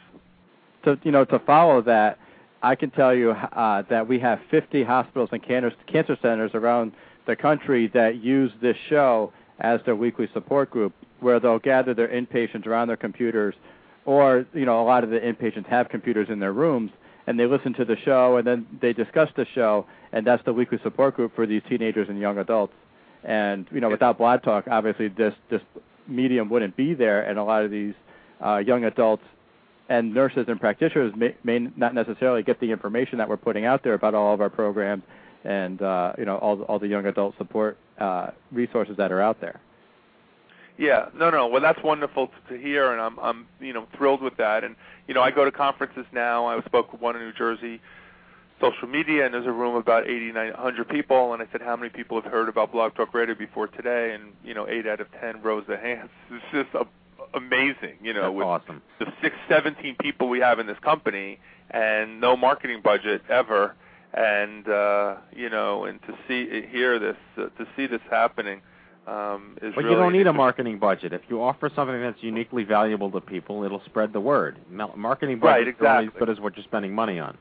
to 0.85 0.99
you 1.03 1.11
know 1.11 1.25
to 1.25 1.39
follow 1.41 1.83
that, 1.83 2.19
I 2.63 2.75
can 2.75 2.91
tell 2.91 3.15
you 3.15 3.31
uh, 3.31 3.83
that 3.89 4.07
we 4.07 4.19
have 4.21 4.41
50 4.51 4.83
hospitals 4.85 5.31
and 5.33 5.43
cancer 5.43 5.73
cancer 5.87 6.17
centers 6.21 6.51
around 6.55 6.93
the 7.27 7.37
country 7.37 7.89
that 7.95 8.23
use 8.23 8.53
this 8.61 8.77
show 8.89 9.33
as 9.61 9.81
their 9.85 9.95
weekly 9.97 10.29
support 10.33 10.71
group, 10.71 10.93
where 11.21 11.39
they'll 11.39 11.59
gather 11.59 11.93
their 11.95 12.09
inpatients 12.09 12.67
around 12.67 12.89
their 12.89 12.97
computers, 12.97 13.55
or 14.05 14.47
you 14.55 14.65
know 14.65 14.81
a 14.83 14.85
lot 14.85 15.05
of 15.05 15.11
the 15.11 15.19
inpatients 15.19 15.67
have 15.67 15.89
computers 15.89 16.29
in 16.31 16.39
their 16.41 16.53
rooms, 16.53 16.91
and 17.31 17.39
they 17.39 17.47
listen 17.47 17.73
to 17.73 17.85
the 17.85 17.97
show 18.05 18.39
and 18.39 18.47
then 18.47 18.67
they 18.81 18.93
discuss 18.93 19.29
the 19.37 19.47
show, 19.55 19.87
and 20.13 20.27
that's 20.27 20.45
the 20.45 20.53
weekly 20.53 20.81
support 20.83 21.15
group 21.15 21.33
for 21.37 21.47
these 21.47 21.63
teenagers 21.69 22.09
and 22.09 22.19
young 22.19 22.39
adults. 22.39 22.73
And 23.23 23.69
you 23.71 23.81
know, 23.81 23.89
without 23.89 24.19
Blog 24.19 24.43
Talk, 24.43 24.67
obviously 24.69 25.07
this 25.07 25.33
this 25.49 25.61
medium 26.09 26.51
wouldn't 26.51 26.77
be 26.77 26.93
there, 26.93 27.23
and 27.23 27.39
a 27.39 27.45
lot 27.45 27.65
of 27.65 27.71
these 27.71 27.95
uh, 28.45 28.57
young 28.57 28.83
adults 28.83 29.23
and 29.89 30.13
nurses 30.13 30.47
and 30.49 30.59
practitioners 30.59 31.15
may, 31.15 31.37
may 31.45 31.61
not 31.77 31.95
necessarily 31.95 32.43
get 32.43 32.59
the 32.59 32.73
information 32.73 33.19
that 33.19 33.29
we're 33.29 33.37
putting 33.37 33.65
out 33.65 33.85
there 33.85 33.95
about 33.95 34.17
all 34.17 34.35
of 34.35 34.41
our 34.41 34.51
programs 34.51 35.05
and 35.45 35.81
uh, 35.83 36.13
you 36.19 36.25
know 36.25 36.37
all 36.37 36.61
all 36.63 36.81
the 36.81 36.89
young 36.89 37.07
adult 37.07 37.39
support 37.39 37.79
uh, 38.01 38.31
resources 38.51 38.97
that 38.97 39.13
are 39.13 39.21
out 39.21 39.41
there. 39.41 39.61
Yeah, 40.79 41.07
no, 41.15 41.31
no. 41.31 41.47
Well, 41.47 41.61
that's 41.61 41.83
wonderful 41.83 42.29
to, 42.29 42.55
to 42.55 42.61
hear, 42.61 42.91
and 42.93 43.01
I'm, 43.01 43.19
I'm, 43.19 43.47
you 43.61 43.73
know, 43.73 43.87
thrilled 43.97 44.23
with 44.23 44.37
that. 44.39 44.65
And 44.65 44.77
you 45.07 45.15
know, 45.15 45.23
I 45.23 45.31
go 45.31 45.45
to 45.45 45.53
conferences 45.53 46.07
now. 46.13 46.47
I 46.47 46.61
spoke 46.63 46.93
with 46.93 47.01
one 47.01 47.17
in 47.17 47.23
New 47.23 47.33
Jersey, 47.33 47.81
social 48.61 48.89
media, 48.89 49.25
and 49.27 49.35
there's 49.35 49.47
a 49.47 49.53
room 49.53 49.75
of 49.75 49.83
about 49.83 50.09
80, 50.09 50.33
900 50.33 50.89
people. 50.89 51.33
And 51.35 51.43
I 51.43 51.47
said, 51.53 51.61
how 51.61 51.77
many 51.77 51.91
people 51.91 52.21
have 52.21 52.31
heard 52.31 52.49
about 52.49 52.73
Blog 52.73 52.95
Talk 52.95 53.13
Radio 53.13 53.35
before 53.35 53.67
today? 53.67 54.15
And 54.15 54.33
you 54.45 54.55
know, 54.55 54.67
eight 54.69 54.87
out 54.87 55.01
of 55.01 55.09
ten 55.21 55.43
rose 55.43 55.65
their 55.67 55.81
hands. 55.81 56.11
It's 56.31 56.45
just 56.53 56.75
a, 56.75 56.87
amazing, 57.37 57.97
you 58.03 58.15
know, 58.15 58.23
That's 58.23 58.35
with 58.35 58.47
awesome. 58.47 58.83
the 58.99 59.13
six, 59.23 59.37
seventeen 59.49 59.97
people 60.01 60.29
we 60.29 60.41
have 60.41 60.59
in 60.59 60.67
this 60.67 60.79
company, 60.81 61.39
and 61.71 62.21
no 62.21 62.37
marketing 62.37 62.81
budget 62.83 63.23
ever. 63.29 63.75
And 64.13 64.69
uh, 64.69 65.17
you 65.37 65.49
know, 65.51 65.85
and 65.85 66.01
to 66.03 66.15
see, 66.27 66.67
hear 66.69 66.99
this, 66.99 67.17
uh, 67.37 67.47
to 67.59 67.67
see 67.77 67.87
this 67.87 68.01
happening. 68.11 68.61
Um, 69.07 69.57
is 69.63 69.75
But 69.75 69.85
really 69.85 69.91
you 69.91 69.97
don't 69.97 70.13
need 70.13 70.27
a 70.27 70.33
marketing 70.33 70.79
budget. 70.79 71.13
If 71.13 71.23
you 71.29 71.43
offer 71.43 71.71
something 71.75 72.01
that's 72.01 72.23
uniquely 72.23 72.65
valuable 72.65 73.11
to 73.13 73.21
people, 73.21 73.65
it'll 73.65 73.83
spread 73.87 74.13
the 74.13 74.21
word. 74.21 74.59
Marketing 74.71 75.41
Right, 75.41 75.65
budgets 75.65 75.81
are 75.81 75.87
only 75.87 76.05
as 76.05 76.09
exactly. 76.09 76.27
good 76.27 76.29
as 76.37 76.41
what 76.41 76.57
you're 76.57 76.65
spending 76.65 76.95
money 76.95 77.19
on. 77.19 77.37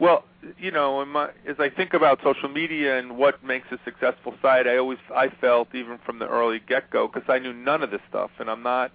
Well, 0.00 0.24
you 0.58 0.72
know, 0.72 1.00
in 1.02 1.10
my, 1.10 1.30
as 1.46 1.56
I 1.60 1.68
think 1.68 1.94
about 1.94 2.18
social 2.24 2.48
media 2.48 2.98
and 2.98 3.16
what 3.16 3.44
makes 3.44 3.66
a 3.70 3.78
successful 3.84 4.34
site, 4.42 4.66
I 4.66 4.78
always 4.78 4.98
I 5.14 5.28
felt 5.28 5.72
even 5.74 5.98
from 6.04 6.18
the 6.18 6.26
early 6.26 6.60
get-go 6.66 7.08
because 7.08 7.28
I 7.28 7.38
knew 7.38 7.52
none 7.52 7.82
of 7.84 7.90
this 7.92 8.00
stuff, 8.08 8.30
and 8.40 8.50
I'm 8.50 8.62
not 8.64 8.90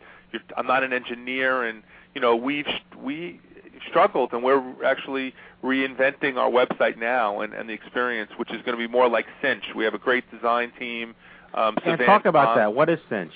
I'm 0.57 0.67
not 0.67 0.83
an 0.83 0.91
engineer, 0.91 1.63
and 1.63 1.83
you 2.13 2.19
know 2.19 2.35
we've 2.35 2.67
we 3.01 3.39
struggled, 3.87 4.33
and 4.33 4.43
we're 4.43 4.83
actually 4.83 5.33
reinventing 5.63 6.35
our 6.35 6.49
website 6.49 6.97
now 6.97 7.39
and, 7.41 7.53
and 7.53 7.69
the 7.69 7.73
experience, 7.73 8.31
which 8.37 8.49
is 8.51 8.61
going 8.63 8.77
to 8.77 8.87
be 8.87 8.91
more 8.91 9.07
like 9.07 9.27
Cinch. 9.41 9.63
We 9.75 9.85
have 9.85 9.93
a 9.93 9.99
great 9.99 10.29
design 10.31 10.73
team. 10.77 11.15
Um, 11.53 11.75
And 11.83 11.93
Savan 11.93 12.05
talk 12.05 12.25
about 12.25 12.47
Khan- 12.49 12.57
that. 12.57 12.73
What 12.73 12.89
is 12.89 12.99
Cinch? 13.09 13.31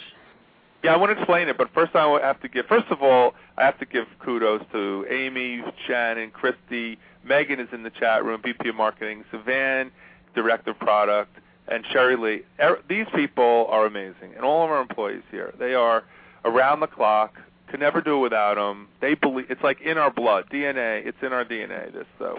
yeah, 0.83 0.93
I 0.93 0.97
want 0.97 1.11
to 1.11 1.17
explain 1.19 1.47
it, 1.47 1.57
but 1.57 1.69
first 1.73 1.95
I 1.95 2.07
have 2.21 2.39
to 2.41 2.47
give. 2.47 2.65
First 2.67 2.87
of 2.89 3.01
all, 3.01 3.33
I 3.57 3.63
have 3.65 3.77
to 3.79 3.85
give 3.85 4.05
kudos 4.19 4.61
to 4.71 5.05
Amy, 5.09 5.63
Shannon, 5.87 6.31
Christy, 6.31 6.97
Megan 7.23 7.59
is 7.59 7.67
in 7.71 7.83
the 7.83 7.91
chat 7.91 8.23
room, 8.25 8.41
VP 8.43 8.69
of 8.69 8.75
Marketing, 8.75 9.23
Savan, 9.31 9.91
Director 10.35 10.71
of 10.71 10.79
Product, 10.79 11.29
and 11.67 11.85
Sherry 11.91 12.15
Lee. 12.15 12.41
Er, 12.59 12.79
These 12.89 13.05
people 13.13 13.67
are 13.69 13.85
amazing, 13.85 14.33
and 14.35 14.43
all 14.43 14.63
of 14.65 14.71
our 14.71 14.81
employees 14.81 15.21
here. 15.29 15.53
They 15.59 15.75
are 15.75 16.03
around 16.45 16.79
the 16.79 16.87
clock. 16.87 17.39
Could 17.67 17.79
never 17.79 18.01
do 18.01 18.17
it 18.17 18.21
without 18.21 18.55
them. 18.55 18.87
They 18.99 19.13
believe 19.13 19.49
it's 19.49 19.63
like 19.63 19.79
in 19.81 19.97
our 19.97 20.11
blood, 20.11 20.45
DNA. 20.51 21.05
It's 21.05 21.17
in 21.21 21.31
our 21.31 21.45
DNA. 21.45 21.93
This 21.93 22.05
so. 22.19 22.37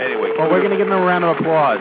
Anyway, 0.00 0.30
Well, 0.38 0.50
we're 0.50 0.60
going 0.60 0.70
to 0.70 0.78
give 0.78 0.88
them 0.88 0.96
a 1.02 1.04
round 1.04 1.24
of 1.24 1.36
applause. 1.36 1.80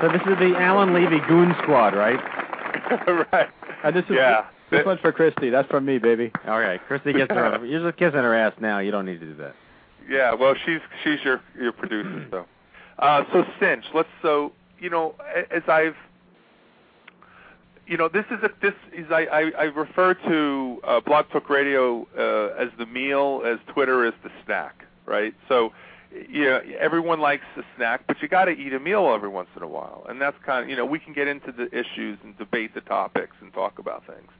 So 0.00 0.08
this 0.08 0.20
is 0.22 0.38
the 0.38 0.54
Alan 0.58 0.92
Levy 0.94 1.20
Goon 1.28 1.54
Squad, 1.62 1.94
right? 1.94 2.18
right. 3.32 3.48
And 3.84 3.94
this 3.96 4.04
is 4.04 4.16
Yeah. 4.16 4.46
this 4.70 4.84
one's 4.84 5.00
for 5.00 5.12
Christy. 5.12 5.50
That's 5.50 5.68
from 5.68 5.84
me, 5.84 5.98
baby. 5.98 6.30
All 6.46 6.58
right, 6.60 6.80
Christy 6.86 7.12
gets 7.12 7.32
her. 7.32 7.64
You're 7.64 7.82
just 7.88 7.98
kissing 7.98 8.20
her 8.20 8.34
ass 8.34 8.52
now. 8.60 8.78
You 8.80 8.90
don't 8.90 9.06
need 9.06 9.20
to 9.20 9.26
do 9.26 9.34
that. 9.36 9.54
Yeah, 10.08 10.34
well, 10.34 10.54
she's 10.64 10.80
she's 11.02 11.18
your 11.24 11.40
your 11.58 11.72
producer, 11.72 12.26
so. 12.30 12.46
Uh, 12.98 13.24
so 13.32 13.44
cinch. 13.60 13.84
Let's 13.94 14.08
so 14.22 14.52
you 14.78 14.88
know 14.90 15.14
as 15.50 15.62
I've 15.68 15.96
you 17.86 17.96
know 17.96 18.08
this 18.08 18.24
is 18.30 18.42
a 18.42 18.50
this 18.62 18.74
is 18.92 19.06
I 19.10 19.24
I, 19.26 19.40
I 19.58 19.62
refer 19.64 20.14
to 20.14 20.80
uh, 20.84 21.00
Blog 21.00 21.28
Talk 21.30 21.48
Radio 21.50 22.06
uh, 22.16 22.62
as 22.62 22.68
the 22.78 22.86
meal, 22.86 23.42
as 23.44 23.58
Twitter 23.72 24.04
is 24.04 24.12
the 24.22 24.30
snack, 24.44 24.84
right? 25.06 25.34
So 25.48 25.72
you 26.12 26.44
know 26.44 26.60
everyone 26.78 27.20
likes 27.20 27.44
a 27.56 27.62
snack, 27.76 28.02
but 28.06 28.20
you 28.22 28.28
got 28.28 28.46
to 28.46 28.52
eat 28.52 28.72
a 28.72 28.80
meal 28.80 29.12
every 29.14 29.28
once 29.28 29.48
in 29.56 29.62
a 29.62 29.68
while, 29.68 30.06
and 30.08 30.20
that's 30.20 30.36
kind 30.44 30.64
of 30.64 30.70
you 30.70 30.76
know 30.76 30.86
we 30.86 30.98
can 30.98 31.12
get 31.12 31.28
into 31.28 31.52
the 31.52 31.66
issues 31.76 32.18
and 32.24 32.36
debate 32.38 32.74
the 32.74 32.80
topics 32.80 33.36
and 33.40 33.52
talk 33.52 33.78
about 33.78 34.06
things, 34.06 34.30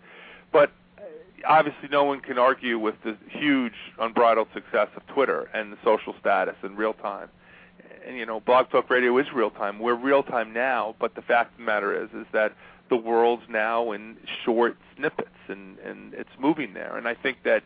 but 0.52 0.70
uh, 0.98 1.02
obviously 1.46 1.88
no 1.90 2.04
one 2.04 2.20
can 2.20 2.38
argue 2.38 2.78
with 2.78 2.94
the 3.04 3.16
huge 3.28 3.74
unbridled 3.98 4.48
success 4.54 4.88
of 4.96 5.06
Twitter 5.08 5.48
and 5.54 5.72
the 5.72 5.78
social 5.84 6.14
status 6.20 6.56
in 6.62 6.76
real 6.76 6.94
time. 6.94 7.28
And 8.06 8.16
you 8.16 8.26
know, 8.26 8.40
Blog 8.40 8.70
Talk 8.70 8.88
Radio 8.88 9.16
is 9.18 9.26
real 9.34 9.50
time. 9.50 9.78
We're 9.78 9.94
real 9.94 10.22
time 10.22 10.52
now, 10.52 10.94
but 11.00 11.14
the 11.14 11.22
fact 11.22 11.52
of 11.52 11.58
the 11.58 11.64
matter 11.64 12.02
is 12.02 12.10
is 12.10 12.26
that 12.32 12.54
the 12.88 12.96
world's 12.96 13.42
now 13.48 13.90
in 13.92 14.16
short 14.44 14.76
snippets 14.96 15.28
and 15.48 15.78
and 15.80 16.14
it's 16.14 16.30
moving 16.38 16.74
there. 16.74 16.96
And 16.96 17.08
I 17.08 17.14
think 17.14 17.38
that 17.44 17.62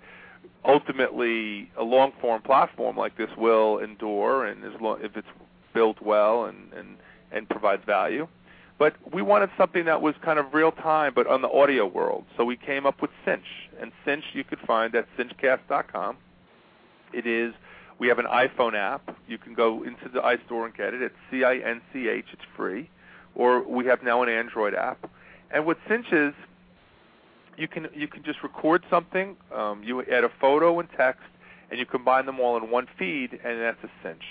ultimately 0.65 1.71
a 1.77 1.83
long 1.83 2.13
form 2.21 2.43
platform 2.43 2.97
like 2.97 3.17
this 3.17 3.31
will 3.37 3.79
endure 3.79 4.45
and 4.45 4.65
as 4.65 4.81
long 4.81 4.99
if 5.03 5.17
it's 5.17 5.29
built 5.73 6.01
well 6.03 6.45
and 6.45 6.73
and 6.73 6.97
and 7.33 7.49
provides 7.49 7.85
value. 7.85 8.27
But 8.79 8.95
we 9.13 9.21
wanted 9.21 9.51
something 9.59 9.85
that 9.85 10.01
was 10.01 10.15
kind 10.25 10.39
of 10.39 10.55
real 10.55 10.73
time, 10.73 11.13
but 11.15 11.27
on 11.27 11.43
the 11.43 11.51
audio 11.51 11.87
world. 11.87 12.25
So 12.37 12.47
we 12.47 12.57
came 12.57 12.87
up 12.87 13.03
with 13.03 13.11
Cinch, 13.27 13.45
and 13.79 13.93
Cinch 14.07 14.25
you 14.33 14.43
could 14.43 14.59
find 14.61 14.95
at 14.95 15.07
cinchcast.com. 15.19 16.17
It 17.13 17.27
is. 17.27 17.53
We 17.99 18.09
have 18.09 18.19
an 18.19 18.25
iPhone 18.25 18.75
app. 18.75 19.15
You 19.29 19.37
can 19.37 19.53
go 19.53 19.83
into 19.83 20.09
the 20.09 20.21
iStore 20.21 20.65
and 20.65 20.75
get 20.75 20.95
it. 20.95 21.03
It's 21.03 21.15
C-I-N-C-H. 21.31 22.25
It's 22.33 22.43
free. 22.57 22.89
Or 23.35 23.63
we 23.63 23.85
have 23.85 24.03
now 24.03 24.23
an 24.23 24.31
Android 24.31 24.75
app. 24.75 25.11
And 25.51 25.67
what 25.67 25.77
Cinch 25.87 26.07
is, 26.11 26.33
you 27.61 27.69
can 27.69 27.89
you 27.95 28.09
can 28.09 28.23
just 28.25 28.43
record 28.43 28.83
something. 28.89 29.37
Um, 29.55 29.83
you 29.85 30.01
add 30.03 30.25
a 30.25 30.31
photo 30.41 30.81
and 30.81 30.89
text, 30.97 31.29
and 31.71 31.79
you 31.79 31.85
combine 31.85 32.27
them 32.27 32.41
all 32.41 32.57
in 32.57 32.71
one 32.71 32.87
feed, 32.99 33.39
and 33.45 33.61
that's 33.61 33.83
a 33.85 33.91
Cinch. 34.03 34.23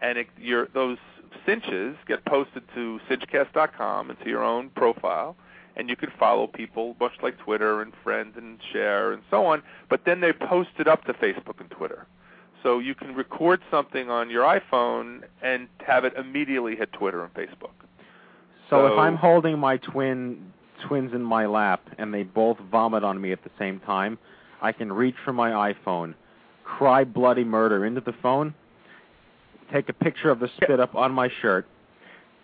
And 0.00 0.18
it, 0.18 0.28
your 0.38 0.68
those 0.72 0.98
cinches 1.44 1.96
get 2.06 2.24
posted 2.24 2.62
to 2.74 3.00
cinchcast.com 3.10 4.10
and 4.10 4.18
to 4.20 4.28
your 4.28 4.44
own 4.44 4.70
profile, 4.70 5.36
and 5.76 5.88
you 5.88 5.96
can 5.96 6.10
follow 6.18 6.46
people, 6.46 6.96
much 7.00 7.12
like 7.22 7.38
Twitter 7.38 7.82
and 7.82 7.92
friend 8.04 8.32
and 8.36 8.58
share 8.72 9.12
and 9.12 9.22
so 9.30 9.46
on. 9.46 9.62
But 9.88 10.04
then 10.06 10.20
they 10.20 10.32
post 10.32 10.70
it 10.78 10.86
up 10.86 11.04
to 11.04 11.12
Facebook 11.14 11.60
and 11.60 11.70
Twitter. 11.70 12.06
So 12.62 12.78
you 12.78 12.94
can 12.94 13.14
record 13.14 13.60
something 13.70 14.10
on 14.10 14.30
your 14.30 14.44
iPhone 14.44 15.22
and 15.42 15.66
have 15.86 16.04
it 16.04 16.12
immediately 16.14 16.76
hit 16.76 16.92
Twitter 16.92 17.24
and 17.24 17.32
Facebook. 17.34 17.72
So, 18.68 18.86
if 18.86 18.98
I'm 18.98 19.16
holding 19.16 19.58
my 19.58 19.78
twin 19.78 20.52
twins 20.86 21.12
in 21.14 21.22
my 21.22 21.46
lap 21.46 21.80
and 21.98 22.12
they 22.12 22.22
both 22.22 22.58
vomit 22.70 23.04
on 23.04 23.20
me 23.20 23.32
at 23.32 23.42
the 23.44 23.50
same 23.58 23.80
time, 23.80 24.18
I 24.62 24.72
can 24.72 24.92
reach 24.92 25.14
for 25.24 25.32
my 25.32 25.72
iPhone, 25.72 26.14
cry 26.64 27.04
bloody 27.04 27.44
murder 27.44 27.84
into 27.86 28.00
the 28.00 28.12
phone, 28.22 28.54
take 29.72 29.88
a 29.88 29.92
picture 29.92 30.30
of 30.30 30.40
the 30.40 30.48
spit 30.56 30.80
up 30.80 30.94
on 30.94 31.12
my 31.12 31.30
shirt, 31.40 31.66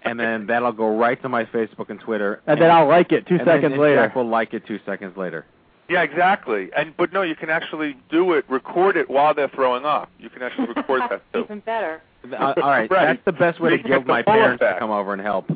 and 0.02 0.18
then 0.18 0.46
that'll 0.46 0.72
go 0.72 0.96
right 0.96 1.20
to 1.22 1.28
my 1.28 1.44
Facebook 1.44 1.90
and 1.90 1.98
Twitter. 2.00 2.40
And 2.46 2.60
then 2.60 2.70
I'll 2.70 2.86
like 2.88 3.12
it 3.12 3.26
two 3.26 3.34
and 3.36 3.40
then- 3.40 3.56
seconds 3.56 3.72
and 3.72 3.82
later. 3.82 3.96
Jack 4.06 4.14
will 4.14 4.28
like 4.28 4.54
it 4.54 4.66
two 4.66 4.78
seconds 4.86 5.16
later. 5.16 5.44
Yeah, 5.88 6.02
exactly. 6.02 6.70
And 6.76 6.96
but 6.96 7.12
no, 7.12 7.22
you 7.22 7.36
can 7.36 7.48
actually 7.48 7.96
do 8.10 8.32
it, 8.32 8.44
record 8.48 8.96
it 8.96 9.08
while 9.08 9.34
they're 9.34 9.48
throwing 9.48 9.84
up. 9.84 10.10
You 10.18 10.28
can 10.30 10.42
actually 10.42 10.66
record 10.68 11.02
that 11.10 11.22
too. 11.32 11.44
Even 11.44 11.60
better. 11.60 12.02
Uh, 12.32 12.54
all 12.60 12.68
right, 12.70 12.90
Right. 12.90 13.06
that's 13.06 13.24
the 13.24 13.30
best 13.32 13.60
way 13.60 13.70
to 13.70 13.76
get 13.76 13.86
guilt 13.86 14.06
my 14.06 14.22
full 14.24 14.32
parents 14.32 14.60
to 14.60 14.76
come 14.80 14.90
over 14.90 15.12
and 15.12 15.22
help. 15.22 15.48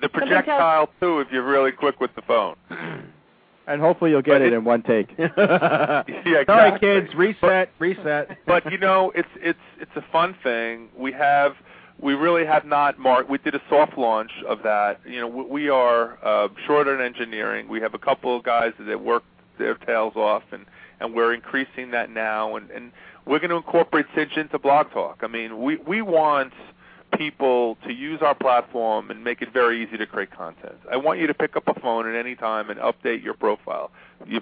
The 0.00 0.08
projectile 0.08 0.90
too, 1.00 1.20
if 1.20 1.28
you're 1.32 1.46
really 1.46 1.72
quick 1.72 2.00
with 2.00 2.14
the 2.14 2.22
phone. 2.22 2.56
And 3.68 3.82
hopefully 3.82 4.12
you'll 4.12 4.22
get 4.22 4.40
it 4.40 4.54
in 4.54 4.64
one 4.64 4.82
take. 4.82 5.10
yeah, 5.18 6.02
exactly. 6.06 6.44
Sorry, 6.46 6.80
kids, 6.80 7.14
reset, 7.14 7.70
reset. 7.78 8.38
but 8.46 8.72
you 8.72 8.78
know, 8.78 9.12
it's 9.14 9.28
it's 9.36 9.58
it's 9.78 9.90
a 9.94 10.02
fun 10.10 10.34
thing. 10.42 10.88
We 10.96 11.12
have 11.12 11.52
we 12.00 12.14
really 12.14 12.46
have 12.46 12.64
not 12.64 12.98
marked. 12.98 13.28
We 13.28 13.36
did 13.36 13.54
a 13.54 13.60
soft 13.68 13.98
launch 13.98 14.30
of 14.48 14.62
that. 14.62 15.00
You 15.04 15.20
know, 15.20 15.28
we, 15.28 15.44
we 15.44 15.68
are 15.68 16.18
uh, 16.24 16.48
short 16.66 16.88
on 16.88 17.02
engineering. 17.02 17.68
We 17.68 17.78
have 17.82 17.92
a 17.92 17.98
couple 17.98 18.34
of 18.34 18.42
guys 18.42 18.72
that 18.78 19.04
work 19.04 19.22
their 19.58 19.74
tails 19.74 20.16
off, 20.16 20.44
and 20.50 20.64
and 21.00 21.14
we're 21.14 21.34
increasing 21.34 21.90
that 21.90 22.08
now. 22.08 22.56
And 22.56 22.70
and 22.70 22.90
we're 23.26 23.38
going 23.38 23.50
to 23.50 23.56
incorporate 23.56 24.06
Cinch 24.14 24.38
into 24.38 24.58
Blog 24.58 24.90
Talk. 24.92 25.18
I 25.22 25.26
mean, 25.26 25.60
we 25.60 25.76
we 25.76 26.00
want 26.00 26.54
people 27.16 27.76
to 27.86 27.92
use 27.92 28.20
our 28.22 28.34
platform 28.34 29.10
and 29.10 29.24
make 29.24 29.42
it 29.42 29.52
very 29.52 29.82
easy 29.82 29.96
to 29.96 30.06
create 30.06 30.30
content. 30.30 30.76
I 30.90 30.96
want 30.96 31.20
you 31.20 31.26
to 31.26 31.34
pick 31.34 31.56
up 31.56 31.68
a 31.68 31.78
phone 31.80 32.08
at 32.08 32.18
any 32.18 32.34
time 32.34 32.70
and 32.70 32.78
update 32.80 33.22
your 33.22 33.34
profile, 33.34 33.90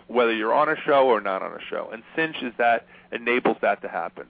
whether 0.06 0.32
you're 0.32 0.54
on 0.54 0.68
a 0.68 0.76
show 0.84 1.06
or 1.06 1.20
not 1.20 1.42
on 1.42 1.52
a 1.52 1.60
show. 1.68 1.90
And 1.92 2.02
Cinch 2.14 2.36
is 2.42 2.52
that 2.58 2.86
enables 3.12 3.56
that 3.62 3.82
to 3.82 3.88
happen. 3.88 4.26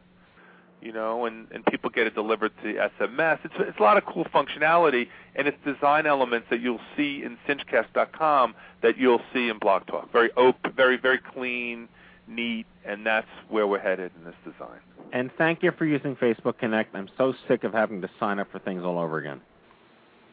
You 0.82 0.92
know, 0.92 1.24
and 1.24 1.48
and 1.50 1.64
people 1.66 1.90
get 1.90 2.06
it 2.06 2.14
delivered 2.14 2.52
to 2.62 2.74
SMS. 2.74 3.40
It's 3.44 3.54
it's 3.58 3.78
a 3.78 3.82
lot 3.82 3.96
of 3.96 4.04
cool 4.04 4.24
functionality, 4.26 5.08
and 5.34 5.48
it's 5.48 5.56
design 5.64 6.06
elements 6.06 6.46
that 6.50 6.60
you'll 6.60 6.82
see 6.96 7.24
in 7.24 7.38
cinchcast.com 7.48 8.54
that 8.82 8.96
you'll 8.96 9.22
see 9.32 9.48
in 9.48 9.58
Blog 9.58 9.86
Talk. 9.86 10.12
Very 10.12 10.30
open, 10.36 10.72
very 10.76 10.96
very 10.96 11.18
clean, 11.18 11.88
neat, 12.28 12.66
and 12.84 13.06
that's 13.06 13.28
where 13.48 13.66
we're 13.66 13.78
headed 13.78 14.12
in 14.18 14.24
this 14.24 14.34
design. 14.44 14.78
And 15.12 15.30
thank 15.38 15.62
you 15.62 15.72
for 15.72 15.84
using 15.84 16.16
Facebook 16.16 16.58
Connect. 16.58 16.94
I'm 16.94 17.08
so 17.16 17.34
sick 17.48 17.64
of 17.64 17.72
having 17.72 18.00
to 18.02 18.10
sign 18.18 18.38
up 18.38 18.50
for 18.50 18.58
things 18.58 18.82
all 18.84 18.98
over 18.98 19.18
again. 19.18 19.40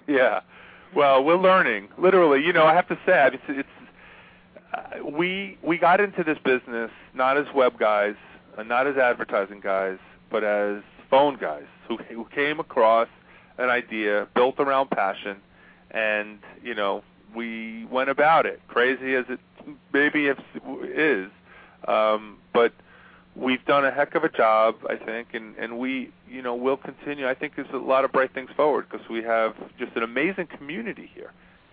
Yeah. 0.08 0.42
Well, 0.96 1.24
we're 1.24 1.38
learning. 1.38 1.90
Literally, 1.98 2.44
you 2.44 2.54
know, 2.54 2.66
I 2.66 2.74
have 2.74 2.88
to 2.90 2.96
say, 3.06 3.30
it's, 3.34 3.44
it's 3.48 3.70
uh, 4.74 5.06
we 5.06 5.58
we 5.64 5.78
got 5.78 6.00
into 6.00 6.24
this 6.24 6.38
business 6.44 6.92
not 7.14 7.38
as 7.38 7.46
web 7.54 7.80
guys, 7.80 8.16
uh, 8.58 8.64
not 8.64 8.88
as 8.88 8.98
advertising 8.98 9.60
guys, 9.60 9.98
but 10.30 10.44
as 10.44 10.82
phone 11.10 11.38
guys 11.38 11.66
who 11.88 11.98
who 11.98 12.26
came 12.26 12.60
across 12.60 13.08
an 13.58 13.70
idea 13.70 14.28
built 14.36 14.60
around 14.60 14.90
passion, 14.90 15.38
and 15.92 16.40
you 16.64 16.74
know, 16.74 17.04
we 17.36 17.86
went 17.86 18.10
about 18.10 18.46
it 18.46 18.62
crazy 18.68 19.16
as 19.16 19.26
it 19.30 19.40
maybe 19.94 20.28
is, 20.28 20.38
is 20.84 21.30
um, 21.88 22.38
but 22.54 22.74
we've 23.36 23.64
done 23.66 23.86
a 23.86 23.92
heck 23.92 24.16
of 24.16 24.24
a 24.24 24.30
job, 24.30 24.76
I 24.90 24.96
think, 24.96 25.30
and 25.34 25.56
and 25.58 25.80
we, 25.80 26.12
you 26.30 26.42
know, 26.42 26.56
will 26.56 26.78
continue. 26.78 27.28
I 27.28 27.34
think 27.34 27.56
there's 27.56 27.74
a 27.74 27.78
lot 27.78 28.06
of 28.06 28.12
bright 28.12 28.34
things 28.34 28.50
forward 28.56 28.88
because 28.90 29.08
we 29.10 29.24
have 29.24 29.56
just 29.78 29.96
an 29.96 30.04
amazing 30.04 30.48
community 30.48 31.10
here, 31.14 31.32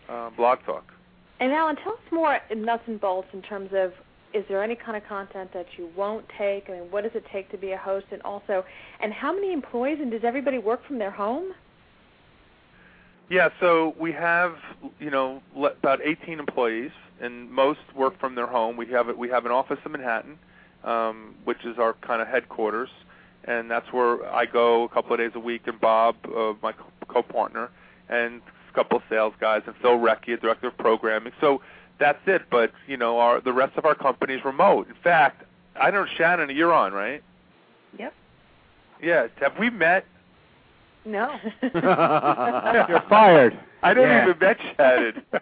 uh, 0.08 0.30
Blog 0.30 0.60
Talk. 0.64 0.92
And 1.40 1.52
Alan, 1.52 1.76
tell 1.76 1.92
us 1.92 2.12
more 2.12 2.38
in 2.50 2.64
nuts 2.64 2.82
and 2.86 3.00
bolts 3.00 3.28
in 3.32 3.42
terms 3.42 3.70
of 3.72 3.92
is 4.32 4.44
there 4.48 4.62
any 4.62 4.76
kind 4.76 4.96
of 4.96 5.04
content 5.08 5.52
that 5.54 5.66
you 5.76 5.90
won't 5.96 6.24
take? 6.38 6.68
I 6.68 6.72
mean, 6.72 6.90
what 6.90 7.02
does 7.02 7.12
it 7.14 7.24
take 7.32 7.50
to 7.50 7.58
be 7.58 7.72
a 7.72 7.76
host? 7.76 8.06
And 8.12 8.22
also, 8.22 8.64
and 9.00 9.12
how 9.12 9.32
many 9.32 9.52
employees? 9.52 9.98
And 10.00 10.10
does 10.10 10.22
everybody 10.24 10.58
work 10.58 10.86
from 10.86 10.98
their 10.98 11.10
home? 11.10 11.52
Yeah, 13.28 13.50
so 13.60 13.94
we 13.98 14.12
have, 14.12 14.56
you 14.98 15.10
know, 15.10 15.40
about 15.56 16.00
18 16.04 16.38
employees, 16.40 16.90
and 17.20 17.50
most 17.50 17.80
work 17.94 18.18
from 18.18 18.34
their 18.34 18.46
home. 18.46 18.76
We 18.76 18.86
have 18.88 19.14
we 19.16 19.28
have 19.28 19.46
an 19.46 19.52
office 19.52 19.78
in 19.84 19.92
Manhattan, 19.92 20.38
um, 20.84 21.34
which 21.44 21.64
is 21.64 21.78
our 21.78 21.94
kind 21.94 22.22
of 22.22 22.28
headquarters, 22.28 22.88
and 23.44 23.70
that's 23.70 23.92
where 23.92 24.24
I 24.32 24.46
go 24.46 24.84
a 24.84 24.88
couple 24.88 25.12
of 25.12 25.18
days 25.18 25.32
a 25.34 25.40
week. 25.40 25.62
And 25.66 25.80
Bob, 25.80 26.16
uh, 26.26 26.54
my 26.62 26.72
co- 26.72 26.86
co-partner, 27.08 27.70
and 28.08 28.40
a 28.70 28.74
couple 28.74 28.98
of 28.98 29.04
sales 29.08 29.34
guys, 29.40 29.62
and 29.66 29.76
Phil 29.76 29.98
Recchi, 29.98 30.40
director 30.40 30.68
of 30.68 30.78
programming. 30.78 31.32
So 31.40 31.60
that's 31.98 32.20
it. 32.26 32.42
But 32.50 32.72
you 32.86 32.96
know, 32.96 33.18
our 33.18 33.40
the 33.40 33.52
rest 33.52 33.76
of 33.76 33.84
our 33.84 33.94
company 33.94 34.34
is 34.34 34.44
remote. 34.44 34.88
In 34.88 34.96
fact, 35.02 35.44
I 35.76 35.90
know 35.90 36.06
Shannon, 36.16 36.54
you're 36.54 36.72
on, 36.72 36.92
right? 36.92 37.22
Yep. 37.98 38.14
Yeah. 39.02 39.26
Have 39.40 39.58
we 39.58 39.70
met? 39.70 40.06
No. 41.04 41.34
You're 41.62 43.02
fired. 43.08 43.58
I 43.82 43.94
don't 43.94 44.06
Yeah. 44.08 44.24
even 44.28 44.38
met 44.38 44.58
Shannon. 44.76 45.22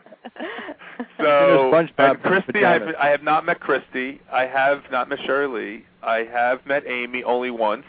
so 1.19 1.75
and 1.75 2.23
Christy, 2.23 2.65
I 2.65 2.73
have. 2.75 2.95
I 3.01 3.09
have 3.09 3.23
not 3.23 3.45
met 3.45 3.61
Christy. 3.61 4.21
I 4.33 4.47
have 4.47 4.83
not 4.91 5.09
met 5.09 5.19
Shirley. 5.25 5.85
I 6.03 6.19
have 6.25 6.65
met 6.67 6.85
Amy 6.87 7.25
only 7.25 7.51
once. 7.51 7.85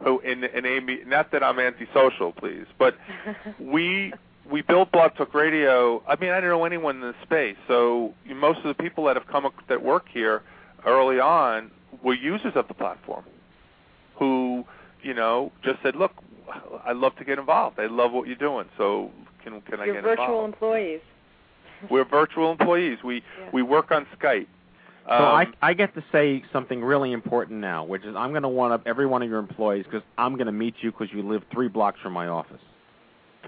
Oh, 0.00 0.04
who 0.04 0.20
in 0.20 0.44
and 0.44 0.64
Amy? 0.64 1.00
Not 1.06 1.32
that 1.32 1.42
I'm 1.42 1.58
antisocial, 1.58 2.32
please, 2.32 2.66
but 2.78 2.96
we 3.58 4.12
we 4.48 4.62
built 4.62 4.92
Blog 4.92 5.16
Talk 5.16 5.34
Radio. 5.34 6.02
I 6.06 6.14
mean, 6.16 6.30
I 6.30 6.40
don't 6.40 6.50
know 6.50 6.64
anyone 6.64 6.96
in 6.96 7.02
the 7.02 7.14
space. 7.24 7.56
So 7.66 8.14
most 8.26 8.58
of 8.58 8.64
the 8.64 8.80
people 8.80 9.04
that 9.04 9.16
have 9.16 9.26
come 9.26 9.48
that 9.68 9.82
work 9.82 10.06
here 10.08 10.42
early 10.86 11.18
on 11.18 11.70
were 12.02 12.14
users 12.14 12.52
of 12.54 12.68
the 12.68 12.74
platform, 12.74 13.24
who 14.16 14.64
you 15.02 15.14
know 15.14 15.52
just 15.62 15.80
said, 15.82 15.96
"Look, 15.96 16.12
I'd 16.84 16.96
love 16.96 17.16
to 17.16 17.24
get 17.24 17.38
involved. 17.38 17.78
I 17.78 17.86
love 17.86 18.12
what 18.12 18.26
you're 18.26 18.36
doing. 18.36 18.66
So 18.76 19.10
can 19.42 19.60
can 19.62 19.80
I 19.80 19.86
get 19.86 19.96
involved?" 19.96 20.06
Your 20.06 20.16
get 20.16 20.18
virtual 20.18 20.44
employees. 20.44 21.00
We're 21.90 22.04
virtual 22.04 22.50
employees. 22.52 22.98
We 23.04 23.16
Yeah. 23.40 23.50
we 23.52 23.62
work 23.62 23.90
on 23.92 24.06
Skype. 24.18 24.46
So 25.06 25.14
I, 25.14 25.44
Um, 25.44 25.54
I 25.62 25.72
get 25.72 25.94
to 25.94 26.04
say 26.12 26.44
something 26.52 26.84
really 26.84 27.12
important 27.12 27.60
now, 27.60 27.82
which 27.84 28.04
is 28.04 28.14
I'm 28.14 28.30
going 28.30 28.42
to 28.42 28.48
one 28.48 28.72
up 28.72 28.82
every 28.84 29.06
one 29.06 29.22
of 29.22 29.30
your 29.30 29.38
employees 29.38 29.84
because 29.84 30.02
I'm 30.18 30.34
going 30.34 30.46
to 30.48 30.52
meet 30.52 30.74
you 30.82 30.90
because 30.90 31.08
you 31.12 31.22
live 31.22 31.42
three 31.50 31.68
blocks 31.68 31.98
from 32.00 32.12
my 32.12 32.28
office. 32.28 32.60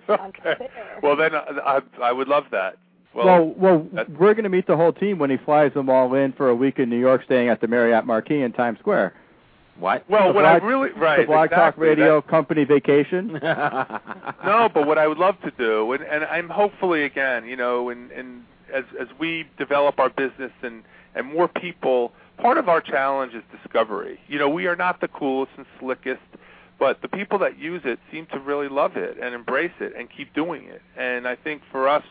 okay. 0.09 0.69
Well, 1.03 1.17
then 1.17 1.35
I, 1.35 1.41
I 1.77 1.81
I 2.09 2.13
would 2.13 2.29
love 2.29 2.45
that. 2.53 2.77
Well, 3.13 3.27
Well, 3.27 3.55
well, 3.59 4.07
we're 4.19 4.35
going 4.35 4.45
to 4.45 4.49
meet 4.51 4.67
the 4.69 4.77
whole 4.77 4.93
team 4.93 5.19
when 5.19 5.31
he 5.31 5.37
flies 5.37 5.75
them 5.75 5.91
all 5.91 6.15
in 6.15 6.33
for 6.33 6.49
a 6.49 6.55
week 6.55 6.79
in 6.79 6.89
New 6.89 6.99
York, 6.99 7.25
staying 7.25 7.49
at 7.49 7.61
the 7.61 7.67
Marriott 7.67 8.07
Marquis 8.07 8.41
in 8.43 8.53
Times 8.53 8.79
Square. 8.79 9.13
What? 9.81 10.09
well, 10.11 10.29
the 10.29 10.35
what 10.35 10.45
I 10.45 10.59
Blog- 10.59 10.69
really 10.69 10.91
right 10.93 11.21
the 11.21 11.27
Blog 11.27 11.51
Talk 11.51 11.75
exactly. 11.75 11.89
Radio 11.89 12.21
company 12.21 12.65
vacation. 12.65 13.33
no, 14.45 14.69
but 14.73 14.87
what 14.87 14.99
I 14.99 15.07
would 15.07 15.19
love 15.19 15.41
to 15.43 15.51
do, 15.53 15.93
and, 15.93 16.03
and 16.05 16.25
I'm 16.25 16.49
hopefully 16.49 17.05
again, 17.05 17.47
you 17.47 17.57
know, 17.57 17.89
and, 17.89 18.11
and 18.13 18.45
as 18.73 18.85
as 19.01 19.09
we 19.19 19.47
develop 19.59 19.99
our 19.99 20.11
business 20.11 20.53
and 20.63 20.83
and 21.15 21.27
more 21.27 21.49
people, 21.49 22.13
part 22.37 22.59
of 22.59 22.69
our 22.69 22.81
challenge 22.81 23.35
is 23.35 23.43
discovery. 23.51 24.21
You 24.29 24.39
know, 24.39 24.49
we 24.49 24.67
are 24.67 24.77
not 24.77 25.01
the 25.01 25.09
coolest 25.09 25.53
and 25.57 25.67
slickest, 25.79 26.21
but 26.79 27.03
the 27.03 27.09
people 27.09 27.39
that 27.41 27.59
use 27.59 27.83
it 27.85 27.99
seem 28.13 28.27
to 28.27 28.39
really 28.39 28.69
love 28.69 28.97
it 28.97 29.17
and 29.21 29.35
embrace 29.35 29.73
it 29.81 29.95
and 29.97 30.09
keep 30.15 30.35
doing 30.35 30.65
it. 30.65 30.83
And 30.97 31.27
I 31.27 31.37
think 31.37 31.63
for 31.73 31.89
us, 31.89 32.05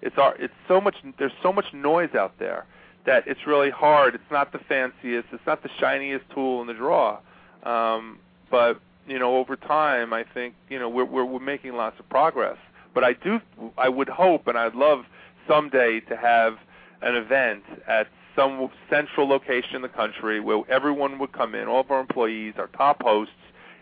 it's 0.00 0.16
our 0.16 0.36
it's 0.36 0.54
so 0.68 0.80
much 0.80 0.96
there's 1.18 1.32
so 1.42 1.52
much 1.52 1.66
noise 1.72 2.14
out 2.14 2.38
there 2.38 2.66
that 3.06 3.26
it's 3.26 3.46
really 3.46 3.70
hard. 3.70 4.14
It's 4.14 4.30
not 4.30 4.52
the 4.52 4.58
fanciest, 4.58 5.28
it's 5.32 5.46
not 5.46 5.62
the 5.62 5.70
shiniest 5.78 6.28
tool 6.34 6.60
in 6.60 6.66
the 6.66 6.74
drawer. 6.74 7.20
Um, 7.62 8.18
but 8.50 8.80
you 9.08 9.18
know, 9.18 9.36
over 9.36 9.56
time, 9.56 10.12
I 10.12 10.24
think 10.24 10.54
you 10.68 10.78
know 10.78 10.88
we're, 10.88 11.04
we're 11.04 11.24
we're 11.24 11.40
making 11.40 11.74
lots 11.74 11.98
of 11.98 12.08
progress. 12.08 12.58
But 12.94 13.04
I 13.04 13.12
do, 13.12 13.40
I 13.76 13.88
would 13.88 14.08
hope, 14.08 14.46
and 14.46 14.56
I'd 14.56 14.74
love 14.74 15.04
someday 15.46 16.00
to 16.00 16.16
have 16.16 16.56
an 17.02 17.14
event 17.14 17.62
at 17.86 18.08
some 18.34 18.68
central 18.90 19.28
location 19.28 19.76
in 19.76 19.82
the 19.82 19.88
country 19.88 20.40
where 20.40 20.62
everyone 20.68 21.18
would 21.18 21.32
come 21.32 21.54
in, 21.54 21.68
all 21.68 21.80
of 21.80 21.90
our 21.90 22.00
employees, 22.00 22.54
our 22.58 22.68
top 22.68 23.02
hosts, 23.02 23.34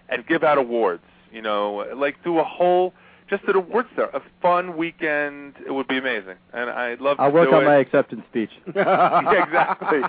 and 0.09 0.27
give 0.27 0.43
out 0.43 0.59
awards. 0.59 1.05
You 1.33 1.43
know, 1.43 1.87
like 1.97 2.23
do 2.23 2.39
a 2.39 2.45
whole 2.45 2.93
just 3.29 3.45
an 3.45 3.57
awards 3.57 3.89
there, 3.97 4.07
a 4.11 4.21
fun 4.43 4.77
weekend. 4.77 5.55
It 5.67 5.71
would 5.73 5.89
be 5.89 5.97
amazing, 5.99 6.37
and 6.53 6.69
I'd 6.71 7.01
love 7.01 7.17
I'll 7.19 7.31
to 7.31 7.35
work 7.35 7.49
do 7.51 7.57
on 7.57 7.63
it. 7.63 7.67
my 7.67 7.77
acceptance 7.77 8.23
speech. 8.31 8.51
yeah, 8.75 9.43
exactly. 9.45 10.01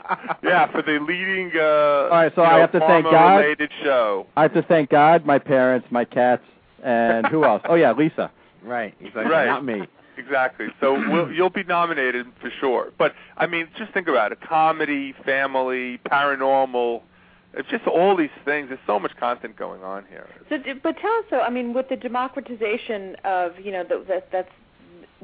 Yeah, 0.43 0.71
for 0.71 0.81
the 0.81 0.99
leading 0.99 1.51
uh 1.55 1.61
All 1.63 2.09
right, 2.09 2.31
so 2.35 2.43
I 2.43 2.53
know, 2.55 2.59
have 2.61 2.71
to 2.73 2.79
thank 2.79 3.05
God. 3.05 3.13
pharma-related 3.13 3.71
show. 3.83 4.27
I 4.35 4.41
have 4.43 4.53
to 4.53 4.61
thank 4.63 4.89
God, 4.89 5.25
my 5.25 5.39
parents, 5.39 5.87
my 5.91 6.05
cats, 6.05 6.43
and 6.83 7.25
who 7.27 7.43
else? 7.45 7.61
Oh 7.69 7.75
yeah, 7.75 7.93
Lisa. 7.93 8.31
Right. 8.63 8.93
He's 8.99 9.13
like, 9.15 9.27
Right. 9.27 9.45
not 9.45 9.63
me. 9.63 9.83
Exactly. 10.17 10.67
So 10.79 10.93
we'll, 11.11 11.31
you'll 11.31 11.49
be 11.49 11.63
nominated 11.63 12.25
for 12.41 12.49
sure. 12.59 12.91
But 12.97 13.13
I 13.37 13.47
mean, 13.47 13.67
just 13.77 13.91
think 13.93 14.07
about 14.07 14.31
it: 14.31 14.39
comedy, 14.41 15.13
family, 15.25 15.99
paranormal. 16.09 17.01
It's 17.55 17.69
just 17.69 17.87
all 17.87 18.17
these 18.17 18.29
things. 18.43 18.67
There's 18.67 18.79
so 18.85 18.99
much 18.99 19.15
content 19.17 19.55
going 19.55 19.81
on 19.81 20.03
here. 20.09 20.27
So, 20.49 20.57
but 20.83 20.97
tell 20.97 21.13
us 21.19 21.25
though. 21.31 21.41
I 21.41 21.49
mean, 21.49 21.73
with 21.73 21.87
the 21.89 21.95
democratization 21.95 23.15
of 23.23 23.59
you 23.59 23.71
know 23.71 23.83
the, 23.83 24.03
that 24.07 24.31
that's 24.31 24.51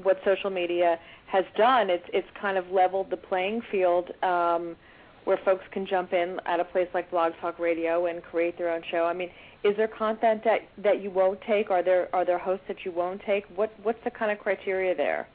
what 0.02 0.20
social 0.24 0.50
media 0.50 0.98
has 1.28 1.46
done. 1.58 1.90
It's 1.90 2.06
it's 2.14 2.28
kind 2.40 2.58
of 2.58 2.70
leveled 2.72 3.10
the 3.10 3.18
playing 3.18 3.62
field. 3.70 4.12
Um, 4.24 4.76
where 5.24 5.38
folks 5.46 5.64
can 5.72 5.86
jump 5.86 6.14
in 6.14 6.40
at 6.46 6.60
a 6.60 6.64
place 6.64 6.88
like 6.94 7.12
Blog 7.12 7.34
Talk 7.40 7.60
Radio 7.60 8.08
and 8.08 8.24
create 8.24 8.58
their 8.58 8.72
own 8.72 8.82
show? 8.90 9.06
I 9.06 9.14
mean, 9.14 9.30
is 9.64 9.78
there 9.78 9.88
content 9.88 10.44
that 10.44 10.62
that 10.80 11.02
you 11.02 11.12
won't 11.12 11.40
take? 11.42 11.70
Are 11.70 11.84
there 11.84 12.10
are 12.14 12.26
there 12.26 12.38
hosts 12.40 12.66
that 12.68 12.86
you 12.86 12.92
won't 12.92 13.22
take? 13.26 13.46
What 13.56 13.72
what's 13.84 14.04
the 14.04 14.12
kind 14.12 14.32
of 14.32 14.40
criteria 14.40 14.96
there? 14.96 15.28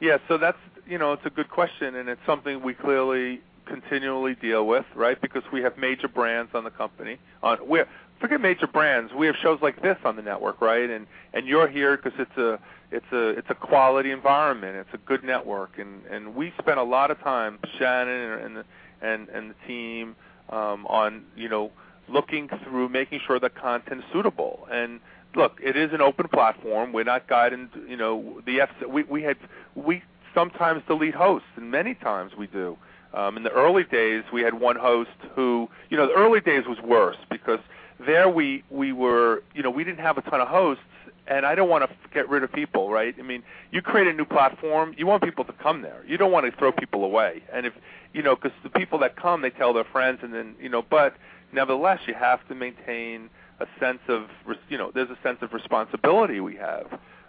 Yeah, 0.00 0.18
so 0.28 0.38
that's 0.38 0.58
you 0.86 0.98
know 0.98 1.12
it's 1.12 1.26
a 1.26 1.30
good 1.30 1.50
question, 1.50 1.96
and 1.96 2.08
it's 2.08 2.20
something 2.26 2.62
we 2.62 2.74
clearly 2.74 3.40
continually 3.66 4.34
deal 4.34 4.66
with, 4.66 4.86
right? 4.94 5.20
Because 5.20 5.42
we 5.52 5.62
have 5.62 5.76
major 5.76 6.08
brands 6.08 6.52
on 6.54 6.64
the 6.64 6.70
company. 6.70 7.18
On 7.42 7.58
we 7.68 7.82
forget 8.20 8.40
major 8.40 8.66
brands, 8.66 9.12
we 9.12 9.26
have 9.26 9.36
shows 9.42 9.58
like 9.62 9.82
this 9.82 9.98
on 10.04 10.16
the 10.16 10.22
network, 10.22 10.60
right? 10.60 10.88
And 10.88 11.06
and 11.34 11.46
you're 11.46 11.68
here 11.68 11.96
because 11.96 12.18
it's 12.18 12.36
a 12.36 12.58
it's 12.90 13.12
a 13.12 13.28
it's 13.30 13.50
a 13.50 13.54
quality 13.54 14.10
environment. 14.10 14.76
It's 14.76 14.94
a 14.94 14.98
good 15.06 15.24
network, 15.24 15.78
and 15.78 16.04
and 16.06 16.34
we 16.34 16.52
spend 16.58 16.78
a 16.78 16.84
lot 16.84 17.10
of 17.10 17.20
time, 17.20 17.58
Shannon 17.78 18.32
and 18.32 18.64
and 19.02 19.28
and 19.28 19.50
the 19.50 19.66
team, 19.66 20.16
um, 20.50 20.86
on 20.86 21.24
you 21.36 21.48
know 21.48 21.72
looking 22.08 22.48
through 22.64 22.88
making 22.88 23.20
sure 23.26 23.40
the 23.40 23.50
content 23.50 24.00
is 24.00 24.06
suitable. 24.12 24.68
And 24.70 25.00
look, 25.34 25.58
it 25.62 25.76
is 25.76 25.92
an 25.92 26.00
open 26.00 26.28
platform. 26.28 26.92
We're 26.92 27.04
not 27.04 27.26
guiding. 27.28 27.68
You 27.88 27.96
know, 27.96 28.40
the 28.46 28.60
F. 28.62 28.70
We 28.88 29.02
we 29.04 29.22
had 29.22 29.36
we 29.74 30.02
sometimes 30.34 30.82
delete 30.86 31.14
hosts, 31.14 31.48
and 31.56 31.70
many 31.70 31.94
times 31.94 32.32
we 32.36 32.46
do. 32.46 32.76
Um, 33.14 33.36
in 33.36 33.42
the 33.42 33.50
early 33.50 33.84
days, 33.84 34.24
we 34.32 34.42
had 34.42 34.54
one 34.54 34.76
host 34.76 35.10
who, 35.34 35.68
you 35.90 35.96
know, 35.96 36.06
the 36.06 36.14
early 36.14 36.40
days 36.40 36.64
was 36.66 36.78
worse 36.80 37.16
because 37.30 37.60
there 38.04 38.28
we 38.28 38.62
we 38.70 38.92
were, 38.92 39.42
you 39.54 39.62
know, 39.62 39.70
we 39.70 39.84
didn't 39.84 40.00
have 40.00 40.18
a 40.18 40.22
ton 40.22 40.40
of 40.40 40.48
hosts, 40.48 40.84
and 41.26 41.46
I 41.46 41.54
don't 41.54 41.68
want 41.68 41.88
to 41.88 41.96
get 42.12 42.28
rid 42.28 42.42
of 42.42 42.52
people, 42.52 42.90
right? 42.90 43.14
I 43.18 43.22
mean, 43.22 43.42
you 43.70 43.82
create 43.82 44.06
a 44.06 44.12
new 44.12 44.24
platform, 44.24 44.94
you 44.98 45.06
want 45.06 45.22
people 45.22 45.44
to 45.44 45.52
come 45.52 45.82
there. 45.82 46.04
You 46.06 46.16
don't 46.18 46.32
want 46.32 46.50
to 46.50 46.56
throw 46.56 46.72
people 46.72 47.04
away. 47.04 47.42
And 47.52 47.66
if, 47.66 47.72
you 48.12 48.22
know, 48.22 48.36
because 48.36 48.52
the 48.62 48.70
people 48.70 48.98
that 49.00 49.16
come, 49.16 49.42
they 49.42 49.50
tell 49.50 49.72
their 49.72 49.84
friends, 49.84 50.20
and 50.22 50.32
then, 50.32 50.54
you 50.60 50.68
know, 50.68 50.82
but 50.82 51.14
nevertheless, 51.52 52.00
you 52.06 52.14
have 52.14 52.46
to 52.48 52.54
maintain 52.54 53.30
a 53.60 53.66
sense 53.80 54.00
of, 54.08 54.26
you 54.68 54.76
know, 54.76 54.90
there's 54.94 55.10
a 55.10 55.18
sense 55.22 55.38
of 55.40 55.52
responsibility 55.52 56.40
we 56.40 56.56
have, 56.56 56.86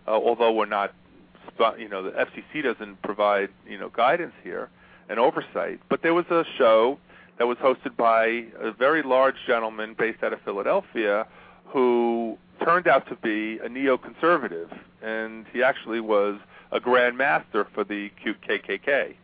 uh, 0.07 0.11
although 0.11 0.51
we're 0.51 0.65
not, 0.65 0.93
you 1.79 1.87
know, 1.87 2.03
the 2.03 2.11
FCC 2.11 2.61
doesn't 2.61 3.01
provide, 3.01 3.49
you 3.67 3.79
know, 3.79 3.89
guidance 3.89 4.33
here 4.43 4.69
and 5.09 5.19
oversight. 5.19 5.79
But 5.89 6.01
there 6.01 6.13
was 6.13 6.25
a 6.27 6.43
show 6.57 6.99
that 7.37 7.45
was 7.45 7.57
hosted 7.57 7.95
by 7.95 8.45
a 8.59 8.71
very 8.71 9.03
large 9.03 9.35
gentleman 9.45 9.95
based 9.97 10.23
out 10.23 10.33
of 10.33 10.41
Philadelphia 10.41 11.27
who 11.65 12.37
turned 12.63 12.87
out 12.87 13.07
to 13.09 13.15
be 13.15 13.59
a 13.59 13.69
neoconservative, 13.69 14.69
and 15.01 15.45
he 15.53 15.61
actually 15.63 15.99
was 15.99 16.39
a 16.71 16.79
grand 16.79 17.17
master 17.17 17.67
for 17.73 17.83
the 17.83 18.09
KKK. 18.25 19.15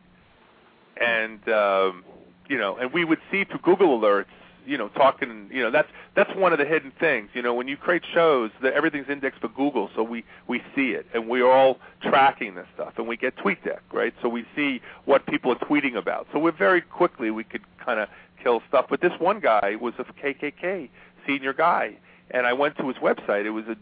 And 1.01 1.49
um, 1.49 2.03
you 2.47 2.57
know, 2.57 2.77
and 2.77 2.93
we 2.93 3.03
would 3.03 3.19
see 3.31 3.43
through 3.45 3.59
Google 3.59 3.99
alerts, 3.99 4.25
you 4.66 4.78
know, 4.78 4.89
talking, 4.89 5.49
you 5.51 5.61
know, 5.61 5.72
that's 5.72 5.88
that's 6.16 6.34
one 6.36 6.53
of 6.53 6.59
the 6.59 6.66
hidden 6.66 6.91
things. 6.99 7.30
You 7.34 7.41
know, 7.41 7.53
when 7.53 7.68
you 7.68 7.78
create 7.78 8.03
shows, 8.14 8.51
that 8.61 8.74
everything's 8.74 9.09
indexed 9.09 9.41
for 9.41 9.49
Google, 9.49 9.89
so 9.95 10.03
we 10.03 10.24
we 10.47 10.61
see 10.76 10.91
it, 10.91 11.05
and 11.14 11.28
we're 11.28 11.51
all 11.51 11.80
tracking 12.01 12.55
this 12.55 12.68
stuff, 12.74 12.93
and 12.97 13.07
we 13.07 13.18
get 13.18 13.36
TweetDeck, 13.38 13.80
right? 13.91 14.14
So 14.22 14.30
we 14.30 14.45
see 14.55 14.82
what 15.05 15.26
people 15.26 15.51
are 15.51 15.55
tweeting 15.55 15.95
about. 15.95 16.28
So 16.32 16.39
we're 16.39 16.51
very 16.51 16.82
quickly 16.82 17.32
we 17.32 17.43
could 17.43 17.64
kind 17.84 17.99
of 17.99 18.09
kill 18.41 18.61
stuff. 18.68 18.86
But 18.89 19.01
this 19.01 19.14
one 19.20 19.39
guy 19.39 19.76
was 19.80 19.93
a 19.99 20.03
KKK 20.03 20.89
senior 21.28 21.53
guy, 21.53 21.97
and 22.32 22.45
I 22.45 22.53
went 22.53 22.78
to 22.78 22.88
his 22.88 22.97
website. 22.97 23.45
It 23.45 23.51
was 23.51 23.66
a, 23.68 23.78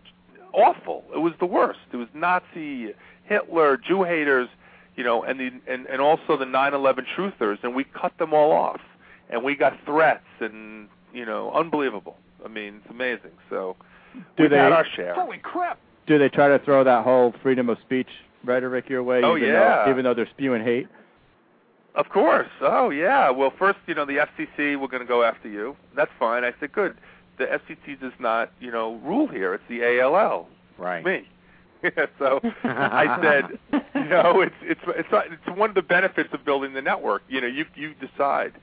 awful. 0.53 1.03
It 1.13 1.19
was 1.19 1.33
the 1.39 1.45
worst. 1.45 1.79
It 1.91 1.97
was 1.97 2.07
Nazi, 2.13 2.93
Hitler, 3.25 3.77
Jew 3.77 4.03
haters, 4.03 4.49
you 4.95 5.03
know, 5.03 5.23
and 5.23 5.39
the 5.39 5.51
and 5.67 5.85
and 5.87 6.01
also 6.01 6.37
the 6.37 6.45
9/11 6.45 7.05
truthers, 7.15 7.57
and 7.63 7.75
we 7.75 7.83
cut 7.83 8.17
them 8.17 8.33
all 8.33 8.51
off, 8.51 8.81
and 9.31 9.43
we 9.43 9.55
got 9.55 9.73
threats 9.85 10.25
and 10.39 10.87
you 11.13 11.25
know, 11.25 11.51
unbelievable. 11.51 12.17
I 12.43 12.47
mean, 12.47 12.81
it's 12.81 12.89
amazing. 12.89 13.31
So 13.49 13.75
Do 14.13 14.43
we've 14.43 14.49
they- 14.49 14.57
had 14.57 14.71
our 14.71 14.85
share. 14.95 15.13
Holy 15.13 15.37
crap! 15.39 15.77
Do 16.07 16.17
they 16.17 16.29
try 16.29 16.47
to 16.49 16.59
throw 16.59 16.83
that 16.83 17.03
whole 17.03 17.33
freedom 17.43 17.69
of 17.69 17.77
speech 17.85 18.07
rhetoric 18.43 18.89
your 18.89 19.03
way? 19.03 19.21
Oh, 19.23 19.37
even 19.37 19.49
yeah. 19.49 19.85
Though, 19.85 19.91
even 19.91 20.03
though 20.03 20.13
they're 20.13 20.29
spewing 20.31 20.63
hate. 20.63 20.87
Of 21.93 22.09
course. 22.09 22.47
Oh 22.61 22.89
yeah. 22.89 23.29
Well, 23.29 23.51
first, 23.59 23.79
you 23.87 23.93
know, 23.95 24.05
the 24.05 24.17
FCC, 24.25 24.79
we're 24.79 24.87
going 24.87 25.01
to 25.01 25.07
go 25.07 25.23
after 25.23 25.49
you. 25.49 25.75
That's 25.95 26.11
fine. 26.17 26.43
I 26.45 26.53
said, 26.59 26.71
good. 26.71 26.95
The 27.37 27.45
FCC 27.45 27.99
does 27.99 28.13
not, 28.19 28.51
you 28.59 28.71
know, 28.71 28.95
rule 29.03 29.27
here. 29.27 29.53
It's 29.53 29.63
the 29.67 29.99
ALL. 30.01 30.47
Right. 30.77 31.03
Me. 31.03 31.27
so 32.19 32.39
I 32.63 33.17
said, 33.21 33.59
you 33.95 34.05
know, 34.09 34.41
it's 34.41 34.55
it's 34.61 34.81
it's 34.87 35.09
it's 35.11 35.57
one 35.57 35.69
of 35.69 35.75
the 35.75 35.81
benefits 35.81 36.29
of 36.33 36.45
building 36.45 36.73
the 36.73 36.81
network. 36.81 37.23
You 37.27 37.41
know, 37.41 37.47
you 37.47 37.65
you 37.75 37.93
decide. 37.95 38.53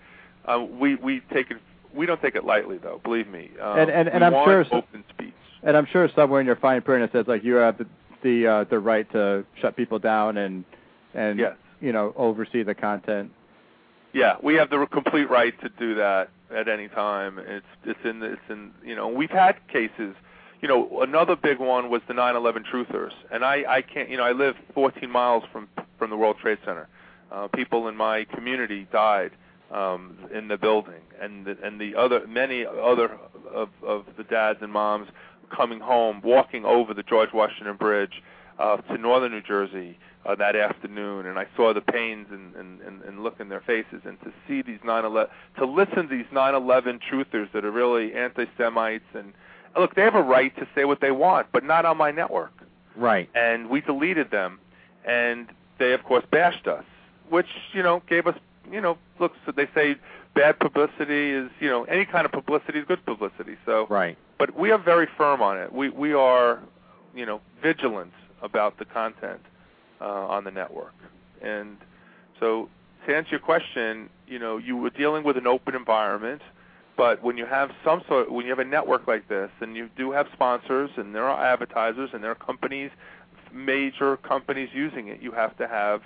Uh, 0.44 0.60
we 0.64 0.94
we 0.96 1.20
take 1.32 1.50
it. 1.50 1.58
We 1.94 2.06
don't 2.06 2.20
take 2.20 2.34
it 2.34 2.44
lightly, 2.44 2.78
though. 2.78 3.00
Believe 3.02 3.28
me. 3.28 3.50
Um, 3.60 3.78
and 3.78 3.90
and, 3.90 4.08
and 4.08 4.24
I'm 4.24 4.32
sure 4.44 4.64
open 4.72 5.04
speech. 5.10 5.32
and 5.62 5.76
I'm 5.76 5.86
sure 5.86 6.08
somewhere 6.14 6.40
in 6.40 6.46
your 6.46 6.56
fine 6.56 6.82
print 6.82 7.02
it 7.04 7.10
says 7.12 7.26
like 7.26 7.44
you 7.44 7.54
have 7.56 7.78
the 7.78 7.86
the 8.22 8.46
uh, 8.46 8.64
the 8.64 8.78
right 8.78 9.10
to 9.12 9.44
shut 9.60 9.76
people 9.76 9.98
down 9.98 10.36
and 10.36 10.64
and 11.14 11.38
Yes. 11.38 11.54
you 11.80 11.92
know 11.92 12.12
oversee 12.16 12.62
the 12.62 12.74
content. 12.74 13.30
Yeah, 14.12 14.36
we 14.42 14.54
have 14.54 14.70
the 14.70 14.86
complete 14.90 15.28
right 15.30 15.58
to 15.60 15.68
do 15.68 15.94
that 15.96 16.30
at 16.54 16.66
any 16.68 16.88
time. 16.88 17.38
It's 17.38 17.66
it's 17.84 18.00
in 18.04 18.22
it's 18.22 18.40
in 18.48 18.72
you 18.84 18.94
know 18.96 19.08
we've 19.08 19.30
had 19.30 19.56
cases. 19.68 20.14
You 20.60 20.66
know, 20.66 21.02
another 21.02 21.36
big 21.36 21.60
one 21.60 21.88
was 21.88 22.02
the 22.08 22.14
9/11 22.14 22.64
truthers, 22.72 23.12
and 23.30 23.44
I 23.44 23.64
I 23.68 23.82
can't 23.82 24.08
you 24.08 24.16
know 24.16 24.24
I 24.24 24.32
live 24.32 24.56
14 24.74 25.08
miles 25.10 25.44
from 25.52 25.68
from 25.98 26.10
the 26.10 26.16
World 26.16 26.36
Trade 26.40 26.58
Center. 26.64 26.88
Uh, 27.30 27.46
people 27.48 27.86
in 27.88 27.94
my 27.96 28.24
community 28.24 28.86
died 28.90 29.30
um, 29.72 30.16
in 30.32 30.48
the 30.48 30.56
building, 30.56 31.02
and 31.20 31.44
the, 31.44 31.56
and 31.62 31.80
the 31.80 31.94
other 31.94 32.26
many 32.26 32.64
other 32.64 33.18
of 33.52 33.68
of 33.82 34.04
the 34.16 34.24
dads 34.24 34.60
and 34.62 34.72
moms 34.72 35.08
coming 35.54 35.80
home, 35.80 36.20
walking 36.22 36.64
over 36.64 36.94
the 36.94 37.02
George 37.02 37.30
Washington 37.32 37.76
Bridge 37.76 38.22
uh, 38.58 38.76
to 38.78 38.98
northern 38.98 39.32
New 39.32 39.42
Jersey 39.42 39.98
uh, 40.26 40.34
that 40.34 40.56
afternoon, 40.56 41.26
and 41.26 41.38
I 41.38 41.46
saw 41.56 41.72
the 41.72 41.80
pains 41.80 42.26
and, 42.30 42.54
and, 42.54 42.80
and, 42.82 43.02
and 43.02 43.22
look 43.22 43.40
in 43.40 43.48
their 43.48 43.60
faces, 43.60 44.02
and 44.04 44.20
to 44.20 44.32
see 44.46 44.62
these 44.62 44.80
9/11, 44.80 45.28
to 45.58 45.64
listen 45.64 46.08
to 46.08 46.16
these 46.16 46.26
9/11 46.32 47.00
truthers 47.10 47.50
that 47.52 47.64
are 47.64 47.70
really 47.70 48.14
anti-Semites, 48.14 49.04
and 49.14 49.32
look, 49.78 49.94
they 49.94 50.02
have 50.02 50.14
a 50.14 50.22
right 50.22 50.54
to 50.56 50.66
say 50.74 50.84
what 50.84 51.00
they 51.00 51.12
want, 51.12 51.46
but 51.52 51.64
not 51.64 51.84
on 51.84 51.96
my 51.96 52.10
network. 52.10 52.52
Right. 52.96 53.30
And 53.34 53.70
we 53.70 53.80
deleted 53.80 54.30
them, 54.30 54.58
and 55.04 55.46
they 55.78 55.92
of 55.92 56.02
course 56.04 56.24
bashed 56.30 56.66
us, 56.66 56.84
which 57.30 57.48
you 57.72 57.82
know 57.82 58.02
gave 58.08 58.26
us, 58.26 58.36
you 58.72 58.80
know, 58.80 58.98
look, 59.18 59.32
they 59.56 59.68
say 59.74 59.96
bad 60.34 60.58
publicity 60.58 61.30
is, 61.30 61.50
you 61.60 61.68
know, 61.68 61.84
any 61.84 62.04
kind 62.04 62.24
of 62.24 62.32
publicity 62.32 62.78
is 62.78 62.84
good 62.86 63.04
publicity. 63.04 63.56
So 63.66 63.86
Right. 63.88 64.16
but 64.38 64.56
we 64.58 64.70
are 64.70 64.78
very 64.78 65.08
firm 65.16 65.42
on 65.42 65.58
it. 65.58 65.72
We 65.72 65.88
we 65.90 66.12
are, 66.12 66.60
you 67.14 67.26
know, 67.26 67.40
vigilant 67.62 68.12
about 68.42 68.78
the 68.78 68.84
content 68.84 69.40
uh, 70.00 70.04
on 70.04 70.44
the 70.44 70.50
network. 70.50 70.94
And 71.42 71.76
so 72.38 72.68
to 73.06 73.16
answer 73.16 73.30
your 73.30 73.40
question, 73.40 74.08
you 74.26 74.38
know, 74.38 74.58
you 74.58 74.76
were 74.76 74.90
dealing 74.90 75.24
with 75.24 75.36
an 75.36 75.46
open 75.46 75.74
environment, 75.74 76.42
but 76.96 77.22
when 77.22 77.36
you 77.36 77.46
have 77.46 77.70
some 77.84 78.02
sort, 78.08 78.30
when 78.30 78.44
you 78.44 78.50
have 78.50 78.58
a 78.58 78.64
network 78.64 79.06
like 79.06 79.28
this, 79.28 79.50
and 79.60 79.76
you 79.76 79.88
do 79.96 80.10
have 80.12 80.26
sponsors, 80.32 80.90
and 80.96 81.14
there 81.14 81.24
are 81.24 81.44
advertisers, 81.44 82.10
and 82.12 82.22
there 82.22 82.30
are 82.30 82.34
companies, 82.36 82.90
major 83.52 84.16
companies 84.18 84.68
using 84.74 85.08
it, 85.08 85.22
you 85.22 85.32
have 85.32 85.56
to 85.56 85.66
have 85.66 86.02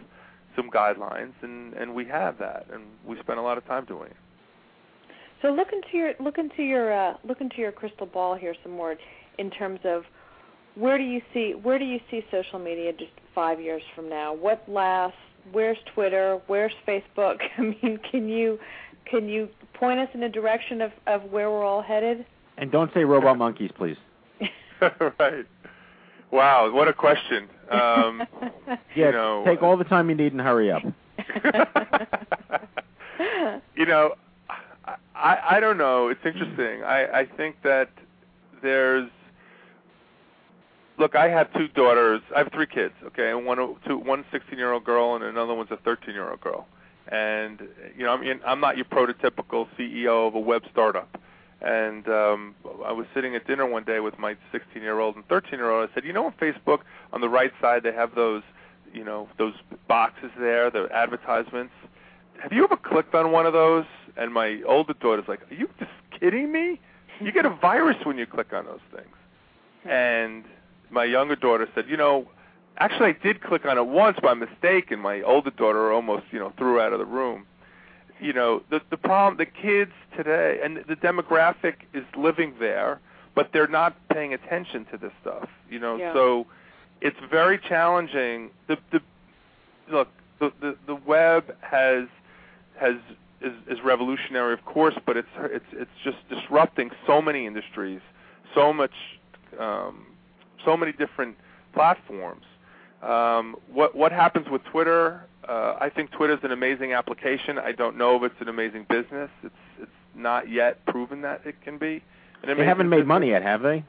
some 0.56 0.70
guidelines, 0.70 1.32
and 1.42 1.74
and 1.74 1.94
we 1.94 2.04
have 2.06 2.38
that, 2.38 2.66
and 2.72 2.84
we 3.06 3.18
spend 3.20 3.38
a 3.38 3.42
lot 3.42 3.58
of 3.58 3.66
time 3.66 3.84
doing 3.84 4.10
it. 4.10 4.16
So 5.42 5.48
look 5.48 5.68
into 5.72 5.96
your 5.96 6.12
look 6.20 6.38
into 6.38 6.62
your 6.62 6.92
uh, 6.92 7.14
look 7.24 7.40
into 7.40 7.58
your 7.58 7.72
crystal 7.72 8.06
ball 8.06 8.34
here 8.34 8.54
some 8.62 8.72
more 8.72 8.96
in 9.38 9.50
terms 9.50 9.80
of 9.84 10.04
where 10.74 10.96
do 10.98 11.04
you 11.04 11.20
see 11.34 11.52
where 11.52 11.78
do 11.78 11.84
you 11.84 12.00
see 12.10 12.24
social 12.30 12.58
media 12.58 12.92
just 12.92 13.12
five 13.34 13.60
years 13.60 13.82
from 13.94 14.08
now? 14.08 14.32
What 14.32 14.64
lasts? 14.68 15.18
Where's 15.50 15.78
Twitter? 15.94 16.40
Where's 16.46 16.72
Facebook? 16.86 17.38
I 17.58 17.62
mean, 17.62 17.98
can 18.10 18.28
you 18.28 18.58
can 19.10 19.28
you 19.28 19.48
point 19.74 19.98
us 19.98 20.08
in 20.14 20.22
a 20.22 20.28
direction 20.28 20.80
of, 20.80 20.92
of 21.06 21.24
where 21.24 21.50
we're 21.50 21.64
all 21.64 21.82
headed? 21.82 22.24
And 22.56 22.70
don't 22.70 22.92
say 22.94 23.04
robot 23.04 23.36
monkeys, 23.36 23.70
please. 23.76 23.96
right. 25.18 25.46
Wow, 26.30 26.70
what 26.72 26.88
a 26.88 26.92
question. 26.92 27.48
Um, 27.72 28.22
Yeah, 28.94 29.06
you 29.06 29.12
know, 29.12 29.42
take 29.46 29.62
all 29.62 29.76
the 29.76 29.84
time 29.84 30.08
you 30.10 30.14
need 30.16 30.32
and 30.32 30.40
hurry 30.40 30.70
up. 30.70 30.82
you 33.76 33.86
know, 33.86 34.14
I 35.14 35.38
I 35.56 35.60
don't 35.60 35.78
know. 35.78 36.08
It's 36.08 36.24
interesting. 36.24 36.82
I 36.82 37.20
I 37.20 37.26
think 37.36 37.56
that 37.62 37.90
there's 38.62 39.08
look. 40.98 41.14
I 41.14 41.28
have 41.28 41.52
two 41.54 41.68
daughters. 41.68 42.20
I 42.34 42.38
have 42.38 42.50
three 42.52 42.66
kids. 42.66 42.94
Okay, 43.06 43.30
and 43.30 43.46
one 43.46 43.58
two 43.86 43.98
one 43.98 44.24
16 44.32 44.58
year 44.58 44.72
old 44.72 44.84
girl 44.84 45.14
and 45.14 45.24
another 45.24 45.54
one's 45.54 45.70
a 45.70 45.76
13 45.78 46.14
year 46.14 46.30
old 46.30 46.40
girl. 46.40 46.66
And 47.08 47.60
you 47.96 48.04
know, 48.04 48.12
I 48.12 48.20
mean, 48.20 48.40
I'm 48.46 48.60
not 48.60 48.76
your 48.76 48.86
prototypical 48.86 49.66
CEO 49.78 50.28
of 50.28 50.34
a 50.34 50.40
web 50.40 50.62
startup. 50.70 51.18
And 51.62 52.08
um, 52.08 52.54
I 52.84 52.90
was 52.90 53.06
sitting 53.14 53.36
at 53.36 53.46
dinner 53.46 53.66
one 53.66 53.84
day 53.84 54.00
with 54.00 54.18
my 54.18 54.36
16 54.50 54.82
year 54.82 54.98
old 54.98 55.14
and 55.14 55.26
13 55.28 55.58
year 55.58 55.70
old. 55.70 55.88
I 55.88 55.94
said, 55.94 56.04
you 56.04 56.12
know, 56.12 56.26
on 56.26 56.32
Facebook, 56.32 56.80
on 57.12 57.20
the 57.20 57.28
right 57.28 57.52
side, 57.60 57.84
they 57.84 57.92
have 57.92 58.16
those, 58.16 58.42
you 58.92 59.04
know, 59.04 59.28
those 59.38 59.54
boxes 59.86 60.30
there, 60.38 60.70
the 60.70 60.88
advertisements. 60.92 61.72
have 62.42 62.52
you 62.52 62.64
ever 62.64 62.76
clicked 62.76 63.14
on 63.14 63.30
one 63.30 63.46
of 63.46 63.52
those? 63.52 63.84
And 64.16 64.34
my 64.34 64.60
older 64.66 64.92
daughter's 64.94 65.28
like, 65.28 65.40
are 65.50 65.54
you 65.54 65.68
just 65.78 65.90
kidding 66.18 66.50
me? 66.50 66.80
You 67.20 67.30
get 67.30 67.46
a 67.46 67.50
virus 67.60 67.96
when 68.04 68.18
you 68.18 68.26
click 68.26 68.52
on 68.52 68.64
those 68.64 68.80
things. 68.94 69.14
And 69.84 70.44
my 70.90 71.04
younger 71.04 71.36
daughter 71.36 71.68
said, 71.76 71.88
you 71.88 71.96
know, 71.96 72.28
actually 72.78 73.10
I 73.10 73.16
did 73.22 73.40
click 73.40 73.64
on 73.66 73.78
it 73.78 73.86
once 73.86 74.18
by 74.20 74.34
mistake, 74.34 74.90
and 74.90 75.00
my 75.00 75.22
older 75.22 75.50
daughter 75.50 75.92
almost, 75.92 76.24
you 76.32 76.40
know, 76.40 76.52
threw 76.58 76.74
her 76.74 76.80
out 76.80 76.92
of 76.92 76.98
the 76.98 77.06
room. 77.06 77.46
You 78.22 78.32
know, 78.32 78.62
the 78.70 78.80
the 78.90 78.96
problem, 78.96 79.36
the 79.36 79.46
kids 79.46 79.92
today, 80.16 80.60
and 80.62 80.76
the 80.88 80.96
demographic 80.96 81.74
is 81.92 82.04
living 82.16 82.54
there, 82.60 83.00
but 83.34 83.50
they're 83.52 83.66
not 83.66 83.96
paying 84.08 84.32
attention 84.32 84.84
to 84.92 84.96
this 84.96 85.12
stuff. 85.20 85.48
You 85.68 85.78
know, 85.80 85.96
Yeah. 85.96 86.12
so 86.12 86.46
it's 87.00 87.18
very 87.30 87.58
challenging. 87.58 88.50
The 88.68 88.78
the 88.92 89.00
look, 89.90 90.08
the 90.38 90.52
the, 90.60 90.76
the 90.86 90.94
web 90.94 91.56
has 91.62 92.06
has 92.78 92.94
is, 93.40 93.52
is 93.68 93.78
revolutionary, 93.82 94.52
of 94.52 94.64
course, 94.64 94.94
but 95.04 95.16
it's 95.16 95.28
it's 95.38 95.72
it's 95.72 95.90
just 96.04 96.18
disrupting 96.28 96.90
so 97.06 97.20
many 97.20 97.44
industries, 97.46 98.00
so 98.54 98.72
much, 98.72 98.94
um, 99.58 100.06
so 100.64 100.76
many 100.76 100.92
different 100.92 101.36
platforms. 101.72 102.44
Um, 103.02 103.56
what 103.72 103.94
what 103.94 104.12
happens 104.12 104.48
with 104.48 104.62
Twitter? 104.64 105.24
Uh, 105.48 105.76
I 105.80 105.90
think 105.90 106.12
Twitter 106.12 106.34
is 106.34 106.40
an 106.44 106.52
amazing 106.52 106.92
application. 106.92 107.58
I 107.58 107.72
don't 107.72 107.96
know 107.96 108.16
if 108.16 108.30
it's 108.30 108.40
an 108.40 108.48
amazing 108.48 108.86
business. 108.88 109.30
It's 109.42 109.54
it's 109.80 109.90
not 110.14 110.48
yet 110.48 110.84
proven 110.86 111.22
that 111.22 111.42
it 111.44 111.60
can 111.62 111.78
be. 111.78 112.02
They 112.46 112.64
haven't 112.64 112.88
made 112.88 112.98
business. 112.98 113.08
money 113.08 113.28
yet, 113.30 113.42
have 113.42 113.62
they? 113.62 113.84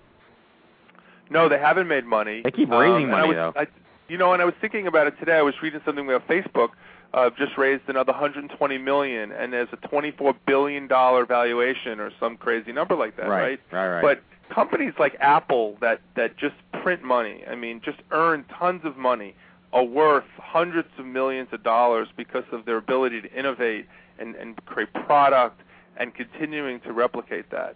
No, 1.30 1.50
they 1.50 1.58
haven't 1.60 1.88
made 1.88 2.06
money. 2.06 2.42
They 2.44 2.52
keep 2.52 2.72
Um, 2.72 2.80
raising 2.80 3.10
I 3.14 3.22
money, 3.22 3.28
was, 3.30 3.36
though. 3.36 3.54
I, 3.56 3.68
you 4.10 4.18
know, 4.18 4.34
and 4.34 4.42
I 4.42 4.46
was 4.46 4.54
thinking 4.62 4.88
about 4.88 5.08
it 5.08 5.18
today. 5.20 5.38
I 5.38 5.42
was 5.42 5.56
reading 5.62 5.82
something 5.86 6.06
about 6.08 6.28
Facebook. 6.28 6.70
Uh, 7.14 7.30
just 7.38 7.58
raised 7.58 7.84
another 7.88 8.12
120 8.12 8.78
million, 8.80 9.32
and 9.32 9.54
there's 9.54 9.70
a 9.72 9.88
24 9.88 10.34
billion 10.48 10.88
dollar 10.88 11.26
valuation 11.28 12.00
or 12.00 12.12
some 12.20 12.36
crazy 12.38 12.72
number 12.72 12.96
like 12.96 13.16
that, 13.18 13.28
right? 13.28 13.60
right, 13.72 13.88
right. 13.88 14.02
But 14.02 14.22
companies 14.50 14.94
like 15.00 15.16
Apple 15.20 15.78
that 15.82 16.02
that 16.16 16.38
just 16.38 16.56
print 16.82 17.04
money, 17.04 17.44
I 17.50 17.56
mean, 17.56 17.82
just 17.84 18.00
earn 18.12 18.46
tons 18.58 18.82
of 18.84 18.98
money, 18.98 19.36
are 19.72 19.84
worth 19.84 20.26
hundreds 20.38 20.90
of 20.98 21.06
millions 21.06 21.50
of 21.52 21.64
dollars 21.64 22.08
because 22.16 22.44
of 22.52 22.66
their 22.66 22.78
ability 22.78 23.22
to 23.22 23.32
innovate 23.34 23.88
and, 24.20 24.36
and 24.36 24.64
create 24.66 24.94
product 24.94 25.62
and 25.98 26.14
continuing 26.14 26.80
to 26.82 26.94
replicate 26.94 27.50
that. 27.52 27.76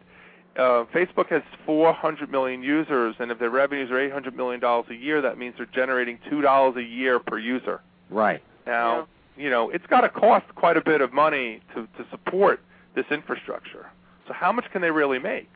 Uh, 0.55 0.85
Facebook 0.93 1.27
has 1.27 1.43
400 1.65 2.31
million 2.31 2.63
users, 2.63 3.15
and 3.19 3.29
if 3.31 3.37
their 3.37 3.51
revenues 3.51 3.91
are 3.91 3.99
800 3.99 4.35
million 4.35 4.59
dollars 4.59 4.87
a 4.89 4.95
year, 4.95 5.21
that 5.21 5.37
means 5.37 5.53
they're 5.57 5.67
generating 5.67 6.17
two 6.29 6.41
dollars 6.41 6.75
a 6.77 6.83
year 6.83 7.19
per 7.19 7.37
user. 7.37 7.81
right. 8.09 8.41
Now, 8.65 9.07
you 9.37 9.49
know, 9.49 9.69
it's 9.69 9.85
got 9.85 10.01
to 10.01 10.09
cost 10.09 10.45
quite 10.55 10.77
a 10.77 10.81
bit 10.81 10.99
of 10.99 11.13
money 11.13 11.61
to, 11.75 11.87
to 11.97 12.09
support 12.09 12.59
this 12.95 13.05
infrastructure. 13.11 13.85
So 14.27 14.33
how 14.33 14.51
much 14.51 14.65
can 14.71 14.81
they 14.81 14.91
really 14.91 15.19
make? 15.19 15.49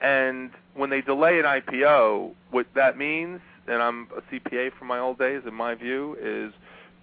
And 0.00 0.50
when 0.74 0.90
they 0.90 1.00
delay 1.02 1.38
an 1.38 1.44
IPO, 1.44 2.32
what 2.50 2.66
that 2.74 2.96
means, 2.96 3.40
and 3.66 3.82
I'm 3.82 4.08
a 4.16 4.22
CPA 4.22 4.72
from 4.78 4.88
my 4.88 4.98
old 4.98 5.18
days, 5.18 5.42
in 5.46 5.54
my 5.54 5.74
view, 5.74 6.16
is 6.20 6.52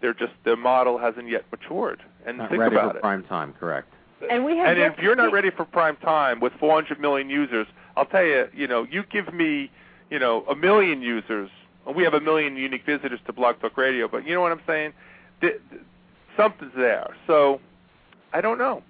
they're 0.02 0.14
just 0.14 0.34
their 0.44 0.56
model 0.58 0.98
hasn't 0.98 1.28
yet 1.30 1.46
matured. 1.52 2.02
And 2.26 2.38
Not 2.40 2.50
think 2.50 2.60
ready 2.62 2.76
about 2.76 2.92
for 2.94 2.98
it. 2.98 3.02
prime 3.02 3.24
time, 3.24 3.54
correct. 3.60 3.88
And 4.30 4.44
we 4.46 4.58
have 4.58 4.70
And 4.70 4.80
if 4.80 4.98
you're 5.00 5.16
not 5.16 5.32
ready 5.32 5.52
for 5.52 5.64
prime 5.64 5.96
time 5.98 6.40
with 6.40 6.54
400 6.60 7.00
million 7.00 7.30
users, 7.30 7.68
I'll 7.96 8.06
tell 8.06 8.24
you, 8.24 8.48
you 8.54 8.68
know, 8.68 8.84
you 8.90 9.04
give 9.04 9.32
me, 9.34 9.70
you 10.10 10.18
know, 10.20 10.44
a 10.50 10.56
million 10.56 11.02
users. 11.04 11.50
and 11.86 11.96
We 11.96 12.04
have 12.04 12.16
a 12.16 12.20
million 12.20 12.56
unique 12.58 12.86
visitors 12.86 13.20
to 13.28 13.34
Blog 13.34 13.60
Talk 13.62 13.78
Radio, 13.78 14.08
but 14.08 14.26
you 14.26 14.34
know 14.34 14.42
what 14.42 14.52
I'm 14.52 14.62
saying? 14.66 14.94
Th- 15.42 15.60
th- 15.70 15.82
something's 16.36 16.74
there. 16.76 17.16
So 17.28 17.62
I 18.34 18.42
don't 18.42 18.58
know. 18.58 18.82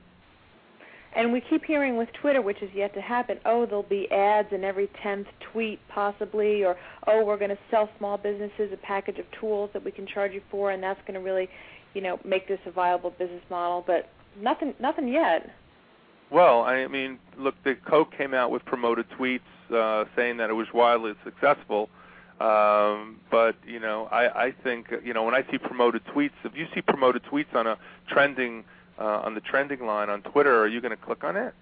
And 1.15 1.33
we 1.33 1.41
keep 1.41 1.65
hearing 1.65 1.97
with 1.97 2.09
Twitter, 2.21 2.41
which 2.41 2.61
is 2.61 2.69
yet 2.75 2.93
to 2.93 3.01
happen, 3.01 3.39
oh, 3.45 3.65
there'll 3.65 3.83
be 3.83 4.09
ads 4.11 4.49
in 4.51 4.63
every 4.63 4.87
10th 5.03 5.25
tweet 5.51 5.79
possibly, 5.89 6.63
or 6.63 6.75
oh, 7.07 7.23
we're 7.25 7.37
going 7.37 7.49
to 7.49 7.57
sell 7.71 7.89
small 7.97 8.17
businesses 8.17 8.71
a 8.71 8.77
package 8.77 9.17
of 9.17 9.25
tools 9.39 9.69
that 9.73 9.83
we 9.83 9.91
can 9.91 10.05
charge 10.05 10.33
you 10.33 10.41
for, 10.51 10.71
and 10.71 10.83
that's 10.83 10.99
going 11.01 11.15
to 11.15 11.19
really, 11.19 11.49
you 11.93 12.01
know, 12.01 12.19
make 12.23 12.47
this 12.47 12.59
a 12.65 12.71
viable 12.71 13.09
business 13.11 13.43
model. 13.49 13.83
But 13.85 14.09
nothing, 14.39 14.75
nothing 14.79 15.07
yet. 15.07 15.49
Well, 16.29 16.61
I 16.63 16.87
mean, 16.87 17.19
look, 17.37 17.55
the 17.63 17.75
Coke 17.75 18.15
came 18.15 18.33
out 18.33 18.51
with 18.51 18.65
promoted 18.65 19.05
tweets 19.17 19.39
uh, 19.73 20.05
saying 20.15 20.37
that 20.37 20.49
it 20.49 20.53
was 20.53 20.67
wildly 20.73 21.13
successful. 21.23 21.89
Um, 22.39 23.19
but 23.31 23.55
you 23.65 23.79
know, 23.79 24.07
I, 24.11 24.47
I 24.47 24.53
think 24.63 24.87
you 25.03 25.13
know 25.13 25.23
when 25.23 25.33
I 25.33 25.43
see 25.49 25.57
promoted 25.57 26.05
tweets, 26.05 26.33
if 26.43 26.55
you 26.55 26.67
see 26.75 26.81
promoted 26.81 27.23
tweets 27.23 27.55
on 27.55 27.65
a 27.65 27.77
trending 28.07 28.63
uh, 28.99 29.21
on 29.23 29.35
the 29.35 29.41
trending 29.41 29.85
line 29.85 30.09
on 30.09 30.21
Twitter, 30.21 30.59
are 30.61 30.67
you 30.67 30.81
going 30.81 30.95
to 30.95 31.03
click 31.03 31.23
on 31.23 31.35
it? 31.35 31.53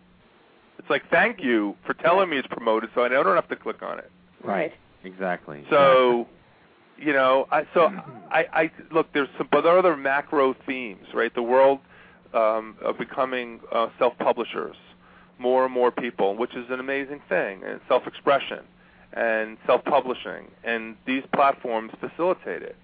It's 0.77 0.89
like 0.89 1.09
thank 1.09 1.41
you 1.41 1.75
for 1.85 1.93
telling 1.93 2.29
me 2.29 2.37
it's 2.37 2.47
promoted, 2.47 2.89
so 2.93 3.03
I 3.03 3.09
don't 3.09 3.25
have 3.35 3.47
to 3.49 3.55
click 3.55 3.81
on 3.81 3.99
it. 3.99 4.11
Right. 4.43 4.73
Exactly. 5.03 5.63
So, 5.69 6.27
you 6.97 7.13
know, 7.13 7.47
I 7.51 7.65
so 7.73 7.91
I, 8.31 8.45
I 8.51 8.71
look. 8.91 9.11
There's 9.13 9.29
some 9.37 9.47
but 9.51 9.61
there 9.61 9.73
are 9.73 9.79
other 9.79 9.95
macro 9.95 10.55
themes, 10.65 11.07
right? 11.13 11.33
The 11.33 11.43
world 11.43 11.79
um, 12.33 12.75
of 12.81 12.97
becoming 12.97 13.61
uh, 13.71 13.87
self-publishers, 13.97 14.75
more 15.37 15.65
and 15.65 15.73
more 15.73 15.91
people, 15.91 16.35
which 16.35 16.55
is 16.55 16.65
an 16.69 16.79
amazing 16.79 17.21
thing, 17.29 17.63
and 17.63 17.79
self-expression 17.87 18.59
and 19.13 19.57
self-publishing, 19.65 20.51
and 20.63 20.97
these 21.05 21.23
platforms 21.33 21.91
facilitate 21.99 22.61
it. 22.61 22.75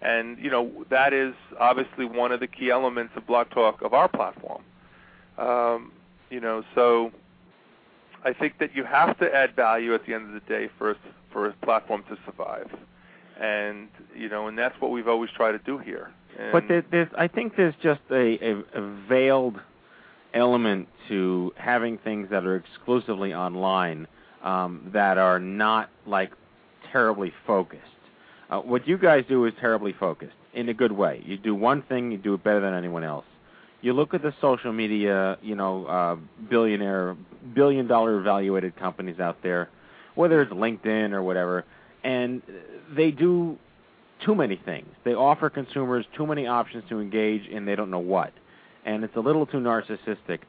And 0.00 0.38
you 0.38 0.50
know 0.50 0.70
that 0.90 1.12
is 1.12 1.34
obviously 1.58 2.04
one 2.04 2.30
of 2.30 2.40
the 2.40 2.46
key 2.46 2.70
elements 2.70 3.14
of 3.16 3.26
Blog 3.26 3.50
Talk 3.50 3.82
of 3.82 3.94
our 3.94 4.08
platform. 4.08 4.62
Um, 5.36 5.92
you 6.30 6.40
know, 6.40 6.62
so 6.74 7.10
I 8.24 8.32
think 8.32 8.58
that 8.58 8.74
you 8.74 8.84
have 8.84 9.18
to 9.18 9.34
add 9.34 9.56
value 9.56 9.94
at 9.94 10.06
the 10.06 10.14
end 10.14 10.26
of 10.26 10.34
the 10.34 10.48
day 10.48 10.68
for 10.78 10.92
a, 10.92 10.96
for 11.32 11.46
a 11.46 11.52
platform 11.64 12.04
to 12.08 12.16
survive, 12.24 12.70
and 13.40 13.88
you 14.14 14.28
know, 14.28 14.48
and 14.48 14.58
that's 14.58 14.80
what 14.80 14.90
we've 14.90 15.08
always 15.08 15.30
tried 15.30 15.52
to 15.52 15.58
do 15.58 15.78
here. 15.78 16.12
And 16.38 16.52
But 16.52 16.64
there, 16.68 16.84
there's, 16.90 17.08
I 17.16 17.28
think 17.28 17.56
there's 17.56 17.74
just 17.82 18.00
a, 18.10 18.38
a, 18.40 18.64
a 18.74 19.06
veiled 19.08 19.60
element 20.34 20.88
to 21.08 21.52
having 21.56 21.98
things 21.98 22.28
that 22.30 22.44
are 22.44 22.56
exclusively 22.56 23.34
online 23.34 24.06
um, 24.42 24.90
that 24.92 25.18
are 25.18 25.40
not 25.40 25.90
like 26.06 26.32
terribly 26.92 27.32
focused. 27.46 27.82
Uh, 28.50 28.60
what 28.60 28.88
you 28.88 28.96
guys 28.96 29.24
do 29.28 29.44
is 29.44 29.52
terribly 29.60 29.92
focused 29.92 30.34
in 30.54 30.68
a 30.68 30.74
good 30.74 30.92
way. 30.92 31.22
You 31.24 31.36
do 31.36 31.54
one 31.54 31.82
thing, 31.82 32.10
you 32.10 32.18
do 32.18 32.34
it 32.34 32.42
better 32.42 32.60
than 32.60 32.74
anyone 32.74 33.04
else. 33.04 33.26
You 33.80 33.92
look 33.92 34.14
at 34.14 34.22
the 34.22 34.34
social 34.40 34.72
media, 34.72 35.38
you 35.42 35.54
know, 35.54 35.86
uh, 35.86 36.16
billionaire, 36.48 37.16
billion 37.54 37.86
dollar 37.86 38.18
evaluated 38.18 38.76
companies 38.76 39.20
out 39.20 39.42
there, 39.42 39.68
whether 40.14 40.42
it's 40.42 40.52
LinkedIn 40.52 41.12
or 41.12 41.22
whatever, 41.22 41.64
and 42.02 42.42
they 42.94 43.10
do 43.10 43.56
too 44.24 44.34
many 44.34 44.56
things. 44.56 44.88
They 45.04 45.14
offer 45.14 45.48
consumers 45.48 46.04
too 46.16 46.26
many 46.26 46.46
options 46.46 46.84
to 46.88 47.00
engage 47.00 47.46
in 47.46 47.66
they 47.66 47.76
don't 47.76 47.90
know 47.90 47.98
what. 47.98 48.32
And 48.84 49.04
it's 49.04 49.14
a 49.14 49.20
little 49.20 49.46
too 49.46 49.58
narcissistic. 49.58 50.40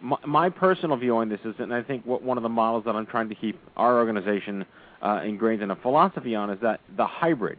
My, 0.00 0.18
my 0.26 0.50
personal 0.50 0.96
view 0.96 1.16
on 1.16 1.28
this 1.28 1.40
is, 1.44 1.54
and 1.58 1.72
I 1.72 1.82
think 1.82 2.04
what 2.04 2.22
one 2.22 2.36
of 2.36 2.42
the 2.42 2.48
models 2.48 2.84
that 2.84 2.94
I'm 2.94 3.06
trying 3.06 3.30
to 3.30 3.34
keep 3.34 3.58
our 3.76 3.98
organization 3.98 4.64
uh, 5.02 5.20
ingrained 5.24 5.62
in 5.62 5.70
a 5.70 5.76
philosophy 5.76 6.34
on 6.34 6.50
is 6.50 6.60
that 6.62 6.80
the 6.96 7.06
hybrid. 7.06 7.58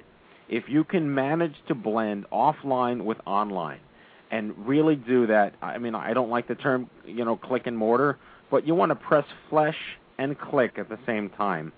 If 0.50 0.66
you 0.70 0.84
can 0.84 1.14
manage 1.14 1.56
to 1.68 1.76
blend 1.76 2.26
offline 2.32 3.04
with 3.04 3.18
online 3.26 3.80
and 4.32 4.54
really 4.68 4.96
do 4.96 5.28
that, 5.28 5.54
I 5.62 5.78
mean, 5.78 5.96
I 5.96 6.14
don't 6.14 6.30
like 6.30 6.48
the 6.48 6.56
term, 6.56 6.90
you 7.06 7.26
know, 7.26 7.36
click 7.36 7.68
and 7.68 7.78
mortar, 7.78 8.18
but 8.50 8.66
you 8.66 8.74
want 8.74 8.92
to 8.92 8.96
press 8.96 9.26
flesh 9.50 9.78
and 10.18 10.40
click 10.40 10.78
at 10.78 10.90
the 10.90 11.00
same 11.06 11.30
time 11.30 11.74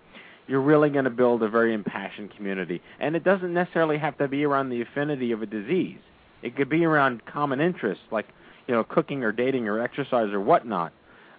you're 0.50 0.62
really 0.62 0.90
going 0.90 1.06
to 1.06 1.12
build 1.12 1.44
a 1.44 1.48
very 1.48 1.74
impassioned 1.76 2.36
community. 2.36 2.82
And 3.00 3.16
it 3.16 3.24
doesn't 3.24 3.54
necessarily 3.54 4.00
have 4.00 4.18
to 4.18 4.28
be 4.28 4.44
around 4.44 4.70
the 4.70 4.82
affinity 4.82 5.32
of 5.32 5.44
a 5.44 5.46
disease. 5.46 6.00
It 6.42 6.56
could 6.56 6.70
be 6.70 6.84
around 6.86 7.24
common 7.28 7.62
interests 7.62 8.04
like, 8.12 8.28
you 8.68 8.74
know, 8.74 8.84
cooking 8.84 9.24
or 9.24 9.32
dating 9.32 9.68
or 9.68 9.80
exercise 9.80 10.34
or 10.34 10.42
whatnot. 10.42 10.92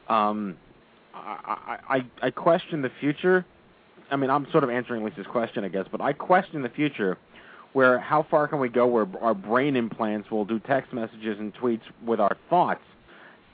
Um, 0.08 0.56
I, 1.12 1.78
I, 1.88 1.96
I 1.96 2.26
I 2.26 2.30
question 2.30 2.82
the 2.82 2.90
future. 3.00 3.44
I 4.10 4.16
mean, 4.16 4.30
I'm 4.30 4.46
sort 4.50 4.64
of 4.64 4.70
answering 4.70 5.04
Lisa's 5.04 5.26
question, 5.26 5.64
I 5.64 5.68
guess, 5.68 5.86
but 5.90 6.00
I 6.00 6.12
question 6.12 6.62
the 6.62 6.68
future 6.68 7.16
where 7.72 7.98
how 7.98 8.24
far 8.28 8.48
can 8.48 8.58
we 8.58 8.68
go 8.68 8.86
where 8.86 9.06
our 9.20 9.34
brain 9.34 9.76
implants 9.76 10.30
will 10.30 10.44
do 10.44 10.58
text 10.58 10.92
messages 10.92 11.38
and 11.38 11.54
tweets 11.54 11.82
with 12.04 12.18
our 12.20 12.36
thoughts? 12.48 12.82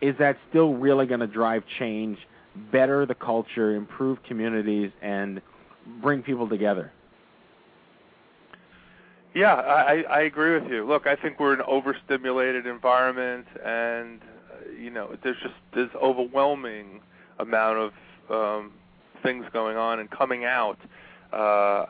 Is 0.00 0.16
that 0.18 0.38
still 0.48 0.74
really 0.74 1.06
going 1.06 1.20
to 1.20 1.26
drive 1.26 1.64
change? 1.78 2.18
better 2.72 3.06
the 3.06 3.14
culture, 3.14 3.74
improve 3.74 4.22
communities, 4.22 4.90
and 5.02 5.40
bring 6.02 6.22
people 6.22 6.48
together. 6.48 6.92
Yeah, 9.34 9.54
I, 9.54 10.02
I 10.08 10.20
agree 10.22 10.58
with 10.58 10.70
you. 10.70 10.86
Look, 10.86 11.06
I 11.06 11.14
think 11.14 11.38
we're 11.38 11.52
in 11.52 11.60
an 11.60 11.66
overstimulated 11.68 12.66
environment, 12.66 13.46
and 13.64 14.20
you 14.78 14.90
know, 14.90 15.16
there's 15.22 15.36
just 15.42 15.54
this 15.74 15.90
overwhelming 16.02 17.00
amount 17.38 17.78
of 17.78 17.92
um, 18.30 18.72
things 19.26 19.44
going 19.52 19.76
on 19.76 19.98
and 19.98 20.10
coming 20.10 20.44
out. 20.44 20.78
Uh, 21.32 21.84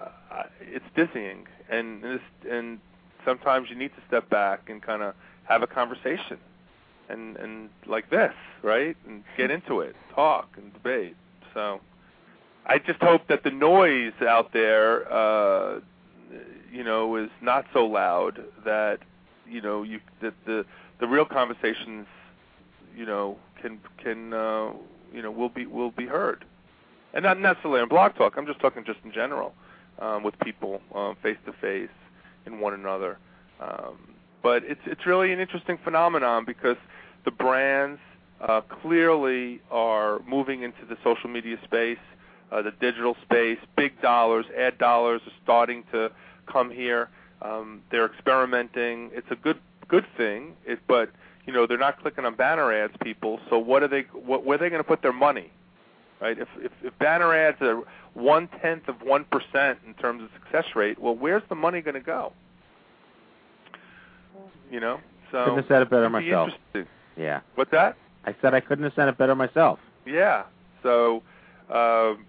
it's 0.60 0.84
dizzying, 0.96 1.46
and 1.68 2.02
this, 2.02 2.20
and 2.50 2.80
sometimes 3.24 3.68
you 3.68 3.76
need 3.76 3.90
to 3.94 4.02
step 4.08 4.28
back 4.30 4.70
and 4.70 4.82
kind 4.82 5.02
of 5.02 5.14
have 5.44 5.62
a 5.62 5.66
conversation, 5.66 6.38
and 7.10 7.36
and 7.36 7.68
like 7.86 8.08
this, 8.08 8.32
right, 8.62 8.96
and 9.06 9.22
get 9.36 9.50
into 9.50 9.80
it, 9.80 9.94
talk 10.14 10.48
and 10.56 10.72
debate. 10.72 11.14
So, 11.52 11.80
I 12.64 12.78
just 12.78 13.00
hope 13.02 13.28
that 13.28 13.44
the 13.44 13.50
noise 13.50 14.14
out 14.26 14.52
there, 14.54 15.12
uh, 15.12 15.80
you 16.72 16.82
know, 16.82 17.16
is 17.16 17.30
not 17.42 17.66
so 17.74 17.84
loud 17.84 18.42
that 18.64 19.00
you 19.46 19.60
know 19.60 19.82
you 19.82 20.00
that 20.22 20.34
the 20.46 20.64
the 20.98 21.06
real 21.06 21.26
conversations, 21.26 22.06
you 22.96 23.04
know, 23.04 23.36
can 23.60 23.78
can 24.02 24.32
uh, 24.32 24.72
you 25.12 25.20
know 25.20 25.30
will 25.30 25.50
be 25.50 25.66
will 25.66 25.90
be 25.90 26.06
heard, 26.06 26.44
and 27.16 27.24
not 27.24 27.40
necessarily 27.40 27.80
on 27.80 27.88
Blog 27.88 28.14
Talk. 28.14 28.34
I'm 28.36 28.46
just 28.46 28.60
talking 28.60 28.84
just 28.84 28.98
in 29.02 29.10
general 29.10 29.54
um, 29.98 30.22
with 30.22 30.38
people 30.40 30.82
face 31.22 31.38
to 31.46 31.52
face 31.54 31.88
in 32.44 32.60
one 32.60 32.74
another. 32.74 33.18
Um, 33.58 33.96
but 34.42 34.62
it's 34.64 34.82
it's 34.84 35.06
really 35.06 35.32
an 35.32 35.40
interesting 35.40 35.78
phenomenon 35.82 36.44
because 36.44 36.76
the 37.24 37.30
brands 37.30 37.98
uh, 38.46 38.60
clearly 38.82 39.62
are 39.70 40.20
moving 40.28 40.62
into 40.62 40.84
the 40.86 40.98
social 41.02 41.30
media 41.30 41.56
space, 41.64 41.98
uh, 42.52 42.60
the 42.60 42.72
digital 42.72 43.16
space. 43.24 43.58
Big 43.76 44.00
dollars, 44.02 44.44
ad 44.56 44.76
dollars 44.76 45.22
are 45.26 45.32
starting 45.42 45.84
to 45.92 46.12
come 46.46 46.70
here. 46.70 47.08
Um, 47.40 47.80
they're 47.90 48.06
experimenting. 48.06 49.10
It's 49.14 49.30
a 49.30 49.36
good 49.36 49.58
good 49.88 50.04
thing. 50.18 50.52
It, 50.66 50.80
but 50.86 51.10
you 51.46 51.54
know 51.54 51.66
they're 51.66 51.78
not 51.78 51.98
clicking 52.02 52.26
on 52.26 52.34
banner 52.36 52.70
ads, 52.70 52.92
people. 53.02 53.40
So 53.48 53.58
what 53.58 53.82
are 53.82 53.88
they? 53.88 54.02
What, 54.12 54.44
where 54.44 54.56
are 54.56 54.58
they 54.58 54.68
going 54.68 54.82
to 54.82 54.88
put 54.88 55.00
their 55.00 55.14
money? 55.14 55.50
Right? 56.20 56.38
If, 56.38 56.48
if 56.58 56.72
if 56.82 56.98
banner 56.98 57.34
ads 57.34 57.60
are 57.60 57.82
one 58.14 58.48
tenth 58.62 58.88
of 58.88 59.02
one 59.02 59.24
percent 59.24 59.78
in 59.86 59.94
terms 59.94 60.22
of 60.22 60.30
success 60.32 60.74
rate, 60.74 60.98
well, 60.98 61.14
where's 61.14 61.42
the 61.48 61.54
money 61.54 61.80
going 61.82 61.94
to 61.94 62.00
go? 62.00 62.32
You 64.70 64.80
know. 64.80 65.00
So 65.30 65.44
couldn't 65.44 65.58
have 65.58 65.68
said 65.68 65.82
it 65.82 65.90
better 65.90 66.06
it'd 66.06 66.18
be 66.18 66.30
myself. 66.30 66.50
Yeah. 67.16 67.40
What's 67.54 67.70
that? 67.72 67.96
I 68.24 68.34
said 68.40 68.54
I 68.54 68.60
couldn't 68.60 68.84
have 68.84 68.94
said 68.94 69.08
it 69.08 69.18
better 69.18 69.34
myself. 69.34 69.78
Yeah. 70.06 70.44
So, 70.82 71.22
um, 71.70 72.24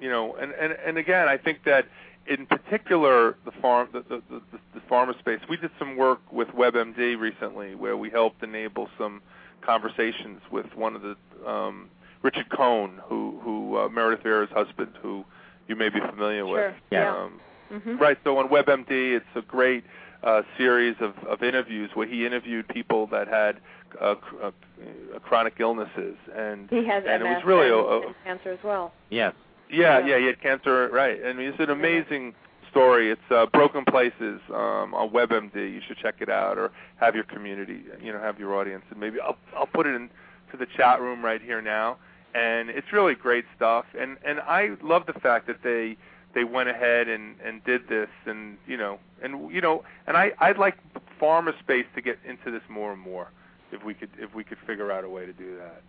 you 0.00 0.10
know, 0.10 0.34
and, 0.36 0.52
and 0.52 0.72
and 0.72 0.98
again, 0.98 1.28
I 1.28 1.36
think 1.36 1.64
that 1.64 1.86
in 2.26 2.46
particular 2.46 3.36
the 3.44 3.52
farm 3.60 3.88
the, 3.92 4.00
the, 4.00 4.22
the, 4.30 4.42
the 4.74 4.80
pharma 4.90 5.18
space, 5.18 5.40
we 5.48 5.56
did 5.56 5.70
some 5.78 5.96
work 5.96 6.20
with 6.32 6.48
WebMD 6.48 7.18
recently 7.18 7.74
where 7.74 7.96
we 7.96 8.10
helped 8.10 8.42
enable 8.42 8.88
some 8.98 9.22
conversations 9.60 10.40
with 10.50 10.66
one 10.74 10.96
of 10.96 11.02
the 11.02 11.16
um, 11.46 11.88
Richard 12.22 12.48
Cohen, 12.50 13.00
who 13.08 13.38
who 13.42 13.76
uh, 13.78 13.88
Meredith 13.88 14.24
Vieira's 14.24 14.50
husband, 14.52 14.92
who 15.02 15.24
you 15.68 15.76
may 15.76 15.88
be 15.88 16.00
familiar 16.00 16.44
Sure. 16.46 16.66
with. 16.68 16.74
Yeah. 16.90 17.16
Um, 17.16 17.40
Mhm. 17.72 17.98
Right. 17.98 18.18
So 18.22 18.36
on 18.36 18.48
WebMD, 18.50 18.90
it's 19.16 19.24
a 19.34 19.40
great 19.40 19.82
uh, 20.22 20.42
series 20.58 20.94
of, 21.00 21.14
of 21.26 21.42
interviews 21.42 21.90
where 21.94 22.06
he 22.06 22.26
interviewed 22.26 22.68
people 22.68 23.06
that 23.06 23.28
had 23.28 23.60
uh, 23.98 24.14
cr- 24.16 24.36
uh, 24.42 24.46
uh, 24.48 25.18
chronic 25.20 25.54
illnesses, 25.58 26.16
and 26.36 26.68
He 26.68 26.84
has 26.86 27.02
and 27.08 27.22
MS 27.22 27.30
it 27.32 27.34
was 27.36 27.44
really 27.46 27.68
a, 27.70 27.78
and, 27.78 28.04
a 28.04 28.06
and 28.08 28.14
cancer 28.24 28.52
as 28.52 28.58
well. 28.62 28.92
Yes. 29.08 29.32
yeah, 29.70 29.98
yeah, 30.06 30.18
he 30.18 30.26
had 30.26 30.38
cancer, 30.42 30.88
right? 30.92 31.18
I 31.24 31.32
mean, 31.32 31.48
it's 31.48 31.60
an 31.60 31.70
amazing 31.70 32.34
story. 32.70 33.10
It's 33.10 33.30
uh, 33.30 33.46
Broken 33.46 33.84
Places 33.86 34.40
um, 34.50 34.92
on 34.94 35.08
WebMD. 35.10 35.54
You 35.56 35.80
should 35.86 35.96
check 35.96 36.16
it 36.20 36.28
out, 36.28 36.58
or 36.58 36.70
have 36.96 37.14
your 37.14 37.24
community, 37.24 37.80
you 38.02 38.12
know, 38.12 38.18
have 38.20 38.38
your 38.38 38.54
audience, 38.54 38.84
and 38.90 39.00
maybe 39.00 39.18
I'll 39.18 39.38
I'll 39.56 39.66
put 39.66 39.86
it 39.86 39.94
into 39.94 40.56
the 40.58 40.66
chat 40.76 41.00
room 41.00 41.24
right 41.24 41.40
here 41.40 41.62
now. 41.62 41.96
And 42.34 42.70
it's 42.70 42.92
really 42.92 43.14
great 43.14 43.44
stuff. 43.56 43.84
And 43.98 44.16
and 44.24 44.40
I 44.40 44.70
love 44.82 45.06
the 45.06 45.12
fact 45.12 45.46
that 45.46 45.62
they 45.62 45.96
they 46.34 46.44
went 46.44 46.68
ahead 46.68 47.08
and 47.08 47.36
and 47.44 47.62
did 47.64 47.88
this, 47.88 48.08
and 48.26 48.56
you 48.66 48.76
know, 48.76 48.98
and 49.22 49.52
you 49.52 49.60
know, 49.60 49.84
and 50.06 50.16
I 50.16 50.32
I'd 50.38 50.58
like 50.58 50.76
pharma 51.20 51.58
space 51.60 51.86
to 51.94 52.02
get 52.02 52.18
into 52.26 52.50
this 52.50 52.62
more 52.68 52.92
and 52.92 53.00
more 53.00 53.28
if 53.70 53.84
we 53.84 53.94
could 53.94 54.10
if 54.18 54.34
we 54.34 54.44
could 54.44 54.58
figure 54.66 54.90
out 54.90 55.04
a 55.04 55.08
way 55.08 55.26
to 55.26 55.32
do 55.32 55.56
that. 55.58 55.82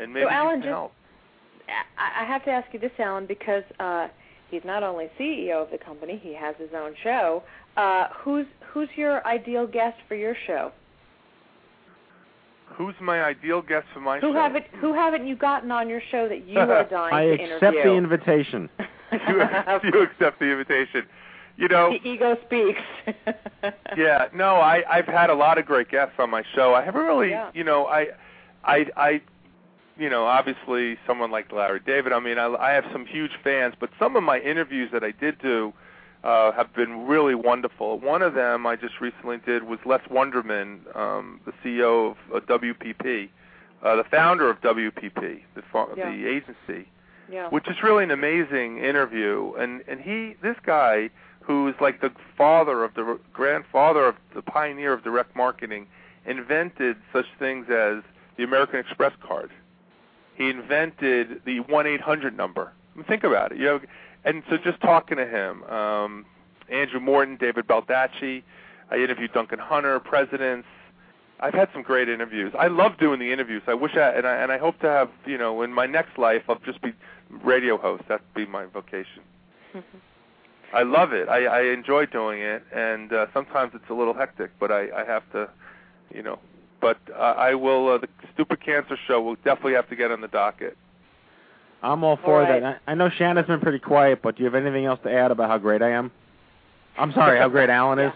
And 0.00 0.12
maybe 0.12 0.26
so 0.26 0.30
Alan, 0.30 0.56
you 0.56 0.62
can 0.62 0.70
help. 0.70 0.92
I 1.98 2.22
I 2.22 2.24
have 2.24 2.44
to 2.44 2.50
ask 2.50 2.72
you 2.72 2.78
this, 2.78 2.92
Alan, 2.98 3.26
because 3.26 3.64
uh, 3.80 4.08
he's 4.50 4.64
not 4.64 4.82
only 4.82 5.10
CEO 5.18 5.62
of 5.62 5.70
the 5.70 5.78
company, 5.78 6.20
he 6.22 6.34
has 6.34 6.54
his 6.58 6.70
own 6.74 6.94
show. 7.02 7.42
Uh, 7.76 8.08
who's 8.22 8.46
who's 8.72 8.88
your 8.96 9.26
ideal 9.26 9.66
guest 9.66 9.96
for 10.08 10.14
your 10.14 10.36
show? 10.46 10.72
Who's 12.76 12.94
my 13.00 13.22
ideal 13.22 13.60
guest 13.62 13.86
for 13.92 14.00
my 14.00 14.20
Who 14.20 14.32
show? 14.32 14.38
haven't 14.38 14.66
who 14.80 14.92
haven't 14.94 15.26
you 15.26 15.34
gotten 15.36 15.70
on 15.72 15.88
your 15.88 16.00
show 16.10 16.28
that 16.28 16.46
you 16.46 16.58
are 16.58 16.84
dying 16.90 17.14
I 17.14 17.36
to 17.36 17.54
accept 17.54 17.76
the 17.82 17.92
invitation. 17.94 18.68
you, 19.12 19.42
you 19.92 20.02
accept 20.02 20.38
the 20.38 20.46
invitation. 20.46 21.06
You 21.56 21.66
know, 21.68 21.90
the 21.90 22.08
ego 22.08 22.36
speaks. 22.46 22.80
yeah, 23.96 24.26
no, 24.32 24.56
I 24.56 24.84
I've 24.88 25.06
had 25.06 25.28
a 25.30 25.34
lot 25.34 25.58
of 25.58 25.66
great 25.66 25.90
guests 25.90 26.14
on 26.18 26.30
my 26.30 26.44
show. 26.54 26.74
I 26.74 26.84
haven't 26.84 27.02
really, 27.02 27.30
Yeah. 27.30 27.50
you 27.52 27.64
know, 27.64 27.86
I 27.86 28.08
I 28.64 28.86
I 28.96 29.20
you 29.98 30.08
know, 30.08 30.26
obviously 30.26 30.96
someone 31.04 31.32
like 31.32 31.50
Larry 31.50 31.80
David. 31.84 32.12
I 32.12 32.20
mean, 32.20 32.38
I 32.38 32.46
I 32.54 32.70
have 32.72 32.84
some 32.92 33.06
huge 33.06 33.32
fans, 33.42 33.74
but 33.80 33.90
some 33.98 34.14
of 34.14 34.22
my 34.22 34.38
interviews 34.38 34.90
that 34.92 35.02
I 35.02 35.10
did 35.10 35.40
do 35.40 35.72
uh 35.72 35.82
have 36.52 36.70
been 36.74 37.06
really 37.06 37.34
wonderful. 37.34 37.98
One 37.98 38.22
of 38.22 38.34
them 38.34 38.66
I 38.66 38.74
just 38.76 39.00
recently 39.00 39.38
did 39.50 39.62
was 39.64 39.78
Les 39.84 40.02
Wunderman, 40.10 40.70
um 40.96 41.40
the 41.48 41.52
CEO 41.62 41.92
of 42.12 42.16
uh, 42.34 42.40
WPP, 42.58 43.28
uh 43.82 43.96
the 43.96 44.04
founder 44.04 44.46
of 44.50 44.56
WPP, 44.60 45.42
the 45.54 45.62
far- 45.72 45.88
Yeah. 45.96 46.10
the 46.10 46.26
agency 46.36 46.82
yeah. 47.30 47.48
which 47.50 47.68
is 47.68 47.76
really 47.82 48.04
an 48.04 48.10
amazing 48.10 48.78
interview. 48.78 49.52
And 49.58 49.82
and 49.90 50.00
he, 50.00 50.34
this 50.42 50.56
guy, 50.64 51.10
who 51.40 51.68
is 51.68 51.74
like 51.80 52.00
the 52.00 52.12
father 52.36 52.84
of 52.84 52.94
the 52.94 53.18
grandfather 53.32 54.04
of 54.06 54.16
the 54.34 54.42
pioneer 54.42 54.92
of 54.92 55.02
direct 55.04 55.34
marketing, 55.36 55.86
invented 56.26 56.96
such 57.12 57.26
things 57.38 57.66
as 57.70 58.02
the 58.36 58.44
American 58.44 58.78
Express 58.80 59.12
card. 59.26 59.50
He 60.36 60.48
invented 60.50 61.42
the 61.44 61.60
one 61.60 61.86
eight 61.86 62.00
hundred 62.00 62.36
number. 62.36 62.72
I 62.94 62.98
mean, 62.98 63.04
think 63.06 63.24
about 63.24 63.52
it. 63.52 63.58
You 63.58 63.64
know, 63.64 63.80
and 64.28 64.42
so 64.50 64.58
just 64.58 64.80
talking 64.80 65.16
to 65.16 65.26
him, 65.26 65.64
um, 65.64 66.26
Andrew 66.70 67.00
Morton, 67.00 67.36
David 67.36 67.66
Baldacci. 67.66 68.42
I 68.90 68.96
interviewed 68.96 69.32
Duncan 69.32 69.58
Hunter, 69.58 69.98
presidents. 70.00 70.68
I've 71.40 71.54
had 71.54 71.68
some 71.72 71.82
great 71.82 72.08
interviews. 72.08 72.52
I 72.58 72.66
love 72.66 72.98
doing 72.98 73.20
the 73.20 73.32
interviews. 73.32 73.62
I 73.66 73.74
wish 73.74 73.96
I 73.96 74.10
and 74.10 74.26
I 74.26 74.36
and 74.36 74.52
I 74.52 74.58
hope 74.58 74.78
to 74.80 74.86
have 74.88 75.10
you 75.24 75.38
know 75.38 75.62
in 75.62 75.72
my 75.72 75.86
next 75.86 76.18
life 76.18 76.42
I'll 76.48 76.58
just 76.66 76.82
be 76.82 76.92
radio 77.42 77.78
host. 77.78 78.04
That'd 78.08 78.34
be 78.34 78.44
my 78.44 78.66
vocation. 78.66 79.22
I 80.74 80.82
love 80.82 81.12
it. 81.12 81.28
I, 81.28 81.46
I 81.46 81.60
enjoy 81.72 82.06
doing 82.06 82.42
it, 82.42 82.62
and 82.74 83.12
uh, 83.12 83.26
sometimes 83.32 83.72
it's 83.74 83.88
a 83.88 83.94
little 83.94 84.12
hectic, 84.12 84.50
but 84.60 84.70
I, 84.70 84.90
I 84.90 85.04
have 85.06 85.22
to, 85.32 85.48
you 86.14 86.22
know. 86.22 86.38
But 86.80 86.98
uh, 87.10 87.18
I 87.18 87.54
will. 87.54 87.88
Uh, 87.88 87.98
the 87.98 88.08
Stupid 88.34 88.60
Cancer 88.62 88.98
Show 89.06 89.22
will 89.22 89.36
definitely 89.36 89.74
have 89.74 89.88
to 89.88 89.96
get 89.96 90.10
on 90.10 90.20
the 90.20 90.28
docket. 90.28 90.76
I'm 91.82 92.02
all 92.04 92.16
for 92.16 92.42
All 92.42 92.50
right. 92.50 92.60
that. 92.60 92.80
I, 92.86 92.92
I 92.92 92.94
know 92.94 93.08
Shannon's 93.08 93.46
been 93.46 93.60
pretty 93.60 93.78
quiet, 93.78 94.20
but 94.22 94.36
do 94.36 94.42
you 94.42 94.46
have 94.46 94.54
anything 94.54 94.84
else 94.84 94.98
to 95.04 95.12
add 95.12 95.30
about 95.30 95.48
how 95.48 95.58
great 95.58 95.80
I 95.82 95.90
am? 95.92 96.10
I'm 96.96 97.12
sorry, 97.12 97.38
how 97.38 97.48
great 97.48 97.70
Alan 97.78 97.98
is. 97.98 98.12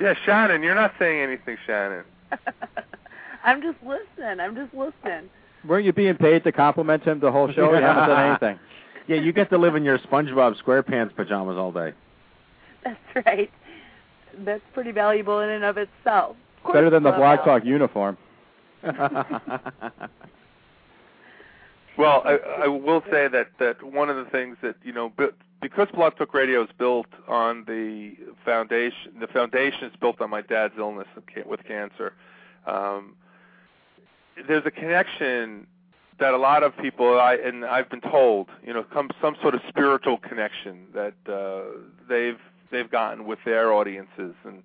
Yeah, 0.00 0.14
Shannon, 0.24 0.62
you're 0.62 0.74
not 0.74 0.94
saying 0.98 1.20
anything, 1.20 1.56
Shannon. 1.66 2.04
I'm 3.44 3.60
just 3.60 3.76
listening. 3.82 4.40
I'm 4.40 4.54
just 4.54 4.72
listening. 4.72 5.28
Weren't 5.66 5.84
you 5.84 5.92
being 5.92 6.16
paid 6.16 6.42
to 6.44 6.52
compliment 6.52 7.04
him 7.04 7.20
the 7.20 7.30
whole 7.30 7.52
show? 7.52 7.68
You 7.74 7.82
haven't 7.82 8.08
done 8.08 8.28
anything. 8.42 8.58
Yeah, 9.08 9.16
you 9.16 9.32
get 9.32 9.50
to 9.50 9.58
live 9.58 9.74
in 9.74 9.84
your 9.84 9.98
SpongeBob 9.98 10.56
SquarePants 10.62 11.14
pajamas 11.14 11.58
all 11.58 11.72
day. 11.72 11.92
That's 12.84 13.26
right. 13.26 13.50
That's 14.38 14.62
pretty 14.72 14.92
valuable 14.92 15.40
in 15.40 15.50
and 15.50 15.64
of 15.64 15.76
itself. 15.76 16.36
Of 16.64 16.72
Better 16.72 16.88
than 16.90 17.02
the 17.02 17.10
Club 17.10 17.36
Blog 17.44 17.44
Talk 17.44 17.64
uniform. 17.64 18.16
Well, 21.98 22.22
I, 22.24 22.64
I 22.64 22.66
will 22.68 23.02
say 23.10 23.28
that 23.28 23.48
that 23.58 23.82
one 23.82 24.08
of 24.08 24.16
the 24.16 24.24
things 24.30 24.56
that 24.62 24.76
you 24.82 24.92
know, 24.92 25.12
because 25.60 25.88
Blog 25.94 26.16
Talk 26.16 26.32
Radio 26.32 26.62
is 26.62 26.70
built 26.78 27.06
on 27.28 27.64
the 27.66 28.14
foundation, 28.44 29.12
the 29.20 29.26
foundation 29.26 29.84
is 29.84 29.92
built 30.00 30.20
on 30.20 30.30
my 30.30 30.40
dad's 30.40 30.74
illness 30.78 31.08
with 31.46 31.64
cancer. 31.64 32.14
Um, 32.66 33.16
there's 34.48 34.64
a 34.64 34.70
connection 34.70 35.66
that 36.18 36.34
a 36.34 36.38
lot 36.38 36.62
of 36.62 36.76
people, 36.78 37.20
I 37.20 37.34
and 37.34 37.64
I've 37.64 37.90
been 37.90 38.00
told, 38.00 38.48
you 38.64 38.72
know, 38.72 38.84
come 38.84 39.10
some 39.20 39.36
sort 39.42 39.54
of 39.54 39.60
spiritual 39.68 40.18
connection 40.18 40.86
that 40.94 41.14
uh, 41.28 41.78
they've 42.08 42.38
they've 42.70 42.90
gotten 42.90 43.26
with 43.26 43.40
their 43.44 43.72
audiences, 43.72 44.34
and 44.44 44.62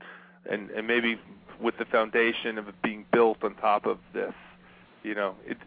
and 0.49 0.69
and 0.71 0.87
maybe 0.87 1.19
with 1.59 1.77
the 1.77 1.85
foundation 1.85 2.57
of 2.57 2.67
it 2.69 2.75
being 2.81 3.05
built 3.11 3.43
on 3.43 3.55
top 3.55 3.85
of 3.85 3.97
this, 4.13 4.33
you 5.03 5.15
know, 5.15 5.35
it 5.45 5.57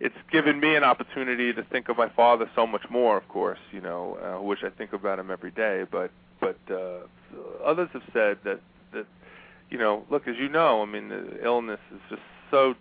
it's 0.00 0.16
given 0.32 0.58
me 0.58 0.74
an 0.74 0.82
opportunity 0.82 1.52
to 1.52 1.62
think 1.62 1.88
of 1.90 1.98
my 1.98 2.08
father 2.08 2.50
so 2.56 2.66
much 2.66 2.84
more, 2.90 3.18
of 3.18 3.28
course, 3.28 3.58
you 3.70 3.80
know, 3.80 4.18
uh, 4.22 4.42
which 4.42 4.60
I 4.64 4.70
think 4.70 4.94
about 4.94 5.18
him 5.18 5.30
every 5.30 5.50
day. 5.50 5.84
But 5.90 6.10
but 6.40 6.58
uh, 6.70 7.00
others 7.64 7.90
have 7.92 8.02
said 8.12 8.38
that 8.44 8.60
that 8.92 9.06
you 9.70 9.78
know, 9.78 10.04
look, 10.10 10.26
as 10.26 10.36
you 10.36 10.48
know, 10.48 10.82
I 10.82 10.86
mean, 10.86 11.08
the 11.08 11.44
illness 11.44 11.80
is 11.94 12.00
just 12.08 12.22
so 12.50 12.74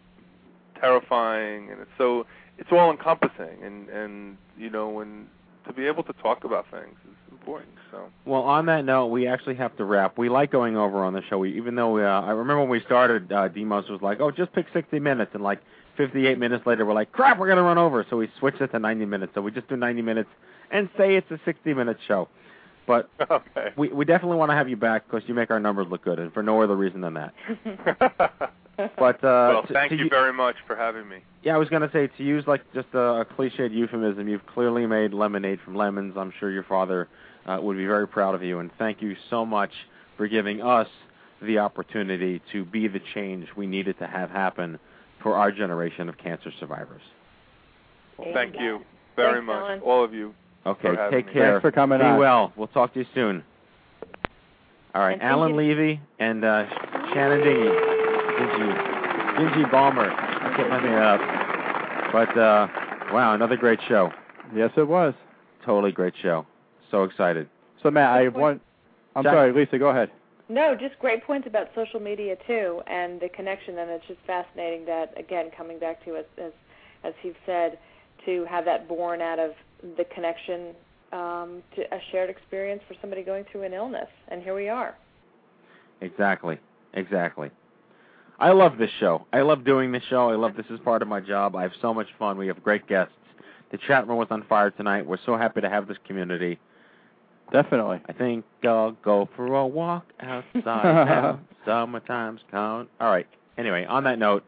terrifying, 0.80 1.70
and 1.72 1.82
it's 1.82 1.92
so 1.98 2.26
it's 2.58 2.72
all 2.72 2.90
encompassing, 2.90 3.64
and 3.64 3.90
and 3.90 4.38
you 4.58 4.70
know, 4.70 5.02
and 5.02 5.28
to 5.68 5.74
be 5.74 5.86
able 5.86 6.04
to 6.04 6.14
talk 6.14 6.46
about 6.46 6.66
things 6.72 6.96
is 7.06 7.18
important. 7.32 7.70
So 7.92 8.10
Well, 8.26 8.44
on 8.44 8.66
that 8.68 8.86
note, 8.86 9.08
we 9.08 9.28
actually 9.28 9.56
have 9.56 9.76
to 9.78 9.84
wrap. 9.84 10.18
We 10.18 10.30
like 10.30 10.52
going 10.52 10.78
over 10.78 11.04
on 11.04 11.14
the 11.14 11.22
show, 11.30 11.38
we, 11.40 11.58
even 11.58 11.76
though 11.76 11.92
we, 11.92 12.04
uh, 12.04 12.22
I 12.22 12.32
remember 12.32 12.62
when 12.62 12.70
we 12.70 12.82
started, 12.82 13.32
uh, 13.32 13.50
Demos 13.50 13.90
was 13.90 14.02
like, 14.02 14.20
"Oh, 14.22 14.32
just 14.32 14.54
pick 14.54 14.68
60 14.74 15.00
minutes," 15.00 15.32
and 15.34 15.44
like 15.44 15.60
58 16.00 16.40
minutes 16.40 16.66
later, 16.66 16.86
we're 16.86 16.94
like, 16.94 17.12
"Crap, 17.12 17.38
we're 17.38 17.50
gonna 17.50 17.62
run 17.62 17.78
over," 17.78 18.06
so 18.10 18.16
we 18.16 18.32
switched 18.40 18.62
it 18.62 18.72
to 18.72 18.80
90 18.80 19.06
minutes. 19.06 19.34
So 19.36 19.42
we 19.42 19.52
just 19.52 19.68
do 19.68 19.76
90 19.76 20.02
minutes 20.02 20.30
and 20.72 20.88
say 20.98 21.18
it's 21.18 21.30
a 21.30 21.38
60-minute 21.46 21.98
show. 22.08 22.30
But 22.88 23.10
okay. 23.30 23.74
we 23.76 23.90
we 23.90 24.06
definitely 24.06 24.38
want 24.38 24.50
to 24.50 24.56
have 24.56 24.70
you 24.70 24.78
back 24.78 25.04
because 25.06 25.28
you 25.28 25.34
make 25.36 25.52
our 25.52 25.60
numbers 25.60 25.88
look 25.92 26.02
good, 26.06 26.18
and 26.18 26.34
for 26.34 26.42
no 26.42 26.62
other 26.62 26.78
reason 26.78 27.02
than 27.02 27.16
that. 27.16 27.34
But 28.98 29.22
uh, 29.26 29.52
well, 29.52 29.66
thank 29.74 29.90
to 29.90 29.98
you 29.98 30.06
u- 30.06 30.10
very 30.10 30.32
much 30.32 30.56
for 30.66 30.74
having 30.74 31.10
me. 31.10 31.18
Yeah, 31.44 31.54
I 31.54 31.58
was 31.58 31.68
gonna 31.68 31.90
say 31.92 32.08
to 32.08 32.24
use 32.24 32.46
like 32.48 32.62
just 32.74 32.88
a, 32.94 33.00
a 33.00 33.26
cliched 33.26 33.74
euphemism. 33.74 34.30
You've 34.30 34.46
clearly 34.46 34.86
made 34.86 35.14
lemonade 35.14 35.60
from 35.66 35.76
lemons. 35.76 36.14
I'm 36.16 36.32
sure 36.40 36.50
your 36.50 36.64
father 36.64 37.10
uh, 37.46 37.60
would 37.62 37.76
be 37.76 37.86
very 37.86 38.08
proud 38.08 38.36
of 38.36 38.42
you, 38.42 38.60
and 38.60 38.72
thank 38.80 39.02
you 39.02 39.18
so 39.30 39.46
much 39.46 39.72
for 40.16 40.30
giving 40.30 40.62
us 40.62 40.88
the 41.42 41.58
opportunity 41.58 42.42
to 42.54 42.64
be 42.64 42.88
the 42.88 43.02
change 43.14 43.48
we 43.58 43.68
needed 43.68 44.00
to 44.00 44.08
have 44.08 44.30
happen 44.30 44.80
for 45.22 45.36
our 45.36 45.52
generation 45.52 46.10
of 46.10 46.18
cancer 46.18 46.52
survivors. 46.60 47.02
Well, 48.18 48.30
thank 48.34 48.56
you 48.60 48.82
very 49.16 49.36
Thanks, 49.40 49.48
much, 49.48 49.56
Alan. 49.58 49.80
all 49.82 50.04
of 50.04 50.14
you. 50.14 50.34
Okay, 50.66 50.90
take 51.12 51.28
me. 51.28 51.34
care. 51.34 51.52
Thanks 51.54 51.62
for 51.62 51.72
coming 51.72 52.00
Be 52.00 52.06
on. 52.06 52.20
well. 52.20 52.54
We'll 52.56 52.68
talk 52.68 52.94
to 52.94 53.00
you 53.00 53.06
soon. 53.14 53.44
All 54.94 55.02
right, 55.02 55.14
And 55.14 55.22
Alan 55.22 55.52
you- 55.52 55.56
Levy 55.58 56.02
and 56.20 56.44
uh, 56.44 56.66
Shannon 57.14 57.40
Dingee, 57.42 58.40
Dingee, 58.40 59.38
Dingee 59.38 59.72
Balmer. 59.72 60.10
I 60.12 60.54
can't 60.58 60.70
find 60.70 60.86
it 60.86 60.94
up. 60.94 62.12
But 62.12 62.38
uh, 62.38 62.68
wow, 63.14 63.34
another 63.36 63.56
great 63.56 63.80
show. 63.88 64.12
Yes, 64.56 64.72
it 64.78 64.88
was. 64.88 65.14
Totally 65.66 65.92
great 65.92 66.14
show. 66.22 66.46
So 66.92 67.04
excited. 67.04 67.48
So 67.84 67.92
Matt, 67.92 68.10
I 68.18 68.24
have 68.24 68.36
one. 68.36 68.60
I'm 69.16 69.24
Jack- 69.24 69.34
sorry, 69.34 69.54
Lisa. 69.54 69.78
Go 69.78 69.90
ahead. 69.90 70.10
No, 70.50 70.76
just 70.76 70.98
great 71.00 71.24
points 71.24 71.48
about 71.48 71.68
social 71.76 72.00
media 72.00 72.36
too, 72.48 72.82
and 72.88 73.22
the 73.22 73.30
connection. 73.30 73.78
And 73.78 73.90
it's 73.92 74.08
just 74.08 74.20
fascinating 74.26 74.86
that 74.86 75.14
again, 75.18 75.52
coming 75.56 75.80
back 75.80 76.04
to 76.06 76.18
as 76.18 76.26
as 76.38 76.52
as 77.04 77.14
he 77.22 77.34
said, 77.46 77.78
to 78.26 78.46
have 78.46 78.66
that 78.66 78.88
born 78.88 79.22
out 79.22 79.40
of 79.40 79.52
the 79.96 80.04
connection 80.06 80.74
um, 81.14 81.64
to 81.76 81.84
a 81.94 82.00
shared 82.12 82.30
experience 82.30 82.82
for 82.88 82.96
somebody 83.00 83.24
going 83.24 83.46
through 83.52 83.64
an 83.64 83.74
illness, 83.74 84.10
and 84.28 84.42
here 84.42 84.56
we 84.56 84.68
are. 84.68 84.98
Exactly. 86.02 86.58
Exactly. 86.94 87.52
I 88.40 88.52
love 88.52 88.78
this 88.78 88.90
show. 89.00 89.26
I 89.34 89.42
love 89.42 89.66
doing 89.66 89.92
this 89.92 90.04
show. 90.10 90.30
I 90.30 90.36
love 90.36 90.56
this 90.56 90.66
is 90.70 90.80
part 90.80 91.02
of 91.02 91.08
my 91.08 91.20
job. 91.20 91.56
I 91.56 91.62
have 91.62 91.74
so 91.82 91.94
much 91.94 92.08
fun. 92.18 92.38
We 92.38 92.48
have 92.48 92.64
great 92.64 92.88
guests. 92.88 93.14
The 93.72 93.78
chat 93.78 94.08
room 94.08 94.18
was 94.18 94.30
on 94.32 94.44
fire 94.44 94.72
tonight. 94.72 95.06
We're 95.06 95.20
so 95.26 95.38
happy 95.38 95.62
to 95.62 95.70
have 95.70 95.88
this 95.88 95.98
community. 96.08 96.58
Definitely. 97.52 98.00
I 98.08 98.14
think 98.14 98.46
I'll 98.64 98.92
go 99.04 99.28
for 99.36 99.46
a 99.48 99.68
walk 99.68 100.06
outside 100.20 100.54
now. 100.64 101.40
Summertime's 101.66 102.42
coming. 102.52 102.88
All 103.00 103.10
right. 103.12 103.28
Anyway, 103.58 103.86
on 103.86 104.04
that 104.06 104.20
note, 104.20 104.44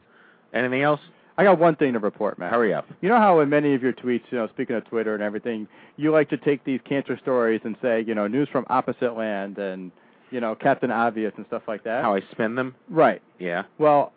anything 0.54 0.82
else? 0.82 1.00
I 1.38 1.44
got 1.44 1.60
one 1.60 1.76
thing 1.76 1.94
to 1.94 2.00
report, 2.00 2.38
Matt. 2.38 2.52
Hurry 2.52 2.74
up. 2.74 2.88
You 3.02 3.10
know 3.10 3.18
how 3.18 3.40
in 3.40 3.50
many 3.50 3.74
of 3.74 3.82
your 3.82 3.94
tweets, 3.94 4.24
you 4.30 4.38
know, 4.38 4.48
speaking 4.50 4.76
of 4.76 4.86
Twitter 4.86 5.14
and 5.14 5.24
everything, 5.24 5.68
you 5.98 6.12
like 6.12 6.30
to 6.30 6.38
take 6.38 6.64
these 6.64 6.80
cancer 6.88 7.18
stories 7.22 7.62
and 7.64 7.76
say, 7.82 8.02
you 8.06 8.14
know, 8.14 8.28
news 8.28 8.48
from 8.52 8.66
opposite 8.70 9.16
land 9.18 9.58
and, 9.58 9.92
you 10.30 10.40
know, 10.40 10.56
Captain 10.56 10.92
Obvious 10.92 11.34
and 11.38 11.46
stuff 11.48 11.64
like 11.68 11.84
that. 11.84 12.04
How 12.04 12.16
I 12.16 12.22
spin 12.32 12.56
them? 12.56 12.76
Right. 12.90 13.22
Yeah. 13.40 13.64
Well, 13.78 14.14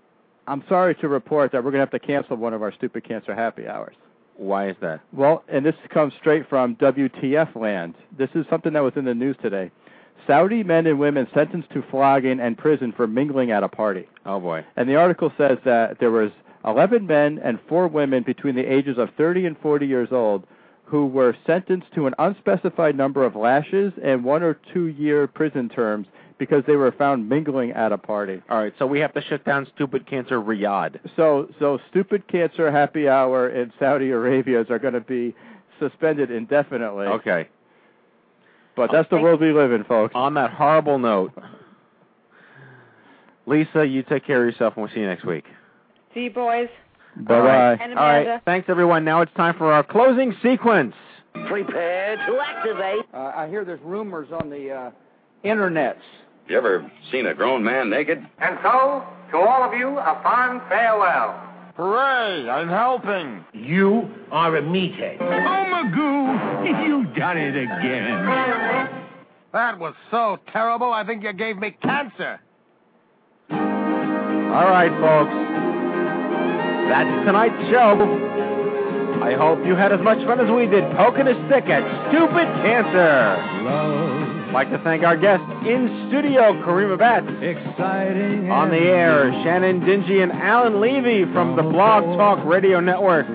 I'm 0.46 0.64
sorry 0.68 0.94
to 0.96 1.08
report 1.08 1.52
that 1.52 1.64
we're 1.64 1.70
going 1.70 1.86
to 1.86 1.90
have 1.90 2.00
to 2.00 2.06
cancel 2.06 2.36
one 2.36 2.52
of 2.52 2.62
our 2.62 2.72
stupid 2.72 3.04
cancer 3.04 3.34
happy 3.34 3.66
hours. 3.66 3.94
Why 4.36 4.68
is 4.68 4.76
that? 4.80 5.00
Well, 5.12 5.44
and 5.48 5.64
this 5.64 5.74
comes 5.90 6.12
straight 6.18 6.48
from 6.48 6.76
WTF 6.76 7.54
land. 7.54 7.94
This 8.16 8.30
is 8.34 8.46
something 8.50 8.72
that 8.72 8.82
was 8.82 8.94
in 8.96 9.04
the 9.04 9.14
news 9.14 9.36
today. 9.40 9.70
Saudi 10.26 10.62
men 10.62 10.86
and 10.86 10.98
women 10.98 11.28
sentenced 11.34 11.70
to 11.70 11.82
flogging 11.90 12.40
and 12.40 12.56
prison 12.56 12.92
for 12.92 13.06
mingling 13.06 13.50
at 13.50 13.62
a 13.62 13.68
party. 13.68 14.08
Oh 14.24 14.40
boy. 14.40 14.64
And 14.76 14.88
the 14.88 14.96
article 14.96 15.32
says 15.36 15.58
that 15.64 15.98
there 16.00 16.10
was 16.10 16.30
11 16.64 17.06
men 17.06 17.38
and 17.44 17.58
4 17.68 17.88
women 17.88 18.22
between 18.22 18.54
the 18.54 18.64
ages 18.64 18.96
of 18.98 19.10
30 19.16 19.46
and 19.46 19.58
40 19.58 19.86
years 19.86 20.08
old 20.12 20.46
who 20.84 21.06
were 21.06 21.36
sentenced 21.46 21.92
to 21.94 22.06
an 22.06 22.14
unspecified 22.18 22.96
number 22.96 23.24
of 23.24 23.36
lashes 23.36 23.92
and 24.02 24.24
one 24.24 24.42
or 24.42 24.54
two 24.72 24.86
year 24.86 25.26
prison 25.26 25.68
terms 25.68 26.06
because 26.44 26.64
they 26.66 26.76
were 26.76 26.92
found 26.92 27.28
mingling 27.28 27.72
at 27.72 27.92
a 27.92 27.98
party. 27.98 28.42
All 28.48 28.58
right, 28.58 28.72
so 28.78 28.86
we 28.86 29.00
have 29.00 29.14
to 29.14 29.22
shut 29.22 29.44
down 29.44 29.66
Stupid 29.74 30.06
Cancer 30.06 30.40
Riyadh. 30.40 30.98
So 31.16 31.48
so 31.58 31.78
stupid 31.90 32.28
cancer 32.28 32.70
happy 32.70 33.08
hour 33.08 33.48
in 33.48 33.72
Saudi 33.78 34.10
Arabia 34.10 34.64
are 34.68 34.78
going 34.78 34.94
to 34.94 35.00
be 35.00 35.34
suspended 35.80 36.30
indefinitely. 36.30 37.06
Okay. 37.06 37.48
But 38.76 38.90
that's 38.92 39.08
the 39.08 39.18
world 39.18 39.40
we 39.40 39.52
live 39.52 39.72
in, 39.72 39.84
folks. 39.84 40.12
On 40.14 40.34
that 40.34 40.50
horrible 40.50 40.98
note, 40.98 41.32
Lisa, 43.46 43.86
you 43.86 44.02
take 44.02 44.26
care 44.26 44.46
of 44.46 44.52
yourself, 44.52 44.74
and 44.76 44.84
we'll 44.84 44.92
see 44.92 45.00
you 45.00 45.06
next 45.06 45.24
week. 45.24 45.44
See 46.12 46.24
you, 46.24 46.30
boys. 46.30 46.68
Bye 47.16 47.34
All, 47.34 47.42
right. 47.42 47.80
All 47.80 47.94
right, 47.94 48.42
Thanks, 48.44 48.68
everyone. 48.68 49.04
Now 49.04 49.20
it's 49.20 49.32
time 49.34 49.54
for 49.56 49.72
our 49.72 49.84
closing 49.84 50.34
sequence. 50.42 50.94
Prepare 51.46 52.16
to 52.16 52.40
activate. 52.40 53.04
Uh, 53.12 53.32
I 53.36 53.48
hear 53.48 53.64
there's 53.64 53.80
rumors 53.82 54.28
on 54.32 54.50
the 54.50 54.70
uh, 54.70 54.90
internets. 55.44 56.02
You 56.48 56.58
ever 56.58 56.90
seen 57.10 57.26
a 57.26 57.34
grown 57.34 57.64
man 57.64 57.88
naked? 57.90 58.18
And 58.38 58.58
so, 58.62 59.02
to 59.30 59.38
all 59.38 59.62
of 59.62 59.72
you, 59.74 59.88
a 59.98 60.20
fond 60.22 60.60
farewell. 60.68 61.40
Hooray, 61.76 62.48
I'm 62.48 62.68
helping. 62.68 63.44
You 63.52 64.08
are 64.30 64.54
a 64.56 64.62
meathead. 64.62 65.16
Oh, 65.20 65.24
Magoo, 65.24 66.86
you've 66.86 67.14
done 67.16 67.38
it 67.38 67.56
again. 67.56 69.00
That 69.52 69.78
was 69.78 69.94
so 70.10 70.38
terrible, 70.52 70.92
I 70.92 71.04
think 71.04 71.22
you 71.22 71.32
gave 71.32 71.56
me 71.56 71.76
cancer. 71.82 72.40
All 73.50 74.68
right, 74.70 74.90
folks. 75.00 75.34
That's 76.90 77.26
tonight's 77.26 77.70
show. 77.70 77.96
I 79.22 79.34
hope 79.34 79.64
you 79.66 79.74
had 79.74 79.90
as 79.92 80.00
much 80.00 80.18
fun 80.26 80.38
as 80.38 80.50
we 80.50 80.66
did 80.66 80.84
poking 80.96 81.26
a 81.26 81.34
stick 81.48 81.64
at 81.70 81.82
stupid 82.10 82.46
cancer. 82.62 83.40
I'd 83.66 84.33
like 84.54 84.70
to 84.70 84.78
thank 84.84 85.02
our 85.02 85.16
guests 85.16 85.44
in 85.66 86.06
studio, 86.06 86.54
Karima 86.62 86.96
Batts. 86.96 87.26
Exciting. 87.42 88.48
On 88.48 88.70
the 88.70 88.78
air, 88.78 89.32
Shannon 89.42 89.80
Dingee 89.80 90.22
and 90.22 90.30
Alan 90.30 90.80
Levy 90.80 91.26
from 91.32 91.56
the 91.56 91.62
Blog 91.62 92.04
Talk 92.16 92.38
Radio 92.46 92.78
Network. 92.78 93.26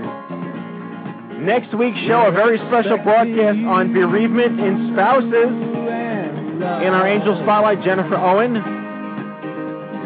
Next 1.44 1.76
week's 1.76 2.00
show, 2.08 2.24
a 2.28 2.32
very 2.32 2.58
special 2.72 2.98
broadcast 3.04 3.60
on 3.68 3.91
bereavement 3.91 4.62
in 4.64 4.96
spouses. 4.96 5.52
In 6.88 6.91
our 6.96 7.06
Angel 7.06 7.36
Spotlight, 7.44 7.84
Jennifer 7.84 8.16
Owen, 8.16 8.56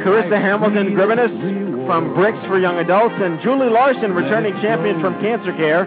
Carissa 0.02 0.41
Hamilton 0.41 0.98
Gribbinus 0.98 1.85
from 1.85 2.15
Bricks 2.15 2.41
for 2.48 2.57
Young 2.57 2.80
Adults, 2.80 3.15
and 3.22 3.40
Julie 3.41 3.69
Larson, 3.69 4.14
returning 4.14 4.53
champion 4.61 4.99
from 4.99 5.22
Cancer 5.22 5.53
Care. 5.53 5.85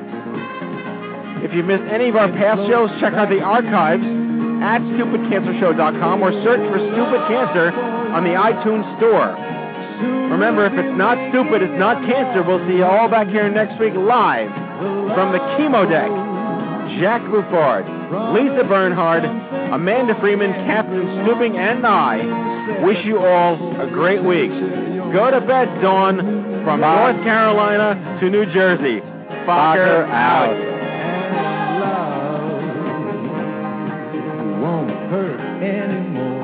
If 1.43 1.53
you've 1.53 1.67
missed 1.67 1.91
any 1.91 2.11
of 2.11 2.17
our 2.17 2.29
past 2.29 2.63
shows, 2.71 2.91
check 3.01 3.15
out 3.15 3.29
the 3.29 3.43
archives 3.43 4.07
at 4.63 4.81
stupidcancershow.com 4.97 6.23
or 6.23 6.33
search 6.45 6.65
for 6.71 6.79
Stupid 6.93 7.21
Cancer 7.29 7.73
on 8.15 8.25
the 8.25 8.37
iTunes 8.37 8.87
Store. 8.97 9.35
Remember, 10.31 10.67
if 10.67 10.73
it's 10.73 10.97
not 10.99 11.17
stupid, 11.33 11.63
it's 11.63 11.79
not 11.79 12.05
cancer. 12.05 12.43
We'll 12.43 12.61
see 12.69 12.79
you 12.79 12.85
all 12.85 13.09
back 13.09 13.29
here 13.29 13.49
next 13.49 13.81
week 13.81 13.95
live 13.95 14.53
from 15.17 15.33
the 15.33 15.41
chemo 15.57 15.89
deck. 15.89 16.11
Jack 17.01 17.23
Buford, 17.31 17.85
Lisa 18.33 18.65
Bernhard, 18.69 19.25
Amanda 19.73 20.15
Freeman, 20.21 20.53
Captain 20.67 21.25
Stooping, 21.25 21.57
and 21.59 21.87
I 21.87 22.83
wish 22.85 22.99
you 23.05 23.19
all 23.19 23.57
a 23.81 23.91
great 23.91 24.23
week. 24.23 24.51
Go 25.13 25.31
to 25.31 25.41
bed, 25.41 25.69
Dawn, 25.83 26.19
from 26.65 26.81
North 26.81 27.17
Carolina 27.25 28.19
to 28.21 28.31
New 28.31 28.47
Jersey. 28.53 29.01
Fokker 29.47 30.07
out. 30.09 30.76
Won't 34.67 34.91
hurt 35.11 35.41
anymore. 35.63 36.36